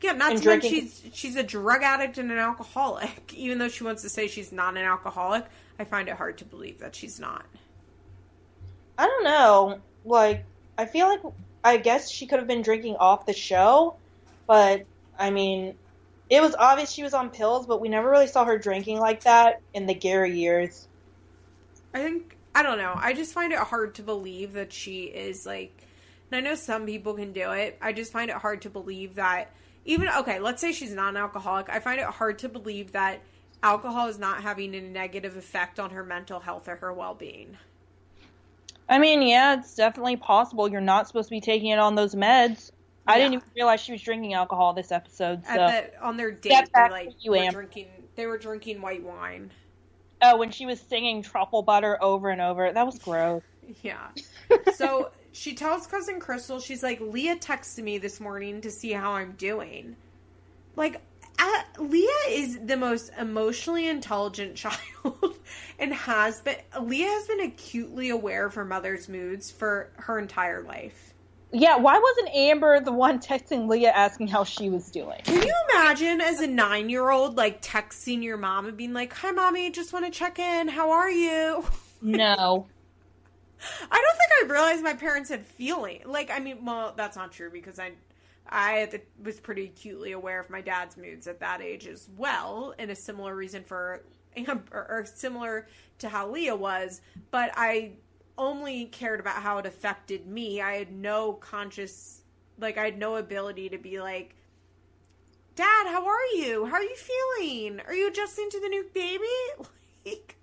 Yeah, 0.00 0.12
not 0.12 0.32
and 0.32 0.38
to 0.38 0.42
drinking... 0.42 0.72
mention 0.72 0.90
she's 1.02 1.16
she's 1.16 1.36
a 1.36 1.42
drug 1.42 1.82
addict 1.82 2.18
and 2.18 2.30
an 2.32 2.38
alcoholic. 2.38 3.32
Even 3.34 3.58
though 3.58 3.68
she 3.68 3.84
wants 3.84 4.02
to 4.02 4.08
say 4.08 4.26
she's 4.26 4.52
not 4.52 4.76
an 4.76 4.84
alcoholic, 4.84 5.44
I 5.78 5.84
find 5.84 6.08
it 6.08 6.16
hard 6.16 6.38
to 6.38 6.44
believe 6.44 6.80
that 6.80 6.94
she's 6.94 7.20
not. 7.20 7.46
I 8.98 9.06
don't 9.06 9.24
know. 9.24 9.80
Like, 10.04 10.44
I 10.76 10.86
feel 10.86 11.06
like 11.06 11.22
I 11.64 11.78
guess 11.78 12.10
she 12.10 12.26
could 12.26 12.38
have 12.38 12.46
been 12.46 12.62
drinking 12.62 12.96
off 12.96 13.24
the 13.24 13.32
show, 13.32 13.96
but 14.46 14.84
I 15.18 15.30
mean, 15.30 15.74
it 16.28 16.42
was 16.42 16.54
obvious 16.54 16.92
she 16.92 17.02
was 17.02 17.14
on 17.14 17.30
pills, 17.30 17.66
but 17.66 17.80
we 17.80 17.88
never 17.88 18.10
really 18.10 18.26
saw 18.26 18.44
her 18.44 18.58
drinking 18.58 18.98
like 18.98 19.24
that 19.24 19.62
in 19.72 19.86
the 19.86 19.94
Gary 19.94 20.38
years. 20.38 20.86
I 21.94 22.00
think 22.02 22.36
I 22.54 22.62
don't 22.62 22.78
know. 22.78 22.92
I 22.94 23.14
just 23.14 23.32
find 23.32 23.52
it 23.52 23.58
hard 23.58 23.94
to 23.96 24.02
believe 24.02 24.52
that 24.52 24.72
she 24.72 25.04
is 25.04 25.46
like 25.46 25.84
and 26.30 26.46
I 26.46 26.50
know 26.50 26.54
some 26.54 26.86
people 26.86 27.14
can 27.14 27.32
do 27.32 27.52
it. 27.52 27.78
I 27.80 27.92
just 27.92 28.12
find 28.12 28.30
it 28.30 28.36
hard 28.36 28.62
to 28.62 28.70
believe 28.70 29.14
that 29.14 29.52
even 29.84 30.08
okay, 30.08 30.38
let's 30.40 30.60
say 30.60 30.72
she's 30.72 30.92
not 30.92 31.10
an 31.10 31.16
alcoholic. 31.16 31.68
I 31.68 31.78
find 31.80 32.00
it 32.00 32.06
hard 32.06 32.38
to 32.40 32.48
believe 32.48 32.92
that 32.92 33.20
alcohol 33.62 34.08
is 34.08 34.18
not 34.18 34.42
having 34.42 34.74
a 34.74 34.80
negative 34.80 35.36
effect 35.36 35.80
on 35.80 35.90
her 35.90 36.04
mental 36.04 36.40
health 36.40 36.68
or 36.68 36.76
her 36.76 36.92
well-being. 36.92 37.56
I 38.88 38.98
mean, 38.98 39.22
yeah, 39.22 39.58
it's 39.58 39.74
definitely 39.74 40.16
possible. 40.16 40.68
You're 40.68 40.80
not 40.80 41.06
supposed 41.06 41.28
to 41.28 41.34
be 41.34 41.40
taking 41.40 41.68
it 41.70 41.78
on 41.78 41.94
those 41.94 42.14
meds. 42.14 42.70
I 43.06 43.16
yeah. 43.16 43.24
didn't 43.24 43.34
even 43.34 43.48
realize 43.54 43.80
she 43.80 43.92
was 43.92 44.02
drinking 44.02 44.34
alcohol 44.34 44.72
this 44.72 44.92
episode. 44.92 45.44
So. 45.46 45.54
The, 45.54 45.90
on 46.02 46.16
their 46.16 46.30
date, 46.30 46.68
they 46.74 46.90
like 46.90 47.12
you, 47.20 47.32
were 47.32 47.50
drinking. 47.50 47.88
They 48.16 48.26
were 48.26 48.38
drinking 48.38 48.80
white 48.80 49.02
wine. 49.02 49.50
Oh, 50.22 50.38
when 50.38 50.50
she 50.50 50.64
was 50.64 50.80
singing 50.80 51.22
truffle 51.22 51.62
butter 51.62 52.02
over 52.02 52.30
and 52.30 52.40
over, 52.40 52.72
that 52.72 52.86
was 52.86 52.98
gross. 52.98 53.42
Yeah. 53.82 54.08
So 54.74 55.10
she 55.32 55.54
tells 55.54 55.86
cousin 55.86 56.20
Crystal, 56.20 56.60
she's 56.60 56.82
like, 56.82 57.00
Leah 57.00 57.36
texted 57.36 57.82
me 57.82 57.96
this 57.96 58.20
morning 58.20 58.60
to 58.60 58.70
see 58.70 58.92
how 58.92 59.12
I'm 59.12 59.32
doing. 59.32 59.96
Like, 60.76 61.00
uh, 61.38 61.62
Leah 61.78 62.08
is 62.28 62.58
the 62.64 62.76
most 62.76 63.10
emotionally 63.18 63.88
intelligent 63.88 64.56
child 64.56 65.36
and 65.78 65.92
has 65.92 66.40
been. 66.40 66.56
Leah 66.80 67.08
has 67.08 67.26
been 67.26 67.40
acutely 67.40 68.10
aware 68.10 68.46
of 68.46 68.54
her 68.54 68.64
mother's 68.64 69.08
moods 69.08 69.50
for 69.50 69.90
her 69.96 70.18
entire 70.18 70.62
life. 70.62 71.14
Yeah, 71.52 71.76
why 71.76 71.96
wasn't 71.98 72.34
Amber 72.34 72.80
the 72.80 72.92
one 72.92 73.20
texting 73.20 73.68
Leah 73.68 73.92
asking 73.92 74.26
how 74.26 74.42
she 74.42 74.70
was 74.70 74.90
doing? 74.90 75.20
Can 75.22 75.40
you 75.40 75.54
imagine 75.70 76.20
as 76.20 76.40
a 76.40 76.48
nine 76.48 76.88
year 76.88 77.10
old, 77.10 77.36
like 77.36 77.62
texting 77.62 78.24
your 78.24 78.36
mom 78.36 78.66
and 78.66 78.76
being 78.76 78.92
like, 78.92 79.12
Hi, 79.12 79.30
mommy, 79.30 79.70
just 79.70 79.92
want 79.92 80.04
to 80.04 80.10
check 80.10 80.40
in. 80.40 80.68
How 80.68 80.90
are 80.90 81.10
you? 81.10 81.64
No. 82.02 82.66
I 83.90 83.96
don't 83.96 84.18
think 84.18 84.30
I 84.42 84.52
realized 84.52 84.84
my 84.84 84.92
parents 84.92 85.30
had 85.30 85.46
feeling. 85.46 86.02
Like, 86.04 86.30
I 86.30 86.38
mean, 86.38 86.66
well, 86.66 86.92
that's 86.94 87.16
not 87.16 87.32
true 87.32 87.50
because 87.50 87.78
I. 87.78 87.92
I 88.48 89.00
was 89.22 89.40
pretty 89.40 89.64
acutely 89.64 90.12
aware 90.12 90.40
of 90.40 90.50
my 90.50 90.60
dad's 90.60 90.96
moods 90.96 91.26
at 91.26 91.40
that 91.40 91.62
age 91.62 91.86
as 91.86 92.08
well, 92.16 92.74
and 92.78 92.90
a 92.90 92.94
similar 92.94 93.34
reason 93.34 93.64
for 93.64 94.02
Amber, 94.36 94.62
or 94.72 95.04
similar 95.06 95.66
to 95.98 96.08
how 96.08 96.30
Leah 96.30 96.56
was. 96.56 97.00
But 97.30 97.52
I 97.56 97.92
only 98.36 98.86
cared 98.86 99.20
about 99.20 99.42
how 99.42 99.58
it 99.58 99.66
affected 99.66 100.26
me. 100.26 100.60
I 100.60 100.74
had 100.74 100.92
no 100.92 101.34
conscious, 101.34 102.22
like, 102.58 102.78
I 102.78 102.84
had 102.84 102.98
no 102.98 103.16
ability 103.16 103.70
to 103.70 103.78
be 103.78 104.00
like, 104.00 104.34
Dad, 105.56 105.86
how 105.86 106.06
are 106.06 106.26
you? 106.34 106.66
How 106.66 106.74
are 106.74 106.82
you 106.82 106.96
feeling? 106.96 107.80
Are 107.86 107.94
you 107.94 108.08
adjusting 108.08 108.50
to 108.50 108.60
the 108.60 108.68
new 108.68 108.84
baby? 108.92 109.24
Like, 110.06 110.36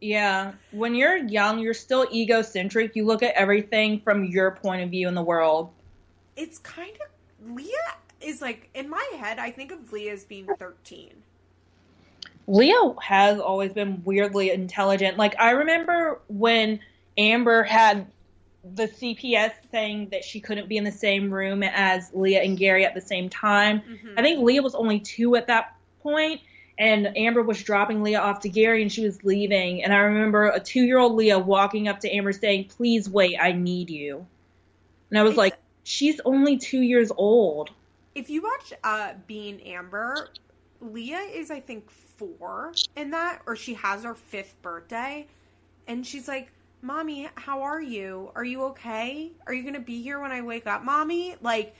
yeah. 0.00 0.52
When 0.72 0.94
you're 0.94 1.16
young, 1.16 1.58
you're 1.58 1.72
still 1.72 2.06
egocentric. 2.12 2.94
You 2.94 3.06
look 3.06 3.22
at 3.22 3.34
everything 3.34 4.00
from 4.00 4.24
your 4.24 4.50
point 4.50 4.82
of 4.82 4.90
view 4.90 5.08
in 5.08 5.14
the 5.14 5.22
world. 5.22 5.70
It's 6.38 6.58
kind 6.58 6.92
of. 6.92 7.54
Leah 7.54 7.94
is 8.20 8.40
like, 8.40 8.70
in 8.74 8.88
my 8.88 9.06
head, 9.16 9.38
I 9.38 9.50
think 9.50 9.70
of 9.70 9.92
Leah 9.92 10.12
as 10.12 10.24
being 10.24 10.46
13. 10.58 11.12
Leah 12.48 12.94
has 13.02 13.38
always 13.38 13.72
been 13.74 14.02
weirdly 14.04 14.50
intelligent. 14.50 15.18
Like 15.18 15.38
I 15.38 15.50
remember 15.50 16.20
when 16.28 16.80
Amber 17.18 17.62
had 17.62 18.06
the 18.74 18.88
CPS 18.88 19.52
saying 19.70 20.08
that 20.10 20.24
she 20.24 20.40
couldn't 20.40 20.68
be 20.68 20.76
in 20.76 20.84
the 20.84 20.92
same 20.92 21.32
room 21.32 21.62
as 21.62 22.10
Leah 22.14 22.42
and 22.42 22.56
Gary 22.56 22.84
at 22.84 22.94
the 22.94 23.00
same 23.00 23.28
time. 23.28 23.80
Mm-hmm. 23.80 24.18
I 24.18 24.22
think 24.22 24.42
Leah 24.42 24.62
was 24.62 24.74
only 24.74 24.98
two 25.00 25.36
at 25.36 25.46
that 25.46 25.76
point, 26.00 26.40
and 26.78 27.16
Amber 27.16 27.42
was 27.42 27.62
dropping 27.62 28.02
Leah 28.02 28.20
off 28.20 28.40
to 28.40 28.48
Gary 28.48 28.82
and 28.82 28.90
she 28.90 29.04
was 29.04 29.22
leaving. 29.24 29.84
And 29.84 29.92
I 29.92 29.98
remember 29.98 30.48
a 30.48 30.60
two 30.60 30.82
year 30.82 30.98
old 30.98 31.14
Leah 31.14 31.38
walking 31.38 31.86
up 31.86 32.00
to 32.00 32.10
Amber 32.10 32.32
saying, 32.32 32.66
Please 32.66 33.10
wait, 33.10 33.36
I 33.40 33.52
need 33.52 33.90
you. 33.90 34.26
And 35.10 35.18
I 35.18 35.22
was 35.22 35.32
it's, 35.32 35.38
like, 35.38 35.54
She's 35.88 36.20
only 36.26 36.58
two 36.58 36.82
years 36.82 37.10
old. 37.16 37.70
If 38.14 38.28
you 38.28 38.42
watch 38.42 38.74
uh, 38.84 39.14
Being 39.26 39.62
Amber, 39.62 40.28
Leah 40.82 41.30
is, 41.32 41.50
I 41.50 41.60
think, 41.60 41.90
four 41.90 42.74
in 42.94 43.12
that, 43.12 43.40
or 43.46 43.56
she 43.56 43.72
has 43.72 44.04
her 44.04 44.14
fifth 44.14 44.60
birthday, 44.60 45.26
and 45.86 46.06
she's 46.06 46.28
like, 46.28 46.52
"Mommy, 46.82 47.30
how 47.36 47.62
are 47.62 47.80
you? 47.80 48.30
Are 48.34 48.44
you 48.44 48.64
okay? 48.64 49.32
Are 49.46 49.54
you 49.54 49.62
gonna 49.64 49.80
be 49.80 50.02
here 50.02 50.20
when 50.20 50.30
I 50.30 50.42
wake 50.42 50.66
up, 50.66 50.84
Mommy?" 50.84 51.36
Like 51.40 51.74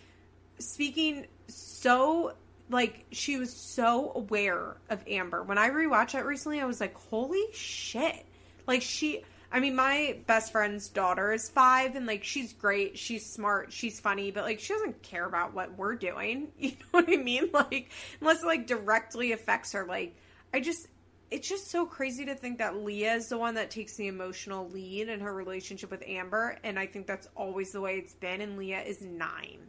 speaking 0.59 1.27
so 1.49 2.33
like 2.71 3.05
she 3.13 3.37
was 3.37 3.53
so 3.53 4.13
aware 4.15 4.79
of 4.89 5.07
Amber. 5.07 5.43
When 5.43 5.59
I 5.59 5.69
rewatched 5.69 6.13
that 6.13 6.25
recently, 6.25 6.63
I 6.63 6.65
was 6.65 6.81
like, 6.81 6.95
"Holy 7.11 7.45
shit!" 7.53 8.25
Like 8.67 8.81
she, 8.81 9.23
I 9.51 9.61
mean, 9.61 9.75
my 9.75 10.19
best 10.27 10.53
friend's 10.53 10.89
daughter 10.89 11.33
is 11.33 11.49
five, 11.49 11.97
and 11.97 12.07
like 12.07 12.23
she's 12.23 12.53
great, 12.53 12.99
she's 12.99 13.25
smart, 13.25 13.73
she's 13.73 13.99
funny, 13.99 14.31
but 14.31 14.45
like 14.45 14.61
she 14.61 14.75
doesn't 14.75 15.03
care 15.03 15.25
about 15.25 15.55
what 15.55 15.77
we're 15.77 15.95
doing. 15.95 16.49
You 16.59 16.71
know 16.71 16.77
what 16.91 17.09
I 17.09 17.17
mean? 17.17 17.51
Like, 17.53 17.91
unless 18.21 18.43
it 18.43 18.47
like 18.47 18.67
directly 18.67 19.33
affects 19.33 19.73
her. 19.73 19.85
Like, 19.87 20.15
I 20.53 20.61
just, 20.61 20.89
it's 21.31 21.49
just 21.49 21.71
so 21.71 21.87
crazy 21.87 22.27
to 22.27 22.35
think 22.35 22.59
that 22.59 22.77
Leah 22.77 23.15
is 23.15 23.29
the 23.29 23.39
one 23.39 23.55
that 23.55 23.71
takes 23.71 23.95
the 23.97 24.09
emotional 24.09 24.69
lead 24.69 25.09
in 25.09 25.21
her 25.21 25.33
relationship 25.33 25.91
with 25.91 26.03
Amber, 26.07 26.59
and 26.63 26.79
I 26.79 26.87
think 26.87 27.07
that's 27.07 27.29
always 27.35 27.73
the 27.73 27.81
way 27.81 27.97
it's 27.97 28.15
been. 28.15 28.43
And 28.43 28.59
Leah 28.59 28.83
is 28.83 29.01
nine. 29.01 29.61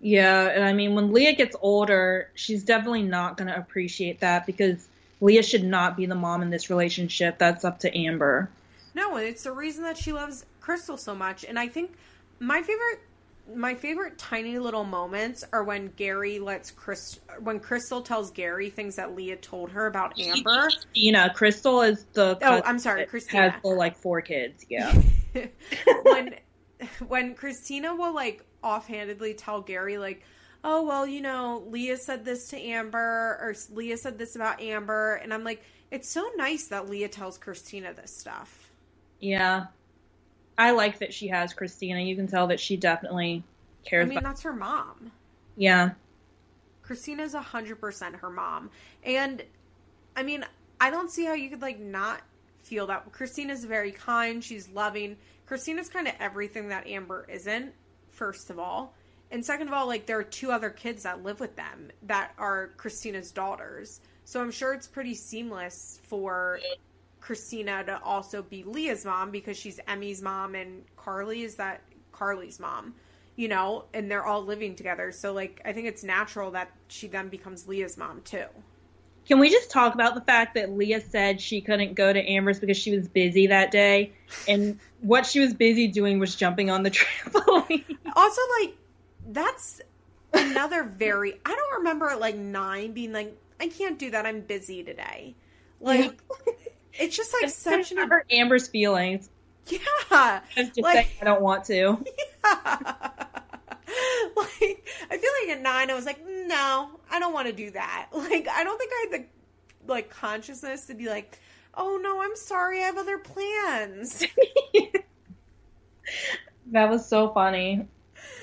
Yeah, 0.00 0.50
and 0.50 0.64
I 0.64 0.72
mean, 0.72 0.94
when 0.94 1.12
Leah 1.12 1.34
gets 1.34 1.56
older, 1.60 2.30
she's 2.34 2.62
definitely 2.62 3.02
not 3.02 3.36
going 3.36 3.48
to 3.48 3.56
appreciate 3.56 4.20
that 4.20 4.46
because 4.46 4.88
Leah 5.20 5.42
should 5.42 5.64
not 5.64 5.96
be 5.96 6.06
the 6.06 6.14
mom 6.14 6.42
in 6.42 6.50
this 6.50 6.70
relationship. 6.70 7.38
That's 7.38 7.64
up 7.64 7.80
to 7.80 7.98
Amber. 7.98 8.48
No, 8.98 9.16
it's 9.16 9.44
the 9.44 9.52
reason 9.52 9.84
that 9.84 9.96
she 9.96 10.12
loves 10.12 10.44
Crystal 10.60 10.96
so 10.96 11.14
much. 11.14 11.44
And 11.44 11.56
I 11.56 11.68
think 11.68 11.92
my 12.40 12.62
favorite 12.62 13.00
my 13.54 13.74
favorite 13.74 14.18
tiny 14.18 14.58
little 14.58 14.84
moments 14.84 15.42
are 15.52 15.62
when 15.62 15.92
Gary 15.96 16.40
lets 16.40 16.72
Chris 16.72 17.20
when 17.40 17.60
Crystal 17.60 18.02
tells 18.02 18.32
Gary 18.32 18.70
things 18.70 18.96
that 18.96 19.14
Leah 19.14 19.36
told 19.36 19.70
her 19.70 19.86
about 19.86 20.18
Amber. 20.18 20.68
Kristina, 20.68 21.32
Crystal 21.32 21.82
is 21.82 22.06
the 22.12 22.36
Oh, 22.42 22.60
I'm 22.64 22.80
sorry, 22.80 23.06
Kristina 23.06 23.52
has 23.52 23.62
the 23.62 23.68
like 23.68 23.96
four 23.96 24.20
kids. 24.20 24.66
Yeah. 24.68 24.92
when 26.02 26.34
when 27.06 27.34
Kristina 27.36 27.96
will 27.96 28.12
like 28.12 28.44
offhandedly 28.64 29.34
tell 29.34 29.60
Gary 29.60 29.96
like 29.96 30.24
oh 30.64 30.82
well 30.82 31.06
you 31.06 31.20
know 31.20 31.62
leah 31.68 31.96
said 31.96 32.24
this 32.24 32.48
to 32.48 32.60
amber 32.60 32.98
or 32.98 33.54
leah 33.70 33.96
said 33.96 34.18
this 34.18 34.34
about 34.34 34.60
amber 34.60 35.14
and 35.14 35.32
i'm 35.32 35.44
like 35.44 35.62
it's 35.92 36.10
so 36.10 36.28
nice 36.36 36.66
that 36.66 36.90
leah 36.90 37.08
tells 37.08 37.38
kristina 37.38 37.94
this 37.94 38.12
stuff 38.12 38.57
yeah. 39.20 39.66
I 40.56 40.72
like 40.72 40.98
that 40.98 41.14
she 41.14 41.28
has 41.28 41.54
Kristina. 41.54 42.04
You 42.04 42.16
can 42.16 42.26
tell 42.26 42.48
that 42.48 42.58
she 42.58 42.76
definitely 42.76 43.44
cares. 43.84 44.06
I 44.06 44.08
mean, 44.08 44.22
that's 44.22 44.42
her 44.42 44.52
mom. 44.52 45.12
Yeah. 45.56 45.90
Kristina's 46.82 47.34
a 47.34 47.40
hundred 47.40 47.80
percent 47.80 48.16
her 48.16 48.30
mom. 48.30 48.70
And 49.04 49.42
I 50.16 50.22
mean, 50.22 50.44
I 50.80 50.90
don't 50.90 51.10
see 51.10 51.24
how 51.24 51.34
you 51.34 51.50
could 51.50 51.62
like 51.62 51.78
not 51.78 52.22
feel 52.62 52.86
that 52.88 53.10
Kristina's 53.12 53.64
very 53.64 53.92
kind, 53.92 54.42
she's 54.42 54.68
loving. 54.68 55.16
Kristina's 55.46 55.88
kind 55.88 56.08
of 56.08 56.14
everything 56.20 56.68
that 56.68 56.86
Amber 56.86 57.26
isn't, 57.28 57.72
first 58.10 58.50
of 58.50 58.58
all. 58.58 58.94
And 59.30 59.44
second 59.44 59.68
of 59.68 59.74
all, 59.74 59.86
like 59.86 60.06
there 60.06 60.18
are 60.18 60.24
two 60.24 60.50
other 60.50 60.70
kids 60.70 61.02
that 61.04 61.22
live 61.22 61.40
with 61.40 61.56
them 61.56 61.90
that 62.04 62.32
are 62.38 62.70
Kristina's 62.76 63.30
daughters. 63.30 64.00
So 64.24 64.40
I'm 64.40 64.50
sure 64.50 64.74
it's 64.74 64.86
pretty 64.86 65.14
seamless 65.14 66.00
for 66.04 66.60
Kristina 67.20 67.84
to 67.86 68.00
also 68.02 68.42
be 68.42 68.62
Leah's 68.64 69.04
mom 69.04 69.30
because 69.30 69.56
she's 69.56 69.80
Emmy's 69.86 70.22
mom 70.22 70.54
and 70.54 70.84
Carly 70.96 71.42
is 71.42 71.56
that 71.56 71.82
Carly's 72.12 72.58
mom, 72.58 72.94
you 73.36 73.48
know, 73.48 73.84
and 73.94 74.10
they're 74.10 74.24
all 74.24 74.44
living 74.44 74.74
together. 74.74 75.12
So 75.12 75.32
like 75.32 75.60
I 75.64 75.72
think 75.72 75.86
it's 75.86 76.04
natural 76.04 76.52
that 76.52 76.70
she 76.88 77.08
then 77.08 77.28
becomes 77.28 77.68
Leah's 77.68 77.96
mom 77.96 78.22
too. 78.22 78.46
Can 79.26 79.40
we 79.40 79.50
just 79.50 79.70
talk 79.70 79.92
about 79.94 80.14
the 80.14 80.22
fact 80.22 80.54
that 80.54 80.70
Leah 80.70 81.02
said 81.02 81.40
she 81.40 81.60
couldn't 81.60 81.94
go 81.94 82.10
to 82.10 82.18
Amber's 82.18 82.58
because 82.58 82.78
she 82.78 82.96
was 82.96 83.06
busy 83.08 83.48
that 83.48 83.70
day 83.70 84.12
and 84.48 84.78
what 85.00 85.26
she 85.26 85.40
was 85.40 85.52
busy 85.52 85.88
doing 85.88 86.18
was 86.18 86.34
jumping 86.34 86.70
on 86.70 86.82
the 86.82 86.90
trampoline. 86.90 87.96
Also 88.16 88.40
like 88.60 88.76
that's 89.28 89.82
another 90.32 90.84
very 90.84 91.34
I 91.44 91.54
don't 91.54 91.78
remember 91.78 92.16
like 92.18 92.36
9 92.36 92.92
being 92.92 93.12
like 93.12 93.36
I 93.60 93.68
can't 93.68 93.98
do 93.98 94.10
that. 94.12 94.24
I'm 94.26 94.40
busy 94.40 94.82
today. 94.84 95.34
Like 95.80 96.18
it's 96.98 97.16
just 97.16 97.34
like 97.40 97.50
such 97.50 97.92
an 97.92 97.98
hurt 98.08 98.26
Amber's 98.30 98.68
feelings. 98.68 99.30
Yeah, 99.66 100.40
just 100.56 100.80
like, 100.80 100.94
saying 100.94 101.08
I 101.20 101.24
don't 101.24 101.42
want 101.42 101.64
to. 101.66 102.04
Yeah. 102.44 103.10
like 104.36 104.86
I 105.10 105.16
feel 105.16 105.30
like 105.40 105.56
at 105.56 105.62
nine, 105.62 105.90
I 105.90 105.94
was 105.94 106.04
like, 106.04 106.20
no, 106.26 106.90
I 107.10 107.18
don't 107.18 107.32
want 107.32 107.46
to 107.46 107.54
do 107.54 107.70
that. 107.70 108.08
Like 108.14 108.46
I 108.48 108.64
don't 108.64 108.78
think 108.78 108.92
I 108.92 109.06
had 109.10 109.20
the 109.20 109.26
like 109.90 110.10
consciousness 110.10 110.86
to 110.86 110.94
be 110.94 111.08
like, 111.08 111.38
oh 111.74 111.98
no, 112.02 112.20
I'm 112.20 112.36
sorry, 112.36 112.82
I 112.82 112.86
have 112.86 112.98
other 112.98 113.18
plans. 113.18 114.24
that 116.72 116.90
was 116.90 117.06
so 117.08 117.30
funny. 117.32 117.88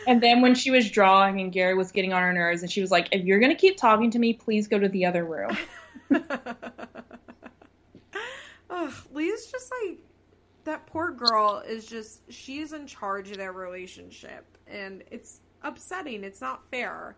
And 0.07 0.21
then 0.21 0.41
when 0.41 0.55
she 0.55 0.71
was 0.71 0.89
drawing 0.89 1.41
and 1.41 1.51
Gary 1.51 1.75
was 1.75 1.91
getting 1.91 2.13
on 2.13 2.21
her 2.21 2.33
nerves, 2.33 2.61
and 2.61 2.71
she 2.71 2.81
was 2.81 2.91
like, 2.91 3.09
if 3.11 3.23
you're 3.25 3.39
gonna 3.39 3.55
keep 3.55 3.77
talking 3.77 4.11
to 4.11 4.19
me, 4.19 4.33
please 4.33 4.67
go 4.67 4.79
to 4.79 4.89
the 4.89 5.05
other 5.05 5.25
room. 5.25 5.57
Ugh, 8.75 8.93
Leah's 9.13 9.49
just 9.49 9.71
like 9.71 9.99
that 10.65 10.85
poor 10.87 11.11
girl 11.11 11.63
is 11.65 11.85
just 11.85 12.19
she's 12.29 12.73
in 12.73 12.87
charge 12.87 13.31
of 13.31 13.37
their 13.37 13.53
relationship 13.53 14.45
and 14.67 15.01
it's 15.09 15.39
upsetting. 15.63 16.23
It's 16.25 16.41
not 16.41 16.61
fair. 16.69 17.15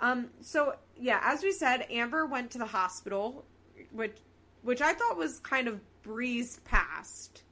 Um 0.00 0.28
so 0.42 0.74
yeah, 0.96 1.20
as 1.22 1.42
we 1.42 1.52
said, 1.52 1.86
Amber 1.90 2.26
went 2.26 2.50
to 2.50 2.58
the 2.58 2.66
hospital 2.66 3.46
which 3.92 4.18
which 4.62 4.82
I 4.82 4.92
thought 4.92 5.16
was 5.16 5.40
kind 5.40 5.68
of 5.68 5.80
breezed 6.02 6.62
past. 6.64 7.44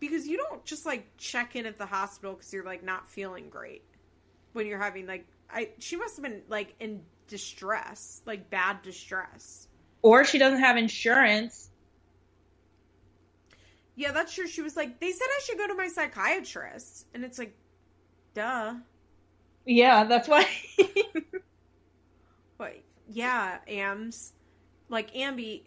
Because 0.00 0.26
you 0.26 0.36
don't 0.36 0.64
just 0.64 0.84
like 0.84 1.06
check 1.16 1.54
in 1.54 1.64
at 1.64 1.78
the 1.78 1.86
hospital 1.86 2.34
cuz 2.34 2.52
you're 2.52 2.64
like 2.64 2.82
not 2.82 3.08
feeling 3.08 3.50
great 3.50 3.84
when 4.52 4.66
you're 4.66 4.82
having 4.82 5.06
like 5.06 5.26
I 5.48 5.70
she 5.78 5.94
must 5.94 6.16
have 6.16 6.24
been 6.24 6.42
like 6.48 6.74
in 6.80 7.04
distress, 7.28 8.20
like 8.26 8.50
bad 8.50 8.82
distress. 8.82 9.68
Or 10.02 10.24
she 10.24 10.38
doesn't 10.38 10.60
have 10.60 10.76
insurance 10.76 11.70
yeah, 13.96 14.12
that's 14.12 14.34
true. 14.34 14.46
She 14.46 14.62
was 14.62 14.76
like, 14.76 15.00
they 15.00 15.12
said 15.12 15.26
I 15.26 15.40
should 15.44 15.58
go 15.58 15.66
to 15.68 15.74
my 15.74 15.88
psychiatrist. 15.88 17.06
And 17.14 17.24
it's 17.24 17.38
like, 17.38 17.56
duh. 18.34 18.74
Yeah, 19.66 20.04
that's 20.04 20.28
why. 20.28 20.46
but 22.58 22.76
yeah, 23.08 23.58
AMS. 23.68 24.32
Like, 24.88 25.14
Ambi. 25.14 25.62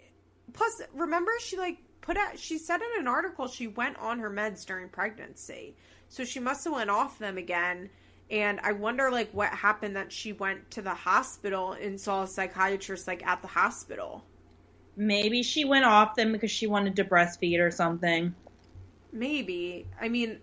Plus, 0.54 0.82
remember, 0.94 1.32
she 1.40 1.58
like 1.58 1.78
put 2.02 2.18
out, 2.18 2.38
she 2.38 2.58
said 2.58 2.82
in 2.82 3.02
an 3.02 3.08
article 3.08 3.48
she 3.48 3.68
went 3.68 3.98
on 3.98 4.20
her 4.20 4.30
meds 4.30 4.66
during 4.66 4.90
pregnancy. 4.90 5.76
So 6.10 6.24
she 6.24 6.40
must 6.40 6.64
have 6.66 6.74
went 6.74 6.90
off 6.90 7.20
them 7.20 7.38
again. 7.38 7.90
And 8.30 8.60
I 8.62 8.74
wonder, 8.74 9.10
like, 9.10 9.32
what 9.32 9.50
happened 9.50 9.96
that 9.96 10.12
she 10.12 10.34
went 10.34 10.70
to 10.72 10.82
the 10.82 10.94
hospital 10.94 11.72
and 11.74 12.00
saw 12.00 12.24
a 12.24 12.28
psychiatrist, 12.28 13.08
like, 13.08 13.26
at 13.26 13.42
the 13.42 13.48
hospital. 13.48 14.26
Maybe 14.98 15.44
she 15.44 15.64
went 15.64 15.86
off 15.86 16.16
them 16.16 16.32
because 16.32 16.50
she 16.50 16.66
wanted 16.66 16.96
to 16.96 17.06
breastfeed 17.06 17.60
or 17.60 17.70
something. 17.70 18.34
Maybe. 19.14 19.86
I 20.02 20.10
mean, 20.10 20.40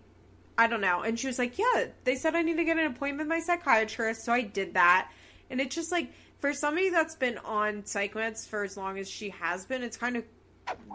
I 0.57 0.69
don't 0.69 0.81
know. 0.81 1.03
And 1.03 1.19
she 1.19 1.27
was 1.27 1.39
like, 1.39 1.59
Yeah, 1.59 1.87
they 2.05 2.15
said 2.15 2.37
I 2.37 2.43
need 2.43 2.57
to 2.59 2.65
get 2.65 2.79
an 2.79 2.87
appointment 2.87 3.29
with 3.29 3.37
my 3.37 3.41
psychiatrist. 3.41 4.25
So 4.25 4.33
I 4.33 4.43
did 4.43 4.75
that. 4.75 5.11
And 5.51 5.61
it's 5.61 5.75
just 5.75 5.91
like, 5.91 6.13
for 6.39 6.53
somebody 6.53 6.91
that's 6.91 7.17
been 7.17 7.39
on 7.39 7.85
psych 7.85 8.15
meds 8.15 8.47
for 8.47 8.63
as 8.63 8.77
long 8.77 8.99
as 8.99 9.09
she 9.09 9.31
has 9.31 9.67
been, 9.67 9.83
it's 9.83 9.97
kind 9.97 10.17
of 10.17 10.25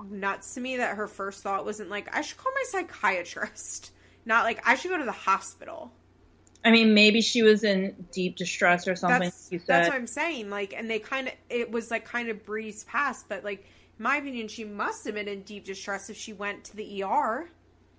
nuts 0.09 0.53
to 0.55 0.61
me 0.61 0.77
that 0.77 0.95
her 0.95 1.07
first 1.07 1.43
thought 1.43 1.65
wasn't 1.65 1.89
like, 1.89 2.15
I 2.15 2.21
should 2.21 2.37
call 2.37 2.51
my 2.53 2.63
psychiatrist. 2.67 3.91
Not 4.25 4.43
like, 4.43 4.61
I 4.65 4.75
should 4.75 4.91
go 4.91 4.97
to 4.97 5.05
the 5.05 5.11
hospital. 5.11 5.91
I 6.63 6.71
mean, 6.71 6.93
maybe 6.93 7.21
she 7.21 7.41
was 7.41 7.63
in 7.63 7.95
deep 8.11 8.35
distress 8.35 8.87
or 8.87 8.95
something. 8.95 9.31
That's, 9.49 9.65
that's 9.65 9.87
what 9.87 9.95
I'm 9.95 10.07
saying. 10.07 10.49
Like, 10.49 10.73
and 10.73 10.89
they 10.89 10.99
kind 10.99 11.27
of, 11.27 11.33
it 11.49 11.71
was 11.71 11.89
like 11.89 12.05
kind 12.05 12.29
of 12.29 12.45
breezed 12.45 12.87
past, 12.87 13.27
but 13.29 13.43
like, 13.43 13.59
in 13.59 14.03
my 14.03 14.17
opinion, 14.17 14.47
she 14.49 14.65
must 14.65 15.05
have 15.05 15.15
been 15.15 15.27
in 15.27 15.43
deep 15.43 15.65
distress 15.65 16.09
if 16.09 16.17
she 16.17 16.33
went 16.33 16.65
to 16.65 16.75
the 16.75 17.03
ER. 17.03 17.49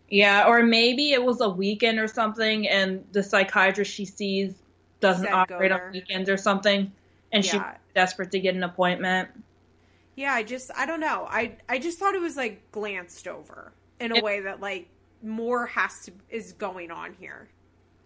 Yeah, 0.09 0.47
or 0.47 0.63
maybe 0.63 1.13
it 1.13 1.23
was 1.23 1.41
a 1.41 1.49
weekend 1.49 1.99
or 1.99 2.09
something, 2.09 2.69
and 2.69 3.05
the 3.13 3.23
psychiatrist 3.23 3.93
she 3.93 4.05
sees 4.05 4.55
doesn't 5.01 5.25
Said 5.25 5.33
operate 5.33 5.73
on 5.73 5.93
weekends 5.93 6.29
or 6.29 6.37
something, 6.37 6.93
and 7.33 7.45
yeah. 7.45 7.51
she's 7.51 7.63
desperate 7.95 8.33
to 8.33 8.41
get 8.41 8.55
an 8.55 8.65
appointment. 8.65 9.29
Yeah, 10.17 10.35
I 10.35 10.43
just, 10.43 10.71
I 10.77 10.85
don't 10.85 11.01
know. 11.01 11.27
I, 11.31 11.57
I 11.69 11.79
just 11.79 11.99
thought 11.99 12.15
it 12.15 12.21
was 12.21 12.37
like 12.37 12.71
glanced 12.73 13.27
over 13.27 13.73
in 14.01 14.13
a 14.13 14.17
it, 14.17 14.25
way 14.25 14.41
that 14.41 14.61
like 14.61 14.89
more 15.23 15.67
has 15.67 16.05
to 16.07 16.13
is 16.29 16.53
going 16.53 16.91
on 16.91 17.15
here. 17.19 17.49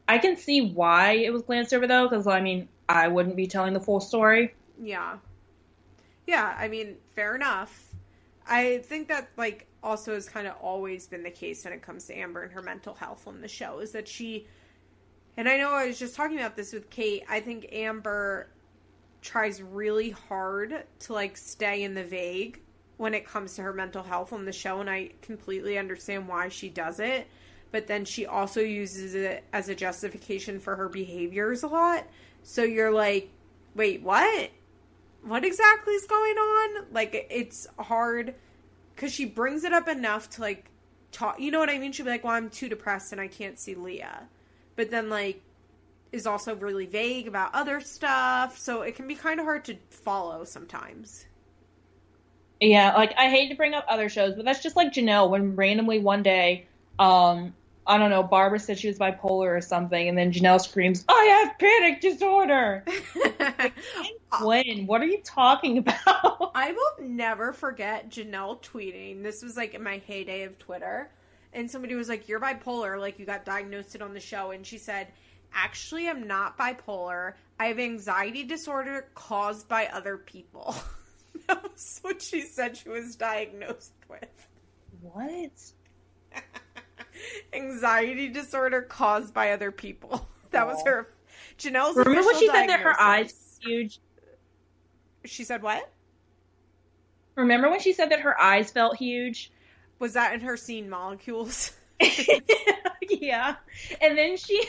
I 0.07 0.19
can 0.19 0.37
see 0.37 0.73
why 0.73 1.13
it 1.13 1.33
was 1.33 1.43
glanced 1.43 1.73
over 1.73 1.87
though, 1.87 2.09
because 2.09 2.27
I 2.27 2.41
mean, 2.41 2.69
I 2.89 3.09
wouldn't 3.09 3.37
be 3.37 3.47
telling 3.47 3.73
the 3.73 3.81
full 3.81 4.01
story. 4.01 4.55
Yeah. 4.81 5.19
Yeah, 6.27 6.55
I 6.59 6.69
mean, 6.69 6.97
fair 7.15 7.35
enough. 7.35 7.95
I 8.47 8.79
think 8.85 9.09
that 9.09 9.31
like 9.37 9.67
also 9.83 10.15
has 10.15 10.29
kind 10.29 10.47
of 10.47 10.55
always 10.61 11.07
been 11.07 11.23
the 11.23 11.31
case 11.31 11.65
when 11.65 11.73
it 11.73 11.83
comes 11.83 12.05
to 12.07 12.15
Amber 12.19 12.43
and 12.43 12.53
her 12.53 12.63
mental 12.63 12.95
health 12.95 13.27
on 13.27 13.41
the 13.41 13.49
show 13.49 13.79
is 13.81 13.93
that 13.93 14.09
she 14.09 14.47
and 15.37 15.49
I 15.49 15.57
know 15.57 15.71
I 15.71 15.89
was 15.89 15.99
just 15.99 16.15
talking 16.15 16.39
about 16.39 16.55
this 16.55 16.73
with 16.73 16.89
Kate. 16.91 17.25
I 17.29 17.41
think 17.41 17.69
Amber 17.73 18.49
tries 19.21 19.61
really 19.61 20.11
hard 20.11 20.85
to 21.01 21.13
like 21.13 21.37
stay 21.37 21.83
in 21.83 21.95
the 21.95 22.05
vague 22.05 22.61
when 22.99 23.15
it 23.15 23.27
comes 23.27 23.55
to 23.55 23.63
her 23.63 23.73
mental 23.73 24.03
health 24.03 24.33
on 24.33 24.45
the 24.45 24.53
show 24.53 24.81
and 24.81 24.89
I 24.89 25.11
completely 25.23 25.79
understand 25.79 26.29
why 26.29 26.49
she 26.49 26.69
does 26.69 27.01
it 27.01 27.27
but 27.75 27.89
then 27.89 28.05
she 28.05 28.25
also 28.25 28.61
uses 28.61 29.17
it 29.17 29.43
as 29.53 29.69
a 29.69 29.75
justification 29.75 30.61
for 30.61 30.77
her 30.77 30.89
behaviors 30.89 31.65
a 31.65 31.67
lot. 31.67 32.07
So 32.45 32.63
you're 32.63 32.93
like, 32.93 33.31
wait, 33.75 34.01
what? 34.01 34.53
What 35.25 35.45
exactly 35.45 35.93
is 35.95 36.07
going 36.07 36.37
on? 36.37 36.85
Like, 36.93 37.27
it's 37.31 37.67
hard 37.77 38.37
because 38.95 39.13
she 39.13 39.25
brings 39.25 39.65
it 39.65 39.73
up 39.73 39.89
enough 39.89 40.31
to 40.31 40.43
like 40.43 40.71
talk. 41.11 41.41
You 41.41 41.51
know 41.51 41.59
what 41.59 41.69
I 41.69 41.79
mean? 41.79 41.91
She'll 41.91 42.07
be 42.07 42.13
like, 42.13 42.23
"Well, 42.23 42.35
I'm 42.35 42.49
too 42.49 42.69
depressed 42.69 43.11
and 43.11 43.21
I 43.21 43.27
can't 43.27 43.59
see 43.59 43.75
Leah," 43.75 44.29
but 44.77 44.93
then 44.93 45.11
like 45.11 45.43
is 46.13 46.29
also 46.29 46.55
really 46.55 46.87
vague 46.87 47.27
about 47.27 47.53
other 47.57 47.81
stuff, 47.81 48.57
so 48.57 48.83
it 48.83 48.95
can 48.95 49.09
be 49.09 49.17
kind 49.17 49.41
of 49.41 49.47
hard 49.47 49.65
to 49.65 49.77
follow 49.91 50.45
sometimes. 50.45 51.27
Yeah, 52.61 52.95
like 52.95 53.15
I 53.19 53.31
hate 53.31 53.49
to 53.49 53.57
bring 53.57 53.75
up 53.75 53.85
other 53.89 54.09
shows, 54.09 54.37
but 54.37 54.45
that's 54.45 54.63
just 54.63 54.77
like 54.77 54.93
Jenelle 54.93 55.29
when 55.29 55.57
randomly 55.57 55.99
one 55.99 56.23
day, 56.23 56.69
um, 57.01 57.53
I 57.87 57.99
don't 57.99 58.11
know, 58.11 58.23
Barbara 58.23 58.59
said 58.59 58.79
she 58.79 58.89
was 58.89 58.99
bipolar 58.99 59.57
or 59.57 59.61
something, 59.61 60.09
and 60.09 60.17
then 60.17 60.33
Jenelle 60.33 60.61
screams, 60.61 61.05
"I 61.09 61.45
have 61.45 61.59
panic 61.59 62.01
disorder." 62.01 62.85
when? 64.41 64.87
What 64.87 65.03
are 65.03 65.07
you 65.07 65.21
talking 65.23 65.79
about? 65.79 65.97
I 66.55 66.73
will 66.73 67.07
never 67.07 67.53
forget 67.53 68.11
Jenelle 68.11 68.63
tweeting. 68.63 69.23
This 69.23 69.43
was 69.43 69.57
like 69.57 69.75
in 69.75 69.83
my 69.83 69.99
heyday 69.99 70.43
of 70.45 70.59
Twitter, 70.59 71.11
and 71.53 71.71
somebody 71.71 71.95
was 71.95 72.09
like, 72.09 72.29
"You're 72.29 72.41
bipolar, 72.41 72.99
like 72.99 73.19
you 73.19 73.27
got 73.27 73.45
diagnosed 73.45 73.95
it 73.95 74.03
on 74.03 74.15
the 74.15 74.21
show," 74.21 74.51
and 74.51 74.67
she 74.67 74.79
said. 74.79 75.09
Actually, 75.57 76.09
I'm 76.09 76.27
not 76.27 76.59
bipolar. 76.59 77.35
I 77.61 77.67
have 77.67 77.79
anxiety 77.79 78.43
disorder 78.43 79.07
caused 79.15 79.69
by 79.69 79.87
other 79.87 80.17
people. 80.17 80.75
that 81.47 81.63
was 81.63 82.01
what 82.03 82.21
she 82.21 82.41
said 82.41 82.77
she 82.77 82.89
was 82.89 83.15
diagnosed 83.15 83.93
with. 84.09 84.49
What? 85.01 85.53
anxiety 87.53 88.29
disorder 88.29 88.83
caused 88.83 89.35
by 89.35 89.53
other 89.53 89.71
people. 89.71 90.29
That 90.51 90.69
was 90.69 90.81
her. 90.87 91.09
Jenelle's. 91.59 91.97
Remember 91.97 92.23
when 92.23 92.39
she 92.39 92.47
official 92.47 92.55
said 92.55 92.69
that 92.69 92.79
her 92.79 93.01
eyes 93.01 93.59
were 93.65 93.69
huge? 93.69 93.99
She 95.25 95.43
said 95.43 95.63
what? 95.63 95.91
Remember 97.35 97.69
when 97.69 97.81
she 97.81 97.93
said 97.93 98.11
that 98.11 98.21
her 98.21 98.41
eyes 98.41 98.71
felt 98.71 98.97
huge? 98.97 99.51
Was 99.99 100.13
that 100.13 100.33
in 100.33 100.41
her 100.43 100.57
scene 100.57 100.89
molecules? 100.89 101.73
yeah. 103.11 103.57
And 104.01 104.17
then 104.17 104.37
she 104.37 104.63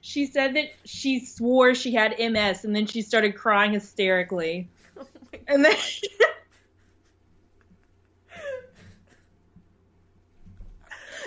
she 0.00 0.26
said 0.26 0.54
that 0.54 0.66
she 0.84 1.24
swore 1.24 1.74
she 1.74 1.92
had 1.92 2.14
MS 2.18 2.64
and 2.64 2.74
then 2.74 2.86
she 2.86 3.02
started 3.02 3.34
crying 3.34 3.72
hysterically. 3.72 4.68
Oh 4.96 5.06
And 5.48 5.64
then 5.64 5.74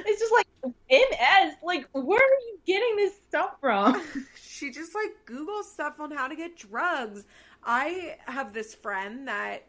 It's 0.05 0.19
just 0.19 0.33
like 0.33 0.47
MS, 0.89 1.55
like 1.63 1.87
where 1.93 2.19
are 2.19 2.39
you 2.47 2.59
getting 2.65 2.95
this 2.95 3.13
stuff 3.27 3.59
from? 3.59 4.01
she 4.41 4.71
just 4.71 4.93
like 4.95 5.11
Google 5.25 5.63
stuff 5.63 5.99
on 5.99 6.11
how 6.11 6.27
to 6.27 6.35
get 6.35 6.55
drugs. 6.57 7.25
I 7.63 8.17
have 8.25 8.53
this 8.53 8.75
friend 8.75 9.27
that 9.27 9.63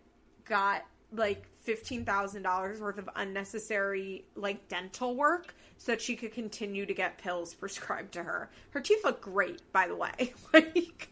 got 0.45 0.83
like 1.13 1.47
fifteen 1.61 2.05
thousand 2.05 2.43
dollars 2.43 2.81
worth 2.81 2.99
of 2.99 3.09
unnecessary 3.17 4.25
like 4.35 4.67
dental 4.69 5.15
work 5.15 5.55
so 5.79 5.93
that 5.93 6.01
she 6.01 6.17
could 6.17 6.33
continue 6.33 6.87
to 6.87 6.95
get 6.95 7.19
pills 7.19 7.55
prescribed 7.61 8.13
to 8.13 8.23
her. 8.23 8.51
Her 8.71 8.81
teeth 8.81 9.05
look 9.05 9.21
great, 9.21 9.63
by 9.73 9.89
the 9.89 9.97
way. 9.97 10.35
like 10.53 11.09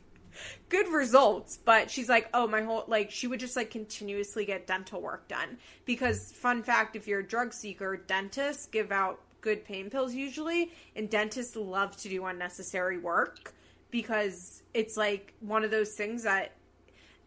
good 0.69 0.89
results, 0.89 1.59
but 1.65 1.91
she's 1.91 2.09
like, 2.09 2.29
oh 2.35 2.47
my 2.47 2.63
whole 2.63 2.85
like 2.87 3.11
she 3.11 3.27
would 3.27 3.41
just 3.41 3.57
like 3.57 3.71
continuously 3.71 4.45
get 4.45 4.67
dental 4.67 5.01
work 5.01 5.29
done. 5.29 5.59
Because 5.85 6.33
fun 6.33 6.63
fact, 6.63 6.97
if 6.97 7.07
you're 7.07 7.21
a 7.21 7.27
drug 7.27 7.53
seeker, 7.53 7.97
dentists 7.97 8.67
give 8.67 8.93
out 8.93 9.21
good 9.41 9.65
pain 9.65 9.91
pills 9.91 10.15
usually, 10.15 10.71
and 10.97 11.09
dentists 11.09 11.57
love 11.57 11.97
to 11.99 12.09
do 12.09 12.25
unnecessary 12.27 12.99
work 12.99 13.55
because 13.91 14.63
it's 14.75 14.97
like 14.97 15.35
one 15.41 15.65
of 15.65 15.71
those 15.71 15.93
things 15.95 16.23
that 16.23 16.53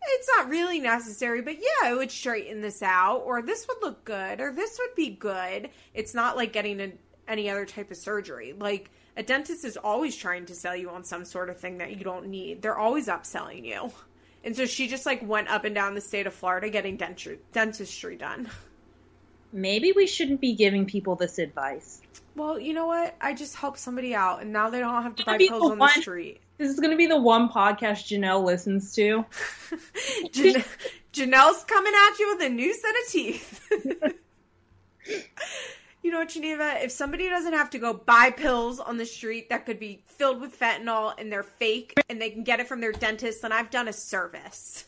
it's 0.05 0.29
not 0.35 0.49
really 0.49 0.79
necessary, 0.79 1.41
but 1.41 1.55
yeah, 1.55 1.91
it 1.91 1.97
would 1.97 2.11
straighten 2.11 2.61
this 2.61 2.81
out, 2.81 3.19
or 3.19 3.41
this 3.41 3.67
would 3.67 3.77
look 3.81 4.03
good, 4.03 4.41
or 4.41 4.51
this 4.51 4.77
would 4.79 4.95
be 4.95 5.09
good. 5.09 5.69
It's 5.93 6.13
not 6.13 6.35
like 6.35 6.51
getting 6.51 6.81
a, 6.81 6.91
any 7.27 7.49
other 7.49 7.65
type 7.65 7.89
of 7.89 7.97
surgery. 7.97 8.53
Like 8.53 8.91
a 9.15 9.23
dentist 9.23 9.63
is 9.65 9.77
always 9.77 10.15
trying 10.15 10.45
to 10.47 10.55
sell 10.55 10.75
you 10.75 10.89
on 10.89 11.03
some 11.03 11.25
sort 11.25 11.49
of 11.49 11.57
thing 11.57 11.77
that 11.77 11.95
you 11.97 12.03
don't 12.03 12.27
need. 12.27 12.61
They're 12.61 12.77
always 12.77 13.07
upselling 13.07 13.65
you. 13.65 13.91
And 14.43 14.55
so 14.55 14.65
she 14.65 14.87
just 14.87 15.05
like 15.05 15.25
went 15.27 15.47
up 15.49 15.63
and 15.63 15.73
down 15.73 15.95
the 15.95 16.01
state 16.01 16.27
of 16.27 16.33
Florida 16.33 16.69
getting 16.69 16.97
dentistry, 16.97 17.39
dentistry 17.53 18.15
done. 18.17 18.49
Maybe 19.53 19.91
we 19.91 20.07
shouldn't 20.07 20.41
be 20.41 20.53
giving 20.55 20.85
people 20.85 21.15
this 21.15 21.37
advice. 21.37 22.01
Well, 22.35 22.59
you 22.59 22.73
know 22.73 22.87
what? 22.87 23.15
I 23.21 23.35
just 23.35 23.55
helped 23.55 23.77
somebody 23.77 24.15
out, 24.15 24.41
and 24.41 24.51
now 24.51 24.71
they 24.71 24.79
don't 24.79 25.03
have 25.03 25.15
to 25.17 25.25
buy 25.25 25.37
pills 25.37 25.71
on 25.71 25.77
one- 25.77 25.91
the 25.95 26.01
street. 26.01 26.41
This 26.57 26.69
is 26.71 26.79
going 26.79 26.91
to 26.91 26.97
be 26.97 27.07
the 27.07 27.19
one 27.19 27.49
podcast 27.49 28.05
Jenelle 28.07 28.43
listens 28.43 28.93
to. 28.95 29.25
Jan- 30.31 30.63
Jenelle's 31.11 31.63
coming 31.65 31.93
at 31.95 32.19
you 32.19 32.35
with 32.35 32.45
a 32.45 32.49
new 32.49 32.73
set 32.73 32.91
of 32.91 33.11
teeth. 33.11 33.69
you 36.03 36.11
know 36.11 36.19
what, 36.19 36.29
Geneva? 36.29 36.77
If 36.83 36.91
somebody 36.91 37.29
doesn't 37.29 37.53
have 37.53 37.69
to 37.71 37.79
go 37.79 37.93
buy 37.93 38.29
pills 38.29 38.79
on 38.79 38.97
the 38.97 39.05
street 39.05 39.49
that 39.49 39.65
could 39.65 39.79
be 39.79 40.03
filled 40.05 40.41
with 40.41 40.57
fentanyl 40.59 41.13
and 41.17 41.31
they're 41.31 41.43
fake 41.43 41.93
and 42.09 42.21
they 42.21 42.29
can 42.29 42.43
get 42.43 42.59
it 42.59 42.67
from 42.67 42.81
their 42.81 42.91
dentist, 42.91 43.41
then 43.41 43.51
I've 43.51 43.69
done 43.69 43.87
a 43.87 43.93
service. 43.93 44.85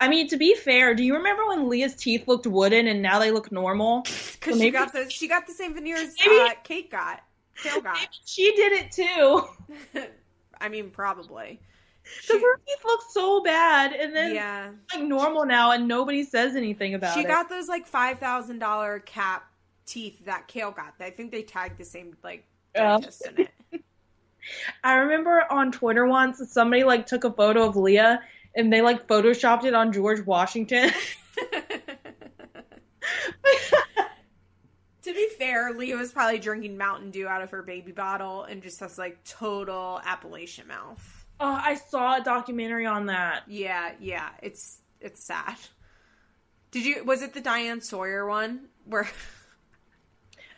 I 0.00 0.08
mean, 0.08 0.28
to 0.28 0.36
be 0.36 0.54
fair, 0.54 0.94
do 0.94 1.02
you 1.02 1.14
remember 1.16 1.46
when 1.48 1.68
Leah's 1.68 1.94
teeth 1.94 2.28
looked 2.28 2.46
wooden 2.46 2.86
and 2.86 3.02
now 3.02 3.18
they 3.18 3.30
look 3.30 3.50
normal? 3.52 4.02
Because 4.38 4.54
she 4.54 4.58
maybe- 4.60 4.70
got 4.70 4.92
the 4.92 5.10
she 5.10 5.26
got 5.26 5.46
the 5.48 5.52
same 5.52 5.74
veneers 5.74 6.14
Maybe- 6.24 6.40
uh, 6.40 6.50
Kate 6.62 6.90
got. 6.90 7.20
Kail 7.60 7.80
got. 7.82 7.98
She 8.24 8.54
did 8.54 8.72
it 8.72 8.92
too. 8.92 10.00
I 10.60 10.68
mean, 10.68 10.90
probably. 10.90 11.60
Because 12.22 12.42
her 12.42 12.60
teeth 12.66 12.84
look 12.84 13.00
so 13.10 13.42
bad, 13.42 13.92
and 13.92 14.14
then 14.14 14.34
yeah. 14.34 14.70
like 14.94 15.02
normal 15.04 15.44
now, 15.44 15.72
and 15.72 15.86
nobody 15.86 16.24
says 16.24 16.56
anything 16.56 16.94
about 16.94 17.14
She 17.14 17.20
it. 17.20 17.22
She 17.24 17.28
got 17.28 17.48
those 17.48 17.68
like 17.68 17.86
five 17.86 18.18
thousand 18.18 18.58
dollar 18.58 19.00
cap 19.00 19.50
teeth 19.86 20.24
that 20.26 20.48
Kail 20.48 20.70
got. 20.70 20.94
I 21.00 21.10
think 21.10 21.32
they 21.32 21.42
tagged 21.42 21.78
the 21.78 21.84
same 21.84 22.16
like 22.22 22.44
Oh. 22.76 23.00
dentist 23.00 23.26
in 23.26 23.46
it. 23.46 23.50
I 24.84 24.94
remember 24.94 25.44
on 25.50 25.72
Twitter 25.72 26.06
once 26.06 26.40
somebody 26.50 26.84
like 26.84 27.06
took 27.06 27.24
a 27.24 27.32
photo 27.32 27.66
of 27.66 27.76
Leah 27.76 28.22
and 28.54 28.72
they 28.72 28.80
like 28.80 29.06
photoshopped 29.06 29.64
it 29.64 29.74
on 29.74 29.92
George 29.92 30.24
Washington. 30.24 30.90
to 35.02 35.14
be 35.14 35.28
fair, 35.38 35.72
Leah 35.74 35.96
was 35.96 36.12
probably 36.12 36.38
drinking 36.38 36.78
Mountain 36.78 37.10
Dew 37.10 37.28
out 37.28 37.42
of 37.42 37.50
her 37.50 37.62
baby 37.62 37.92
bottle 37.92 38.44
and 38.44 38.62
just 38.62 38.80
has 38.80 38.96
like 38.96 39.22
total 39.24 40.00
Appalachian 40.04 40.68
mouth. 40.68 41.17
Oh, 41.40 41.60
I 41.62 41.74
saw 41.74 42.16
a 42.16 42.22
documentary 42.22 42.86
on 42.86 43.06
that. 43.06 43.44
Yeah, 43.46 43.92
yeah, 44.00 44.30
it's 44.42 44.80
it's 45.00 45.24
sad. 45.24 45.56
Did 46.70 46.84
you? 46.84 47.04
Was 47.04 47.22
it 47.22 47.34
the 47.34 47.40
Diane 47.40 47.80
Sawyer 47.80 48.26
one 48.26 48.68
where? 48.84 49.08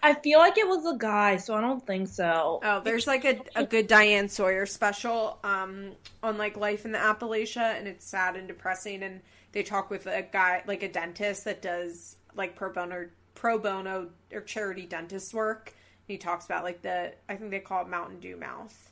I 0.02 0.14
feel 0.14 0.38
like 0.38 0.56
it 0.56 0.66
was 0.66 0.86
a 0.86 0.96
guy, 0.96 1.36
so 1.36 1.54
I 1.54 1.60
don't 1.60 1.86
think 1.86 2.08
so. 2.08 2.60
Oh, 2.62 2.80
there's 2.80 3.06
like 3.06 3.26
a, 3.26 3.38
a 3.54 3.64
good 3.64 3.86
Diane 3.86 4.30
Sawyer 4.30 4.64
special 4.64 5.38
um, 5.44 5.92
on 6.22 6.38
like 6.38 6.56
life 6.56 6.86
in 6.86 6.92
the 6.92 6.98
Appalachia, 6.98 7.78
and 7.78 7.86
it's 7.86 8.06
sad 8.06 8.36
and 8.36 8.48
depressing. 8.48 9.02
And 9.02 9.20
they 9.52 9.62
talk 9.62 9.90
with 9.90 10.06
a 10.06 10.22
guy, 10.22 10.62
like 10.66 10.82
a 10.82 10.88
dentist 10.90 11.44
that 11.44 11.60
does 11.60 12.16
like 12.34 12.56
pro 12.56 12.72
bono, 12.72 13.08
pro 13.34 13.58
bono 13.58 14.08
or 14.32 14.40
charity 14.40 14.86
dentist 14.86 15.34
work. 15.34 15.74
And 16.08 16.14
He 16.14 16.18
talks 16.18 16.46
about 16.46 16.64
like 16.64 16.80
the, 16.80 17.12
I 17.28 17.36
think 17.36 17.50
they 17.50 17.60
call 17.60 17.82
it 17.82 17.88
Mountain 17.88 18.20
Dew 18.20 18.38
mouth. 18.38 18.89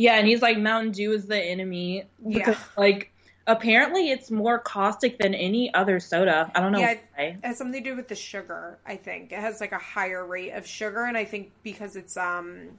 Yeah, 0.00 0.14
and 0.14 0.26
he's 0.26 0.40
like 0.40 0.56
Mountain 0.56 0.92
Dew 0.92 1.12
is 1.12 1.26
the 1.26 1.36
enemy 1.38 2.04
because 2.26 2.56
Yeah. 2.56 2.60
like 2.78 3.12
apparently 3.46 4.10
it's 4.10 4.30
more 4.30 4.58
caustic 4.58 5.18
than 5.18 5.34
any 5.34 5.74
other 5.74 6.00
soda. 6.00 6.50
I 6.54 6.60
don't 6.60 6.72
know 6.72 6.78
Yeah, 6.80 6.94
why. 7.18 7.24
It 7.24 7.44
has 7.44 7.58
something 7.58 7.82
to 7.84 7.90
do 7.90 7.94
with 7.96 8.08
the 8.08 8.14
sugar. 8.14 8.78
I 8.86 8.96
think 8.96 9.30
it 9.30 9.38
has 9.38 9.60
like 9.60 9.72
a 9.72 9.78
higher 9.78 10.24
rate 10.24 10.52
of 10.52 10.66
sugar, 10.66 11.04
and 11.04 11.18
I 11.18 11.26
think 11.26 11.52
because 11.62 11.96
it's 11.96 12.16
um 12.16 12.78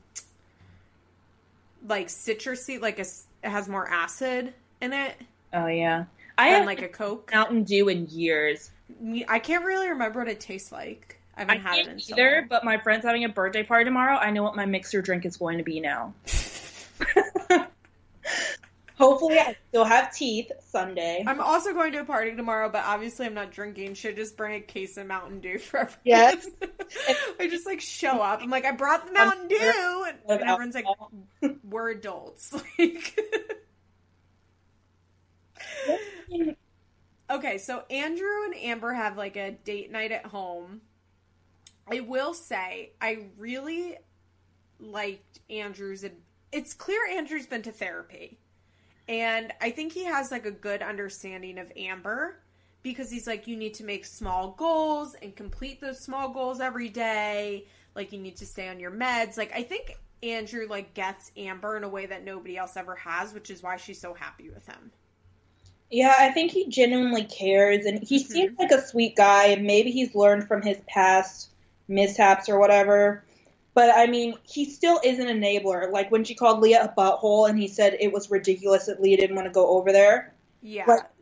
like 1.88 2.07
citrusy, 2.07 2.81
like 2.81 2.98
a, 2.98 3.02
it 3.03 3.49
has 3.49 3.69
more 3.69 3.88
acid 3.88 4.53
in 4.81 4.91
it 4.93 5.15
Oh 5.53 5.68
yeah. 5.68 6.06
I 6.39 6.48
haven't 6.48 6.65
like 6.65 6.81
a 6.81 6.88
Coke. 6.88 7.30
Mountain 7.31 7.65
Dew 7.65 7.88
in 7.89 8.07
years. 8.07 8.72
I 9.27 9.38
can't 9.38 9.64
really 9.64 9.89
remember 9.89 10.19
what 10.22 10.27
it 10.27 10.39
tastes 10.39 10.72
like. 10.72 11.19
I 11.38 11.41
I 11.43 11.45
haven't 11.45 11.61
had 11.61 11.77
it 11.80 11.88
in 11.88 11.99
so 11.99 12.14
either, 12.15 12.31
long. 12.39 12.48
but 12.49 12.64
my 12.64 12.77
friend's 12.80 13.06
having 13.06 13.26
a 13.26 13.30
birthday 13.30 13.61
party 13.64 13.85
tomorrow. 13.85 14.15
I 14.18 14.31
know 14.31 14.41
what 14.41 14.56
my 14.56 14.65
mixer 14.65 15.03
drink 15.03 15.23
is 15.26 15.38
going 15.38 15.60
to 15.60 15.64
be 15.64 15.80
now. 15.80 16.15
Hopefully, 18.97 19.39
I 19.39 19.55
still 19.69 19.83
have 19.85 20.13
teeth 20.13 20.51
Sunday. 20.59 21.23
I'm 21.25 21.41
also 21.41 21.73
going 21.73 21.91
to 21.93 22.01
a 22.01 22.05
party 22.05 22.35
tomorrow, 22.35 22.69
but 22.69 22.83
obviously 22.85 23.25
I'm 23.25 23.33
not 23.33 23.51
drinking. 23.51 23.95
Should 23.95 24.15
just 24.15 24.37
bring 24.37 24.55
a 24.55 24.61
case 24.61 24.95
of 24.97 25.07
Mountain 25.07 25.39
Dew 25.39 25.57
for 25.57 25.79
everyone. 25.79 25.99
Yes. 26.05 26.47
I 27.39 27.47
just 27.47 27.65
like 27.65 27.81
show 27.81 28.21
up. 28.21 28.41
I'm 28.43 28.51
like, 28.51 28.65
I 28.65 28.71
brought 28.71 29.07
the 29.07 29.11
Mountain 29.13 29.47
Dew, 29.47 30.05
and, 30.07 30.17
and 30.29 30.41
everyone's 30.49 30.75
like, 30.75 30.85
we're 31.63 31.89
adults. 31.91 32.53
Like, 32.77 33.19
okay, 37.29 37.57
so 37.57 37.83
Andrew 37.89 38.45
and 38.45 38.55
Amber 38.55 38.93
have 38.93 39.17
like 39.17 39.35
a 39.35 39.51
date 39.51 39.91
night 39.91 40.11
at 40.11 40.25
home. 40.25 40.81
I 41.91 42.01
will 42.01 42.33
say, 42.33 42.91
I 43.01 43.29
really 43.37 43.97
liked 44.79 45.39
Andrew's. 45.49 46.03
ad- 46.03 46.13
It's 46.51 46.73
clear 46.73 46.99
Andrew's 47.09 47.47
been 47.47 47.61
to 47.63 47.71
therapy, 47.71 48.37
and 49.07 49.53
I 49.61 49.71
think 49.71 49.93
he 49.93 50.03
has 50.05 50.31
like 50.31 50.45
a 50.45 50.51
good 50.51 50.81
understanding 50.81 51.57
of 51.57 51.71
Amber 51.77 52.39
because 52.83 53.09
he's 53.09 53.27
like, 53.27 53.47
you 53.47 53.55
need 53.55 53.75
to 53.75 53.83
make 53.83 54.05
small 54.05 54.51
goals 54.51 55.15
and 55.21 55.35
complete 55.35 55.79
those 55.79 55.99
small 56.03 56.29
goals 56.29 56.59
every 56.59 56.89
day. 56.89 57.67
Like, 57.95 58.11
you 58.11 58.19
need 58.19 58.37
to 58.37 58.45
stay 58.45 58.67
on 58.69 58.79
your 58.79 58.91
meds. 58.91 59.37
Like, 59.37 59.51
I 59.53 59.63
think 59.63 59.97
Andrew 60.23 60.67
like 60.69 60.93
gets 60.93 61.31
Amber 61.37 61.77
in 61.77 61.83
a 61.83 61.89
way 61.89 62.05
that 62.07 62.23
nobody 62.23 62.57
else 62.57 62.75
ever 62.77 62.95
has, 62.95 63.33
which 63.33 63.49
is 63.49 63.61
why 63.63 63.77
she's 63.77 64.01
so 64.01 64.13
happy 64.13 64.49
with 64.49 64.65
him. 64.65 64.91
Yeah, 65.91 66.15
I 66.17 66.31
think 66.31 66.51
he 66.51 66.67
genuinely 66.67 67.25
cares, 67.25 67.85
and 67.85 68.01
he 68.01 68.23
Mhm. 68.29 68.29
seems 68.31 68.57
like 68.57 68.71
a 68.71 68.81
sweet 68.81 69.15
guy, 69.15 69.47
and 69.47 69.65
maybe 69.67 69.91
he's 69.91 70.15
learned 70.15 70.47
from 70.47 70.61
his 70.61 70.77
past 70.87 71.49
mishaps 71.87 72.47
or 72.49 72.57
whatever. 72.59 73.25
But 73.73 73.95
I 73.95 74.07
mean, 74.07 74.35
he 74.43 74.65
still 74.65 74.99
is 75.03 75.19
an 75.19 75.27
enabler. 75.27 75.91
Like 75.91 76.11
when 76.11 76.23
she 76.23 76.35
called 76.35 76.60
Leah 76.60 76.84
a 76.84 76.99
butthole, 76.99 77.49
and 77.49 77.57
he 77.57 77.68
said 77.68 77.95
it 77.99 78.11
was 78.11 78.30
ridiculous 78.30 78.88
that 78.88 79.02
Leah 79.02 79.18
didn't 79.18 79.35
want 79.35 79.48
to 79.48 79.52
go 79.52 79.68
over 79.77 79.91
there. 79.91 80.34
Yeah. 80.61 80.84
But 80.85 80.99
so 80.99 81.22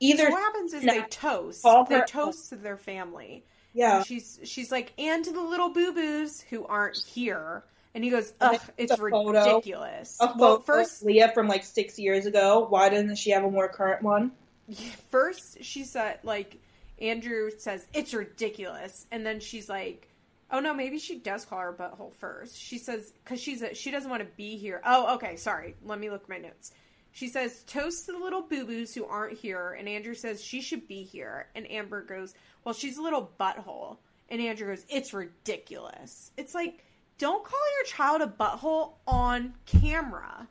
Either, 0.00 0.30
what 0.30 0.40
happens 0.40 0.74
is 0.74 0.82
they 0.82 1.02
toast. 1.02 1.64
They 1.88 2.00
toast 2.06 2.50
to 2.50 2.56
their 2.56 2.76
family. 2.76 3.44
yeah, 3.72 3.98
And 3.98 4.06
she's 4.06 4.38
she's 4.44 4.70
like, 4.70 4.92
and 4.98 5.24
to 5.24 5.32
the 5.32 5.40
little 5.40 5.70
boo 5.70 5.92
boos 5.92 6.40
who 6.40 6.66
aren't 6.66 6.98
here. 6.98 7.64
And 7.94 8.04
he 8.04 8.10
goes, 8.10 8.34
ugh, 8.42 8.60
It's 8.76 8.92
a 8.92 8.96
photo. 8.98 9.30
ridiculous. 9.30 10.18
a 10.20 10.26
well, 10.36 10.56
photo 10.56 10.62
first, 10.62 11.02
Leah 11.02 11.30
from 11.32 11.48
like 11.48 11.64
six 11.64 11.98
years 11.98 12.26
ago. 12.26 12.66
Why 12.68 12.90
doesn't 12.90 13.16
she 13.16 13.30
have 13.30 13.44
a 13.44 13.50
more 13.50 13.68
current 13.68 14.02
one? 14.02 14.32
first 15.10 15.62
she 15.62 15.84
said 15.84 16.18
like 16.22 16.58
Andrew 17.00 17.50
says 17.56 17.86
it's 17.94 18.12
ridiculous, 18.12 19.06
and 19.10 19.24
then 19.24 19.40
she's 19.40 19.68
like, 19.68 20.08
oh 20.50 20.60
no, 20.60 20.74
maybe 20.74 20.98
she 20.98 21.18
does 21.18 21.44
call 21.44 21.60
her 21.60 21.72
butthole 21.72 22.12
first. 22.14 22.58
She 22.58 22.78
says 22.78 23.12
because 23.24 23.40
she's 23.40 23.62
a, 23.62 23.74
she 23.74 23.90
doesn't 23.90 24.10
want 24.10 24.22
to 24.22 24.28
be 24.36 24.56
here. 24.56 24.80
Oh, 24.84 25.14
okay, 25.14 25.36
sorry. 25.36 25.76
Let 25.84 25.98
me 25.98 26.10
look 26.10 26.24
at 26.24 26.28
my 26.28 26.38
notes. 26.38 26.72
She 27.12 27.28
says 27.28 27.62
toast 27.64 28.06
to 28.06 28.12
the 28.12 28.18
little 28.18 28.42
boo 28.42 28.66
boos 28.66 28.94
who 28.94 29.06
aren't 29.06 29.38
here, 29.38 29.72
and 29.78 29.88
Andrew 29.88 30.14
says 30.14 30.42
she 30.44 30.60
should 30.60 30.86
be 30.86 31.02
here, 31.02 31.48
and 31.54 31.70
Amber 31.70 32.02
goes, 32.02 32.34
well, 32.64 32.74
she's 32.74 32.98
a 32.98 33.02
little 33.02 33.30
butthole, 33.40 33.96
and 34.28 34.40
Andrew 34.40 34.68
goes, 34.68 34.84
it's 34.88 35.12
ridiculous. 35.14 36.30
It's 36.36 36.54
like. 36.54 36.82
Don't 37.18 37.42
call 37.42 37.58
your 37.78 37.84
child 37.86 38.20
a 38.20 38.26
butthole 38.26 38.92
on 39.06 39.54
camera. 39.64 40.46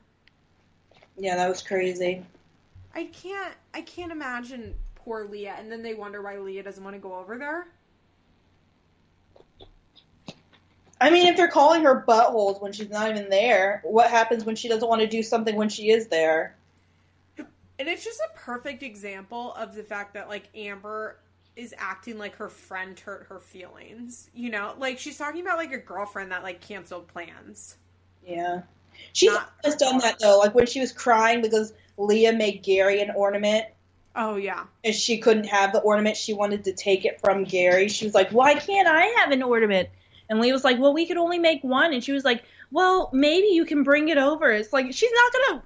Yeah, 1.16 1.36
that 1.36 1.48
was 1.48 1.62
crazy. 1.62 2.24
I 2.92 3.04
can't 3.04 3.54
I 3.74 3.82
can't 3.82 4.10
imagine 4.10 4.74
poor 4.96 5.26
Leah 5.26 5.54
and 5.58 5.70
then 5.70 5.82
they 5.82 5.94
wonder 5.94 6.22
why 6.22 6.38
Leah 6.38 6.62
doesn't 6.62 6.82
want 6.82 6.96
to 6.96 7.00
go 7.00 7.14
over 7.14 7.38
there. 7.38 7.68
I 11.00 11.10
mean, 11.10 11.26
if 11.26 11.36
they're 11.36 11.48
calling 11.48 11.84
her 11.84 12.04
buttholes 12.06 12.60
when 12.60 12.72
she's 12.72 12.88
not 12.88 13.10
even 13.10 13.28
there, 13.28 13.82
what 13.84 14.10
happens 14.10 14.44
when 14.44 14.56
she 14.56 14.68
doesn't 14.68 14.88
want 14.88 15.02
to 15.02 15.06
do 15.06 15.22
something 15.22 15.54
when 15.54 15.68
she 15.68 15.90
is 15.90 16.08
there? 16.08 16.56
And 17.78 17.88
it's 17.88 18.04
just 18.04 18.20
a 18.20 18.38
perfect 18.38 18.82
example 18.82 19.52
of 19.52 19.74
the 19.74 19.82
fact 19.82 20.14
that 20.14 20.28
like 20.28 20.48
Amber 20.54 21.18
is 21.56 21.74
acting 21.76 22.16
like 22.16 22.36
her 22.36 22.48
friend 22.48 22.98
hurt 22.98 23.26
her 23.28 23.40
feelings. 23.40 24.30
You 24.34 24.50
know, 24.50 24.74
like 24.78 24.98
she's 24.98 25.18
talking 25.18 25.42
about 25.42 25.58
like 25.58 25.72
a 25.72 25.78
girlfriend 25.78 26.32
that 26.32 26.42
like 26.42 26.62
canceled 26.62 27.08
plans. 27.08 27.76
Yeah. 28.26 28.62
She's 29.12 29.30
Not 29.30 29.50
done 29.78 29.98
that 29.98 30.18
though. 30.18 30.38
Like 30.38 30.54
when 30.54 30.66
she 30.66 30.80
was 30.80 30.92
crying 30.92 31.42
because 31.42 31.74
Leah 31.98 32.32
made 32.32 32.62
Gary 32.62 33.02
an 33.02 33.10
ornament 33.14 33.66
Oh 34.14 34.36
yeah. 34.36 34.64
and 34.82 34.94
she 34.94 35.18
couldn't 35.18 35.44
have 35.44 35.74
the 35.74 35.80
ornament, 35.80 36.16
she 36.16 36.32
wanted 36.32 36.64
to 36.64 36.72
take 36.72 37.04
it 37.04 37.20
from 37.20 37.44
Gary. 37.44 37.88
She 37.88 38.06
was 38.06 38.14
like, 38.14 38.30
Why 38.30 38.54
can't 38.54 38.88
I 38.88 39.04
have 39.18 39.30
an 39.30 39.42
ornament? 39.42 39.90
And 40.28 40.40
Leah 40.40 40.52
was 40.52 40.64
like, 40.64 40.78
Well, 40.78 40.92
we 40.92 41.06
could 41.06 41.16
only 41.16 41.38
make 41.38 41.62
one. 41.62 41.92
And 41.92 42.02
she 42.02 42.12
was 42.12 42.24
like, 42.24 42.44
Well, 42.70 43.10
maybe 43.12 43.48
you 43.48 43.64
can 43.64 43.82
bring 43.82 44.08
it 44.08 44.18
over. 44.18 44.50
It's 44.50 44.72
like 44.72 44.92
she's 44.92 45.12
not 45.12 45.32
gonna 45.32 45.62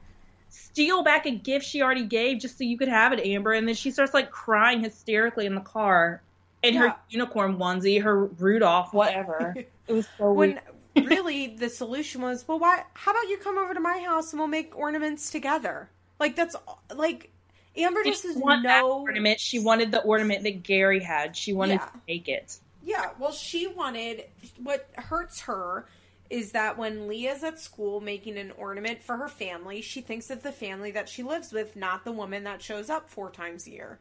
steal 0.48 1.02
back 1.02 1.26
a 1.26 1.30
gift 1.30 1.64
she 1.64 1.82
already 1.82 2.04
gave 2.04 2.40
just 2.40 2.58
so 2.58 2.64
you 2.64 2.76
could 2.76 2.88
have 2.88 3.12
it, 3.12 3.24
Amber. 3.24 3.52
And 3.52 3.66
then 3.66 3.74
she 3.74 3.90
starts 3.90 4.14
like 4.14 4.30
crying 4.30 4.80
hysterically 4.82 5.46
in 5.46 5.54
the 5.54 5.60
car 5.60 6.22
in 6.62 6.74
Yeah. 6.74 6.80
her 6.90 6.96
unicorn 7.08 7.56
onesie, 7.56 8.02
her 8.02 8.26
Rudolph, 8.26 8.92
whatever. 8.92 9.54
it 9.88 9.92
was 9.92 10.08
so 10.18 10.32
weird. 10.32 10.60
Really 10.96 11.46
the 11.46 11.70
solution 11.70 12.20
was, 12.20 12.46
well, 12.48 12.58
why? 12.58 12.82
How 12.94 13.12
about 13.12 13.28
you 13.28 13.38
come 13.38 13.56
over 13.58 13.72
to 13.72 13.80
my 13.80 14.00
house 14.00 14.32
and 14.32 14.40
we'll 14.40 14.48
make 14.48 14.76
ornaments 14.76 15.30
together? 15.30 15.88
Like 16.18 16.34
that's 16.34 16.56
like 16.94 17.30
Amber 17.76 18.02
just 18.04 18.24
that 18.24 18.60
no 18.62 19.00
ornament. 19.02 19.38
She 19.38 19.60
wanted 19.60 19.92
the 19.92 20.02
ornament 20.02 20.42
that 20.42 20.64
Gary 20.64 21.00
had. 21.00 21.36
She 21.36 21.52
wanted 21.52 21.74
Yeah. 21.74 21.86
to 21.86 21.92
take 22.08 22.28
it. 22.28 22.58
Yeah, 22.82 23.10
well, 23.18 23.32
she 23.32 23.66
wanted. 23.66 24.24
What 24.62 24.88
hurts 24.94 25.42
her 25.42 25.86
is 26.30 26.52
that 26.52 26.78
when 26.78 27.08
Leah's 27.08 27.42
at 27.42 27.58
school 27.58 28.00
making 28.00 28.38
an 28.38 28.52
ornament 28.56 29.02
for 29.02 29.16
her 29.16 29.28
family, 29.28 29.82
she 29.82 30.00
thinks 30.00 30.30
of 30.30 30.42
the 30.42 30.52
family 30.52 30.92
that 30.92 31.08
she 31.08 31.22
lives 31.24 31.52
with, 31.52 31.74
not 31.74 32.04
the 32.04 32.12
woman 32.12 32.44
that 32.44 32.62
shows 32.62 32.88
up 32.88 33.10
four 33.10 33.30
times 33.30 33.66
a 33.66 33.70
year. 33.70 33.98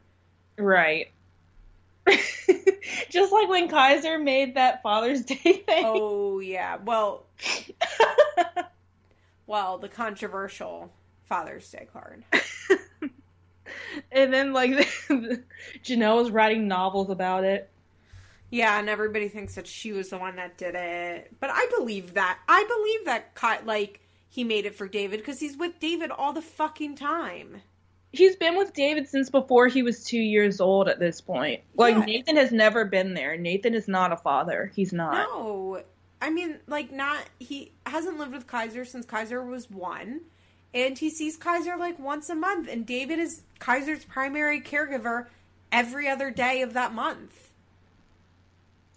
Right. 0.56 1.10
Just 3.10 3.32
like 3.32 3.48
when 3.48 3.68
Kaiser 3.68 4.18
made 4.18 4.54
that 4.54 4.82
Father's 4.82 5.22
Day 5.24 5.34
thing. 5.36 5.84
Oh 5.86 6.38
yeah, 6.38 6.76
well, 6.84 7.24
well, 9.46 9.78
the 9.78 9.88
controversial 9.88 10.90
Father's 11.24 11.70
Day 11.70 11.88
card. 11.92 12.24
and 14.12 14.32
then 14.32 14.52
like 14.52 14.70
Jenelle 15.84 16.16
was 16.16 16.30
writing 16.30 16.68
novels 16.68 17.10
about 17.10 17.44
it. 17.44 17.68
Yeah, 18.50 18.78
and 18.78 18.88
everybody 18.88 19.28
thinks 19.28 19.54
that 19.54 19.66
she 19.66 19.92
was 19.92 20.10
the 20.10 20.18
one 20.18 20.36
that 20.36 20.58
did 20.58 20.74
it, 20.74 21.32
but 21.38 21.50
I 21.52 21.66
believe 21.78 22.14
that. 22.14 22.38
I 22.48 22.64
believe 22.64 23.04
that, 23.06 23.64
like, 23.64 24.00
he 24.28 24.44
made 24.44 24.66
it 24.66 24.74
for 24.74 24.88
David 24.88 25.20
because 25.20 25.38
he's 25.40 25.56
with 25.56 25.78
David 25.78 26.10
all 26.10 26.32
the 26.32 26.42
fucking 26.42 26.96
time. 26.96 27.62
He's 28.12 28.34
been 28.34 28.56
with 28.56 28.74
David 28.74 29.08
since 29.08 29.30
before 29.30 29.68
he 29.68 29.84
was 29.84 30.02
two 30.02 30.18
years 30.18 30.60
old 30.60 30.88
at 30.88 30.98
this 30.98 31.20
point. 31.20 31.60
Like 31.76 31.94
Yeah. 31.94 32.04
Nathan 32.04 32.36
has 32.36 32.50
never 32.50 32.84
been 32.84 33.14
there. 33.14 33.36
Nathan 33.36 33.72
is 33.74 33.86
not 33.86 34.12
a 34.12 34.16
father. 34.16 34.72
He's 34.74 34.92
not. 34.92 35.28
No, 35.28 35.82
I 36.20 36.30
mean, 36.30 36.58
like, 36.66 36.90
not 36.90 37.18
he 37.38 37.72
hasn't 37.86 38.18
lived 38.18 38.32
with 38.32 38.48
Kaiser 38.48 38.84
since 38.84 39.06
Kaiser 39.06 39.44
was 39.44 39.70
one, 39.70 40.22
and 40.74 40.98
he 40.98 41.08
sees 41.08 41.36
Kaiser 41.36 41.76
like 41.76 42.00
once 42.00 42.28
a 42.30 42.34
month, 42.34 42.68
and 42.68 42.84
David 42.84 43.20
is 43.20 43.42
Kaiser's 43.60 44.04
primary 44.04 44.60
caregiver 44.60 45.26
every 45.70 46.08
other 46.08 46.32
day 46.32 46.62
of 46.62 46.72
that 46.72 46.92
month. 46.92 47.49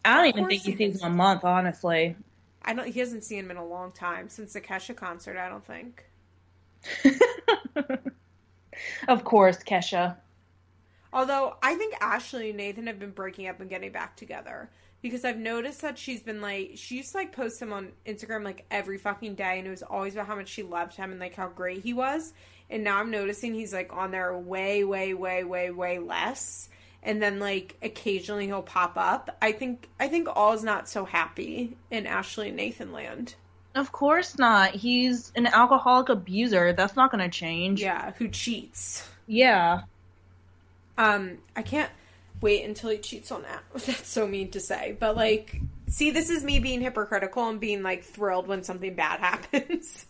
I 0.05 0.15
don't 0.15 0.27
Of 0.33 0.39
even 0.39 0.45
think 0.47 0.63
he 0.63 0.71
he 0.71 0.73
sees 0.73 1.01
him 1.01 1.11
a 1.11 1.15
month, 1.15 1.43
honestly. 1.43 2.15
I 2.61 2.73
don't. 2.73 2.87
He 2.87 2.99
hasn't 2.99 3.23
seen 3.23 3.39
him 3.39 3.51
in 3.51 3.57
a 3.57 3.65
long 3.65 3.91
time 3.91 4.29
since 4.29 4.53
the 4.53 4.61
Kesha 4.61 4.95
concert. 4.95 5.37
I 5.37 5.49
don't 5.49 5.65
think. 5.65 6.05
of 9.07 9.23
course, 9.23 9.57
Kesha. 9.63 10.17
Although 11.11 11.57
I 11.61 11.75
think 11.75 11.95
Ashley 12.01 12.49
and 12.49 12.57
Nathan 12.57 12.87
have 12.87 12.99
been 12.99 13.11
breaking 13.11 13.47
up 13.47 13.59
and 13.59 13.69
getting 13.69 13.91
back 13.91 14.15
together 14.15 14.69
because 15.01 15.23
I've 15.25 15.37
noticed 15.37 15.81
that 15.81 15.97
she's 15.97 16.23
been 16.23 16.41
like 16.41 16.71
she 16.75 16.97
used 16.97 17.11
to 17.11 17.19
like 17.19 17.33
post 17.33 17.61
him 17.61 17.71
on 17.71 17.91
Instagram 18.05 18.43
like 18.43 18.65
every 18.71 18.97
fucking 18.97 19.35
day 19.35 19.59
and 19.59 19.67
it 19.67 19.71
was 19.71 19.83
always 19.83 20.13
about 20.13 20.27
how 20.27 20.35
much 20.35 20.47
she 20.47 20.63
loved 20.63 20.95
him 20.95 21.11
and 21.11 21.19
like 21.19 21.35
how 21.35 21.49
great 21.49 21.83
he 21.83 21.93
was. 21.93 22.33
And 22.69 22.83
now 22.83 22.99
I'm 22.99 23.11
noticing 23.11 23.53
he's 23.53 23.73
like 23.73 23.93
on 23.93 24.11
there 24.11 24.35
way, 24.35 24.83
way, 24.83 25.13
way, 25.13 25.43
way, 25.43 25.69
way 25.69 25.99
less. 25.99 26.69
And 27.05 27.21
then 27.21 27.39
like 27.39 27.75
occasionally 27.81 28.45
he'll 28.45 28.61
pop 28.61 28.93
up. 28.95 29.35
I 29.41 29.51
think 29.51 29.89
I 29.99 30.07
think 30.07 30.27
all 30.33 30.53
is 30.53 30.63
not 30.63 30.87
so 30.87 31.03
happy 31.05 31.75
in 31.91 32.07
Ashley 32.07 32.47
and 32.47 32.57
Nathan 32.57 32.91
land. 32.93 33.35
Of 33.75 33.91
course 33.91 34.37
not. 34.37 34.71
He's 34.71 35.31
an 35.35 35.47
alcoholic 35.47 36.09
abuser. 36.09 36.73
That's 36.73 36.95
not 36.95 37.11
going 37.11 37.23
to 37.23 37.35
change. 37.35 37.81
Yeah, 37.81 38.11
who 38.17 38.27
cheats. 38.29 39.07
Yeah. 39.27 39.81
Um, 40.97 41.39
I 41.55 41.63
can't 41.63 41.89
wait 42.39 42.63
until 42.65 42.91
he 42.91 42.97
cheats 42.99 43.31
on 43.31 43.41
that. 43.43 43.63
That's 43.85 44.07
so 44.07 44.27
mean 44.27 44.51
to 44.51 44.59
say, 44.59 44.95
but 44.99 45.15
like, 45.15 45.59
see, 45.87 46.11
this 46.11 46.29
is 46.29 46.43
me 46.43 46.59
being 46.59 46.81
hypocritical 46.81 47.49
and 47.49 47.59
being 47.59 47.81
like 47.81 48.03
thrilled 48.03 48.47
when 48.47 48.63
something 48.63 48.93
bad 48.93 49.19
happens. 49.21 50.05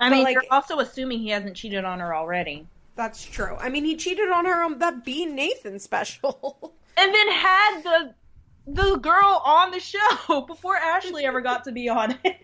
I 0.00 0.08
mean, 0.08 0.24
like- 0.24 0.34
you're 0.34 0.44
also 0.50 0.78
assuming 0.78 1.18
he 1.18 1.28
hasn't 1.28 1.56
cheated 1.56 1.84
on 1.84 2.00
her 2.00 2.14
already. 2.14 2.66
That's 2.96 3.24
true. 3.24 3.56
I 3.56 3.68
mean, 3.68 3.84
he 3.84 3.96
cheated 3.96 4.28
on 4.28 4.44
her 4.44 4.62
on 4.62 4.78
that 4.78 5.04
Being 5.04 5.34
Nathan 5.34 5.78
special. 5.78 6.74
And 6.96 7.14
then 7.14 7.30
had 7.30 7.80
the 7.82 8.14
the 8.66 8.96
girl 8.96 9.40
on 9.42 9.70
the 9.70 9.80
show 9.80 10.42
before 10.46 10.76
Ashley 10.76 11.24
ever 11.24 11.40
got 11.40 11.64
to 11.64 11.72
be 11.72 11.88
on 11.88 12.18
it. 12.24 12.36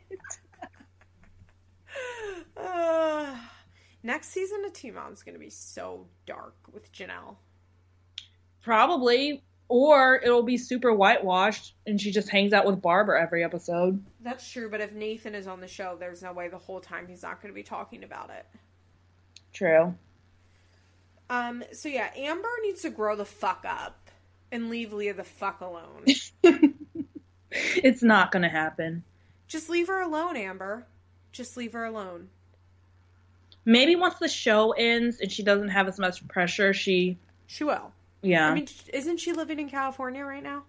uh, 2.56 3.36
next 4.02 4.28
season 4.30 4.64
of 4.64 4.72
Teen 4.72 4.94
Mom's 4.94 5.22
gonna 5.22 5.38
be 5.38 5.50
so 5.50 6.06
dark 6.24 6.54
with 6.72 6.90
Jenelle. 6.90 7.36
Probably. 8.62 9.42
Or 9.68 10.20
it'll 10.22 10.44
be 10.44 10.56
super 10.56 10.94
whitewashed 10.94 11.74
and 11.86 12.00
she 12.00 12.12
just 12.12 12.30
hangs 12.30 12.52
out 12.52 12.64
with 12.64 12.80
Barbara 12.80 13.20
every 13.20 13.44
episode. 13.44 14.02
That's 14.20 14.48
true, 14.48 14.70
but 14.70 14.80
if 14.80 14.92
Nathan 14.92 15.34
is 15.34 15.48
on 15.48 15.60
the 15.60 15.68
show, 15.68 15.96
there's 15.98 16.22
no 16.22 16.32
way 16.32 16.48
the 16.48 16.56
whole 16.56 16.80
time 16.80 17.08
he's 17.08 17.22
not 17.24 17.42
gonna 17.42 17.52
be 17.52 17.64
talking 17.64 18.04
about 18.04 18.30
it. 18.30 18.46
True. 19.52 19.94
Um, 21.28 21.64
so 21.72 21.88
yeah, 21.88 22.10
Amber 22.16 22.48
needs 22.62 22.82
to 22.82 22.90
grow 22.90 23.16
the 23.16 23.24
fuck 23.24 23.64
up 23.68 24.10
and 24.52 24.70
leave 24.70 24.92
Leah 24.92 25.14
the 25.14 25.24
fuck 25.24 25.60
alone. 25.60 26.04
it's 27.50 28.02
not 28.02 28.30
going 28.30 28.42
to 28.42 28.48
happen. 28.48 29.02
Just 29.48 29.68
leave 29.68 29.88
her 29.88 30.00
alone, 30.00 30.36
Amber. 30.36 30.86
Just 31.32 31.56
leave 31.56 31.72
her 31.72 31.84
alone. 31.84 32.28
Maybe 33.64 33.96
once 33.96 34.14
the 34.16 34.28
show 34.28 34.72
ends 34.72 35.20
and 35.20 35.30
she 35.30 35.42
doesn't 35.42 35.68
have 35.68 35.88
as 35.88 35.98
much 35.98 36.26
pressure, 36.28 36.72
she 36.72 37.18
She 37.46 37.64
will. 37.64 37.92
Yeah. 38.22 38.48
I 38.48 38.54
mean, 38.54 38.68
isn't 38.92 39.18
she 39.18 39.32
living 39.32 39.58
in 39.58 39.68
California 39.68 40.24
right 40.24 40.42
now? 40.42 40.62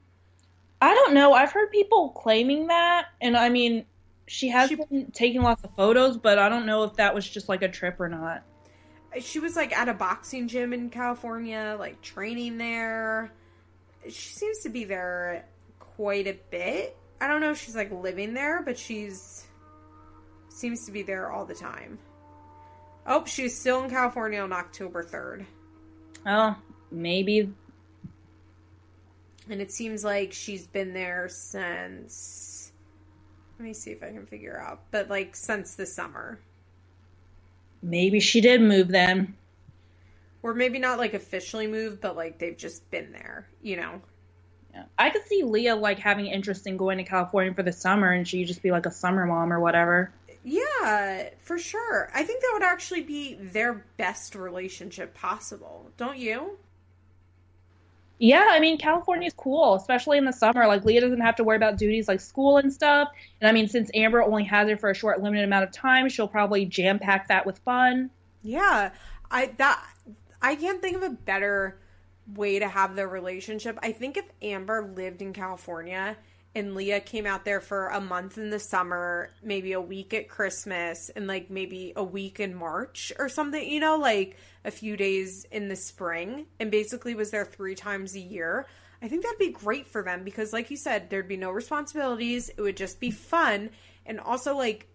I 0.82 0.94
don't 0.94 1.14
know. 1.14 1.34
I've 1.34 1.52
heard 1.52 1.72
people 1.72 2.10
claiming 2.10 2.68
that, 2.68 3.08
and 3.20 3.36
I 3.36 3.50
mean, 3.50 3.86
she 4.28 4.50
has 4.50 4.70
She- 4.70 4.76
been 4.76 5.12
taking 5.12 5.42
lots 5.42 5.64
of 5.64 5.72
photos, 5.76 6.18
but 6.18 6.38
I 6.38 6.50
don't 6.50 6.66
know 6.66 6.84
if 6.84 6.96
that 6.96 7.16
was 7.16 7.28
just 7.28 7.50
like 7.50 7.62
a 7.64 7.68
trip 7.68 8.00
or 8.00 8.10
not. 8.10 8.44
She 9.20 9.40
was 9.40 9.56
like 9.56 9.76
at 9.76 9.90
a 9.90 9.94
boxing 9.94 10.48
gym 10.48 10.74
in 10.74 10.90
California, 10.90 11.76
like 11.80 12.02
training 12.02 12.58
there. 12.58 13.32
She 14.06 14.30
seems 14.34 14.60
to 14.60 14.70
be 14.70 14.84
there 14.84 15.46
quite 15.80 16.28
a 16.28 16.38
bit. 16.52 16.96
I 17.20 17.28
don't 17.28 17.42
know 17.42 17.52
if 17.52 17.62
she's 17.62 17.76
like 17.76 17.92
living 17.92 18.34
there, 18.34 18.62
but 18.62 18.78
she's 18.78 19.48
seems 20.50 20.86
to 20.86 20.92
be 20.92 21.04
there 21.04 21.32
all 21.32 21.46
the 21.46 21.56
time. 21.56 22.00
Oh, 23.06 23.24
she's 23.26 23.58
still 23.58 23.84
in 23.84 23.90
California 23.90 24.40
on 24.42 24.52
October 24.52 25.04
3rd. 25.04 25.46
Oh, 26.26 26.56
maybe. 26.92 27.54
And 29.50 29.62
it 29.62 29.72
seems 29.72 30.04
like 30.04 30.34
she's 30.34 30.68
been 30.68 30.94
there 30.94 31.30
since. 31.30 32.74
Let 33.58 33.66
me 33.66 33.74
see 33.74 33.92
if 33.92 34.04
I 34.04 34.12
can 34.12 34.26
figure 34.26 34.60
out. 34.60 34.82
But 34.92 35.10
like 35.10 35.36
since 35.36 35.76
the 35.76 35.86
summer. 35.86 36.40
Maybe 37.82 38.20
she 38.20 38.42
did 38.42 38.62
move 38.62 38.88
then. 38.88 39.36
Or 40.44 40.54
maybe 40.54 40.80
not 40.80 40.98
like 40.98 41.14
officially 41.14 41.68
moved, 41.68 42.02
but 42.02 42.16
like 42.16 42.40
they've 42.40 42.58
just 42.58 42.90
been 42.90 43.12
there, 43.12 43.48
you 43.62 43.78
know? 43.78 44.02
Yeah. 44.74 44.84
I 44.98 45.10
could 45.10 45.26
see 45.26 45.44
Leah 45.44 45.76
like 45.76 46.00
having 46.00 46.28
interest 46.28 46.68
in 46.68 46.78
going 46.78 46.98
to 47.00 47.04
California 47.04 47.54
for 47.54 47.64
the 47.64 47.74
summer, 47.74 48.12
and 48.12 48.28
she'd 48.28 48.46
just 48.46 48.62
be 48.62 48.72
like 48.72 48.86
a 48.86 48.92
summer 48.92 49.26
mom 49.26 49.52
or 49.52 49.60
whatever. 49.60 50.12
Yeah, 50.44 51.30
for 51.42 51.58
sure. 51.58 52.10
I 52.14 52.24
think 52.24 52.42
that 52.42 52.52
would 52.54 52.64
actually 52.64 53.02
be 53.02 53.34
their 53.36 53.86
best 53.98 54.36
relationship 54.36 55.14
possible, 55.14 55.92
don't 55.98 56.18
you? 56.18 56.58
Yeah, 58.20 58.48
I 58.50 58.60
mean 58.60 58.78
California's 58.78 59.34
cool, 59.38 59.76
especially 59.76 60.18
in 60.18 60.26
the 60.26 60.34
summer. 60.34 60.66
Like 60.66 60.86
Leah 60.86 61.02
doesn't 61.02 61.22
have 61.22 61.36
to 61.36 61.44
worry 61.44 61.58
about 61.58 61.78
duties 61.78 62.08
like 62.08 62.20
school 62.20 62.58
and 62.58 62.74
stuff. 62.74 63.10
And 63.42 63.48
I 63.48 63.52
mean, 63.52 63.68
since 63.68 63.92
Amber 63.94 64.24
only 64.24 64.44
has 64.46 64.68
her 64.70 64.78
for 64.78 64.90
a 64.90 64.96
short, 64.96 65.22
limited 65.22 65.44
amount 65.44 65.66
of 65.66 65.72
time, 65.72 66.10
she'll 66.10 66.28
probably 66.28 66.66
jam 66.66 66.98
pack 66.98 67.28
that 67.28 67.46
with 67.46 67.60
fun. 67.60 68.10
Yeah, 68.42 68.92
I 69.30 69.48
that 69.58 69.84
I 70.42 70.56
can't 70.56 70.82
think 70.82 70.98
of 70.98 71.04
a 71.04 71.10
better 71.10 71.80
way 72.34 72.60
to 72.60 72.68
have 72.68 72.96
their 72.96 73.08
relationship. 73.08 73.78
I 73.82 73.92
think 73.92 74.18
if 74.18 74.26
Amber 74.42 74.92
lived 74.96 75.22
in 75.22 75.34
California 75.34 76.18
and 76.56 76.76
Leah 76.76 77.00
came 77.00 77.26
out 77.26 77.46
there 77.46 77.62
for 77.62 77.90
a 77.90 78.02
month 78.02 78.38
in 78.38 78.50
the 78.50 78.60
summer, 78.60 79.30
maybe 79.44 79.74
a 79.74 79.82
week 79.82 80.14
at 80.14 80.28
Christmas, 80.28 81.10
and 81.16 81.28
like 81.28 81.50
maybe 81.50 81.94
a 81.96 82.04
week 82.04 82.40
in 82.40 82.56
March 82.56 83.14
or 83.20 83.30
something, 83.30 83.70
you 83.70 83.80
know, 83.80 83.98
like 83.98 84.38
a 84.68 84.72
few 84.72 84.96
days 84.98 85.46
in 85.52 85.70
the 85.70 85.76
spring, 85.76 86.46
and 86.60 86.70
basically 86.70 87.16
was 87.16 87.32
there 87.32 87.46
three 87.46 87.74
times 87.74 88.14
a 88.16 88.20
year. 88.20 88.68
I 89.02 89.08
think 89.08 89.24
that'd 89.24 89.40
be 89.40 89.50
great 89.52 89.88
for 89.88 90.04
them 90.04 90.24
because, 90.24 90.54
like 90.54 90.70
you 90.70 90.78
said, 90.78 91.10
there'd 91.10 91.28
be 91.28 91.38
no 91.38 91.52
responsibilities. 91.52 92.50
It 92.50 92.62
would 92.62 92.78
just 92.78 93.00
be 93.00 93.10
fun. 93.12 93.70
And 94.06 94.20
also, 94.20 94.56
like, 94.56 94.88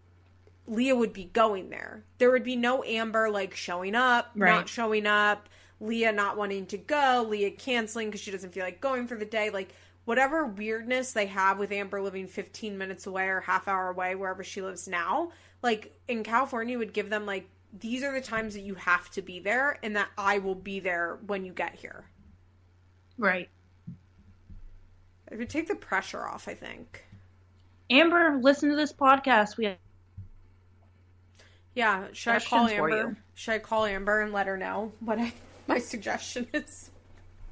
Leah 0.67 0.95
would 0.95 1.13
be 1.13 1.25
going 1.25 1.71
there. 1.71 2.05
There 2.19 2.31
would 2.31 2.45
be 2.45 2.55
no 2.57 2.85
Amber 2.85 3.31
like 3.31 3.55
showing 3.55 3.95
up, 3.95 4.31
Right. 4.37 4.51
not 4.51 4.69
showing 4.69 5.07
up, 5.07 5.49
Leah 5.81 6.13
not 6.13 6.37
wanting 6.37 6.67
to 6.67 6.79
go, 6.79 7.27
Leah 7.29 7.51
canceling 7.51 8.09
because 8.09 8.21
she 8.21 8.31
doesn't 8.31 8.53
feel 8.53 8.65
like 8.65 8.81
going 8.81 9.07
for 9.09 9.17
the 9.17 9.25
day. 9.25 9.51
Like 9.51 9.75
whatever 10.05 10.47
weirdness 10.47 11.13
they 11.13 11.27
have 11.27 11.59
with 11.59 11.73
Amber 11.73 12.01
living 12.01 12.29
15 12.29 12.79
minutes 12.79 13.07
away 13.07 13.27
or 13.29 13.41
half 13.41 13.67
hour 13.69 13.89
away 13.89 14.15
wherever 14.15 14.45
she 14.45 14.63
lives 14.63 14.87
now, 14.87 15.33
like 15.63 15.93
in 16.09 16.23
California 16.23 16.79
would 16.79 16.93
give 16.93 17.11
them 17.11 17.27
like 17.27 17.49
these 17.79 18.03
are 18.03 18.13
the 18.13 18.21
times 18.21 18.55
that 18.55 18.63
you 18.63 18.75
have 18.75 19.11
to 19.11 19.23
be 19.23 19.41
there 19.41 19.79
and 19.83 19.97
that 19.97 20.09
I 20.19 20.39
will 20.39 20.55
be 20.55 20.81
there 20.81 21.19
when 21.27 21.45
you 21.45 21.53
get 21.53 21.75
here. 21.75 22.05
Right. 23.19 23.49
It 25.31 25.39
would 25.39 25.49
take 25.49 25.69
the 25.69 25.75
pressure 25.75 26.27
off, 26.27 26.49
I 26.49 26.55
think. 26.55 27.05
Amber, 27.91 28.39
listen 28.43 28.69
to 28.71 28.77
this 28.77 28.93
podcast. 28.93 29.57
We 29.57 29.75
Yeah, 31.75 32.07
should 32.13 32.35
I 32.35 32.41
call 32.41 32.69
Amber? 32.69 33.17
Should 33.35 33.53
I 33.53 33.59
call 33.59 33.87
Amber 33.87 34.21
and 34.21 34.33
let 34.33 34.47
her 34.47 34.57
know 34.57 34.93
what 35.01 35.19
I, 35.19 35.33
my 35.67 35.79
suggestion 35.79 36.47
is? 36.53 36.91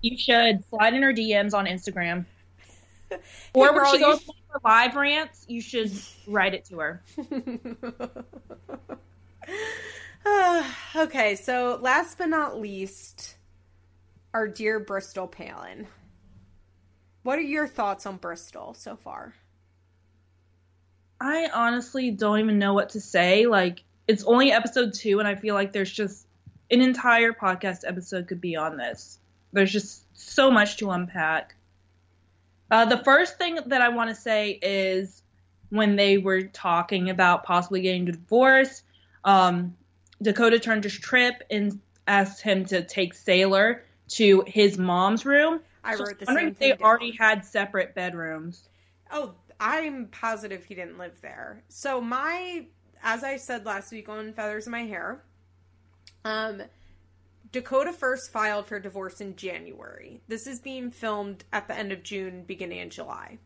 you 0.02 0.16
should 0.16 0.64
slide 0.68 0.94
in 0.94 1.02
her 1.02 1.12
DMs 1.12 1.54
on 1.54 1.66
Instagram. 1.66 2.24
Or 3.54 3.66
Hey, 3.66 3.74
when 3.74 3.86
she 3.90 3.98
goes 3.98 4.20
sh- 4.20 4.26
for 4.52 4.60
live 4.64 4.94
rants, 4.94 5.44
you 5.48 5.60
should 5.60 5.90
write 6.28 6.54
it 6.54 6.64
to 6.66 6.78
her. 6.78 7.02
okay, 10.96 11.34
so 11.36 11.78
last 11.80 12.18
but 12.18 12.28
not 12.28 12.60
least, 12.60 13.36
our 14.34 14.46
dear 14.48 14.78
Bristol 14.78 15.26
Palin. 15.26 15.86
What 17.22 17.38
are 17.38 17.42
your 17.42 17.66
thoughts 17.66 18.06
on 18.06 18.16
Bristol 18.16 18.74
so 18.74 18.96
far? 18.96 19.34
I 21.20 21.50
honestly 21.52 22.10
don't 22.10 22.40
even 22.40 22.58
know 22.58 22.72
what 22.72 22.90
to 22.90 23.00
say. 23.00 23.46
Like, 23.46 23.82
it's 24.08 24.24
only 24.24 24.52
episode 24.52 24.94
two, 24.94 25.18
and 25.18 25.28
I 25.28 25.34
feel 25.34 25.54
like 25.54 25.72
there's 25.72 25.92
just 25.92 26.26
an 26.70 26.80
entire 26.80 27.32
podcast 27.32 27.86
episode 27.86 28.26
could 28.26 28.40
be 28.40 28.56
on 28.56 28.76
this. 28.76 29.18
There's 29.52 29.72
just 29.72 30.04
so 30.14 30.50
much 30.50 30.78
to 30.78 30.90
unpack. 30.90 31.54
Uh, 32.70 32.84
the 32.84 32.98
first 32.98 33.36
thing 33.36 33.58
that 33.66 33.82
I 33.82 33.88
want 33.88 34.10
to 34.10 34.14
say 34.14 34.58
is 34.62 35.22
when 35.70 35.96
they 35.96 36.18
were 36.18 36.42
talking 36.42 37.10
about 37.10 37.44
possibly 37.44 37.82
getting 37.82 38.04
divorced, 38.04 38.84
um, 39.24 39.76
Dakota 40.22 40.58
turned 40.58 40.82
to 40.84 40.90
Tripp 40.90 41.42
and 41.50 41.80
asked 42.06 42.42
him 42.42 42.64
to 42.66 42.82
take 42.82 43.14
Sailor 43.14 43.84
to 44.10 44.42
his 44.46 44.76
mom's 44.78 45.24
room. 45.24 45.60
I 45.82 45.96
So 45.96 46.04
wrote 46.04 46.18
the 46.18 46.26
wondering 46.26 46.46
same 46.46 46.52
if 46.52 46.58
they 46.58 46.68
down. 46.70 46.82
already 46.82 47.12
had 47.12 47.44
separate 47.44 47.94
bedrooms. 47.94 48.68
Oh, 49.10 49.34
I'm 49.58 50.06
positive 50.08 50.64
he 50.64 50.74
didn't 50.74 50.98
live 50.98 51.20
there. 51.22 51.62
So 51.68 52.00
my, 52.00 52.66
as 53.02 53.24
I 53.24 53.36
said 53.36 53.64
last 53.64 53.92
week 53.92 54.08
on 54.08 54.32
Feathers 54.32 54.66
in 54.66 54.72
My 54.72 54.84
Hair, 54.84 55.22
um, 56.24 56.62
Dakota 57.52 57.92
first 57.92 58.30
filed 58.30 58.66
for 58.66 58.78
divorce 58.78 59.20
in 59.20 59.36
January. 59.36 60.20
This 60.28 60.46
is 60.46 60.60
being 60.60 60.90
filmed 60.90 61.44
at 61.52 61.66
the 61.66 61.76
end 61.76 61.92
of 61.92 62.02
June, 62.02 62.44
beginning 62.44 62.82
of 62.82 62.90
July. 62.90 63.38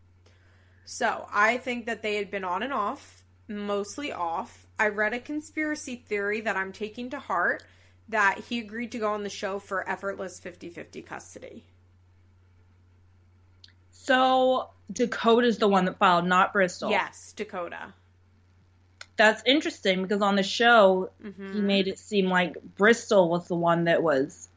So 0.84 1.26
I 1.32 1.56
think 1.59 1.86
that 1.86 2.02
they 2.02 2.16
had 2.16 2.30
been 2.30 2.44
on 2.44 2.62
and 2.62 2.72
off, 2.72 3.24
mostly 3.48 4.12
off. 4.12 4.64
I 4.78 4.88
read 4.88 5.14
a 5.14 5.20
conspiracy 5.20 5.96
theory 5.96 6.40
that 6.40 6.56
I'm 6.56 6.72
taking 6.72 7.10
to 7.10 7.18
heart 7.18 7.64
that 8.09 8.38
he 8.48 8.59
agreed 8.59 8.92
to 8.92 8.98
go 8.98 9.12
on 9.12 9.22
the 9.22 9.30
show 9.30 9.59
for 9.59 9.88
effortless 9.88 10.38
50 10.38 10.68
50 10.68 11.02
custody. 11.02 11.64
So 13.92 14.68
Dakota's 14.92 15.59
the 15.59 15.68
one 15.68 15.86
that 15.86 15.98
filed, 15.98 16.26
not 16.26 16.52
Bristol. 16.52 16.90
Yes, 16.90 17.32
Dakota. 17.34 17.94
That's 19.16 19.42
interesting 19.46 20.02
because 20.02 20.20
on 20.20 20.36
the 20.36 20.42
show 20.42 21.10
hmm 21.22 21.52
he 21.52 21.60
made 21.60 21.88
it 21.88 21.98
seem 21.98 22.28
like 22.28 22.56
Bristol 22.76 23.28
was 23.28 23.46
the 23.46 23.55
one 23.55 23.84
that 23.84 24.02
was 24.02 24.48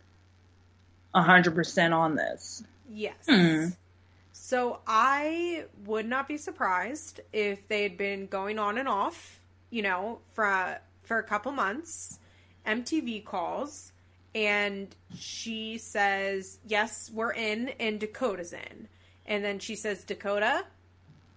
hundred 1.13 1.55
percent 1.55 1.93
on 1.93 2.15
this. 2.15 2.63
Yes. 2.89 3.15
Hmm. 3.27 3.67
So 4.33 4.79
I 4.87 5.65
would 5.85 6.05
not 6.05 6.27
be 6.27 6.37
surprised 6.37 7.21
if 7.33 7.67
they 7.67 7.83
had 7.83 7.97
been 7.97 8.27
going 8.27 8.59
on 8.59 8.77
and 8.77 8.87
off, 8.87 9.36
you 9.69 9.81
know, 9.81 10.19
for 10.33 10.79
for 11.03 11.17
a 11.19 11.23
couple 11.23 11.51
months. 11.51 12.19
MTV 12.65 13.23
calls 13.23 13.93
and 14.35 14.93
she 15.17 15.77
says, 15.77 16.59
"Yes, 16.67 17.09
we're 17.13 17.31
in," 17.31 17.69
and 17.79 17.99
Dakota's 17.99 18.53
in. 18.53 18.87
And 19.25 19.43
then 19.43 19.59
she 19.59 19.75
says, 19.75 20.03
"Dakota, 20.03 20.65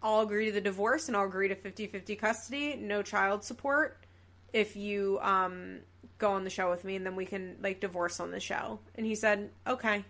I'll 0.03 0.21
agree 0.21 0.47
to 0.47 0.53
the 0.53 0.61
divorce 0.61 1.09
and 1.09 1.17
I'll 1.17 1.27
agree 1.27 1.49
to 1.49 1.55
50-50 1.55 2.19
custody, 2.19 2.77
no 2.77 3.03
child 3.03 3.45
support 3.45 4.05
if 4.53 4.75
you 4.75 5.19
um 5.23 5.79
go 6.19 6.33
on 6.33 6.45
the 6.45 6.51
show 6.51 6.69
with 6.69 6.85
me 6.85 6.97
and 6.97 7.07
then 7.07 7.15
we 7.17 7.25
can 7.25 7.57
like 7.63 7.81
divorce 7.81 8.21
on 8.21 8.31
the 8.31 8.41
show." 8.41 8.81
And 8.97 9.07
he 9.07 9.15
said, 9.15 9.51
"Okay." 9.67 10.05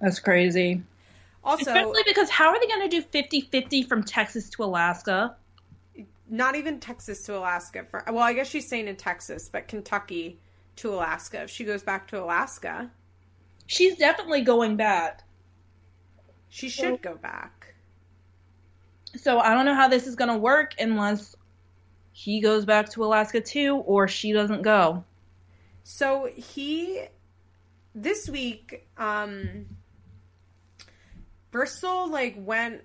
That's 0.00 0.18
crazy. 0.18 0.82
Also, 1.44 1.70
Especially 1.70 2.02
because 2.06 2.28
how 2.30 2.48
are 2.48 2.60
they 2.60 2.66
going 2.66 2.88
to 2.88 3.00
do 3.00 3.02
50-50 3.02 3.88
from 3.88 4.04
Texas 4.04 4.48
to 4.50 4.64
Alaska? 4.64 5.36
Not 6.32 6.56
even 6.56 6.80
Texas 6.80 7.22
to 7.26 7.36
Alaska. 7.36 7.84
For 7.90 8.02
well, 8.08 8.22
I 8.24 8.32
guess 8.32 8.48
she's 8.48 8.66
staying 8.66 8.88
in 8.88 8.96
Texas, 8.96 9.48
but 9.48 9.68
Kentucky 9.68 10.40
to 10.76 10.94
Alaska. 10.94 11.42
If 11.42 11.50
she 11.50 11.64
goes 11.64 11.82
back 11.82 12.08
to 12.08 12.20
Alaska, 12.22 12.90
She's 13.66 13.96
definitely 13.96 14.42
going 14.42 14.76
back. 14.76 15.22
she 16.48 16.68
should 16.68 17.00
go 17.02 17.14
back. 17.14 17.74
So 19.16 19.38
I 19.38 19.54
don't 19.54 19.66
know 19.66 19.74
how 19.74 19.88
this 19.88 20.06
is 20.06 20.14
going 20.16 20.30
to 20.30 20.38
work 20.38 20.74
unless 20.78 21.36
he 22.12 22.40
goes 22.40 22.64
back 22.64 22.88
to 22.90 23.04
Alaska 23.04 23.40
too 23.40 23.76
or 23.76 24.08
she 24.08 24.32
doesn't 24.32 24.62
go. 24.62 25.04
So 25.84 26.28
he 26.34 27.02
this 27.94 28.28
week, 28.28 28.86
um 28.96 29.66
Bristol 31.50 32.10
like 32.10 32.34
went 32.38 32.82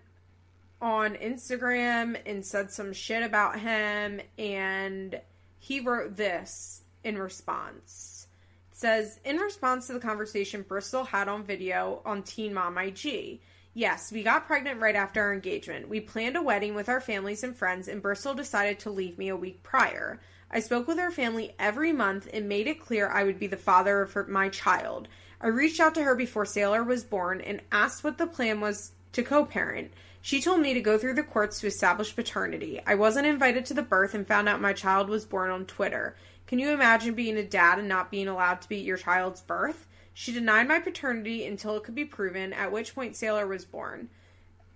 on 0.82 1.16
Instagram 1.16 2.18
and 2.26 2.46
said 2.46 2.72
some 2.72 2.94
shit 2.94 3.24
about 3.24 3.60
him 3.60 4.22
and 4.38 5.20
he 5.60 5.80
wrote 5.80 6.16
this 6.16 6.82
in 7.04 7.18
response. 7.18 8.28
It 8.72 8.78
says 8.78 9.20
in 9.26 9.38
response 9.38 9.88
to 9.88 9.94
the 9.94 10.00
conversation 10.00 10.62
Bristol 10.62 11.04
had 11.04 11.28
on 11.28 11.44
video 11.44 12.02
on 12.06 12.24
Teen 12.24 12.54
Mom 12.54 12.78
IG. 12.78 13.40
Yes, 13.74 14.12
we 14.12 14.24
got 14.24 14.48
pregnant 14.48 14.80
right 14.80 14.96
after 14.96 15.22
our 15.22 15.34
engagement. 15.34 15.88
We 15.88 16.00
planned 16.00 16.36
a 16.36 16.42
wedding 16.42 16.74
with 16.74 16.90
our 16.90 17.00
families 17.00 17.44
and 17.44 17.56
friends, 17.56 17.88
and 17.88 18.02
Bristol 18.02 18.34
decided 18.34 18.80
to 18.80 18.90
leave 18.90 19.20
me 19.20 19.30
a 19.30 19.36
week 19.36 19.62
prior. 19.62 20.20
I 20.50 20.62
spoke 20.62 20.88
with 20.88 20.98
her 20.98 21.12
family 21.12 21.54
every 21.60 21.92
month 21.92 22.28
and 22.34 22.50
made 22.50 22.68
it 22.68 22.80
clear 22.80 23.08
I 23.08 23.24
would 23.24 23.38
be 23.38 23.48
the 23.48 23.58
father 23.58 24.02
of 24.02 24.14
her, 24.14 24.26
my 24.26 24.50
child. 24.50 25.08
I 25.40 25.48
reached 25.48 25.80
out 25.80 25.94
to 25.96 26.04
her 26.04 26.16
before 26.16 26.46
Sailor 26.46 26.84
was 26.84 27.04
born 27.04 27.42
and 27.42 27.62
asked 27.72 28.04
what 28.04 28.18
the 28.18 28.26
plan 28.26 28.62
was 28.62 28.94
to 29.12 29.22
co 29.22 29.46
parent. 29.46 29.92
She 30.28 30.42
told 30.42 30.60
me 30.60 30.74
to 30.74 30.82
go 30.82 30.98
through 30.98 31.14
the 31.14 31.24
courts 31.24 31.62
to 31.62 31.68
establish 31.68 32.14
paternity. 32.14 32.82
I 32.86 32.96
wasn't 32.96 33.28
invited 33.28 33.66
to 33.68 33.74
the 33.74 33.82
birth 33.82 34.14
and 34.14 34.28
found 34.28 34.50
out 34.50 34.60
my 34.60 34.74
child 34.74 35.08
was 35.08 35.24
born 35.24 35.52
on 35.52 35.66
Twitter. 35.66 36.18
Can 36.48 36.60
you 36.60 36.72
imagine 36.72 37.14
being 37.14 37.38
a 37.38 37.46
dad 37.46 37.80
and 37.80 37.88
not 37.88 38.12
being 38.12 38.28
allowed 38.28 38.60
to 38.60 38.68
be 38.68 38.80
at 38.80 38.84
your 38.84 38.98
child's 38.98 39.40
birth? 39.40 39.88
She 40.14 40.34
denied 40.34 40.68
my 40.68 40.82
paternity 40.82 41.46
until 41.46 41.78
it 41.78 41.86
could 41.86 41.96
be 41.96 42.04
proven, 42.04 42.52
at 42.52 42.74
which 42.74 42.94
point 42.94 43.16
Sailor 43.16 43.48
was 43.48 43.64
born. 43.64 44.10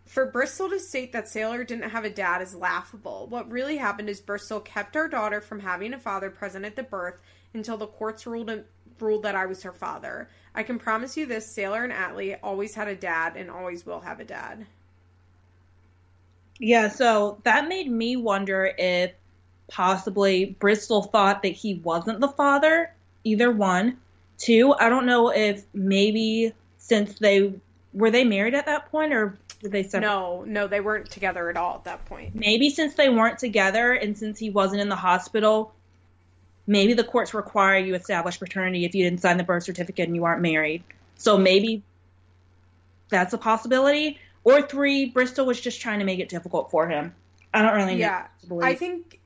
For 0.06 0.26
Bristol 0.26 0.70
to 0.70 0.80
state 0.80 1.12
that 1.12 1.28
Sailor 1.28 1.66
didn't 1.66 1.90
have 1.90 2.06
a 2.06 2.10
dad 2.10 2.42
is 2.42 2.56
laughable. 2.56 3.28
What 3.28 3.52
really 3.52 3.76
happened 3.76 4.08
is 4.08 4.22
Bristol 4.22 4.62
kept 4.62 4.96
our 4.96 5.10
daughter 5.10 5.42
from 5.42 5.60
having 5.60 5.94
a 5.94 6.00
father 6.00 6.30
present 6.30 6.64
at 6.64 6.78
the 6.78 6.84
birth 6.84 7.20
until 7.54 7.76
the 7.76 7.88
courts 7.88 8.26
ruled 8.26 8.64
ruled 9.02 9.24
that 9.24 9.36
I 9.36 9.48
was 9.48 9.64
her 9.64 9.74
father. 9.74 10.30
I 10.56 10.64
can 10.64 10.80
promise 10.80 11.18
you 11.18 11.26
this: 11.26 11.54
Sailor 11.54 11.84
and 11.84 11.92
Atlee 11.92 12.40
always 12.42 12.74
had 12.74 12.88
a 12.88 12.96
dad 12.96 13.36
and 13.36 13.52
always 13.52 13.86
will 13.86 14.00
have 14.00 14.22
a 14.22 14.24
dad. 14.24 14.66
Yeah, 16.62 16.90
so 16.90 17.40
that 17.44 17.68
made 17.68 17.90
me 17.90 18.16
wonder 18.16 18.72
if 18.78 19.12
possibly 19.68 20.46
Bristol 20.46 21.02
thought 21.02 21.42
that 21.42 21.54
he 21.54 21.74
wasn't 21.74 22.20
the 22.20 22.28
father. 22.28 22.94
Either 23.24 23.52
one. 23.52 23.98
Two, 24.38 24.74
I 24.74 24.90
don't 24.90 25.08
know 25.08 25.30
if 25.30 25.64
maybe 25.74 26.54
since 26.78 27.18
they 27.18 27.54
were 27.94 28.12
they 28.12 28.24
married 28.24 28.54
at 28.54 28.68
that 28.68 28.92
point 28.92 29.12
or 29.12 29.38
were 29.64 29.70
they 29.70 29.84
separate? 29.84 30.08
No, 30.08 30.44
no, 30.46 30.68
they 30.68 30.82
weren't 30.82 31.10
together 31.10 31.50
at 31.50 31.58
all 31.58 31.76
at 31.76 31.84
that 31.86 32.06
point. 32.06 32.36
Maybe 32.36 32.70
since 32.70 32.94
they 32.94 33.10
weren't 33.10 33.40
together 33.40 33.94
and 33.94 34.16
since 34.16 34.38
he 34.38 34.52
wasn't 34.52 34.82
in 34.82 34.90
the 34.90 34.96
hospital, 34.96 35.74
maybe 36.68 36.94
the 36.94 37.04
courts 37.04 37.34
require 37.34 37.80
you 37.80 37.96
establish 37.96 38.40
paternity 38.40 38.86
if 38.86 38.94
you 38.94 39.04
didn't 39.04 39.22
sign 39.22 39.38
the 39.38 39.44
birth 39.44 39.64
certificate 39.64 40.08
and 40.08 40.16
you 40.16 40.26
aren't 40.26 40.42
married. 40.42 40.84
So 41.18 41.38
maybe 41.38 41.82
that's 43.10 43.34
a 43.34 43.38
possibility. 43.40 44.20
Or 44.44 44.62
three, 44.62 45.06
Bristol 45.06 45.46
was 45.46 45.60
just 45.60 45.82
trying 45.82 46.00
to 46.00 46.06
make 46.06 46.20
it 46.20 46.30
difficult 46.30 46.72
for 46.72 46.88
him. 46.88 47.14
I 47.54 47.62
don't 47.62 47.76
really 47.76 47.96
yeah. 47.96 48.28
I 48.62 48.76
think 48.76 49.20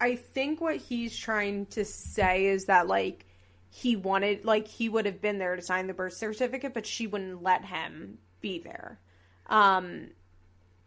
I 0.00 0.16
think 0.16 0.60
what 0.60 0.76
he's 0.76 1.16
trying 1.16 1.66
to 1.66 1.84
say 1.84 2.46
is 2.46 2.66
that 2.66 2.86
like 2.86 3.26
he 3.70 3.96
wanted 3.96 4.44
like 4.44 4.66
he 4.66 4.88
would 4.88 5.06
have 5.06 5.20
been 5.20 5.38
there 5.38 5.54
to 5.56 5.62
sign 5.62 5.86
the 5.86 5.94
birth 5.94 6.14
certificate, 6.14 6.74
but 6.74 6.86
she 6.86 7.06
wouldn't 7.06 7.42
let 7.42 7.64
him 7.64 8.18
be 8.40 8.58
there. 8.58 8.98
Um 9.46 10.08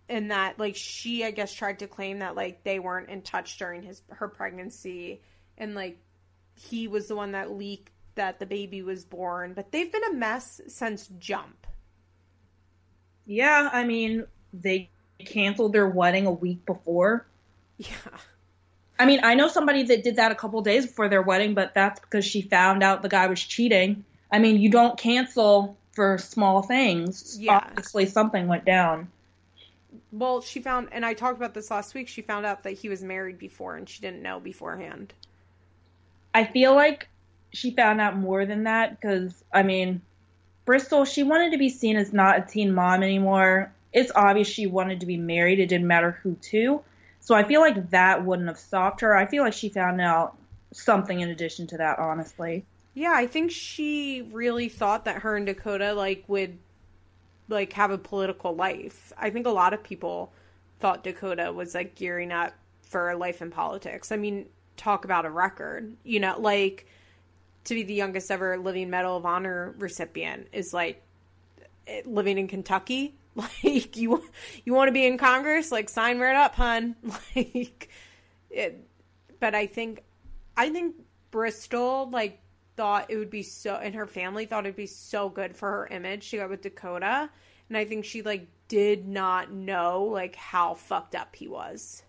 and 0.09 0.31
that 0.31 0.59
like 0.59 0.75
she 0.75 1.23
I 1.23 1.31
guess 1.31 1.53
tried 1.53 1.79
to 1.79 1.87
claim 1.87 2.19
that 2.19 2.35
like 2.35 2.63
they 2.63 2.79
weren't 2.79 3.09
in 3.09 3.21
touch 3.21 3.57
during 3.57 3.83
his 3.83 4.01
her 4.09 4.27
pregnancy 4.27 5.21
and 5.57 5.75
like 5.75 5.99
he 6.55 6.87
was 6.87 7.07
the 7.07 7.15
one 7.15 7.33
that 7.33 7.51
leaked 7.51 7.91
that 8.15 8.39
the 8.39 8.45
baby 8.45 8.81
was 8.81 9.05
born, 9.05 9.53
but 9.53 9.71
they've 9.71 9.91
been 9.91 10.03
a 10.03 10.13
mess 10.13 10.59
since 10.67 11.07
jump. 11.19 11.60
Yeah, 13.31 13.69
I 13.71 13.85
mean, 13.85 14.25
they 14.51 14.89
canceled 15.19 15.71
their 15.71 15.87
wedding 15.87 16.25
a 16.25 16.31
week 16.31 16.65
before. 16.65 17.25
Yeah. 17.77 17.95
I 18.99 19.05
mean, 19.05 19.21
I 19.23 19.35
know 19.35 19.47
somebody 19.47 19.83
that 19.83 20.03
did 20.03 20.17
that 20.17 20.33
a 20.33 20.35
couple 20.35 20.61
days 20.61 20.85
before 20.85 21.07
their 21.07 21.21
wedding, 21.21 21.53
but 21.53 21.73
that's 21.73 22.01
because 22.01 22.25
she 22.25 22.41
found 22.41 22.83
out 22.83 23.01
the 23.01 23.07
guy 23.07 23.27
was 23.27 23.41
cheating. 23.41 24.03
I 24.29 24.39
mean, 24.39 24.59
you 24.59 24.69
don't 24.69 24.97
cancel 24.97 25.77
for 25.93 26.17
small 26.17 26.61
things. 26.61 27.37
Yeah. 27.39 27.61
Obviously, 27.65 28.05
something 28.05 28.49
went 28.49 28.65
down. 28.65 29.09
Well, 30.11 30.41
she 30.41 30.61
found, 30.61 30.89
and 30.91 31.05
I 31.05 31.13
talked 31.13 31.37
about 31.37 31.53
this 31.53 31.71
last 31.71 31.93
week, 31.93 32.09
she 32.09 32.21
found 32.21 32.45
out 32.45 32.63
that 32.63 32.71
he 32.71 32.89
was 32.89 33.01
married 33.01 33.39
before 33.39 33.77
and 33.77 33.87
she 33.87 34.01
didn't 34.01 34.21
know 34.21 34.41
beforehand. 34.41 35.13
I 36.33 36.43
feel 36.43 36.75
like 36.75 37.07
she 37.53 37.71
found 37.71 38.01
out 38.01 38.17
more 38.17 38.45
than 38.45 38.65
that 38.65 38.99
because, 38.99 39.41
I 39.53 39.63
mean, 39.63 40.01
Bristol, 40.65 41.05
she 41.05 41.23
wanted 41.23 41.51
to 41.51 41.57
be 41.57 41.69
seen 41.69 41.97
as 41.97 42.13
not 42.13 42.37
a 42.37 42.41
teen 42.41 42.73
mom 42.73 43.03
anymore. 43.03 43.73
It's 43.93 44.11
obvious 44.15 44.47
she 44.47 44.67
wanted 44.67 44.99
to 45.01 45.05
be 45.05 45.17
married. 45.17 45.59
It 45.59 45.67
didn't 45.67 45.87
matter 45.87 46.11
who 46.23 46.35
to. 46.35 46.81
So 47.19 47.35
I 47.35 47.43
feel 47.43 47.61
like 47.61 47.91
that 47.91 48.25
wouldn't 48.25 48.47
have 48.47 48.57
stopped 48.57 49.01
her. 49.01 49.15
I 49.15 49.25
feel 49.25 49.43
like 49.43 49.53
she 49.53 49.69
found 49.69 50.01
out 50.01 50.37
something 50.71 51.19
in 51.19 51.29
addition 51.29 51.67
to 51.67 51.77
that, 51.77 51.99
honestly. 51.99 52.65
Yeah, 52.93 53.13
I 53.13 53.27
think 53.27 53.51
she 53.51 54.27
really 54.31 54.69
thought 54.69 55.05
that 55.05 55.21
her 55.21 55.35
and 55.37 55.45
Dakota 55.45 55.93
like 55.93 56.23
would 56.27 56.57
like 57.47 57.73
have 57.73 57.91
a 57.91 57.97
political 57.97 58.55
life. 58.55 59.13
I 59.17 59.29
think 59.29 59.45
a 59.45 59.51
lot 59.51 59.73
of 59.73 59.83
people 59.83 60.33
thought 60.79 61.03
Dakota 61.03 61.51
was 61.53 61.75
like 61.75 61.95
gearing 61.95 62.31
up 62.31 62.53
for 62.81 63.15
life 63.15 63.41
in 63.41 63.51
politics. 63.51 64.11
I 64.11 64.17
mean, 64.17 64.47
talk 64.77 65.05
about 65.05 65.25
a 65.25 65.29
record. 65.29 65.95
You 66.03 66.19
know, 66.19 66.39
like 66.39 66.87
to 67.65 67.75
be 67.75 67.83
the 67.83 67.93
youngest 67.93 68.31
ever 68.31 68.57
living 68.57 68.89
Medal 68.89 69.17
of 69.17 69.25
Honor 69.25 69.75
recipient 69.77 70.47
is 70.51 70.73
like 70.73 71.03
eh, 71.87 72.01
living 72.05 72.37
in 72.37 72.47
Kentucky. 72.47 73.15
Like 73.63 73.95
you, 73.95 74.21
you 74.65 74.73
want 74.73 74.89
to 74.89 74.91
be 74.91 75.05
in 75.05 75.17
Congress? 75.17 75.71
Like 75.71 75.87
sign 75.87 76.19
right 76.19 76.35
up, 76.35 76.53
hun. 76.53 76.97
Like, 77.33 77.87
it, 78.49 78.85
but 79.39 79.55
I 79.55 79.67
think, 79.67 80.03
I 80.57 80.69
think 80.69 80.95
Bristol 81.31 82.09
like 82.11 82.41
thought 82.75 83.05
it 83.09 83.15
would 83.15 83.29
be 83.29 83.43
so, 83.43 83.75
and 83.75 83.95
her 83.95 84.05
family 84.05 84.45
thought 84.45 84.65
it'd 84.65 84.75
be 84.75 84.85
so 84.85 85.29
good 85.29 85.55
for 85.55 85.69
her 85.69 85.87
image. 85.87 86.23
She 86.23 86.37
got 86.37 86.49
with 86.49 86.61
Dakota, 86.61 87.29
and 87.69 87.77
I 87.77 87.85
think 87.85 88.03
she 88.03 88.21
like 88.21 88.47
did 88.67 89.07
not 89.07 89.51
know 89.51 90.03
like 90.03 90.35
how 90.35 90.73
fucked 90.73 91.15
up 91.15 91.35
he 91.35 91.47
was. 91.47 92.03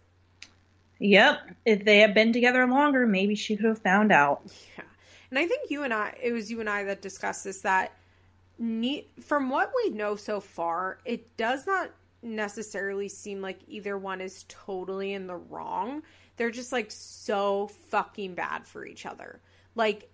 Yep. 0.99 1.41
If 1.65 1.85
they 1.85 1.99
had 1.99 2.15
been 2.15 2.33
together 2.33 2.65
longer, 2.67 3.07
maybe 3.07 3.35
she 3.35 3.57
could 3.57 3.67
have 3.67 3.83
found 3.83 4.13
out. 4.13 4.43
Yeah. 4.79 4.85
And 5.33 5.39
I 5.39 5.47
think 5.47 5.71
you 5.71 5.83
and 5.83 5.95
I, 5.95 6.15
it 6.23 6.33
was 6.33 6.51
you 6.51 6.61
and 6.61 6.69
I 6.69 6.85
that 6.85 7.01
discussed 7.01 7.45
this 7.45 7.63
that 7.63 7.97
ne- 8.59 9.07
from 9.23 9.49
what 9.49 9.73
we 9.75 9.89
know 9.89 10.15
so 10.15 10.41
far, 10.41 10.99
it 11.07 11.39
does 11.39 11.67
not 11.67 11.91
necessarily 12.23 13.09
seem 13.09 13.41
like 13.41 13.59
either 13.67 13.97
one 13.97 14.21
is 14.21 14.45
totally 14.47 15.15
in 15.15 15.27
the 15.27 15.37
wrong. 15.37 16.03
They're 16.37 16.51
just 16.51 16.71
like 16.71 16.91
so 16.91 17.69
fucking 17.89 18.35
bad 18.35 18.67
for 18.67 18.85
each 18.85 19.07
other. 19.07 19.41
Like, 19.75 20.11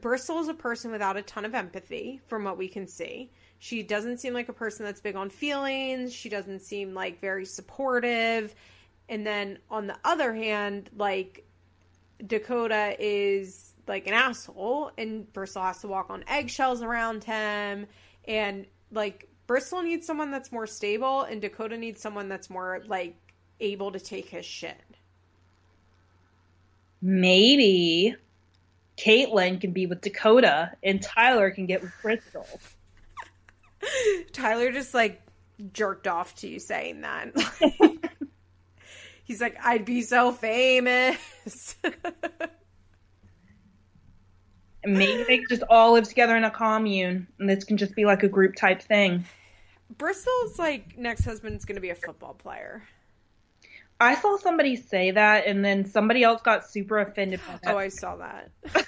Bristol 0.00 0.38
is 0.38 0.46
a 0.46 0.54
person 0.54 0.92
without 0.92 1.16
a 1.16 1.22
ton 1.22 1.44
of 1.44 1.56
empathy, 1.56 2.20
from 2.28 2.44
what 2.44 2.56
we 2.56 2.68
can 2.68 2.86
see. 2.86 3.32
She 3.58 3.82
doesn't 3.82 4.18
seem 4.18 4.32
like 4.32 4.48
a 4.48 4.52
person 4.52 4.86
that's 4.86 5.00
big 5.00 5.16
on 5.16 5.28
feelings. 5.28 6.14
She 6.14 6.28
doesn't 6.28 6.60
seem 6.60 6.94
like 6.94 7.20
very 7.20 7.46
supportive. 7.46 8.54
And 9.08 9.26
then 9.26 9.58
on 9.68 9.88
the 9.88 9.96
other 10.04 10.32
hand, 10.32 10.88
like 10.96 11.44
Dakota 12.24 12.94
is 13.00 13.71
like 13.86 14.06
an 14.06 14.14
asshole 14.14 14.90
and 14.96 15.30
Bristol 15.32 15.62
has 15.62 15.80
to 15.80 15.88
walk 15.88 16.10
on 16.10 16.24
eggshells 16.28 16.82
around 16.82 17.24
him 17.24 17.86
and 18.26 18.66
like 18.90 19.28
Bristol 19.46 19.82
needs 19.82 20.06
someone 20.06 20.30
that's 20.30 20.52
more 20.52 20.66
stable 20.66 21.22
and 21.22 21.40
Dakota 21.40 21.76
needs 21.76 22.00
someone 22.00 22.28
that's 22.28 22.48
more 22.48 22.82
like 22.86 23.16
able 23.60 23.92
to 23.92 24.00
take 24.00 24.28
his 24.28 24.46
shit. 24.46 24.76
Maybe 27.00 28.14
Catelynn 28.96 29.60
can 29.60 29.72
be 29.72 29.86
with 29.86 30.00
Dakota 30.00 30.72
and 30.82 31.02
Tyler 31.02 31.50
can 31.50 31.66
get 31.66 31.82
with 31.82 31.92
Bristol. 32.00 32.46
Tyler 34.32 34.70
just 34.70 34.94
like 34.94 35.20
jerked 35.72 36.06
off 36.06 36.34
to 36.36 36.48
you 36.48 36.58
saying 36.58 37.00
that. 37.02 37.32
He's 39.24 39.40
like, 39.40 39.56
I'd 39.62 39.84
be 39.84 40.02
so 40.02 40.32
famous. 40.32 41.76
Maybe 44.84 45.22
they 45.24 45.44
just 45.48 45.62
all 45.70 45.92
live 45.92 46.08
together 46.08 46.36
in 46.36 46.44
a 46.44 46.50
commune, 46.50 47.26
and 47.38 47.48
this 47.48 47.64
can 47.64 47.76
just 47.76 47.94
be 47.94 48.04
like 48.04 48.22
a 48.22 48.28
group 48.28 48.56
type 48.56 48.82
thing. 48.82 49.24
Bristol's 49.96 50.58
like 50.58 50.96
next 50.98 51.24
husband's 51.24 51.64
going 51.64 51.76
to 51.76 51.80
be 51.80 51.90
a 51.90 51.94
football 51.94 52.34
player. 52.34 52.82
I 54.00 54.16
saw 54.16 54.36
somebody 54.36 54.74
say 54.74 55.12
that, 55.12 55.46
and 55.46 55.64
then 55.64 55.84
somebody 55.84 56.24
else 56.24 56.42
got 56.42 56.68
super 56.68 56.98
offended. 56.98 57.40
Oh, 57.66 57.76
I 57.76 57.88
saw 57.88 58.16
that. 58.16 58.50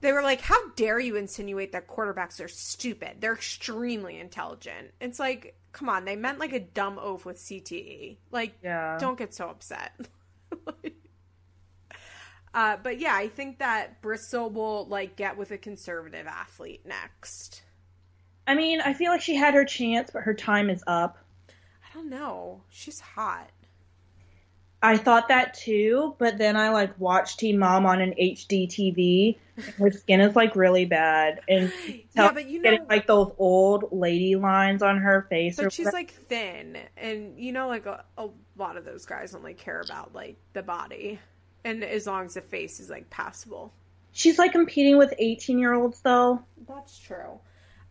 they 0.00 0.12
were 0.12 0.22
like, 0.22 0.40
"How 0.40 0.68
dare 0.76 1.00
you 1.00 1.16
insinuate 1.16 1.72
that 1.72 1.88
quarterbacks 1.88 2.44
are 2.44 2.48
stupid? 2.48 3.16
They're 3.20 3.34
extremely 3.34 4.20
intelligent." 4.20 4.92
It's 5.00 5.18
like, 5.18 5.56
come 5.72 5.88
on, 5.88 6.04
they 6.04 6.14
meant 6.14 6.38
like 6.38 6.52
a 6.52 6.60
dumb 6.60 7.00
oaf 7.00 7.24
with 7.24 7.38
CTE. 7.38 8.18
Like, 8.30 8.54
yeah. 8.62 8.96
don't 9.00 9.18
get 9.18 9.34
so 9.34 9.48
upset. 9.48 9.92
uh, 12.54 12.76
but 12.82 12.98
yeah, 12.98 13.14
I 13.14 13.28
think 13.28 13.58
that 13.58 14.02
Bristol 14.02 14.50
will 14.50 14.86
like 14.86 15.16
get 15.16 15.36
with 15.36 15.50
a 15.50 15.58
conservative 15.58 16.26
athlete 16.26 16.82
next. 16.84 17.62
I 18.46 18.54
mean, 18.54 18.80
I 18.80 18.92
feel 18.92 19.10
like 19.10 19.22
she 19.22 19.36
had 19.36 19.54
her 19.54 19.64
chance, 19.64 20.10
but 20.12 20.22
her 20.22 20.34
time 20.34 20.68
is 20.68 20.82
up. 20.86 21.18
I 21.48 21.94
don't 21.94 22.10
know. 22.10 22.62
She's 22.70 23.00
hot. 23.00 23.50
I 24.84 24.96
thought 24.96 25.28
that 25.28 25.54
too, 25.54 26.16
but 26.18 26.38
then 26.38 26.56
I 26.56 26.70
like 26.70 26.98
watched 26.98 27.38
Teen 27.38 27.56
Mom 27.58 27.86
on 27.86 28.00
an 28.00 28.14
HD 28.20 28.66
TV. 28.66 29.36
Her 29.78 29.92
skin 29.92 30.20
is 30.20 30.34
like 30.34 30.56
really 30.56 30.86
bad, 30.86 31.40
and 31.48 31.72
Yeah, 32.16 32.32
but 32.32 32.48
you 32.48 32.60
know, 32.60 32.70
getting 32.70 32.88
like 32.88 33.06
those 33.06 33.32
old 33.38 33.90
lady 33.92 34.34
lines 34.34 34.82
on 34.82 34.98
her 34.98 35.26
face. 35.30 35.60
or 35.60 35.64
but 35.64 35.72
she's 35.72 35.86
whatever. 35.86 35.98
like 35.98 36.12
thin, 36.12 36.78
and 36.96 37.38
you 37.38 37.52
know, 37.52 37.68
like 37.68 37.86
a, 37.86 38.04
a 38.18 38.28
lot 38.56 38.76
of 38.76 38.84
those 38.84 39.06
guys 39.06 39.36
only 39.36 39.54
care 39.54 39.80
about 39.80 40.14
like 40.14 40.36
the 40.52 40.64
body, 40.64 41.20
and 41.64 41.84
as 41.84 42.06
long 42.06 42.26
as 42.26 42.34
the 42.34 42.40
face 42.40 42.80
is 42.80 42.90
like 42.90 43.08
passable. 43.10 43.72
she's 44.12 44.38
like 44.38 44.52
competing 44.52 44.98
with 44.98 45.14
eighteen 45.18 45.58
year 45.58 45.74
olds 45.74 46.00
though. 46.00 46.42
That's 46.68 46.98
true. 46.98 47.38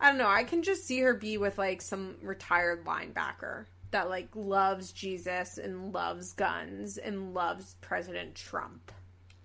I 0.00 0.08
don't 0.08 0.18
know. 0.18 0.28
I 0.28 0.44
can 0.44 0.62
just 0.62 0.84
see 0.84 1.00
her 1.00 1.14
be 1.14 1.38
with 1.38 1.58
like 1.58 1.80
some 1.80 2.16
retired 2.22 2.84
linebacker 2.84 3.66
that 3.92 4.08
like 4.08 4.28
loves 4.34 4.92
Jesus 4.92 5.58
and 5.58 5.92
loves 5.92 6.32
guns 6.32 6.98
and 6.98 7.34
loves 7.34 7.76
President 7.80 8.34
Trump. 8.34 8.90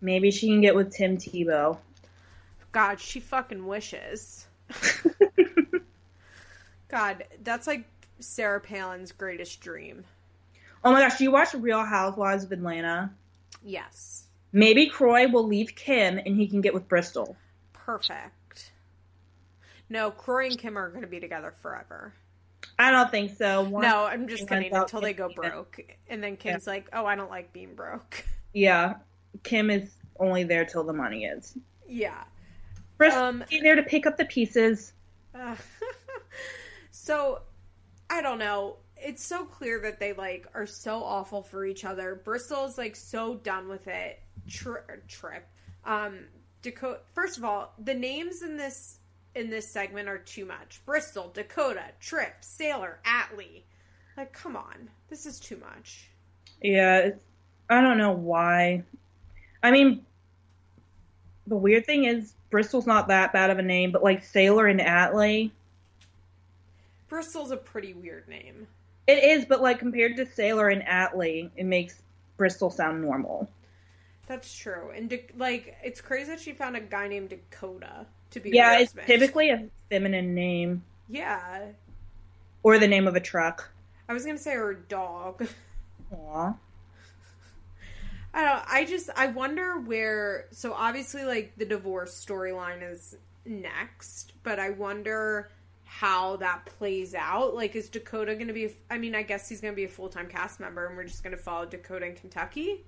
Maybe 0.01 0.31
she 0.31 0.47
can 0.47 0.61
get 0.61 0.75
with 0.75 0.93
Tim 0.93 1.17
Tebow. 1.17 1.77
God, 2.71 2.99
she 2.99 3.19
fucking 3.19 3.65
wishes. 3.65 4.47
God, 6.89 7.25
that's 7.43 7.67
like 7.67 7.85
Sarah 8.19 8.61
Palin's 8.61 9.11
greatest 9.11 9.61
dream. 9.61 10.03
Oh 10.83 10.91
my 10.91 11.01
gosh, 11.01 11.17
do 11.17 11.23
you 11.23 11.31
watch 11.31 11.53
Real 11.53 11.83
Housewives 11.83 12.43
of 12.43 12.51
Atlanta? 12.51 13.11
Yes. 13.63 14.25
Maybe 14.53 14.87
Kroy 14.87 15.27
will 15.27 15.45
leave 15.47 15.75
Kim 15.75 16.17
and 16.17 16.35
he 16.37 16.47
can 16.47 16.61
get 16.61 16.73
with 16.73 16.87
Bristol. 16.87 17.35
Perfect. 17.73 18.71
No, 19.89 20.11
Kroy 20.11 20.47
and 20.47 20.57
Kim 20.57 20.77
are 20.77 20.89
going 20.89 21.01
to 21.01 21.07
be 21.07 21.19
together 21.19 21.53
forever. 21.61 22.13
I 22.79 22.91
don't 22.91 23.09
think 23.11 23.35
so. 23.37 23.61
One- 23.63 23.83
No, 23.83 24.05
I'm 24.05 24.27
just 24.27 24.47
kidding 24.47 24.73
until 24.73 25.01
they 25.01 25.13
go 25.13 25.29
broke. 25.33 25.79
And 26.09 26.23
then 26.23 26.37
Kim's 26.37 26.67
like, 26.67 26.87
oh, 26.93 27.05
I 27.05 27.15
don't 27.15 27.29
like 27.29 27.53
being 27.53 27.73
broke. 27.75 28.23
Yeah, 28.53 28.95
Kim 29.43 29.69
is 29.69 29.91
only 30.19 30.43
there 30.43 30.65
till 30.65 30.83
the 30.83 30.93
money 30.93 31.25
is. 31.25 31.55
yeah. 31.87 32.23
Bristol 32.97 33.21
Um, 33.21 33.43
there 33.61 33.75
to 33.75 33.83
pick 33.83 34.07
up 34.07 34.17
the 34.17 34.25
pieces. 34.25 34.93
Uh, 35.35 35.55
so, 36.91 37.41
I 38.09 38.21
don't 38.23 38.39
know. 38.39 38.77
It's 38.99 39.25
so 39.25 39.45
clear 39.45 39.79
that 39.81 39.99
they 39.99 40.13
like 40.13 40.47
are 40.53 40.65
so 40.65 41.03
awful 41.03 41.41
for 41.41 41.65
each 41.65 41.85
other. 41.85 42.21
Bristol's 42.23 42.77
like 42.77 42.95
so 42.95 43.35
done 43.35 43.69
with 43.69 43.87
it. 43.87 44.19
Tri- 44.47 44.79
trip. 45.07 45.47
Um, 45.85 46.19
Dakota. 46.61 46.99
First 47.13 47.37
of 47.37 47.45
all, 47.45 47.73
the 47.83 47.93
names 47.93 48.41
in 48.41 48.57
this 48.57 48.99
in 49.35 49.49
this 49.49 49.71
segment 49.71 50.09
are 50.09 50.17
too 50.17 50.45
much. 50.45 50.81
Bristol, 50.85 51.31
Dakota, 51.33 51.83
Tripp, 51.99 52.43
Sailor, 52.43 52.99
Atlee. 53.05 53.63
Like, 54.17 54.33
come 54.33 54.55
on, 54.55 54.89
this 55.09 55.25
is 55.27 55.39
too 55.39 55.57
much. 55.57 56.09
Yeah, 56.61 57.11
I 57.69 57.81
don't 57.81 57.99
know 57.99 58.13
why. 58.13 58.83
I 59.61 59.71
mean, 59.71 60.03
the 61.45 61.55
weird 61.55 61.85
thing 61.85 62.05
is 62.05 62.33
Bristol's 62.49 62.87
not 62.87 63.09
that 63.09 63.31
bad 63.31 63.51
of 63.51 63.59
a 63.59 63.61
name, 63.61 63.91
but 63.91 64.03
like 64.03 64.23
Sailor 64.23 64.65
and 64.65 64.79
Atlee, 64.79 65.51
Bristol's 67.07 67.51
a 67.51 67.57
pretty 67.57 67.93
weird 67.93 68.27
name. 68.27 68.67
It 69.07 69.23
is. 69.23 69.45
But 69.45 69.61
like 69.61 69.79
compared 69.79 70.17
to 70.17 70.25
Sailor 70.25 70.69
and 70.69 70.83
Atlee, 70.83 71.49
it 71.55 71.65
makes 71.65 72.01
Bristol 72.37 72.69
sound 72.69 73.01
normal. 73.01 73.49
That's 74.27 74.53
true. 74.53 74.91
And 74.93 75.17
like, 75.37 75.77
it's 75.83 76.01
crazy 76.01 76.31
that 76.31 76.39
she 76.39 76.51
found 76.51 76.75
a 76.75 76.81
guy 76.81 77.07
named 77.07 77.29
Dakota 77.29 78.05
to 78.31 78.39
be. 78.39 78.51
Yeah, 78.51 78.79
it's 78.79 78.93
typically 79.05 79.49
a 79.49 79.65
feminine 79.89 80.35
name 80.35 80.83
Yeah, 81.07 81.67
or 82.63 82.77
the 82.77 82.87
name 82.87 83.07
of 83.07 83.15
a 83.15 83.21
truck. 83.21 83.69
I 84.09 84.13
was 84.13 84.25
gonna 84.25 84.37
say 84.37 84.53
her 84.53 84.73
dog. 84.73 85.47
Aw. 86.13 86.53
I 88.33 88.43
don't. 88.43 88.63
I 88.67 88.85
just. 88.85 89.09
I 89.15 89.27
wonder 89.27 89.79
where. 89.79 90.45
So 90.51 90.73
obviously, 90.73 91.23
like 91.23 91.53
the 91.57 91.65
divorce 91.65 92.23
storyline 92.25 92.89
is 92.89 93.15
next, 93.45 94.33
but 94.43 94.59
I 94.59 94.71
wonder 94.71 95.49
how 95.99 96.35
that 96.35 96.63
plays 96.65 97.15
out. 97.15 97.55
Like, 97.55 97.75
is 97.75 97.89
Dakota 97.89 98.35
gonna 98.35 98.53
be? 98.53 98.75
I 98.89 98.99
mean, 98.99 99.15
I 99.15 99.23
guess 99.23 99.49
he's 99.49 99.61
gonna 99.61 99.73
be 99.73 99.85
a 99.85 99.89
full 99.89 100.09
time 100.09 100.27
cast 100.27 100.59
member, 100.59 100.85
and 100.85 100.95
we're 100.95 101.05
just 101.05 101.23
gonna 101.23 101.37
follow 101.37 101.65
Dakota 101.65 102.05
in 102.05 102.15
Kentucky. 102.15 102.85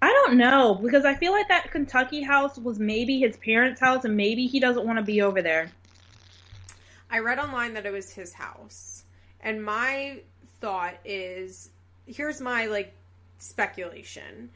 I 0.00 0.12
don't 0.12 0.36
know 0.36 0.76
because 0.80 1.04
I 1.04 1.14
feel 1.14 1.32
like 1.32 1.48
that 1.48 1.72
Kentucky 1.72 2.22
house 2.22 2.56
was 2.58 2.78
maybe 2.78 3.18
his 3.18 3.36
parents' 3.38 3.80
house, 3.80 4.04
and 4.04 4.16
maybe 4.16 4.46
he 4.46 4.60
doesn't 4.60 4.86
want 4.86 4.98
to 4.98 5.04
be 5.04 5.20
over 5.20 5.42
there. 5.42 5.72
I 7.10 7.18
read 7.18 7.40
online 7.40 7.74
that 7.74 7.86
it 7.86 7.92
was 7.92 8.10
his 8.10 8.32
house. 8.32 9.02
And 9.40 9.64
my 9.64 10.20
thought 10.60 10.94
is 11.04 11.70
here's 12.06 12.40
my 12.40 12.66
like 12.66 12.94
speculation. 13.38 14.50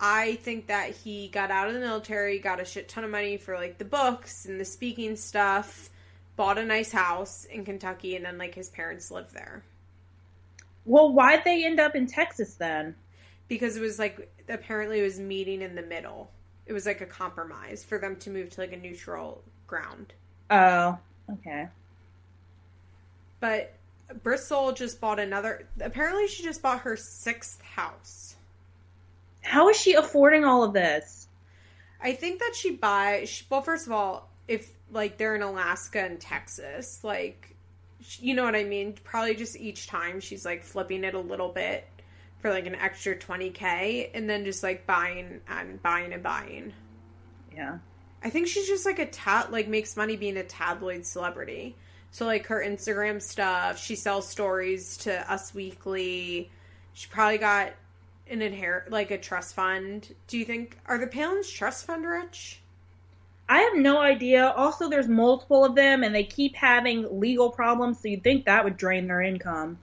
I 0.00 0.36
think 0.36 0.68
that 0.68 0.90
he 0.90 1.28
got 1.28 1.50
out 1.50 1.66
of 1.66 1.74
the 1.74 1.80
military, 1.80 2.38
got 2.38 2.60
a 2.60 2.64
shit 2.64 2.88
ton 2.88 3.02
of 3.02 3.10
money 3.10 3.38
for 3.38 3.56
like 3.56 3.78
the 3.78 3.84
books 3.84 4.46
and 4.46 4.60
the 4.60 4.64
speaking 4.64 5.16
stuff, 5.16 5.90
bought 6.36 6.58
a 6.58 6.64
nice 6.64 6.92
house 6.92 7.44
in 7.44 7.64
Kentucky, 7.64 8.16
and 8.16 8.24
then 8.24 8.38
like 8.38 8.54
his 8.54 8.70
parents 8.70 9.10
lived 9.10 9.32
there. 9.32 9.62
Well, 10.84 11.12
why'd 11.12 11.44
they 11.44 11.64
end 11.64 11.80
up 11.80 11.94
in 11.94 12.06
Texas 12.06 12.54
then? 12.54 12.94
Because 13.48 13.76
it 13.76 13.80
was 13.80 13.98
like 13.98 14.30
apparently 14.48 15.00
it 15.00 15.04
was 15.04 15.20
meeting 15.20 15.62
in 15.62 15.74
the 15.74 15.82
middle. 15.82 16.30
It 16.66 16.72
was 16.72 16.86
like 16.86 17.00
a 17.00 17.06
compromise 17.06 17.84
for 17.84 17.98
them 17.98 18.16
to 18.16 18.30
move 18.30 18.50
to 18.50 18.60
like 18.60 18.72
a 18.72 18.76
neutral 18.76 19.42
ground. 19.66 20.12
Oh, 20.50 20.98
okay. 21.30 21.68
But 23.40 23.74
Bristol 24.22 24.72
just 24.72 25.00
bought 25.00 25.18
another. 25.18 25.66
Apparently, 25.80 26.28
she 26.28 26.42
just 26.42 26.62
bought 26.62 26.80
her 26.80 26.96
sixth 26.96 27.60
house. 27.62 28.36
How 29.42 29.68
is 29.68 29.78
she 29.78 29.94
affording 29.94 30.44
all 30.44 30.62
of 30.62 30.72
this? 30.72 31.28
I 32.02 32.12
think 32.12 32.40
that 32.40 32.54
she 32.54 32.72
buys. 32.72 33.42
Well, 33.48 33.62
first 33.62 33.86
of 33.86 33.92
all, 33.92 34.28
if 34.48 34.70
like 34.94 35.18
they're 35.18 35.34
in 35.34 35.42
Alaska 35.42 36.00
and 36.00 36.20
Texas, 36.20 37.02
like 37.02 37.56
you 38.18 38.34
know 38.34 38.44
what 38.44 38.54
I 38.54 38.64
mean. 38.64 38.94
Probably 39.04 39.34
just 39.34 39.56
each 39.56 39.86
time 39.86 40.20
she's 40.20 40.44
like 40.44 40.62
flipping 40.62 41.04
it 41.04 41.14
a 41.14 41.20
little 41.20 41.48
bit 41.48 41.86
for 42.38 42.50
like 42.50 42.66
an 42.66 42.74
extra 42.74 43.16
twenty 43.16 43.50
k, 43.50 44.10
and 44.14 44.28
then 44.28 44.44
just 44.44 44.62
like 44.62 44.86
buying 44.86 45.40
and 45.48 45.82
buying 45.82 46.12
and 46.12 46.22
buying. 46.22 46.72
Yeah. 47.54 47.78
I 48.22 48.30
think 48.30 48.48
she's 48.48 48.66
just 48.66 48.86
like 48.86 48.98
a 48.98 49.06
tat 49.06 49.52
like 49.52 49.68
makes 49.68 49.96
money 49.96 50.16
being 50.16 50.38
a 50.38 50.44
tabloid 50.44 51.04
celebrity. 51.04 51.76
So 52.10 52.26
like 52.26 52.46
her 52.46 52.64
Instagram 52.64 53.20
stuff, 53.20 53.78
she 53.78 53.96
sells 53.96 54.28
stories 54.28 54.96
to 54.98 55.32
Us 55.32 55.52
Weekly. 55.52 56.50
She 56.92 57.08
probably 57.08 57.38
got 57.38 57.72
an 58.28 58.40
inherit 58.40 58.90
like 58.90 59.10
a 59.10 59.18
trust 59.18 59.54
fund. 59.54 60.14
Do 60.28 60.38
you 60.38 60.44
think 60.44 60.78
are 60.86 60.98
the 60.98 61.06
Palins 61.06 61.52
trust 61.52 61.86
fund 61.86 62.06
rich? 62.06 62.60
I 63.48 63.60
have 63.60 63.76
no 63.76 64.00
idea. 64.00 64.52
Also, 64.56 64.88
there's 64.88 65.08
multiple 65.08 65.64
of 65.64 65.74
them, 65.74 66.02
and 66.02 66.14
they 66.14 66.24
keep 66.24 66.56
having 66.56 67.20
legal 67.20 67.50
problems, 67.50 68.00
so 68.00 68.08
you'd 68.08 68.22
think 68.22 68.46
that 68.46 68.64
would 68.64 68.76
drain 68.76 69.06
their 69.06 69.20
income. 69.20 69.78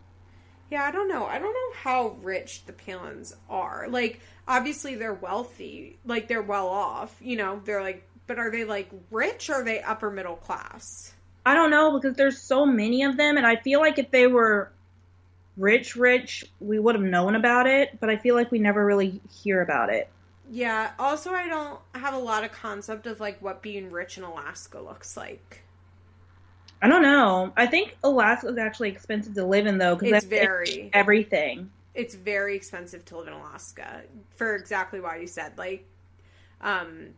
Yeah, 0.71 0.85
I 0.85 0.91
don't 0.91 1.09
know. 1.09 1.25
I 1.25 1.37
don't 1.37 1.53
know 1.53 1.75
how 1.75 2.15
rich 2.21 2.63
the 2.65 2.71
Palins 2.71 3.35
are. 3.49 3.87
Like 3.89 4.21
obviously 4.47 4.95
they're 4.95 5.13
wealthy, 5.13 5.99
like 6.05 6.29
they're 6.29 6.41
well 6.41 6.69
off. 6.69 7.13
You 7.19 7.35
know, 7.35 7.61
they're 7.65 7.83
like, 7.83 8.07
but 8.25 8.39
are 8.39 8.49
they 8.49 8.63
like 8.63 8.89
rich 9.11 9.49
or 9.49 9.55
are 9.55 9.63
they 9.63 9.81
upper 9.81 10.09
middle 10.09 10.37
class? 10.37 11.13
I 11.45 11.55
don't 11.55 11.71
know 11.71 11.99
because 11.99 12.15
there's 12.15 12.41
so 12.41 12.65
many 12.65 13.03
of 13.03 13.17
them, 13.17 13.35
and 13.35 13.45
I 13.45 13.57
feel 13.57 13.81
like 13.81 13.99
if 13.99 14.11
they 14.11 14.27
were 14.27 14.71
rich, 15.57 15.97
rich, 15.97 16.45
we 16.61 16.79
would 16.79 16.95
have 16.95 17.03
known 17.03 17.35
about 17.35 17.67
it, 17.67 17.99
but 17.99 18.09
I 18.09 18.15
feel 18.15 18.35
like 18.35 18.49
we 18.49 18.59
never 18.59 18.85
really 18.85 19.19
hear 19.29 19.61
about 19.61 19.89
it. 19.89 20.09
Yeah. 20.51 20.91
Also, 20.99 21.31
I 21.31 21.47
don't 21.47 21.79
have 21.95 22.13
a 22.13 22.17
lot 22.19 22.43
of 22.43 22.51
concept 22.51 23.07
of 23.07 23.19
like 23.21 23.41
what 23.41 23.61
being 23.61 23.89
rich 23.89 24.17
in 24.17 24.23
Alaska 24.23 24.79
looks 24.81 25.15
like. 25.15 25.63
I 26.81 26.87
don't 26.89 27.03
know. 27.03 27.53
I 27.55 27.67
think 27.67 27.95
Alaska 28.03 28.47
is 28.49 28.57
actually 28.57 28.89
expensive 28.89 29.33
to 29.35 29.45
live 29.45 29.65
in, 29.65 29.77
though, 29.77 29.95
because 29.95 30.23
It's 30.23 30.25
very, 30.25 30.89
everything. 30.93 31.69
it's 31.93 32.15
very 32.15 32.55
expensive 32.55 33.05
to 33.05 33.17
live 33.17 33.27
in 33.27 33.33
Alaska 33.33 34.01
for 34.35 34.55
exactly 34.55 34.99
why 34.99 35.17
you 35.17 35.27
said. 35.27 35.57
Like, 35.57 35.87
um, 36.59 37.09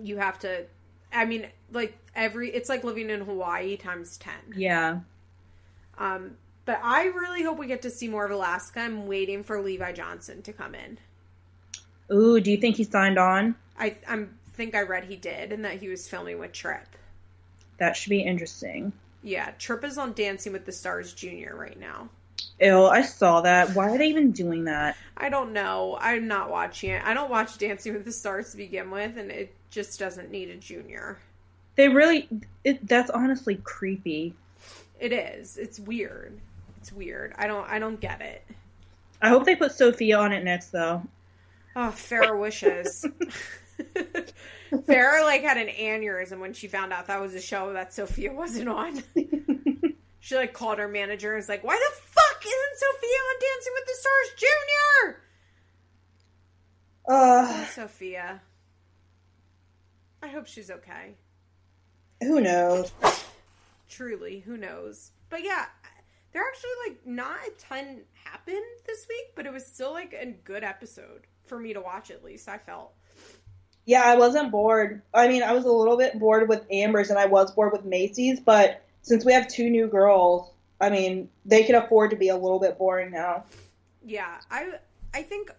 you 0.00 0.18
have 0.18 0.38
to. 0.40 0.66
I 1.12 1.24
mean, 1.24 1.48
like 1.72 1.98
every. 2.14 2.50
It's 2.50 2.68
like 2.68 2.84
living 2.84 3.10
in 3.10 3.22
Hawaii 3.22 3.76
times 3.76 4.18
ten. 4.18 4.34
Yeah. 4.54 5.00
Um, 5.98 6.36
but 6.64 6.78
I 6.82 7.06
really 7.06 7.42
hope 7.42 7.58
we 7.58 7.66
get 7.66 7.82
to 7.82 7.90
see 7.90 8.08
more 8.08 8.24
of 8.24 8.30
Alaska. 8.30 8.80
I'm 8.80 9.06
waiting 9.06 9.42
for 9.42 9.60
Levi 9.60 9.92
Johnston 9.92 10.42
to 10.42 10.52
come 10.52 10.74
in. 10.74 10.98
Ooh, 12.12 12.40
do 12.40 12.50
you 12.50 12.56
think 12.56 12.76
he 12.76 12.84
signed 12.84 13.18
on? 13.18 13.54
I 13.78 13.96
I'm 14.08 14.36
think 14.54 14.74
I 14.74 14.82
read 14.82 15.04
he 15.04 15.16
did, 15.16 15.52
and 15.52 15.64
that 15.64 15.78
he 15.80 15.88
was 15.88 16.08
filming 16.08 16.38
with 16.38 16.52
Tripp. 16.52 16.86
That 17.78 17.96
should 17.96 18.10
be 18.10 18.20
interesting. 18.20 18.92
Yeah, 19.22 19.50
Tripp 19.58 19.84
is 19.84 19.98
on 19.98 20.12
Dancing 20.12 20.52
with 20.52 20.66
the 20.66 20.72
Stars 20.72 21.12
Junior 21.12 21.54
right 21.56 21.78
now. 21.78 22.08
Ew, 22.60 22.84
I 22.84 23.02
saw 23.02 23.40
that. 23.42 23.74
Why 23.74 23.90
are 23.90 23.98
they 23.98 24.08
even 24.08 24.32
doing 24.32 24.64
that? 24.64 24.96
I 25.16 25.28
don't 25.28 25.52
know. 25.52 25.96
I'm 26.00 26.28
not 26.28 26.50
watching 26.50 26.90
it. 26.90 27.02
I 27.04 27.14
don't 27.14 27.30
watch 27.30 27.58
Dancing 27.58 27.94
with 27.94 28.04
the 28.04 28.12
Stars 28.12 28.50
to 28.50 28.56
begin 28.56 28.90
with, 28.90 29.16
and 29.16 29.30
it 29.30 29.54
just 29.70 29.98
doesn't 29.98 30.30
need 30.30 30.50
a 30.50 30.56
junior. 30.56 31.18
They 31.76 31.88
really. 31.88 32.28
It, 32.64 32.86
that's 32.86 33.10
honestly 33.10 33.56
creepy. 33.56 34.34
It 34.98 35.12
is. 35.12 35.56
It's 35.56 35.80
weird. 35.80 36.38
It's 36.78 36.92
weird. 36.92 37.34
I 37.38 37.46
don't. 37.46 37.68
I 37.68 37.78
don't 37.78 38.00
get 38.00 38.20
it. 38.20 38.42
I 39.22 39.28
hope 39.28 39.44
they 39.44 39.56
put 39.56 39.72
Sophia 39.72 40.18
on 40.18 40.32
it 40.32 40.44
next, 40.44 40.68
though. 40.68 41.02
Oh, 41.76 41.92
Farrah 41.94 42.38
wishes. 42.38 43.06
Farrah 44.72 45.22
like 45.24 45.42
had 45.42 45.56
an 45.56 45.68
aneurysm 45.68 46.40
when 46.40 46.52
she 46.52 46.68
found 46.68 46.92
out 46.92 47.06
that 47.06 47.20
was 47.20 47.34
a 47.34 47.40
show 47.40 47.72
that 47.72 47.92
Sophia 47.94 48.32
wasn't 48.32 48.68
on. 48.68 49.02
she 50.20 50.36
like 50.36 50.52
called 50.52 50.78
her 50.78 50.88
manager 50.88 51.30
and 51.30 51.36
was 51.36 51.48
like, 51.48 51.64
"Why 51.64 51.76
the 51.76 51.96
fuck 52.02 52.44
isn't 52.44 52.76
Sophia 52.76 53.16
on 53.16 53.36
Dancing 53.40 53.72
with 53.74 53.86
the 53.86 53.94
Stars 54.00 54.30
Junior?" 54.36 55.22
Uh, 57.08 57.46
Oh, 57.62 57.68
Sophia. 57.72 58.40
I 60.22 60.28
hope 60.28 60.46
she's 60.46 60.70
okay. 60.70 61.14
who 62.20 62.40
knows? 62.40 62.92
Truly, 63.88 64.40
who 64.40 64.56
knows? 64.56 65.12
But 65.30 65.42
yeah, 65.42 65.66
there 66.32 66.42
actually 66.46 66.70
like 66.88 67.06
not 67.06 67.38
a 67.46 67.50
ton 67.58 68.02
happened 68.24 68.58
this 68.86 69.06
week, 69.08 69.32
but 69.34 69.46
it 69.46 69.52
was 69.52 69.66
still 69.66 69.92
like 69.92 70.12
a 70.12 70.26
good 70.26 70.62
episode 70.62 71.26
for 71.50 71.60
me 71.60 71.74
to 71.74 71.82
watch. 71.82 72.10
At 72.10 72.24
least 72.24 72.48
I 72.48 72.56
felt. 72.56 72.94
Yeah, 73.84 74.02
I 74.02 74.16
wasn't 74.16 74.50
bored. 74.50 75.02
I 75.12 75.28
mean, 75.28 75.42
I 75.42 75.52
was 75.52 75.64
a 75.66 75.72
little 75.72 75.98
bit 75.98 76.18
bored 76.18 76.48
with 76.48 76.64
Amber's, 76.70 77.10
and 77.10 77.18
I 77.18 77.26
was 77.26 77.50
bored 77.50 77.72
with 77.72 77.84
Maci's. 77.84 78.40
But 78.40 78.82
since 79.02 79.24
we 79.24 79.34
have 79.34 79.48
two 79.48 79.68
new 79.68 79.88
girls, 79.88 80.50
I 80.80 80.88
mean, 80.90 81.28
they 81.44 81.64
can 81.64 81.74
afford 81.74 82.10
to 82.10 82.16
be 82.16 82.28
a 82.28 82.36
little 82.36 82.58
bit 82.60 82.78
boring 82.78 83.10
now. 83.10 83.44
Yeah, 84.02 84.38
I 84.50 84.78
I 85.12 85.22
think 85.22 85.50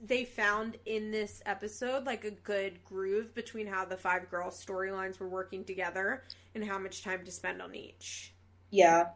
they 0.00 0.24
found 0.24 0.76
in 0.86 1.10
this 1.10 1.42
episode 1.44 2.06
like 2.06 2.24
a 2.24 2.30
good 2.30 2.82
groove 2.84 3.34
between 3.34 3.66
how 3.66 3.84
the 3.84 3.96
five 3.96 4.30
girls 4.30 4.64
storylines 4.64 5.18
were 5.18 5.28
working 5.28 5.64
together 5.64 6.22
and 6.54 6.64
how 6.64 6.78
much 6.78 7.02
time 7.02 7.24
to 7.24 7.30
spend 7.32 7.60
on 7.60 7.74
each. 7.74 8.32
Yeah, 8.70 9.08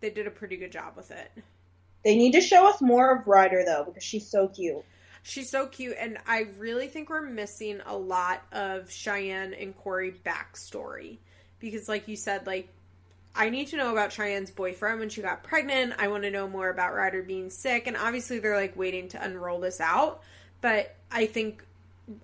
They 0.00 0.10
did 0.10 0.26
a 0.26 0.30
pretty 0.30 0.56
good 0.56 0.72
job 0.72 0.96
with 0.96 1.10
it. 1.10 1.30
They 2.04 2.16
need 2.16 2.32
to 2.32 2.40
show 2.40 2.68
us 2.68 2.80
more 2.80 3.16
of 3.16 3.26
Ryder 3.26 3.64
though, 3.64 3.84
because 3.84 4.02
she's 4.02 4.28
so 4.28 4.48
cute. 4.48 4.84
She's 5.22 5.50
so 5.50 5.66
cute, 5.66 5.96
and 5.98 6.16
I 6.26 6.46
really 6.58 6.88
think 6.88 7.10
we're 7.10 7.20
missing 7.20 7.80
a 7.84 7.96
lot 7.96 8.42
of 8.52 8.90
Cheyenne 8.90 9.52
and 9.52 9.76
Cory 9.76 10.14
backstory 10.24 11.18
because, 11.58 11.88
like 11.88 12.08
you 12.08 12.16
said, 12.16 12.46
like 12.46 12.68
I 13.34 13.50
need 13.50 13.68
to 13.68 13.76
know 13.76 13.92
about 13.92 14.10
Cheyenne's 14.10 14.50
boyfriend 14.50 14.98
when 14.98 15.08
she 15.08 15.20
got 15.20 15.42
pregnant. 15.42 15.94
I 15.98 16.08
want 16.08 16.22
to 16.22 16.30
know 16.30 16.48
more 16.48 16.70
about 16.70 16.94
Ryder 16.94 17.22
being 17.22 17.50
sick, 17.50 17.86
and 17.86 17.96
obviously 17.96 18.38
they're 18.38 18.56
like 18.56 18.76
waiting 18.76 19.08
to 19.08 19.22
unroll 19.22 19.60
this 19.60 19.80
out. 19.80 20.22
But 20.62 20.96
I 21.10 21.26
think 21.26 21.64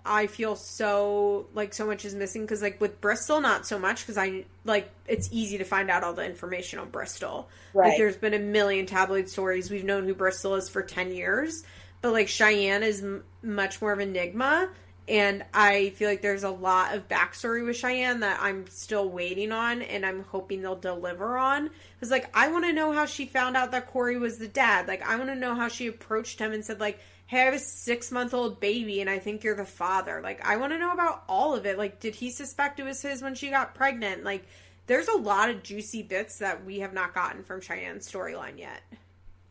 I 0.04 0.26
feel 0.26 0.56
so 0.56 1.46
like 1.54 1.72
so 1.74 1.86
much 1.86 2.04
is 2.04 2.14
missing 2.14 2.42
because 2.42 2.62
like 2.62 2.80
with 2.80 3.00
Bristol, 3.00 3.40
not 3.40 3.66
so 3.66 3.78
much 3.78 4.02
because 4.02 4.18
I 4.18 4.44
like 4.64 4.90
it's 5.06 5.28
easy 5.32 5.58
to 5.58 5.64
find 5.64 5.90
out 5.90 6.02
all 6.02 6.14
the 6.14 6.24
information 6.24 6.78
on 6.78 6.90
Bristol. 6.90 7.48
Like 7.88 7.96
there's 7.96 8.16
been 8.16 8.34
a 8.34 8.38
million 8.38 8.86
tabloid 8.86 9.28
stories. 9.28 9.70
We've 9.70 9.84
known 9.84 10.04
who 10.04 10.14
Bristol 10.14 10.54
is 10.56 10.68
for 10.68 10.82
10 10.82 11.12
years, 11.12 11.62
but 12.02 12.12
like 12.12 12.28
Cheyenne 12.28 12.82
is 12.82 13.02
m- 13.02 13.24
much 13.42 13.80
more 13.80 13.92
of 13.92 13.98
an 14.00 14.10
enigma. 14.10 14.70
And 15.08 15.44
I 15.54 15.90
feel 15.90 16.08
like 16.08 16.20
there's 16.20 16.42
a 16.42 16.50
lot 16.50 16.94
of 16.94 17.06
backstory 17.06 17.64
with 17.64 17.76
Cheyenne 17.76 18.20
that 18.20 18.40
I'm 18.42 18.66
still 18.66 19.08
waiting 19.08 19.52
on 19.52 19.82
and 19.82 20.04
I'm 20.04 20.24
hoping 20.24 20.62
they'll 20.62 20.74
deliver 20.74 21.38
on. 21.38 21.70
Because, 21.94 22.10
like, 22.10 22.28
I 22.36 22.48
want 22.48 22.64
to 22.64 22.72
know 22.72 22.90
how 22.90 23.06
she 23.06 23.26
found 23.26 23.56
out 23.56 23.70
that 23.70 23.86
Cory 23.86 24.18
was 24.18 24.38
the 24.38 24.48
dad. 24.48 24.88
Like, 24.88 25.08
I 25.08 25.14
want 25.14 25.28
to 25.28 25.36
know 25.36 25.54
how 25.54 25.68
she 25.68 25.86
approached 25.86 26.40
him 26.40 26.52
and 26.52 26.64
said, 26.64 26.80
like, 26.80 26.98
hey, 27.26 27.40
I 27.40 27.44
have 27.44 27.54
a 27.54 27.58
six 27.58 28.10
month 28.12 28.34
old 28.34 28.60
baby 28.60 29.00
and 29.00 29.10
I 29.10 29.18
think 29.18 29.44
you're 29.44 29.56
the 29.56 29.64
father. 29.64 30.20
Like, 30.22 30.46
I 30.46 30.56
want 30.56 30.72
to 30.72 30.78
know 30.78 30.92
about 30.92 31.24
all 31.28 31.54
of 31.54 31.66
it. 31.66 31.76
Like, 31.76 32.00
did 32.00 32.14
he 32.14 32.30
suspect 32.30 32.80
it 32.80 32.84
was 32.84 33.02
his 33.02 33.22
when 33.22 33.34
she 33.34 33.50
got 33.50 33.74
pregnant? 33.74 34.24
Like, 34.24 34.46
there's 34.86 35.08
a 35.08 35.16
lot 35.16 35.50
of 35.50 35.62
juicy 35.62 36.02
bits 36.02 36.38
that 36.38 36.64
we 36.64 36.80
have 36.80 36.92
not 36.92 37.14
gotten 37.14 37.42
from 37.42 37.60
Cheyenne's 37.60 38.10
storyline 38.10 38.58
yet. 38.58 38.80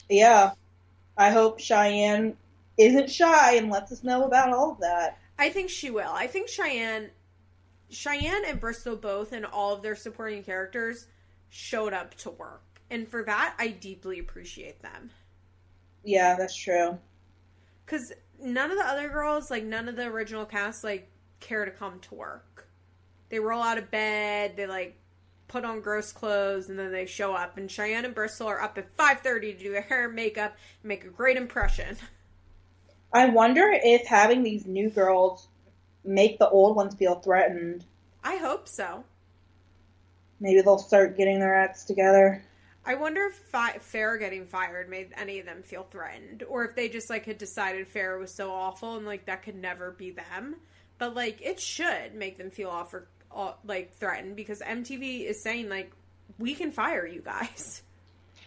Yeah, 0.10 0.52
I 1.18 1.31
hope 1.31 1.60
Cheyenne 1.60 2.38
isn't 2.77 3.10
shy 3.10 3.56
and 3.56 3.69
lets 3.69 3.91
us 3.91 4.03
know 4.03 4.23
about 4.23 4.53
all 4.53 4.72
of 4.72 4.80
that. 4.80 5.18
I 5.38 5.49
think 5.49 5.69
she 5.69 5.89
will. 5.89 6.11
I 6.11 6.27
think 6.27 6.47
Cheyenne, 6.47 7.10
Cheyenne 7.89 8.43
and 8.47 8.60
Bristol 8.60 8.95
both, 8.95 9.34
and 9.34 9.45
all 9.45 9.73
of 9.73 9.81
their 9.81 9.95
supporting 9.95 10.43
characters 10.43 11.07
showed 11.49 11.93
up 11.93 12.15
to 12.15 12.30
work, 12.30 12.64
and 12.89 13.07
for 13.07 13.23
that, 13.23 13.56
I 13.60 13.69
deeply 13.69 14.19
appreciate 14.19 14.81
them. 14.81 15.10
Yeah, 16.03 16.35
that's 16.35 16.56
true. 16.56 16.97
Because 17.86 18.12
none 18.41 18.72
of 18.72 18.78
the 18.78 18.86
other 18.86 19.10
girls, 19.10 19.52
like 19.52 19.64
none 19.64 19.88
of 19.88 19.95
the 19.95 20.06
original 20.06 20.45
cast, 20.45 20.84
like 20.84 21.10
care 21.40 21.66
to 21.66 21.72
come 21.72 21.99
to 21.99 22.16
work. 22.16 22.68
They 23.30 23.40
roll 23.40 23.62
out 23.62 23.78
of 23.78 23.91
bed, 23.91 24.53
they 24.56 24.68
like 24.68 24.98
put 25.48 25.66
on 25.66 25.82
gross 25.82 26.12
clothes, 26.12 26.70
and 26.70 26.80
then 26.80 26.91
they 26.91 27.06
show 27.06 27.34
up. 27.34 27.57
And 27.57 27.70
Cheyenne 27.70 28.06
and 28.06 28.16
Bristol 28.16 28.48
are 28.48 28.62
up 28.62 28.78
at 28.78 28.95
five 28.95 29.20
thirty 29.20 29.53
to 29.53 29.60
do 29.60 29.72
their 29.72 29.82
hair 29.82 30.06
and 30.06 30.16
makeup 30.16 30.56
and 30.82 30.90
make 30.90 31.06
a 31.06 31.10
great 31.10 31.38
impression. 31.38 31.98
I 33.14 33.28
wonder 33.28 33.70
if 33.72 34.07
having 34.07 34.44
these 34.44 34.66
new 34.66 34.90
girls 34.90 35.48
make 36.03 36.40
the 36.40 36.49
old 36.49 36.76
ones 36.76 36.95
feel 36.95 37.16
threatened. 37.16 37.86
I 38.24 38.38
hope 38.38 38.68
so. 38.68 39.06
Maybe 40.40 40.62
they'll 40.62 40.78
start 40.78 41.18
getting 41.18 41.40
their 41.40 41.56
acts 41.56 41.86
together. 41.86 42.44
I 42.86 42.95
wonder 42.95 43.26
if 43.26 43.36
fi- 43.36 43.78
Farrah 43.80 44.20
getting 44.20 44.45
fired 44.45 44.90
made 44.90 45.10
any 45.18 45.40
of 45.40 45.45
them 45.45 45.64
feel 45.64 45.84
threatened, 45.90 46.44
or 46.48 46.66
if 46.66 46.76
they 46.76 46.88
just 46.90 47.10
like 47.10 47.26
had 47.26 47.38
decided 47.38 47.88
Fair 47.88 48.18
was 48.18 48.32
so 48.32 48.52
awful 48.52 48.98
and 48.98 49.06
like 49.06 49.26
that 49.26 49.44
could 49.44 49.56
never 49.56 49.91
be 49.91 50.12
them. 50.12 50.56
But 50.98 51.16
like 51.16 51.41
it 51.41 51.60
should 51.60 52.14
make 52.16 52.38
them 52.38 52.52
feel 52.52 52.70
offer 52.70 53.07
uh, 53.36 53.53
like 53.66 53.94
threatened 53.95 54.36
because 54.36 54.60
MTV 54.62 55.26
is 55.26 55.41
saying 55.41 55.68
like 55.70 55.91
we 56.38 56.53
can 56.56 56.72
fire 56.72 57.06
you 57.06 57.22
guys. 57.22 57.82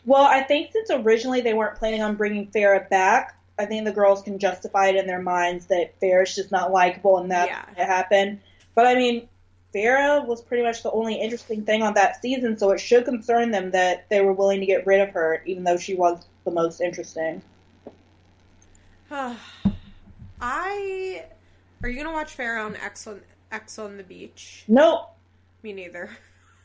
Well, 0.04 0.22
I 0.24 0.42
think 0.42 0.72
since 0.72 0.90
originally 0.90 1.40
they 1.40 1.52
weren't 1.54 1.76
planning 1.76 2.00
on 2.02 2.14
bringing 2.14 2.46
Farrah 2.50 2.88
back, 2.88 3.36
I 3.58 3.66
think 3.66 3.84
the 3.84 3.92
girls 3.92 4.22
can 4.22 4.38
justify 4.38 4.88
it 4.88 4.96
in 4.96 5.06
their 5.06 5.20
minds 5.20 5.66
that 5.66 6.00
Farrah's 6.00 6.34
just 6.34 6.52
not 6.52 6.70
likable 6.72 7.18
and 7.18 7.30
that's 7.30 7.50
Yeah. 7.50 7.64
what 7.74 7.86
happened. 7.86 8.40
But 8.74 8.86
I 8.86 8.94
mean, 8.94 9.28
Farrah 9.74 10.26
was 10.26 10.40
pretty 10.40 10.62
much 10.62 10.82
the 10.82 10.90
only 10.90 11.16
interesting 11.16 11.64
thing 11.64 11.82
on 11.82 11.94
that 11.94 12.22
season, 12.22 12.56
so 12.56 12.70
it 12.70 12.78
should 12.78 13.04
concern 13.04 13.50
them 13.50 13.70
that 13.72 14.08
they 14.08 14.20
were 14.20 14.32
willing 14.32 14.60
to 14.60 14.66
get 14.66 14.86
rid 14.86 15.00
of 15.00 15.10
her, 15.10 15.42
even 15.44 15.64
though 15.64 15.76
she 15.76 15.94
was 15.94 16.24
the 16.44 16.50
most 16.50 16.80
interesting. 16.80 17.42
I 20.40 21.24
are 21.82 21.88
you 21.88 22.02
gonna 22.02 22.12
watch 22.12 22.36
Farrah 22.36 22.64
on 22.66 22.76
Ex 22.76 23.06
on 23.06 23.20
Ex 23.52 23.78
on 23.78 23.96
the 23.96 24.02
beach? 24.02 24.64
Nope, 24.68 25.10
Me 25.62 25.72
neither. 25.72 26.10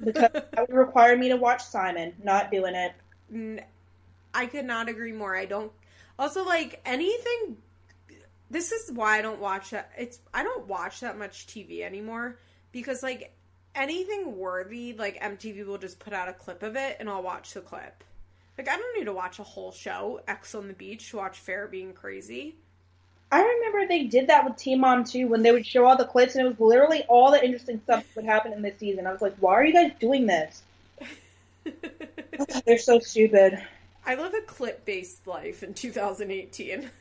because 0.03 0.31
that 0.33 0.67
would 0.67 0.75
require 0.75 1.17
me 1.17 1.29
to 1.29 1.37
watch 1.37 1.63
Simon. 1.63 2.13
Not 2.23 2.51
doing 2.51 2.75
it. 2.75 3.63
I 4.33 4.45
could 4.45 4.65
not 4.65 4.89
agree 4.89 5.11
more. 5.11 5.35
I 5.35 5.45
don't. 5.45 5.71
Also, 6.17 6.45
like 6.45 6.81
anything. 6.85 7.57
This 8.49 8.71
is 8.71 8.91
why 8.91 9.17
I 9.17 9.21
don't 9.21 9.39
watch 9.39 9.71
that. 9.71 9.91
It's 9.97 10.19
I 10.33 10.43
don't 10.43 10.67
watch 10.67 10.99
that 11.01 11.17
much 11.17 11.47
TV 11.47 11.81
anymore 11.81 12.37
because 12.73 13.01
like 13.01 13.33
anything 13.73 14.37
worthy, 14.37 14.91
like 14.91 15.21
MTV 15.21 15.65
will 15.65 15.77
just 15.77 15.99
put 15.99 16.11
out 16.11 16.27
a 16.27 16.33
clip 16.33 16.61
of 16.63 16.75
it 16.75 16.97
and 16.99 17.09
I'll 17.09 17.23
watch 17.23 17.53
the 17.53 17.61
clip. 17.61 18.03
Like 18.57 18.67
I 18.67 18.75
don't 18.75 18.97
need 18.97 19.05
to 19.05 19.13
watch 19.13 19.39
a 19.39 19.43
whole 19.43 19.71
show, 19.71 20.19
Ex 20.27 20.53
on 20.53 20.67
the 20.67 20.73
Beach, 20.73 21.09
to 21.11 21.17
watch 21.17 21.39
Fair 21.39 21.67
being 21.67 21.93
crazy. 21.93 22.55
I 23.31 23.41
remember 23.41 23.87
they 23.87 24.03
did 24.03 24.27
that 24.27 24.45
with 24.45 24.57
Teen 24.57 24.79
Mom 24.79 25.03
2, 25.03 25.27
when 25.27 25.41
they 25.41 25.51
would 25.51 25.65
show 25.65 25.85
all 25.85 25.97
the 25.97 26.05
clips, 26.05 26.35
and 26.35 26.45
it 26.45 26.49
was 26.49 26.59
literally 26.59 27.01
all 27.09 27.31
the 27.31 27.43
interesting 27.43 27.81
stuff 27.83 28.03
that 28.03 28.15
would 28.15 28.25
happen 28.25 28.53
in 28.53 28.61
this 28.61 28.77
season. 28.77 29.07
I 29.07 29.11
was 29.11 29.23
like, 29.23 29.35
why 29.39 29.53
are 29.53 29.65
you 29.65 29.73
guys 29.73 29.91
doing 29.99 30.27
this? 30.27 30.61
They're 32.65 32.77
so 32.77 32.99
stupid. 32.99 33.59
I 34.05 34.13
live 34.13 34.35
a 34.35 34.41
clip 34.41 34.85
based 34.85 35.25
life 35.25 35.63
in 35.63 35.73
2018. 35.73 36.91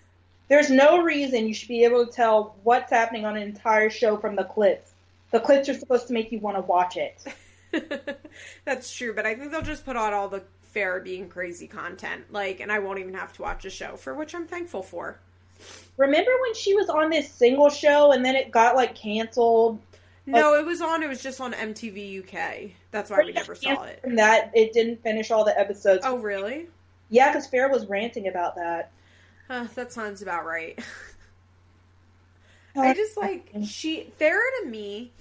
There's 0.49 0.71
no 0.71 1.03
reason 1.03 1.47
you 1.47 1.53
should 1.53 1.69
be 1.69 1.85
able 1.85 2.07
to 2.07 2.13
tell 2.13 2.57
what's 2.63 2.91
happening 2.91 3.27
on 3.27 3.37
an 3.37 3.43
entire 3.43 3.91
show 3.91 4.17
from 4.17 4.35
the 4.35 4.45
clips. 4.45 4.92
The 5.33 5.41
clips 5.41 5.69
are 5.69 5.75
supposed 5.75 6.07
to 6.09 6.13
make 6.13 6.31
you 6.31 6.39
want 6.39 6.57
to 6.57 6.63
watch 6.63 6.97
it. 6.97 7.25
That's 8.65 8.95
true, 8.95 9.15
but 9.15 9.27
I 9.27 9.35
think 9.35 9.51
they'll 9.51 9.63
just 9.63 9.85
put 9.85 9.97
out 9.97 10.13
all 10.13 10.29
the 10.29 10.43
fair 10.61 11.01
being 11.01 11.29
crazy 11.29 11.67
content. 11.67 12.25
Like, 12.31 12.61
and 12.61 12.71
I 12.71 12.79
won't 12.79 12.99
even 12.99 13.15
have 13.15 13.33
to 13.35 13.43
watch 13.43 13.65
a 13.65 13.71
show, 13.71 13.97
for 13.97 14.15
which 14.15 14.35
I'm 14.35 14.47
thankful 14.47 14.83
for. 14.83 15.19
Remember 15.97 16.31
when 16.43 16.55
she 16.55 16.75
was 16.75 16.89
on 16.89 17.11
this 17.11 17.31
single 17.31 17.71
show 17.71 18.13
and 18.13 18.25
then 18.25 18.35
it 18.35 18.51
got 18.51 18.75
like 18.75 18.95
canceled? 18.95 19.81
No, 20.27 20.55
it 20.55 20.65
was 20.65 20.81
on. 20.81 21.03
It 21.03 21.09
was 21.09 21.23
just 21.23 21.41
on 21.41 21.53
MTV 21.53 22.21
UK. 22.21 22.71
That's 22.91 23.11
why 23.11 23.23
we 23.25 23.33
never 23.33 23.55
saw 23.55 23.83
it. 23.85 24.01
From 24.03 24.17
that, 24.17 24.53
it 24.55 24.73
didn't 24.73 25.03
finish 25.03 25.31
all 25.31 25.45
the 25.45 25.59
episodes. 25.59 26.03
Oh, 26.05 26.19
really? 26.19 26.69
Yeah, 27.11 27.33
because 27.33 27.47
Fair 27.47 27.69
was 27.69 27.87
ranting 27.87 28.29
about 28.29 28.55
that. 28.57 28.93
Uh, 29.51 29.67
that 29.75 29.93
sounds 29.93 30.23
about 30.23 30.47
right. 30.47 30.79
I 32.77 32.95
just 32.95 33.17
like 33.17 33.51
she 33.65 34.13
Farrah 34.21 34.41
to 34.63 34.69
me, 34.69 35.13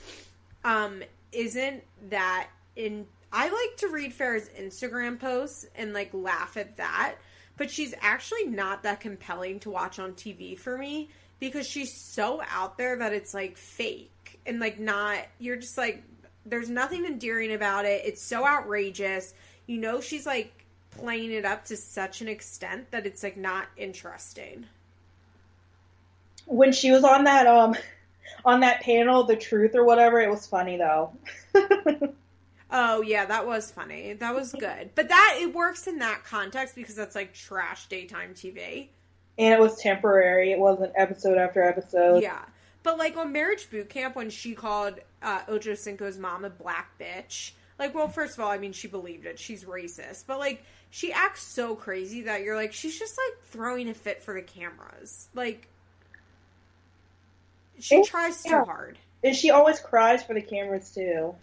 um, 0.63 1.03
isn't 1.31 1.83
that 2.09 2.49
in. 2.75 3.05
I 3.33 3.45
like 3.45 3.77
to 3.77 3.87
read 3.87 4.13
Farrah's 4.13 4.49
Instagram 4.59 5.19
posts 5.19 5.65
and 5.75 5.93
like 5.93 6.13
laugh 6.13 6.57
at 6.57 6.77
that, 6.77 7.15
but 7.57 7.71
she's 7.71 7.93
actually 8.01 8.45
not 8.45 8.83
that 8.83 8.99
compelling 8.99 9.59
to 9.61 9.69
watch 9.69 9.99
on 9.99 10.13
TV 10.13 10.57
for 10.57 10.77
me 10.77 11.09
because 11.39 11.67
she's 11.67 11.93
so 11.93 12.41
out 12.49 12.77
there 12.77 12.97
that 12.97 13.13
it's 13.13 13.33
like 13.33 13.57
fake 13.57 14.39
and 14.45 14.59
like 14.59 14.79
not. 14.79 15.19
You're 15.39 15.57
just 15.57 15.77
like, 15.77 16.03
there's 16.45 16.69
nothing 16.69 17.05
endearing 17.05 17.53
about 17.53 17.85
it. 17.85 18.01
It's 18.05 18.21
so 18.21 18.45
outrageous. 18.45 19.33
You 19.65 19.77
know, 19.77 20.01
she's 20.01 20.25
like 20.25 20.65
playing 20.91 21.31
it 21.31 21.45
up 21.45 21.65
to 21.65 21.77
such 21.77 22.21
an 22.21 22.27
extent 22.27 22.91
that 22.91 23.05
it's 23.05 23.23
like 23.23 23.37
not 23.37 23.67
interesting. 23.77 24.65
When 26.45 26.71
she 26.73 26.91
was 26.91 27.03
on 27.03 27.23
that 27.25 27.47
um 27.47 27.75
on 28.43 28.61
that 28.61 28.81
panel, 28.81 29.23
the 29.23 29.35
truth 29.35 29.75
or 29.75 29.83
whatever, 29.85 30.19
it 30.19 30.29
was 30.29 30.47
funny 30.47 30.77
though. 30.77 31.13
Oh 32.73 33.01
yeah, 33.01 33.25
that 33.25 33.45
was 33.45 33.69
funny. 33.69 34.13
That 34.13 34.33
was 34.33 34.53
good. 34.53 34.91
But 34.95 35.09
that 35.09 35.39
it 35.41 35.53
works 35.53 35.87
in 35.87 35.99
that 35.99 36.23
context 36.23 36.73
because 36.73 36.95
that's 36.95 37.15
like 37.15 37.33
trash 37.33 37.87
daytime 37.87 38.33
TV. 38.33 38.87
and 39.37 39.53
it 39.53 39.59
was 39.59 39.77
temporary. 39.77 40.53
It 40.53 40.59
wasn't 40.59 40.93
episode 40.95 41.37
after 41.37 41.61
episode. 41.63 42.23
Yeah. 42.23 42.39
But 42.83 42.97
like 42.97 43.17
on 43.17 43.33
Marriage 43.33 43.69
Boot 43.69 43.89
Camp 43.89 44.15
when 44.15 44.29
she 44.29 44.55
called 44.55 44.99
uh, 45.21 45.41
Ocho 45.49 45.75
Cinco's 45.75 46.17
mom 46.17 46.45
a 46.45 46.49
black 46.49 46.97
bitch. 46.97 47.51
Like, 47.77 47.93
well, 47.93 48.07
first 48.07 48.37
of 48.37 48.43
all, 48.43 48.49
I 48.51 48.57
mean, 48.57 48.71
she 48.73 48.87
believed 48.87 49.25
it. 49.25 49.37
She's 49.37 49.65
racist. 49.65 50.23
But 50.25 50.39
like, 50.39 50.63
she 50.91 51.11
acts 51.11 51.43
so 51.43 51.75
crazy 51.75 52.21
that 52.21 52.41
you're 52.43 52.55
like, 52.55 52.71
she's 52.71 52.97
just 52.97 53.17
like 53.17 53.43
throwing 53.49 53.89
a 53.89 53.93
fit 53.93 54.23
for 54.23 54.33
the 54.35 54.41
cameras. 54.43 55.27
Like, 55.33 55.67
she 57.83 57.97
Oh, 57.97 58.03
tries 58.03 58.43
too 58.43 58.49
yeah. 58.49 58.65
hard. 58.65 58.97
And 59.23 59.35
she 59.35 59.51
always 59.51 59.79
cries 59.79 60.23
for 60.23 60.33
the 60.33 60.41
cameras 60.41 60.91
too. 60.93 61.35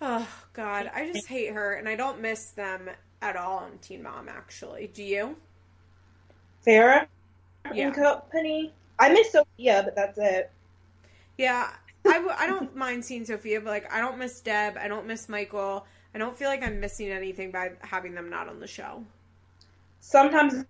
Oh 0.00 0.28
God, 0.52 0.90
I 0.94 1.06
just 1.06 1.26
hate 1.26 1.52
her, 1.52 1.74
and 1.74 1.88
I 1.88 1.96
don't 1.96 2.20
miss 2.20 2.50
them 2.50 2.90
at 3.22 3.36
all 3.36 3.58
on 3.58 3.78
Teen 3.78 4.02
Mom. 4.02 4.28
Actually, 4.28 4.88
do 4.88 5.02
you? 5.02 5.36
Farrah 6.66 7.06
Yeah. 7.72 7.86
and 7.86 7.94
company. 7.94 8.72
I 8.98 9.10
miss 9.12 9.32
Sophia, 9.32 9.82
but 9.84 9.94
that's 9.96 10.18
it. 10.18 10.50
Yeah, 11.38 11.70
I, 12.06 12.14
w- 12.14 12.34
I 12.36 12.46
don't 12.46 12.76
mind 12.76 13.04
seeing 13.04 13.24
Sophia, 13.24 13.60
but 13.60 13.70
like 13.70 13.92
I 13.92 14.00
don't 14.00 14.18
miss 14.18 14.40
Deb. 14.40 14.76
I 14.76 14.88
don't 14.88 15.06
miss 15.06 15.28
Michael. 15.28 15.86
I 16.14 16.18
don't 16.18 16.36
feel 16.36 16.48
like 16.48 16.62
I'm 16.62 16.80
missing 16.80 17.10
anything 17.10 17.50
by 17.50 17.72
having 17.80 18.14
them 18.14 18.30
not 18.30 18.48
on 18.48 18.60
the 18.60 18.66
show. 18.66 19.04
Sometimes 20.00 20.64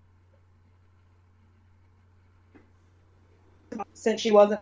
since 3.93 4.21
she 4.21 4.31
wasn't 4.31 4.61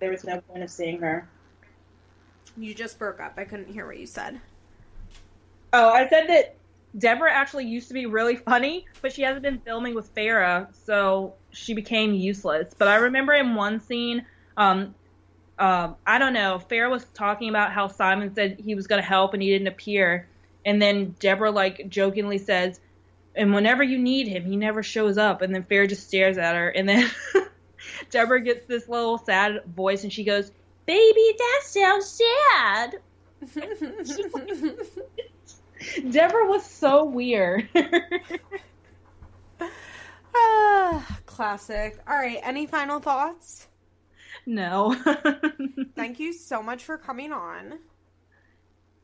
there 0.00 0.10
was 0.10 0.24
no 0.24 0.40
point 0.40 0.62
of 0.62 0.70
seeing 0.70 1.00
her. 1.00 1.28
You 2.56 2.74
just 2.74 2.98
broke 2.98 3.20
up. 3.20 3.34
I 3.36 3.44
couldn't 3.44 3.72
hear 3.72 3.86
what 3.86 3.98
you 3.98 4.06
said. 4.06 4.40
Oh, 5.72 5.90
I 5.90 6.08
said 6.08 6.28
that 6.28 6.56
Deborah 6.96 7.32
actually 7.32 7.66
used 7.66 7.88
to 7.88 7.94
be 7.94 8.06
really 8.06 8.36
funny, 8.36 8.86
but 9.02 9.12
she 9.12 9.22
hasn't 9.22 9.42
been 9.42 9.58
filming 9.58 9.94
with 9.94 10.14
Farrah, 10.14 10.68
so 10.84 11.34
she 11.50 11.74
became 11.74 12.14
useless. 12.14 12.74
But 12.76 12.88
I 12.88 12.96
remember 12.96 13.34
in 13.34 13.54
one 13.54 13.80
scene, 13.80 14.24
um, 14.56 14.94
um, 15.58 15.96
I 16.06 16.18
don't 16.18 16.32
know, 16.32 16.62
Farrah 16.70 16.90
was 16.90 17.04
talking 17.14 17.48
about 17.48 17.72
how 17.72 17.88
Simon 17.88 18.34
said 18.34 18.60
he 18.64 18.74
was 18.74 18.86
going 18.86 19.02
to 19.02 19.06
help 19.06 19.34
and 19.34 19.42
he 19.42 19.50
didn't 19.50 19.68
appear, 19.68 20.28
and 20.64 20.80
then 20.80 21.14
Deborah 21.18 21.50
like 21.50 21.88
jokingly 21.88 22.38
says, 22.38 22.80
"And 23.34 23.52
whenever 23.52 23.82
you 23.82 23.98
need 23.98 24.28
him, 24.28 24.44
he 24.44 24.56
never 24.56 24.82
shows 24.82 25.18
up." 25.18 25.42
And 25.42 25.54
then 25.54 25.64
Farrah 25.64 25.88
just 25.88 26.06
stares 26.06 26.38
at 26.38 26.54
her, 26.54 26.68
and 26.68 26.88
then 26.88 27.10
Deborah 28.10 28.40
gets 28.40 28.66
this 28.66 28.88
little 28.88 29.18
sad 29.18 29.62
voice, 29.74 30.02
and 30.02 30.12
she 30.12 30.24
goes, 30.24 30.50
"Baby, 30.86 31.34
that 31.38 31.60
sounds 31.64 32.06
sad." 32.06 32.96
Deborah 36.10 36.46
was 36.46 36.64
so 36.64 37.04
weird. 37.04 37.68
ah, 40.34 41.18
classic. 41.26 41.98
All 42.06 42.16
right. 42.16 42.40
Any 42.42 42.66
final 42.66 43.00
thoughts? 43.00 43.68
no. 44.46 44.94
Thank 45.94 46.18
you 46.18 46.32
so 46.32 46.62
much 46.62 46.84
for 46.84 46.98
coming 46.98 47.32
on. 47.32 47.78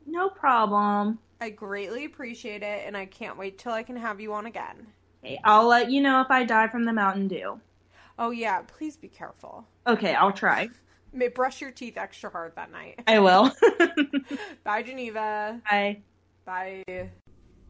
no 0.05 0.29
problem. 0.29 1.19
I 1.39 1.49
greatly 1.49 2.05
appreciate 2.05 2.63
it, 2.63 2.83
and 2.85 2.95
I 2.95 3.05
can't 3.05 3.37
wait 3.37 3.57
till 3.57 3.73
I 3.73 3.83
can 3.83 3.97
have 3.97 4.19
you 4.19 4.33
on 4.33 4.45
again. 4.45 4.87
I'll 5.43 5.67
let 5.67 5.91
you 5.91 6.01
know 6.01 6.21
if 6.21 6.29
I 6.29 6.43
die 6.43 6.67
from 6.67 6.85
the 6.85 6.93
Mountain 6.93 7.27
Dew. 7.27 7.59
Oh 8.17 8.31
yeah, 8.31 8.61
please 8.61 8.97
be 8.97 9.07
careful. 9.07 9.65
Okay, 9.85 10.13
I'll 10.13 10.31
try. 10.31 10.69
May 11.13 11.29
brush 11.29 11.61
your 11.61 11.71
teeth 11.71 11.97
extra 11.97 12.29
hard 12.29 12.55
that 12.55 12.71
night. 12.71 13.01
I 13.07 13.19
will. 13.19 13.51
Bye, 14.63 14.83
Geneva. 14.83 15.61
Bye. 15.69 16.01
Bye. 16.45 16.83